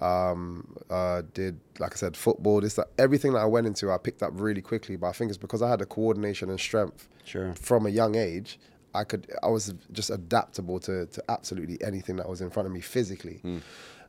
um, 0.00 0.76
uh, 0.90 1.22
did 1.34 1.58
like 1.78 1.92
I 1.92 1.96
said, 1.96 2.16
football. 2.16 2.60
This, 2.60 2.74
that, 2.74 2.88
everything 2.98 3.32
that 3.32 3.40
I 3.40 3.46
went 3.46 3.66
into, 3.66 3.90
I 3.90 3.98
picked 3.98 4.22
up 4.22 4.30
really 4.34 4.62
quickly. 4.62 4.96
But 4.96 5.08
I 5.08 5.12
think 5.12 5.30
it's 5.30 5.38
because 5.38 5.62
I 5.62 5.68
had 5.70 5.78
the 5.80 5.86
coordination 5.86 6.50
and 6.50 6.60
strength 6.60 7.08
Sure. 7.24 7.54
from 7.54 7.86
a 7.86 7.90
young 7.90 8.14
age. 8.14 8.58
I 8.94 9.04
could, 9.04 9.30
I 9.42 9.48
was 9.48 9.74
just 9.92 10.08
adaptable 10.10 10.80
to, 10.80 11.06
to 11.06 11.22
absolutely 11.28 11.76
anything 11.82 12.16
that 12.16 12.28
was 12.28 12.40
in 12.40 12.48
front 12.50 12.66
of 12.66 12.72
me 12.72 12.80
physically. 12.80 13.42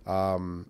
Um, 0.05 0.65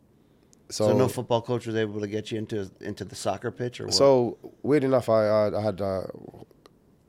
so, 0.69 0.87
So, 0.89 0.97
no 0.97 1.07
football 1.07 1.41
coach 1.41 1.67
was 1.67 1.75
able 1.75 1.99
to 2.01 2.07
get 2.07 2.31
you 2.31 2.37
into 2.39 2.69
into 2.81 3.05
the 3.05 3.15
soccer 3.15 3.51
pitch 3.51 3.79
or 3.79 3.85
what? 3.85 3.93
so 3.93 4.37
weird 4.63 4.83
enough, 4.83 5.07
I 5.07 5.27
I, 5.27 5.57
I 5.59 5.61
had 5.61 5.81
uh, 5.81 6.03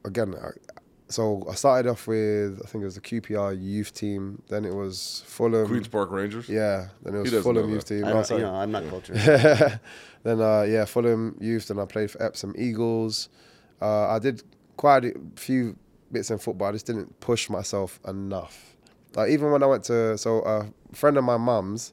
again. 0.04 0.34
I, 1.08 1.12
so 1.12 1.44
I 1.50 1.54
started 1.54 1.88
off 1.90 2.06
with 2.06 2.60
I 2.64 2.66
think 2.68 2.82
it 2.82 2.84
was 2.86 2.94
the 2.96 3.00
QPR 3.00 3.60
youth 3.60 3.92
team. 3.94 4.42
Then 4.48 4.64
it 4.64 4.74
was 4.74 5.22
Fulham. 5.26 5.66
Queens 5.66 5.88
Park 5.88 6.10
Rangers. 6.10 6.48
Yeah. 6.48 6.88
Then 7.02 7.14
it 7.14 7.18
was 7.18 7.30
doesn't 7.30 7.42
Fulham 7.42 7.70
youth 7.70 7.86
team. 7.86 8.04
I 8.04 8.08
No, 8.08 8.14
don't, 8.14 8.26
sorry. 8.26 8.40
you 8.40 8.46
know, 8.46 8.54
I'm 8.54 8.70
not 8.70 8.88
cultured. 8.88 9.16
then 10.22 10.40
uh, 10.40 10.62
yeah, 10.62 10.84
Fulham 10.84 11.36
youth. 11.40 11.68
Then 11.68 11.78
I 11.78 11.84
played 11.84 12.10
for 12.10 12.22
Epsom 12.22 12.54
Eagles. 12.58 13.28
Uh, 13.80 14.08
I 14.08 14.18
did 14.18 14.42
quite 14.76 15.04
a 15.04 15.12
few 15.36 15.76
bits 16.12 16.30
in 16.30 16.38
football. 16.38 16.68
I 16.68 16.72
just 16.72 16.86
didn't 16.86 17.18
push 17.20 17.48
myself 17.50 18.00
enough. 18.06 18.76
Like 19.16 19.30
even 19.30 19.50
when 19.50 19.62
I 19.62 19.66
went 19.66 19.84
to 19.84 20.16
so 20.18 20.40
a 20.42 20.66
friend 20.94 21.16
of 21.16 21.24
my 21.24 21.36
mum's, 21.36 21.92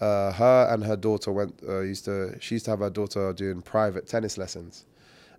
uh, 0.00 0.32
her 0.32 0.68
and 0.70 0.84
her 0.84 0.96
daughter 0.96 1.32
went 1.32 1.60
uh, 1.68 1.80
used 1.80 2.04
to 2.04 2.36
she 2.40 2.54
used 2.56 2.66
to 2.66 2.70
have 2.70 2.80
her 2.80 2.90
daughter 2.90 3.32
doing 3.32 3.62
private 3.62 4.06
tennis 4.06 4.38
lessons, 4.38 4.84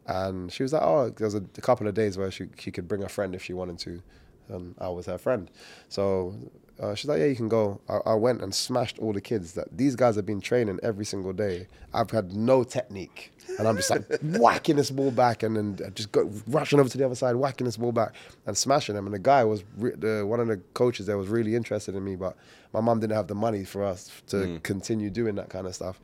and 0.07 0.51
she 0.51 0.63
was 0.63 0.73
like, 0.73 0.81
oh, 0.81 1.09
there 1.09 1.25
was 1.25 1.35
a, 1.35 1.43
a 1.57 1.61
couple 1.61 1.87
of 1.87 1.93
days 1.93 2.17
where 2.17 2.31
she 2.31 2.47
she 2.57 2.71
could 2.71 2.87
bring 2.87 3.03
a 3.03 3.09
friend 3.09 3.35
if 3.35 3.43
she 3.43 3.53
wanted 3.53 3.77
to, 3.79 4.01
and 4.49 4.75
I 4.79 4.89
was 4.89 5.05
her 5.05 5.17
friend, 5.17 5.49
so. 5.89 6.35
Uh, 6.79 6.93
she's 6.93 7.09
like, 7.09 7.17
yeah, 7.17 7.25
you 7.25 7.35
can 7.35 7.49
go. 7.49 7.81
I, 7.89 8.11
I 8.11 8.13
went 8.13 8.43
and 8.43 8.53
smashed 8.53 8.99
all 8.99 9.11
the 9.11 9.19
kids. 9.19 9.53
That 9.53 9.75
these 9.75 9.95
guys 9.95 10.15
have 10.15 10.27
been 10.27 10.39
training 10.39 10.79
every 10.83 11.05
single 11.05 11.33
day. 11.33 11.65
I've 11.91 12.11
had 12.11 12.33
no 12.33 12.63
technique, 12.63 13.33
and 13.57 13.67
I'm 13.67 13.75
just 13.77 13.89
like 13.89 14.03
whacking 14.21 14.75
this 14.75 14.91
ball 14.91 15.09
back, 15.09 15.41
and 15.41 15.55
then 15.57 15.91
just 15.95 16.11
go 16.11 16.29
rushing 16.45 16.79
over 16.79 16.87
to 16.87 16.95
the 16.95 17.03
other 17.03 17.15
side, 17.15 17.35
whacking 17.35 17.65
this 17.65 17.77
ball 17.77 17.91
back, 17.91 18.13
and 18.45 18.55
smashing 18.55 18.93
them. 18.93 19.07
And 19.07 19.15
the 19.15 19.19
guy 19.19 19.43
was 19.43 19.63
re- 19.75 19.95
the 19.97 20.23
one 20.23 20.39
of 20.39 20.49
the 20.49 20.57
coaches 20.75 21.07
there 21.07 21.17
was 21.17 21.29
really 21.29 21.55
interested 21.55 21.95
in 21.95 22.03
me, 22.03 22.15
but 22.15 22.37
my 22.73 22.79
mom 22.79 22.99
didn't 22.99 23.15
have 23.15 23.25
the 23.25 23.33
money 23.33 23.63
for 23.63 23.83
us 23.83 24.11
to 24.27 24.59
continue 24.61 25.09
doing 25.09 25.33
that 25.33 25.49
kind 25.49 25.65
of 25.65 25.73
stuff. 25.73 25.99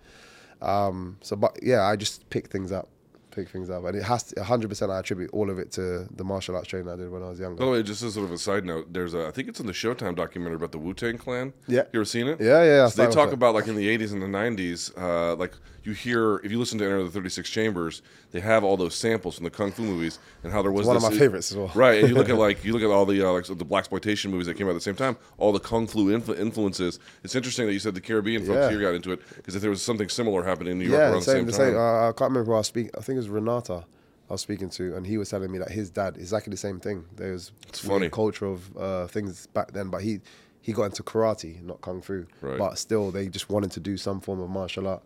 Um, 0.63 1.17
so, 1.21 1.35
but 1.35 1.59
yeah, 1.61 1.83
I 1.83 1.95
just 1.97 2.27
picked 2.31 2.51
things 2.51 2.71
up, 2.71 2.87
pick 3.33 3.49
things 3.49 3.69
up, 3.69 3.83
and 3.85 3.95
it 3.95 4.03
has 4.03 4.23
to 4.23 4.35
100%. 4.35 4.89
I 4.89 4.99
attribute 4.99 5.29
all 5.33 5.49
of 5.49 5.59
it 5.59 5.71
to 5.73 6.07
the 6.15 6.23
martial 6.23 6.55
arts 6.55 6.67
training 6.67 6.89
I 6.89 6.95
did 6.95 7.09
when 7.11 7.23
I 7.23 7.29
was 7.29 7.39
By 7.39 7.45
the 7.45 7.49
younger. 7.49 7.71
way, 7.71 7.83
just 7.83 8.03
as 8.03 8.13
sort 8.13 8.25
of 8.25 8.31
a 8.31 8.37
side 8.37 8.65
note, 8.65 8.93
there's 8.93 9.13
a 9.13 9.27
I 9.27 9.31
think 9.31 9.47
it's 9.47 9.59
in 9.59 9.65
the 9.65 9.73
Showtime 9.73 10.15
documentary 10.15 10.55
about 10.55 10.71
the 10.71 10.79
Wu 10.79 10.93
Tang 10.93 11.17
Clan. 11.17 11.53
Yeah. 11.67 11.83
you 11.93 11.99
ever 11.99 12.05
seen 12.05 12.27
it? 12.27 12.39
Yeah, 12.39 12.63
yeah, 12.63 12.87
So 12.87 13.05
they 13.05 13.13
talk 13.13 13.31
about 13.31 13.53
like 13.55 13.67
in 13.67 13.75
the 13.75 13.87
80s 13.97 14.13
and 14.13 14.21
the 14.21 14.27
90s, 14.27 14.91
uh, 14.97 15.35
like 15.35 15.53
you 15.87 15.93
hear 15.93 16.37
if 16.37 16.51
you 16.51 16.59
listen 16.59 16.77
to 16.79 16.85
Enter 16.85 17.03
the 17.03 17.09
36 17.11 17.49
Chambers, 17.49 18.01
they 18.31 18.39
have 18.39 18.63
all 18.63 18.77
those 18.77 18.95
samples 18.95 19.35
from 19.35 19.43
the 19.43 19.49
kung 19.49 19.71
fu 19.71 19.81
movies 19.83 20.19
and 20.43 20.51
how 20.53 20.61
there 20.61 20.71
was 20.71 20.85
one 20.87 20.95
of 20.95 21.01
this- 21.01 21.11
my 21.11 21.17
favorites 21.17 21.51
as 21.51 21.57
well. 21.57 21.71
Right, 21.75 21.99
and 21.99 22.09
you 22.09 22.15
look 22.15 22.29
at 22.29 22.37
like 22.47 22.63
you 22.63 22.73
look 22.73 22.81
at 22.83 22.89
all 22.89 23.05
the 23.05 23.21
uh, 23.21 23.31
like 23.31 23.45
the 23.45 23.55
black 23.65 23.81
exploitation 23.81 24.31
movies 24.31 24.47
that 24.47 24.55
came 24.55 24.67
out 24.67 24.71
at 24.71 24.75
the 24.75 24.81
same 24.81 24.95
time, 24.95 25.17
all 25.37 25.51
the 25.51 25.59
kung 25.59 25.87
fu 25.87 26.05
influ- 26.07 26.39
influences. 26.39 26.99
It's 27.23 27.35
interesting 27.35 27.65
that 27.67 27.73
you 27.73 27.79
said 27.79 27.95
the 27.95 28.01
Caribbean 28.01 28.43
folks 28.45 28.55
Yeah. 28.57 28.69
here 28.69 28.81
got 28.81 28.93
into 28.95 29.11
it 29.11 29.21
because 29.35 29.55
if 29.55 29.61
there 29.61 29.69
was 29.71 29.81
something 29.81 30.09
similar 30.09 30.43
happening 30.43 30.73
in 30.73 30.79
New 30.79 30.85
York 30.85 30.99
Yeah, 30.99 31.05
around 31.09 31.15
the 31.19 31.21
same, 31.21 31.35
same 31.35 31.45
the 31.47 31.51
time. 31.51 31.59
same. 31.71 31.75
Uh, 31.77 32.09
I 32.09 32.11
can't 32.13 32.21
remember 32.31 32.45
who 32.45 32.53
I 32.53 32.57
was 32.57 32.67
speaking. 32.67 32.91
I 32.97 33.01
think 33.01 33.15
it 33.15 33.19
was 33.19 33.29
Renata. 33.29 33.85
I 34.29 34.33
was 34.33 34.41
speaking 34.41 34.69
to, 34.71 34.95
and 34.95 35.05
he 35.05 35.17
was 35.17 35.29
telling 35.29 35.51
me 35.51 35.57
that 35.59 35.69
his 35.71 35.89
dad 35.89 36.15
exactly 36.17 36.49
the 36.51 36.57
same 36.57 36.79
thing. 36.79 37.03
There 37.17 37.33
was 37.33 37.51
It's 37.67 37.83
really 37.83 37.99
funny. 37.99 38.09
culture 38.09 38.45
of 38.45 38.77
uh, 38.77 39.07
things 39.07 39.47
back 39.47 39.73
then, 39.73 39.89
but 39.89 40.01
he 40.01 40.21
he 40.61 40.71
got 40.71 40.85
into 40.85 41.03
karate, 41.03 41.61
not 41.61 41.81
kung 41.81 42.01
fu. 42.01 42.25
Right. 42.39 42.57
But 42.57 42.77
still, 42.79 43.11
they 43.11 43.27
just 43.27 43.49
wanted 43.49 43.71
to 43.71 43.81
do 43.81 43.97
some 43.97 44.21
form 44.21 44.39
of 44.39 44.49
martial 44.49 44.87
art, 44.87 45.03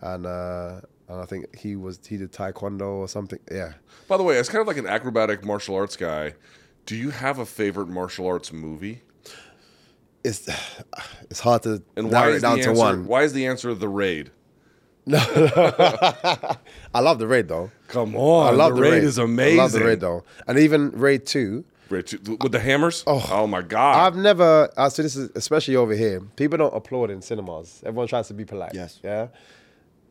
and 0.00 0.26
uh, 0.26 0.80
and 1.08 1.20
I 1.20 1.24
think 1.24 1.56
he 1.56 1.76
was 1.76 2.00
he 2.06 2.16
did 2.16 2.32
taekwondo 2.32 2.82
or 2.98 3.08
something. 3.08 3.38
Yeah, 3.50 3.74
By 4.08 4.16
the 4.16 4.22
way, 4.22 4.38
as 4.38 4.48
kind 4.48 4.60
of 4.60 4.66
like 4.66 4.76
an 4.76 4.86
acrobatic 4.86 5.44
martial 5.44 5.74
arts 5.74 5.96
guy, 5.96 6.34
do 6.86 6.96
you 6.96 7.10
have 7.10 7.38
a 7.38 7.46
favorite 7.46 7.88
martial 7.88 8.26
arts 8.26 8.52
movie? 8.52 9.02
it's 10.24 10.48
it's 11.30 11.40
hard 11.40 11.62
to 11.62 11.82
And 11.96 12.06
why 12.10 12.20
narrow 12.20 12.32
is 12.32 12.36
it 12.38 12.40
down 12.42 12.56
the 12.58 12.62
to 12.64 12.70
answer? 12.70 12.82
one. 12.82 13.06
Why 13.06 13.22
is 13.22 13.32
the 13.32 13.46
answer 13.46 13.74
the 13.74 13.88
raid? 13.88 14.30
No, 15.06 15.18
I 16.94 17.00
love 17.00 17.18
the 17.18 17.26
raid 17.26 17.48
though. 17.48 17.70
Come 17.88 18.14
on, 18.14 18.48
I 18.48 18.50
love 18.50 18.74
the, 18.76 18.82
the, 18.82 18.90
raid, 18.90 19.04
is 19.04 19.16
amazing. 19.16 19.58
I 19.58 19.62
love 19.62 19.72
the 19.72 19.82
raid 19.84 20.00
though, 20.00 20.24
and 20.46 20.58
even 20.58 20.90
raid 20.90 21.24
two. 21.24 21.64
Raid 21.88 22.06
two- 22.08 22.36
with 22.42 22.52
the 22.52 22.60
hammers. 22.60 23.04
Oh, 23.06 23.46
my 23.46 23.62
god! 23.62 24.06
I've 24.06 24.16
never. 24.16 24.68
Uh, 24.76 24.90
so 24.90 25.02
this 25.02 25.16
is 25.16 25.30
especially 25.34 25.76
over 25.76 25.94
here. 25.94 26.20
People 26.36 26.58
don't 26.58 26.74
applaud 26.76 27.10
in 27.10 27.22
cinemas. 27.22 27.82
Everyone 27.86 28.06
tries 28.06 28.28
to 28.28 28.34
be 28.34 28.44
polite. 28.44 28.72
Yes. 28.74 29.00
Yeah. 29.02 29.28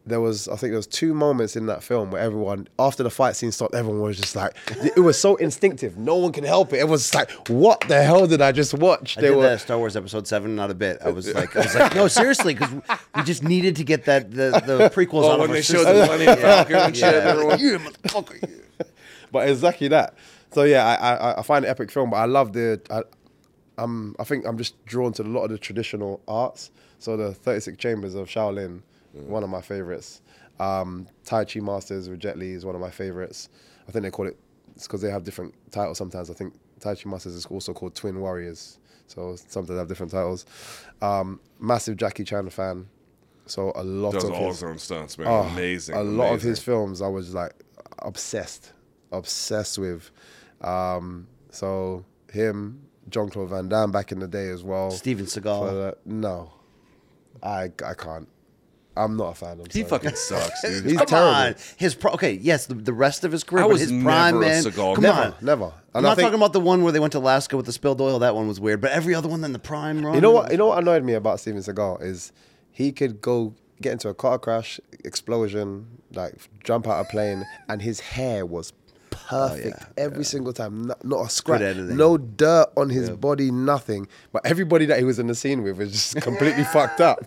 There 0.08 0.22
was, 0.22 0.48
I 0.48 0.56
think, 0.56 0.72
there 0.72 0.78
was 0.78 0.88
two 0.88 1.14
moments 1.14 1.56
in 1.56 1.66
that 1.68 1.84
film 1.84 2.12
where 2.12 2.22
everyone, 2.22 2.68
after 2.80 3.04
the 3.04 3.10
fight 3.10 3.36
scene 3.36 3.52
stopped, 3.52 3.76
everyone 3.76 4.02
was 4.02 4.18
just 4.18 4.36
like, 4.36 4.56
it 4.96 5.00
was 5.02 5.20
so 5.20 5.36
instinctive. 5.36 5.98
No 5.98 6.16
one 6.16 6.32
can 6.32 6.44
help 6.44 6.72
it. 6.74 6.78
It 6.80 6.88
was 6.88 7.14
like, 7.14 7.30
what 7.50 7.82
the 7.88 8.02
hell 8.02 8.26
did 8.28 8.42
I 8.42 8.52
just 8.52 8.74
watch? 8.74 9.18
I 9.18 9.22
did 9.22 9.38
that 9.42 9.62
Star 9.62 9.78
Wars 9.78 9.96
Episode 9.96 10.28
Seven, 10.28 10.56
not 10.56 10.72
a 10.72 10.74
bit. 10.74 11.00
I 11.04 11.10
was 11.10 11.34
like, 11.34 11.56
I 11.56 11.60
was 11.60 11.76
like, 11.76 11.96
no, 11.96 12.08
seriously, 12.08 12.54
because 12.54 12.72
we 13.16 13.24
just 13.24 13.44
needed 13.44 13.76
to 13.78 13.84
get 13.84 14.06
that 14.06 14.32
the, 14.32 14.52
the 14.66 14.90
prequels 14.96 15.24
oh, 15.24 15.32
out 15.34 15.40
when 15.40 15.50
of 15.50 15.54
they 15.54 15.60
our 15.60 15.64
showed 15.64 15.78
system. 15.86 15.96
the 15.96 16.02
Millennium 16.06 16.38
Falcon 16.38 16.76
and 16.78 16.96
shit, 16.98 17.14
Yeah. 17.14 17.30
everyone. 17.32 17.60
You 17.60 17.80
motherfucker. 17.80 18.62
but 19.32 19.50
exactly 19.50 19.88
that. 19.90 20.14
So 20.54 20.64
yeah, 20.64 20.86
I, 20.86 21.14
I 21.16 21.40
I 21.40 21.42
find 21.44 21.66
it 21.66 21.68
epic 21.68 21.92
film, 21.92 22.12
but 22.12 22.18
I 22.18 22.26
love 22.26 22.54
the. 22.54 22.80
I, 22.90 23.02
I'm 23.78 24.16
I 24.18 24.24
think 24.24 24.46
I'm 24.48 24.58
just 24.58 24.84
drawn 24.86 25.12
to 25.14 25.24
a 25.24 25.26
lot 25.26 25.44
of 25.44 25.50
the 25.52 25.58
traditional 25.58 26.22
arts. 26.28 26.72
So 27.00 27.16
the 27.16 27.34
36 27.34 27.78
Chambers 27.78 28.16
of 28.16 28.28
Shaolin, 28.28 28.82
one 29.26 29.44
of 29.44 29.50
my 29.50 29.62
favorites. 29.62 30.22
Um, 30.60 31.08
tai 31.24 31.46
Chi 31.46 31.60
Masters 31.60 32.10
with 32.10 32.20
Jet 32.20 32.38
Li 32.38 32.52
is 32.54 32.66
one 32.66 32.76
of 32.76 32.82
my 32.82 32.90
favorites. 32.90 33.50
I 33.88 33.92
think 33.92 34.04
they 34.04 34.12
call 34.12 34.28
it 34.28 34.38
because 34.74 35.02
they 35.02 35.10
have 35.12 35.24
different 35.24 35.54
titles 35.72 35.98
sometimes. 35.98 36.30
I 36.30 36.34
think 36.34 36.54
Tai 36.80 36.96
Chi 36.96 37.10
Masters 37.10 37.34
is 37.36 37.46
also 37.46 37.74
called 37.74 37.96
Twin 37.96 38.20
Warriors. 38.20 38.80
So 39.08 39.36
sometimes 39.36 39.70
they 39.70 39.76
have 39.76 39.88
different 39.88 40.12
titles. 40.12 40.46
Um, 41.02 41.40
massive 41.60 41.96
Jackie 41.98 42.24
Chan 42.24 42.50
fan. 42.50 42.88
So 43.46 43.72
a 43.76 43.84
lot 43.84 44.14
Does 44.14 44.26
of 44.26 44.32
all 44.34 44.48
his, 44.48 44.58
his 44.58 44.64
own 44.64 44.78
stunts, 44.78 45.18
man. 45.18 45.28
Oh, 45.30 45.42
amazing. 45.44 45.96
A 45.96 46.04
lot 46.04 46.34
of 46.34 46.42
his 46.42 46.60
films, 46.60 47.02
I 47.02 47.08
was 47.08 47.34
like 47.34 47.54
obsessed, 48.00 48.74
obsessed 49.12 49.78
with. 49.78 50.12
Um, 50.62 51.28
so 51.52 52.04
him, 52.32 52.82
John 53.10 53.30
Claude 53.30 53.50
Van 53.50 53.70
Damme 53.70 53.92
back 53.92 54.12
in 54.12 54.20
the 54.20 54.28
day 54.28 54.50
as 54.50 54.64
well. 54.64 54.92
Steven 54.92 55.26
For 55.26 55.40
Seagal. 55.40 55.72
the- 55.72 55.98
no, 56.06 56.52
I 57.42 57.72
I 57.86 57.94
can't. 57.94 58.28
I'm 58.98 59.16
not 59.18 59.30
a 59.32 59.36
fan. 59.36 59.60
I'm 59.60 59.66
He 59.72 59.80
sorry. 59.82 59.90
fucking 59.90 60.16
sucks, 60.16 60.62
dude. 60.62 60.84
He's 60.86 60.98
Come 60.98 61.06
terrible. 61.06 61.30
on, 61.30 61.56
his 61.78 61.96
pro- 61.96 62.12
okay, 62.14 62.34
yes, 62.34 62.66
the, 62.66 62.74
the 62.74 62.94
rest 62.94 63.24
of 63.24 63.32
his 63.32 63.44
career, 63.44 63.64
I 63.64 63.68
but 63.68 63.74
was 63.74 63.82
his 63.82 63.92
never 63.92 64.04
prime 64.06 64.38
a 64.38 64.40
man. 64.40 64.64
Seagal 64.64 64.96
Come 64.96 65.04
guy. 65.04 65.26
on, 65.28 65.36
Never. 65.42 65.66
I'm 65.66 65.72
And 65.94 66.06
I 66.06 66.10
not 66.10 66.16
think- 66.18 66.26
talking 66.28 66.40
about 66.40 66.54
the 66.54 66.60
one 66.60 66.84
where 66.84 66.92
they 66.92 67.00
went 67.00 67.14
to 67.14 67.20
Alaska 67.20 67.56
with 67.56 67.66
the 67.66 67.72
spilled 67.74 68.02
oil. 68.02 68.20
That 68.20 68.36
one 68.36 68.48
was 68.48 68.60
weird, 68.60 68.82
but 68.82 68.92
every 68.92 69.16
other 69.16 69.30
one 69.30 69.44
in 69.44 69.54
the 69.54 69.60
prime 69.60 70.06
run. 70.06 70.16
You 70.16 70.22
know 70.22 70.32
what? 70.32 70.52
You 70.52 70.58
know 70.58 70.68
what 70.68 70.80
annoyed 70.80 71.04
me 71.04 71.14
about 71.14 71.40
Steven 71.40 71.62
Seagal 71.62 72.02
is 72.02 72.32
he 72.72 72.92
could 72.92 73.22
go 73.22 73.54
get 73.82 73.92
into 73.94 74.10
a 74.10 74.14
car 74.14 74.40
crash, 74.40 74.80
explosion, 75.06 75.86
like 76.14 76.34
jump 76.64 76.88
out 76.88 77.00
a 77.06 77.10
plane, 77.10 77.46
and 77.70 77.82
his 77.82 78.00
hair 78.00 78.46
was 78.46 78.74
perfect 79.10 79.78
oh, 79.82 79.86
every 79.98 80.24
single 80.24 80.54
time. 80.54 80.86
Not, 80.88 81.04
not 81.04 81.26
a 81.26 81.30
scratch, 81.30 81.62
editing. 81.62 81.98
no 81.98 82.18
dirt 82.18 82.68
on 82.78 82.90
his 82.90 83.10
body, 83.10 83.52
nothing. 83.52 84.08
But 84.32 84.46
everybody 84.46 84.86
that 84.86 85.00
he 85.00 85.04
was 85.04 85.20
in 85.20 85.28
the 85.28 85.36
scene 85.36 85.64
with 85.64 85.78
was 85.78 85.92
just 85.92 86.16
completely 86.22 86.64
fucked 86.74 87.02
up. 87.02 87.20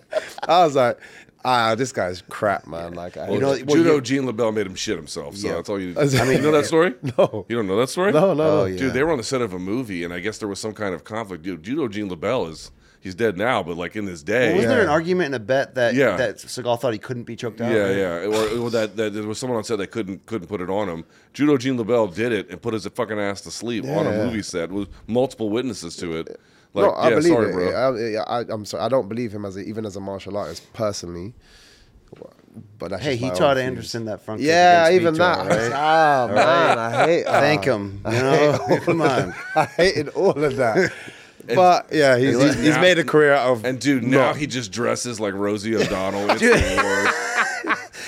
I 0.49 0.65
was 0.65 0.77
like, 0.77 0.99
ah, 1.45 1.75
this 1.75 1.93
guy's 1.93 2.23
crap, 2.29 2.67
man. 2.67 2.95
Like, 2.95 3.17
I 3.17 3.27
hate 3.27 3.41
know- 3.41 3.49
well, 3.49 3.57
Judo 3.77 3.95
you- 3.97 4.01
Gene 4.01 4.23
LeBell 4.25 4.53
made 4.55 4.67
him 4.67 4.75
shit 4.75 4.97
himself, 4.97 5.37
so 5.37 5.49
Yeah. 5.49 5.55
that's 5.55 5.69
all 5.69 5.81
you. 5.81 5.95
I 5.99 6.03
I 6.03 6.25
mean, 6.25 6.37
you 6.39 6.43
know 6.43 6.53
that 6.53 6.67
story? 6.67 6.95
No. 7.19 7.47
You 7.49 7.57
don't 7.57 7.67
know 7.67 7.77
that 7.79 7.89
story? 7.89 8.13
no, 8.13 8.35
no. 8.35 8.61
Oh, 8.61 8.65
yeah. 8.67 8.79
Dude, 8.79 8.93
they 8.95 9.03
were 9.03 9.11
on 9.13 9.19
the 9.19 9.25
set 9.25 9.41
of 9.41 9.53
a 9.53 9.59
movie, 9.59 10.05
and 10.05 10.13
I 10.15 10.21
guess 10.21 10.39
there 10.39 10.49
was 10.49 10.59
some 10.59 10.73
kind 10.75 10.95
of 10.95 11.05
conflict. 11.05 11.43
Dude, 11.43 11.63
Judo 11.63 11.89
Gene 11.89 12.09
LeBell 12.11 12.51
is 12.51 12.71
he's 13.03 13.15
dead 13.15 13.39
now, 13.39 13.63
but 13.63 13.77
like 13.79 13.97
in 13.97 14.07
his 14.07 14.23
day, 14.23 14.49
Well, 14.49 14.57
wasn't 14.57 14.73
there 14.75 14.83
an 14.83 14.89
argument 14.91 15.27
and 15.27 15.35
a 15.37 15.39
bet 15.41 15.75
that 15.77 15.95
Yeah. 15.95 16.17
that 16.17 16.37
Seagal 16.37 16.81
thought 16.81 16.93
he 16.93 16.99
couldn't 16.99 17.23
be 17.25 17.35
choked 17.37 17.61
out? 17.63 17.73
Yeah, 17.73 17.91
yeah. 17.91 18.27
Or, 18.27 18.59
or 18.65 18.71
that, 18.71 18.97
that 18.97 19.15
there 19.15 19.23
was 19.23 19.39
someone 19.39 19.57
on 19.57 19.65
set 19.65 19.79
that 19.79 19.91
couldn't 19.91 20.27
couldn't 20.27 20.49
put 20.49 20.61
it 20.61 20.69
on 20.69 20.89
him. 20.89 21.05
Judo 21.33 21.57
Gene 21.57 21.79
LeBell 21.79 22.15
did 22.15 22.33
it 22.33 22.51
and 22.51 22.61
put 22.61 22.75
his 22.75 22.87
fucking 22.87 23.19
ass 23.19 23.41
to 23.43 23.51
sleep 23.51 23.85
on 23.87 24.07
a 24.07 24.11
movie 24.13 24.43
set 24.43 24.71
with 24.71 24.89
multiple 25.07 25.49
witnesses 25.49 25.97
to 25.97 26.13
it. 26.19 26.39
Like, 26.73 26.87
no, 26.87 26.91
I 26.93 27.09
yeah, 27.09 27.15
believe 27.17 27.33
sorry, 27.33 27.49
it. 27.51 27.53
bro. 27.53 28.23
I, 28.29 28.39
I, 28.41 28.45
I'm 28.49 28.65
sorry. 28.65 28.83
I 28.85 28.89
don't 28.89 29.09
believe 29.09 29.33
him 29.33 29.45
as 29.45 29.57
a, 29.57 29.61
even 29.61 29.85
as 29.85 29.97
a 29.97 30.01
martial 30.01 30.37
artist 30.37 30.73
personally. 30.73 31.35
But 32.79 33.01
Hey, 33.01 33.15
he 33.17 33.29
taught 33.31 33.43
own 33.43 33.55
views. 33.57 33.67
Anderson 33.67 34.05
that 34.07 34.21
front. 34.23 34.41
kick 34.41 34.49
Yeah, 34.49 34.91
even 34.91 35.15
Vitor, 35.15 35.19
that. 35.19 35.47
right? 35.49 35.73
Ah, 35.75 36.27
man, 36.29 36.79
I 36.79 37.07
hate. 37.07 37.25
Thank 37.25 37.61
ah. 37.69 37.77
him. 37.77 38.01
You 38.07 38.13
know, 38.13 38.79
come 38.85 39.03
on. 39.03 39.35
I 39.55 39.65
hated 39.67 40.09
all 40.11 40.31
of 40.43 40.57
that. 40.57 40.93
but 41.55 41.87
yeah, 41.93 42.17
he's, 42.19 42.41
he's, 42.41 42.55
he's 42.55 42.69
now- 42.75 42.81
made 42.81 42.99
a 42.99 43.05
career 43.05 43.35
out 43.35 43.53
of. 43.53 43.65
And 43.65 43.79
dude, 43.81 44.03
now 44.03 44.19
not- 44.29 44.37
he 44.37 44.47
just 44.49 44.73
dresses 44.73 45.21
like 45.21 45.35
Rosie 45.35 45.77
O'Donnell. 45.77 46.29
It's 46.31 46.41
the 46.41 46.83
worst. 46.83 47.17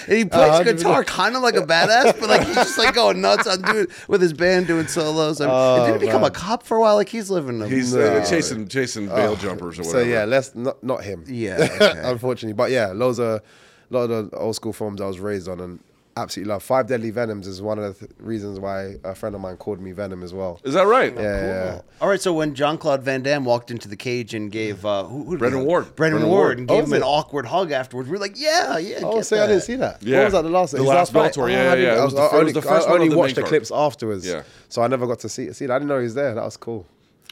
And 0.09 0.17
he 0.19 0.25
plays 0.25 0.53
100%. 0.53 0.65
guitar 0.65 1.05
kind 1.19 1.37
of 1.37 1.43
like 1.43 1.55
a 1.57 1.63
badass, 1.63 2.19
but 2.21 2.29
like 2.29 2.47
he's 2.47 2.57
just 2.57 2.79
like 2.79 2.95
going 2.95 3.21
nuts 3.21 3.47
on 3.47 3.63
doing 3.63 3.87
with 4.09 4.21
his 4.21 4.33
band 4.33 4.67
doing 4.67 4.87
solos. 4.87 5.41
And, 5.41 5.51
and 5.51 5.87
didn't 5.87 6.01
he 6.01 6.07
become 6.07 6.25
a 6.25 6.31
cop 6.31 6.63
for 6.63 6.77
a 6.77 6.81
while? 6.81 6.97
Like 6.97 7.09
he's 7.09 7.31
living. 7.31 7.61
A, 7.63 7.69
He's 7.69 7.95
uh, 7.95 8.25
chasing 8.29 8.69
chasing 8.69 9.07
bail 9.09 9.37
jumpers 9.37 9.79
or 9.79 9.83
whatever. 9.83 9.85
so 9.85 9.99
whatever. 9.99 10.11
yeah, 10.11 10.25
let's 10.25 10.55
not 10.55 10.83
not 10.83 11.05
him. 11.05 11.25
Yeah, 11.27 11.57
okay. 11.81 12.01
unfortunately, 12.05 12.55
but 12.55 12.71
yeah, 12.71 12.89
loads 12.89 13.19
of 13.19 13.27
a 13.27 13.43
lot 13.91 14.11
of 14.11 14.31
the 14.31 14.37
old 14.37 14.57
school 14.57 14.73
films 14.73 15.01
I 15.01 15.07
was 15.07 15.19
raised 15.21 15.49
on, 15.49 15.61
and 15.61 15.81
absolutely 16.17 16.53
love. 16.53 16.63
Five 16.63 16.87
Deadly 16.89 17.11
Venoms 17.11 17.47
is 17.47 17.63
one 17.63 17.79
of 17.79 17.99
the 17.99 18.07
th- 18.07 18.19
reasons 18.21 18.61
why 18.61 18.97
a 19.05 19.15
friend 19.15 19.35
of 19.35 19.41
mine 19.41 19.57
called 19.57 19.81
me 19.81 19.93
Venom 19.93 20.23
as 20.23 20.35
well. 20.35 20.61
Is 20.65 20.75
that 20.75 20.87
right? 20.87 21.15
Yeah, 21.15 21.23
yeah. 21.47 21.81
All 22.01 22.09
right, 22.09 22.21
so 22.21 22.33
when 22.33 22.55
John 22.55 22.77
Claude 22.79 23.03
Van 23.03 23.23
Damme 23.23 23.45
walked 23.45 23.71
into 23.71 23.89
the 23.89 23.97
cage 23.97 24.35
and 24.35 24.51
gave 24.53 24.85
uh, 24.85 25.05
who, 25.05 25.25
who 25.25 25.31
did 25.33 25.39
Brendan 25.39 25.65
Ward. 25.65 25.97
Brendan, 25.97 26.21
Brendan 26.21 26.31
Ward, 26.31 26.45
Ward. 26.47 26.59
and 26.59 26.71
Oh, 26.71 26.75
gave 26.75 26.85
is 26.85 26.91
him 26.91 26.97
an 26.97 27.03
it? 27.03 27.07
awkward 27.07 27.47
hug 27.47 27.71
afterwards. 27.73 28.09
We 28.09 28.17
are 28.17 28.21
like, 28.21 28.39
yeah, 28.39 28.79
yeah. 28.79 28.99
Oh, 29.03 29.17
get 29.17 29.27
see, 29.27 29.39
I 29.39 29.47
didn't 29.47 29.63
see 29.63 29.77
that. 29.77 30.03
Yeah. 30.03 30.19
What 30.19 30.25
was 30.25 30.33
that? 30.35 30.43
The 30.43 30.49
last, 30.51 30.71
The 30.73 30.79
his 30.79 30.87
last 30.87 31.13
fight? 31.13 31.33
Bellator, 31.33 31.51
yeah, 31.51 31.57
I 31.57 31.63
yeah, 31.63 31.75
didn't- 31.77 31.85
yeah. 31.85 31.95
It 31.95 31.99
I 32.01 32.05
was 32.05 32.15
the- 32.15 32.21
I 32.21 32.25
was 32.25 32.33
only, 32.35 32.53
the 32.53 32.63
first 32.63 32.89
I 32.89 32.93
only 32.93 33.05
on 33.07 33.11
the 33.11 33.17
watched 33.19 33.37
main 33.37 33.45
the 33.45 33.49
clips 33.49 33.71
afterwards. 33.73 34.27
Yeah. 34.27 34.43
So 34.69 34.83
I 34.83 34.87
never 34.89 35.07
got 35.07 35.19
to 35.21 35.29
see 35.29 35.53
see 35.53 35.67
that. 35.67 35.75
I 35.75 35.79
didn't 35.79 35.89
know 35.89 35.99
he 35.99 36.05
was 36.05 36.15
there. 36.15 36.35
That 36.35 36.45
was 36.45 36.57
cool. 36.57 36.87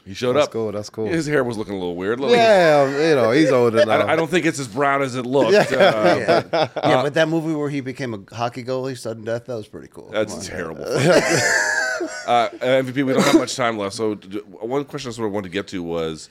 He 0.05 0.13
showed 0.15 0.33
That's 0.33 0.47
up. 0.47 0.53
cool, 0.53 0.71
that's 0.71 0.89
cool. 0.89 1.07
His 1.07 1.27
hair 1.27 1.43
was 1.43 1.57
looking 1.57 1.73
a 1.75 1.77
little 1.77 1.95
weird. 1.95 2.19
Look, 2.19 2.31
Yeah, 2.31 2.85
um, 2.87 2.93
you 2.93 3.15
know, 3.15 3.31
he's 3.31 3.51
older 3.51 3.85
now. 3.85 3.99
I, 4.01 4.13
I 4.13 4.15
don't 4.15 4.29
think 4.29 4.45
it's 4.47 4.59
as 4.59 4.67
brown 4.67 5.01
as 5.03 5.15
it 5.15 5.25
looked. 5.27 5.51
Yeah. 5.51 5.59
uh, 5.59 6.15
Yeah, 6.17 6.41
but 6.41 6.71
yeah, 6.83 7.01
but 7.03 7.13
that 7.13 7.27
movie 7.27 7.53
where 7.53 7.69
he 7.69 7.81
became 7.81 8.13
a 8.15 8.35
hockey 8.35 8.63
goalie, 8.63 8.97
sudden 8.97 9.23
death, 9.23 9.45
that 9.45 9.55
was 9.55 9.67
pretty 9.67 9.89
cool. 9.89 10.09
That's 10.11 10.47
terrible. 10.47 10.83
uh, 12.27 12.49
MVP, 12.61 12.95
we 13.05 13.13
don't 13.13 13.21
have 13.23 13.35
much 13.35 13.55
time 13.55 13.77
left. 13.77 13.95
So, 13.95 14.15
one 14.15 14.85
question 14.85 15.09
I 15.09 15.13
sort 15.13 15.27
of 15.27 15.33
wanted 15.33 15.49
to 15.49 15.53
get 15.53 15.67
to 15.69 15.83
was 15.83 16.29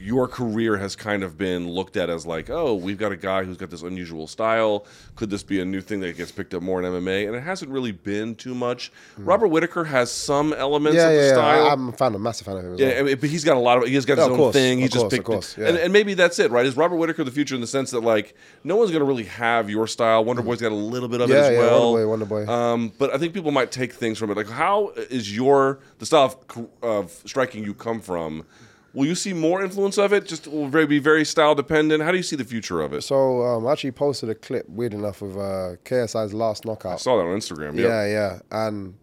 your 0.00 0.28
career 0.28 0.76
has 0.76 0.94
kind 0.96 1.22
of 1.22 1.36
been 1.36 1.68
looked 1.68 1.96
at 1.96 2.08
as 2.10 2.26
like, 2.26 2.50
oh, 2.50 2.74
we've 2.74 2.98
got 2.98 3.12
a 3.12 3.16
guy 3.16 3.44
who's 3.44 3.56
got 3.56 3.70
this 3.70 3.82
unusual 3.82 4.26
style. 4.26 4.86
Could 5.16 5.30
this 5.30 5.42
be 5.42 5.60
a 5.60 5.64
new 5.64 5.80
thing 5.80 6.00
that 6.00 6.16
gets 6.16 6.32
picked 6.32 6.54
up 6.54 6.62
more 6.62 6.82
in 6.82 6.90
MMA? 6.90 7.26
And 7.26 7.36
it 7.36 7.42
hasn't 7.42 7.70
really 7.70 7.92
been 7.92 8.34
too 8.34 8.54
much. 8.54 8.92
Robert 9.16 9.48
Whitaker 9.48 9.84
has 9.84 10.10
some 10.10 10.52
elements 10.52 10.96
yeah, 10.96 11.08
of 11.08 11.14
the 11.16 11.22
yeah, 11.26 11.32
style. 11.32 11.64
yeah. 11.64 11.72
I'm 11.72 11.88
a 11.88 11.92
fan, 11.92 12.14
a 12.14 12.18
massive 12.18 12.46
fan 12.46 12.56
of 12.58 12.64
him 12.64 12.74
as 12.74 12.80
Yeah, 12.80 13.02
well. 13.02 13.16
But 13.16 13.30
he's 13.30 13.44
got 13.44 13.56
a 13.56 13.60
lot 13.60 13.78
of. 13.78 13.88
He's 13.88 14.04
got 14.04 14.18
his 14.18 14.26
own 14.26 14.36
course, 14.36 14.52
thing. 14.54 14.78
He's 14.78 14.90
just 14.90 15.02
course, 15.02 15.12
picked, 15.12 15.24
course, 15.24 15.56
yeah. 15.58 15.68
and, 15.68 15.78
and 15.78 15.92
maybe 15.92 16.14
that's 16.14 16.38
it, 16.38 16.50
right? 16.50 16.64
Is 16.66 16.76
Robert 16.76 16.96
Whitaker 16.96 17.24
the 17.24 17.30
future 17.30 17.54
in 17.54 17.60
the 17.60 17.66
sense 17.66 17.90
that 17.90 18.00
like 18.00 18.34
no 18.64 18.76
one's 18.76 18.90
going 18.90 19.00
to 19.00 19.06
really 19.06 19.24
have 19.24 19.68
your 19.70 19.86
style? 19.86 20.24
Wonder 20.24 20.42
Boy's 20.42 20.60
got 20.60 20.72
a 20.72 20.74
little 20.74 21.08
bit 21.08 21.20
of 21.20 21.30
it 21.30 21.34
Yeah, 21.34 21.40
as 21.40 21.52
yeah, 21.52 21.58
well. 21.58 21.92
Wonder 21.92 22.04
Boy, 22.04 22.10
Wonder 22.10 22.24
Boy. 22.46 22.52
Um, 22.52 22.92
but 22.98 23.14
I 23.14 23.18
think 23.18 23.34
people 23.34 23.50
might 23.50 23.70
take 23.72 23.92
things 23.92 24.18
from 24.18 24.30
it. 24.30 24.36
Like, 24.36 24.48
how 24.48 24.90
is 25.10 25.34
your 25.34 25.80
the 25.98 26.06
style 26.06 26.40
of, 26.56 26.68
of 26.82 27.10
striking 27.26 27.64
you 27.64 27.74
come 27.74 28.00
from? 28.00 28.44
Will 28.94 29.06
you 29.06 29.14
see 29.14 29.32
more 29.32 29.62
influence 29.62 29.98
of 29.98 30.12
it? 30.12 30.26
Just 30.26 30.46
will 30.46 30.68
very 30.68 30.86
be 30.86 30.98
very 30.98 31.24
style 31.24 31.54
dependent. 31.54 32.02
How 32.02 32.10
do 32.10 32.16
you 32.16 32.22
see 32.22 32.36
the 32.36 32.44
future 32.44 32.80
of 32.80 32.92
it? 32.92 33.02
So 33.02 33.42
um, 33.42 33.66
I 33.66 33.72
actually 33.72 33.92
posted 33.92 34.30
a 34.30 34.34
clip, 34.34 34.68
weird 34.68 34.94
enough, 34.94 35.20
of 35.20 35.36
uh, 35.36 35.76
KSI's 35.84 36.32
last 36.32 36.64
knockout. 36.64 36.94
I 36.94 36.96
saw 36.96 37.16
that 37.18 37.24
on 37.24 37.38
Instagram. 37.38 37.76
Yeah, 37.76 38.06
yeah. 38.06 38.38
And 38.50 38.94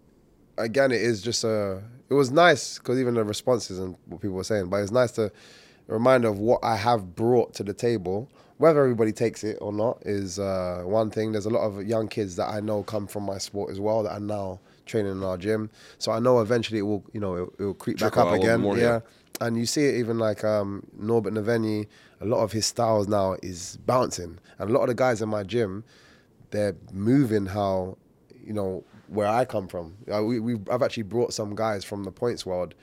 again, 0.57 0.91
it 0.91 1.01
is 1.01 1.21
just 1.21 1.43
a. 1.43 1.83
It 2.09 2.13
was 2.13 2.31
nice 2.31 2.77
because 2.77 2.99
even 2.99 3.15
the 3.15 3.23
responses 3.23 3.79
and 3.79 3.95
what 4.05 4.21
people 4.21 4.35
were 4.35 4.43
saying, 4.43 4.69
but 4.69 4.77
it's 4.77 4.91
nice 4.91 5.11
to 5.13 5.25
a 5.25 5.93
reminder 5.93 6.29
of 6.29 6.39
what 6.39 6.63
I 6.63 6.75
have 6.75 7.15
brought 7.15 7.53
to 7.55 7.63
the 7.63 7.73
table. 7.73 8.29
Whether 8.57 8.81
everybody 8.81 9.11
takes 9.11 9.43
it 9.43 9.57
or 9.59 9.73
not 9.73 10.01
is 10.05 10.39
uh, 10.39 10.83
one 10.85 11.11
thing. 11.11 11.33
There's 11.33 11.45
a 11.45 11.49
lot 11.49 11.65
of 11.65 11.85
young 11.85 12.07
kids 12.07 12.37
that 12.37 12.47
I 12.47 12.61
know 12.61 12.83
come 12.83 13.05
from 13.05 13.23
my 13.23 13.37
sport 13.37 13.69
as 13.69 13.81
well 13.81 14.03
that 14.03 14.13
are 14.13 14.19
now 14.19 14.61
training 14.85 15.11
in 15.11 15.23
our 15.23 15.37
gym. 15.37 15.69
So 15.97 16.11
I 16.11 16.19
know 16.19 16.39
eventually 16.39 16.79
it 16.79 16.83
will, 16.83 17.03
you 17.11 17.19
know, 17.19 17.35
it, 17.35 17.59
will 17.59 17.73
creep 17.73 17.99
back 17.99 18.15
up 18.15 18.27
out 18.27 18.27
a 18.27 18.31
little 18.31 18.45
again. 18.45 18.61
more, 18.61 18.77
yeah. 18.77 18.83
yeah. 18.83 18.99
And 19.41 19.57
you 19.57 19.65
see 19.65 19.85
it 19.85 19.95
even 19.95 20.17
like 20.17 20.43
um, 20.43 20.85
Norbert 20.97 21.33
Novenyi, 21.33 21.87
a 22.21 22.25
lot 22.25 22.41
of 22.41 22.51
his 22.51 22.65
styles 22.65 23.07
now 23.07 23.35
is 23.43 23.77
bouncing. 23.85 24.39
And 24.59 24.69
a 24.69 24.73
lot 24.73 24.83
of 24.83 24.87
the 24.87 24.95
guys 24.95 25.21
in 25.21 25.29
my 25.29 25.43
gym, 25.43 25.83
they're 26.51 26.75
moving 26.93 27.45
how, 27.47 27.97
you 28.45 28.53
know, 28.53 28.83
where 29.07 29.27
I 29.27 29.45
come 29.45 29.67
from. 29.67 29.95
Uh, 30.11 30.23
we, 30.23 30.39
we, 30.39 30.55
I've 30.71 30.81
actually 30.81 31.03
brought 31.03 31.33
some 31.33 31.55
guys 31.55 31.83
from 31.83 32.03
the 32.03 32.11
points 32.11 32.45
world 32.45 32.75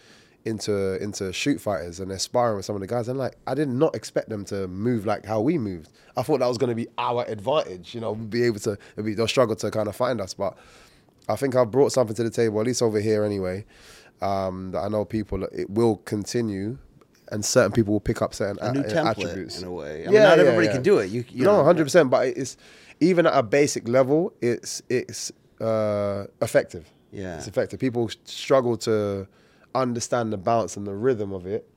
into 0.45 1.01
into 1.03 1.33
shoot 1.33 1.61
fighters 1.61 2.01
and 2.01 2.11
they're 2.11 2.19
sparring 2.19 2.57
with 2.57 2.65
some 2.65 2.75
of 2.75 2.81
the 2.81 2.87
guys. 2.87 3.09
And 3.09 3.19
like, 3.19 3.37
I 3.47 3.55
did 3.55 3.69
not 3.69 3.95
expect 3.95 4.29
them 4.29 4.45
to 4.47 4.67
move 4.69 5.07
like 5.07 5.25
how 5.25 5.41
we 5.41 5.57
moved. 5.57 5.91
I 6.17 6.23
thought 6.23 6.41
that 6.41 6.49
was 6.49 6.59
going 6.59 6.71
to 6.71 6.77
be 6.77 6.89
our 6.99 7.25
advantage, 7.29 7.95
you 7.95 8.01
know, 8.01 8.15
be 8.15 8.43
able 8.43 8.61
to, 8.61 8.77
be, 9.03 9.15
they'll 9.15 9.29
struggle 9.29 9.57
to 9.57 9.71
kind 9.71 9.89
of 9.89 9.97
find 9.97 10.21
us. 10.21 10.35
But 10.35 10.57
I 11.29 11.37
think 11.37 11.55
I've 11.55 11.71
brought 11.71 11.93
something 11.93 12.17
to 12.17 12.25
the 12.25 12.31
table, 12.31 12.61
at 12.61 12.67
least 12.67 12.83
over 12.83 13.01
here 13.01 13.25
anyway, 13.25 13.65
um, 14.23 14.71
that 14.73 14.81
I 14.81 14.89
know 14.89 15.05
people, 15.05 15.45
it 15.45 15.69
will 15.71 15.97
continue 15.97 16.79
and 17.31 17.43
certain 17.45 17.73
people 17.73 17.93
will 17.95 18.01
pick 18.01 18.21
up 18.21 18.35
certain 18.35 18.59
A 18.61 18.73
new 18.73 18.81
a- 18.81 18.85
template 18.85 19.11
attributes. 19.25 19.61
in 19.63 19.67
a 19.69 19.73
way. 19.73 20.05
I 20.07 20.11
mean, 20.11 20.21
not 20.23 20.39
everybody 20.39 20.69
can 20.69 20.83
do 20.83 20.99
it. 20.99 21.11
You, 21.11 21.25
you 21.31 21.45
no, 21.45 21.65
hundred 21.65 21.85
percent. 21.85 22.11
But 22.11 22.27
it's 22.29 22.57
even 23.01 23.27
at 23.27 23.35
a 23.35 23.43
basic 23.43 23.89
level, 23.89 24.33
it's 24.43 24.83
it's 24.89 25.33
uh, 25.61 26.27
effective. 26.43 26.91
Yeah. 27.11 27.37
it's 27.39 27.47
effective. 27.49 27.79
People 27.81 28.11
struggle 28.25 28.77
to 28.79 29.27
understand 29.75 30.33
the 30.33 30.37
bounce 30.37 30.77
and 30.77 30.87
the 30.87 30.95
rhythm 30.95 31.33
of 31.33 31.47
it. 31.47 31.69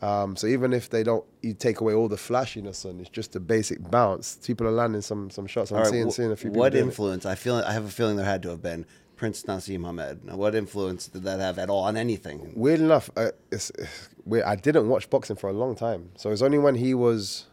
Um, 0.00 0.36
so 0.36 0.46
even 0.46 0.72
if 0.72 0.90
they 0.90 1.02
don't, 1.02 1.24
you 1.42 1.54
take 1.54 1.80
away 1.80 1.92
all 1.94 2.08
the 2.08 2.16
flashiness 2.16 2.84
and 2.84 3.00
it's 3.00 3.10
just 3.10 3.34
a 3.34 3.40
basic 3.40 3.90
bounce. 3.90 4.36
People 4.46 4.66
are 4.66 4.70
landing 4.72 5.00
some 5.02 5.30
some 5.30 5.46
shots. 5.46 5.72
I'm 5.72 5.78
right, 5.78 5.86
seeing 5.88 6.08
wh- 6.08 6.12
seeing 6.12 6.30
a 6.32 6.36
few. 6.36 6.50
people 6.50 6.60
What 6.60 6.72
doing 6.72 6.84
it. 6.84 6.86
influence? 6.88 7.26
I 7.26 7.34
feel. 7.34 7.56
I 7.56 7.72
have 7.72 7.84
a 7.86 7.90
feeling 7.90 8.16
there 8.16 8.24
had 8.26 8.42
to 8.44 8.50
have 8.50 8.62
been 8.62 8.84
Prince 9.18 9.42
Naseem 9.42 9.84
Hamed. 9.84 10.24
Now, 10.24 10.36
what 10.36 10.54
influence 10.54 11.08
did 11.08 11.24
that 11.24 11.40
have 11.40 11.58
at 11.58 11.68
all 11.68 11.82
on 11.84 11.96
anything? 11.96 12.52
Weird 12.54 12.80
enough, 12.80 13.10
uh, 13.16 13.32
it's, 13.52 13.70
it's 13.70 14.08
weird. 14.24 14.44
I 14.44 14.56
didn't 14.56 14.88
watch 14.88 15.10
boxing 15.10 15.36
for 15.36 15.50
a 15.50 15.52
long 15.52 15.74
time, 15.76 16.10
so 16.16 16.30
it's 16.30 16.40
only 16.40 16.58
when 16.58 16.76
he 16.76 16.94
was 16.94 17.46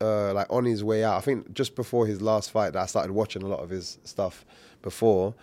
uh, 0.00 0.32
like 0.34 0.46
on 0.50 0.64
his 0.64 0.84
way 0.84 1.02
out. 1.02 1.16
I 1.16 1.20
think 1.20 1.52
just 1.52 1.74
before 1.74 2.06
his 2.06 2.20
last 2.20 2.50
fight 2.50 2.74
that 2.74 2.82
I 2.82 2.86
started 2.86 3.10
watching 3.12 3.42
a 3.42 3.48
lot 3.48 3.60
of 3.60 3.70
his 3.70 3.98
stuff. 4.04 4.44
Before 4.82 5.34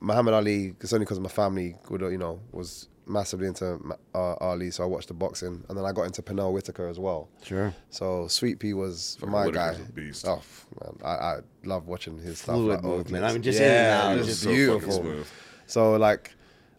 Muhammad 0.00 0.34
Ali, 0.34 0.74
it's 0.80 0.92
only 0.92 1.04
because 1.04 1.20
my 1.20 1.28
family 1.28 1.76
would 1.90 2.00
you 2.00 2.18
know 2.18 2.40
was 2.52 2.88
massively 3.06 3.46
into 3.46 3.78
uh, 4.14 4.34
Ali, 4.40 4.70
so 4.70 4.82
I 4.84 4.86
watched 4.86 5.08
the 5.08 5.14
boxing, 5.14 5.64
and 5.68 5.78
then 5.78 5.84
I 5.84 5.92
got 5.92 6.02
into 6.04 6.22
Pernell 6.22 6.52
Whitaker 6.52 6.88
as 6.88 6.98
well. 6.98 7.28
Sure. 7.42 7.72
So 7.90 8.26
Sweet 8.28 8.58
Pea 8.58 8.74
was 8.74 9.16
Fucking 9.20 9.32
my 9.32 9.50
guy. 9.50 9.68
Whitaker's 9.72 9.88
a 9.88 9.92
beast. 9.92 10.26
Oh 10.28 10.42
man, 10.80 10.98
I, 11.04 11.08
I 11.10 11.38
love 11.64 11.86
watching 11.86 12.18
his 12.18 12.38
stuff. 12.38 12.56
Fluid 12.56 12.76
like, 12.76 12.84
movement. 12.84 13.24
I 13.24 13.32
mean, 13.32 13.42
just 13.42 13.58
in 13.60 13.64
and 13.64 13.72
yeah, 13.72 14.12
it's 14.18 14.26
just 14.28 14.42
so 14.42 14.50
beautiful. 14.50 15.24
So 15.66 15.96
like, 15.96 16.32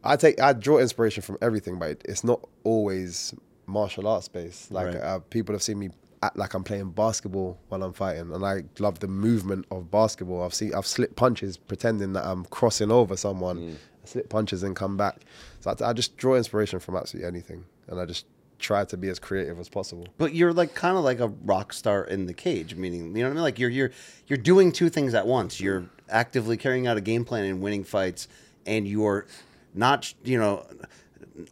I 0.04 0.16
take 0.16 0.40
I 0.42 0.54
draw 0.54 0.78
inspiration 0.80 1.24
from 1.24 1.38
everything, 1.42 1.80
but 1.80 2.02
it's 2.06 2.24
not 2.24 2.42
always 2.64 3.34
martial 3.66 4.08
arts 4.08 4.28
based. 4.28 4.72
Like 4.72 4.88
Right. 4.88 4.96
uh, 4.98 5.20
people 5.20 5.54
have 5.56 5.62
seen 5.64 5.80
me 5.80 5.90
act 6.24 6.36
like 6.38 6.54
I'm 6.56 6.64
playing 6.64 6.92
basketball 6.92 7.58
while 7.68 7.84
I'm 7.84 7.94
fighting, 7.94 8.34
and 8.34 8.46
I 8.46 8.64
love 8.80 9.00
the 9.00 9.08
movement 9.08 9.66
of 9.72 9.92
basketball. 9.92 10.44
I've 10.44 10.54
seen 10.54 10.74
I've 10.74 10.88
slipped 10.88 11.16
punches 11.16 11.58
pretending 11.58 12.14
that 12.14 12.26
I'm 12.26 12.46
crossing 12.46 12.92
over 12.92 13.16
someone, 13.16 13.58
Mm. 13.58 13.76
Slip 14.08 14.30
punches 14.30 14.64
and 14.64 14.76
come 14.76 14.98
back. 14.98 15.22
So 15.60 15.76
I, 15.80 15.90
I 15.90 15.94
just 15.94 16.18
draw 16.18 16.36
inspiration 16.36 16.80
from 16.80 16.96
absolutely 16.96 17.28
anything, 17.28 17.66
and 17.88 18.00
I 18.00 18.06
just 18.06 18.26
try 18.60 18.84
to 18.86 18.98
be 18.98 19.10
as 19.10 19.20
creative 19.20 19.60
as 19.60 19.70
possible. 19.70 20.08
But 20.18 20.34
you're 20.34 20.54
like 20.54 20.74
kind 20.74 20.98
of 20.98 21.04
like 21.04 21.20
a 21.20 21.28
rock 21.28 21.74
star 21.74 22.04
in 22.04 22.26
the 22.26 22.34
cage, 22.34 22.76
meaning 22.76 23.16
you 23.16 23.24
know 23.24 23.30
what 23.30 23.32
I 23.32 23.36
mean. 23.36 23.44
Like 23.44 23.60
you're 23.60 23.70
you're 23.70 23.92
you're 24.28 24.38
doing 24.38 24.72
two 24.72 24.90
things 24.90 25.14
at 25.14 25.28
once. 25.28 25.60
You're 25.60 25.86
actively 26.10 26.58
carrying 26.58 26.88
out 26.88 26.98
a 26.98 27.02
game 27.02 27.26
plan 27.26 27.46
and 27.46 27.62
winning 27.62 27.84
fights, 27.84 28.28
and 28.66 28.88
you're 28.88 29.28
not 29.74 30.14
you 30.24 30.38
know 30.38 30.66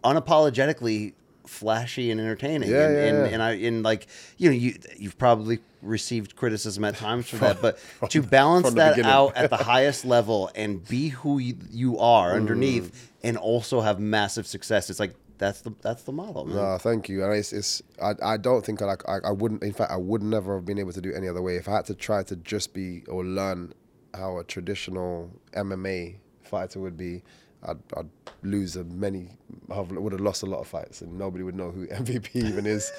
unapologetically 0.03 1.13
flashy 1.47 2.11
and 2.11 2.19
entertaining. 2.19 2.69
Yeah, 2.69 2.85
and, 2.87 2.95
yeah, 2.95 3.03
and, 3.03 3.17
yeah. 3.17 3.33
and 3.33 3.43
I 3.43 3.51
and 3.51 3.83
like 3.83 4.07
you 4.37 4.49
know 4.49 4.55
you 4.55 4.75
you've 4.97 5.17
probably 5.17 5.59
received 5.81 6.35
criticism 6.35 6.83
at 6.83 6.95
times 6.95 7.27
for 7.29 7.37
that, 7.37 7.61
but 7.61 7.77
to 8.09 8.21
balance 8.21 8.71
that 8.73 8.95
beginning. 8.95 9.11
out 9.11 9.35
at 9.35 9.49
the 9.49 9.57
highest 9.57 10.03
level 10.05 10.49
and 10.55 10.83
be 10.87 11.09
who 11.09 11.37
you, 11.37 11.57
you 11.69 11.99
are 11.99 12.31
Mm. 12.31 12.35
underneath, 12.37 13.11
and 13.23 13.37
also 13.37 13.81
have 13.81 13.99
massive 13.99 14.47
success, 14.47 14.89
it's 14.89 14.99
like 14.99 15.13
that's 15.37 15.61
the 15.61 15.71
that's 15.81 16.03
the 16.03 16.11
model, 16.13 16.45
man. 16.45 16.55
No, 16.55 16.77
thank 16.77 17.09
you. 17.09 17.23
And 17.23 17.33
it's, 17.33 17.51
it's 17.53 17.81
I, 18.01 18.13
I 18.23 18.37
don't 18.37 18.65
think 18.65 18.81
I 18.81 18.85
like 18.85 19.07
I, 19.07 19.17
I 19.25 19.31
wouldn't. 19.31 19.63
In 19.63 19.73
fact, 19.73 19.91
I 19.91 19.97
would 19.97 20.23
never 20.23 20.55
have 20.55 20.65
been 20.65 20.79
able 20.79 20.93
to 20.93 21.01
do 21.01 21.09
it 21.09 21.15
any 21.15 21.27
other 21.27 21.41
way. 21.41 21.57
If 21.57 21.67
I 21.67 21.73
had 21.75 21.85
to 21.85 21.93
try 21.95 22.23
to 22.23 22.35
just 22.37 22.73
be 22.73 23.03
or 23.07 23.23
learn 23.25 23.73
how 24.13 24.37
a 24.39 24.43
traditional 24.45 25.29
MMA 25.53 26.15
fighter 26.41 26.79
would 26.79 26.95
be, 26.95 27.21
I'd, 27.65 27.77
I'd 27.97 28.09
lose 28.43 28.75
a 28.75 28.83
many. 28.83 29.29
I 29.71 29.79
would 29.81 30.11
have 30.13 30.21
lost 30.21 30.43
a 30.43 30.45
lot 30.45 30.59
of 30.59 30.67
fights, 30.67 31.01
and 31.01 31.17
nobody 31.17 31.43
would 31.43 31.55
know 31.55 31.71
who 31.71 31.87
MVP 32.03 32.35
even 32.35 32.65
is. 32.65 32.91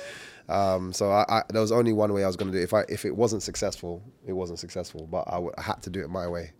Um, 0.48 0.93
so 0.93 1.10
I, 1.10 1.24
I, 1.28 1.43
there 1.51 1.60
was 1.60 1.72
only 1.72 1.93
one 1.93 2.12
way 2.12 2.22
I 2.24 2.26
was 2.26 2.36
going 2.36 2.51
to 2.52 2.56
do 2.56 2.60
it. 2.60 2.64
If 2.64 2.74
I 2.74 2.84
if 2.88 3.05
it 3.05 3.14
wasn't 3.16 3.43
successful, 3.43 4.02
it 4.26 4.32
wasn't 4.32 4.59
successful. 4.59 5.06
But 5.10 5.24
I, 5.28 5.40
had 5.60 5.82
to 5.82 5.90
do 5.90 6.01
it 6.01 6.10
my 6.10 6.28
way. 6.28 6.52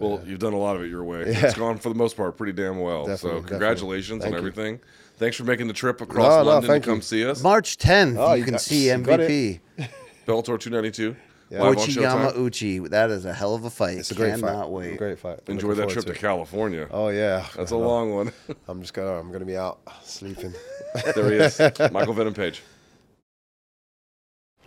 Well, 0.00 0.22
you've 0.26 0.38
done 0.38 0.54
a 0.54 0.58
lot 0.58 0.76
of 0.76 0.82
it 0.82 0.88
your 0.88 1.04
way. 1.04 1.22
It's 1.26 1.54
gone 1.54 1.78
for 1.78 1.88
the 1.90 1.94
most 1.94 2.16
part 2.16 2.36
pretty 2.36 2.52
damn 2.52 2.80
well. 2.80 3.06
Definitely, 3.06 3.42
so 3.42 3.46
congratulations 3.48 4.22
definitely. 4.22 4.26
on 4.26 4.52
Thank 4.52 4.56
you. 4.56 4.62
everything. 4.62 4.80
Thanks 5.18 5.36
for 5.36 5.44
making 5.44 5.68
the 5.68 5.72
trip 5.74 6.00
across 6.00 6.26
No, 6.26 6.42
no, 6.42 6.48
London 6.50 6.70
thank 6.70 6.84
to 6.84 6.88
come 6.90 6.96
you. 6.96 7.02
see 7.02 7.24
us. 7.26 7.42
March 7.42 7.76
10th, 7.78 8.16
Oh, 8.18 8.32
you 8.32 8.38
you 8.38 8.44
can 8.44 8.54
got- 8.54 8.60
see 8.60 8.88
you 8.90 8.98
got 8.98 9.20
it. 9.20 9.30
MVP. 9.30 9.60
Bellator 10.26 10.58
292. 10.58 11.14
Yeah. 11.54 11.62
Live 11.62 11.78
on 11.78 11.84
Ochiyama 11.86 12.32
Showtime. 12.32 12.38
Uchi. 12.46 12.78
That 12.80 13.10
is 13.10 13.24
a 13.24 13.32
hell 13.32 13.54
of 13.54 13.64
a 13.64 13.70
fight. 13.70 13.98
It's 13.98 14.10
a 14.10 14.14
great 14.14 14.30
Cannot 14.34 14.62
fight. 14.64 14.70
wait. 14.70 14.98
Great 14.98 15.18
fight. 15.18 15.40
Enjoy 15.46 15.68
Looking 15.68 15.68
that 15.68 15.76
forward 15.76 15.92
trip 15.92 16.04
to 16.06 16.12
it. 16.12 16.18
California. 16.18 16.88
Oh 16.90 17.08
yeah, 17.08 17.46
That's 17.56 17.70
a 17.70 17.76
long 17.76 18.12
one. 18.14 18.32
I'm 18.68 18.80
just 18.80 18.92
gonna 18.94 19.12
I'm 19.18 19.30
gonna 19.30 19.44
be 19.44 19.56
out 19.56 19.78
sleeping. 20.02 20.52
there 21.14 21.30
he 21.30 21.36
is. 21.38 21.60
Michael 21.92 22.14
Venom 22.14 22.34
Page. 22.34 22.62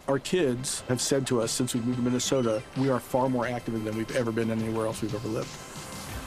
Our 0.07 0.19
kids 0.19 0.81
have 0.88 1.01
said 1.01 1.27
to 1.27 1.41
us 1.41 1.51
since 1.51 1.73
we 1.73 1.81
moved 1.81 1.97
to 1.97 2.01
Minnesota, 2.03 2.64
we 2.77 2.89
are 2.89 2.99
far 2.99 3.27
more 3.27 3.45
active 3.45 3.84
than 3.84 3.97
we've 3.97 4.15
ever 4.15 4.31
been 4.31 4.49
anywhere 4.49 4.85
else 4.85 5.01
we've 5.01 5.14
ever 5.14 5.27
lived. 5.27 5.49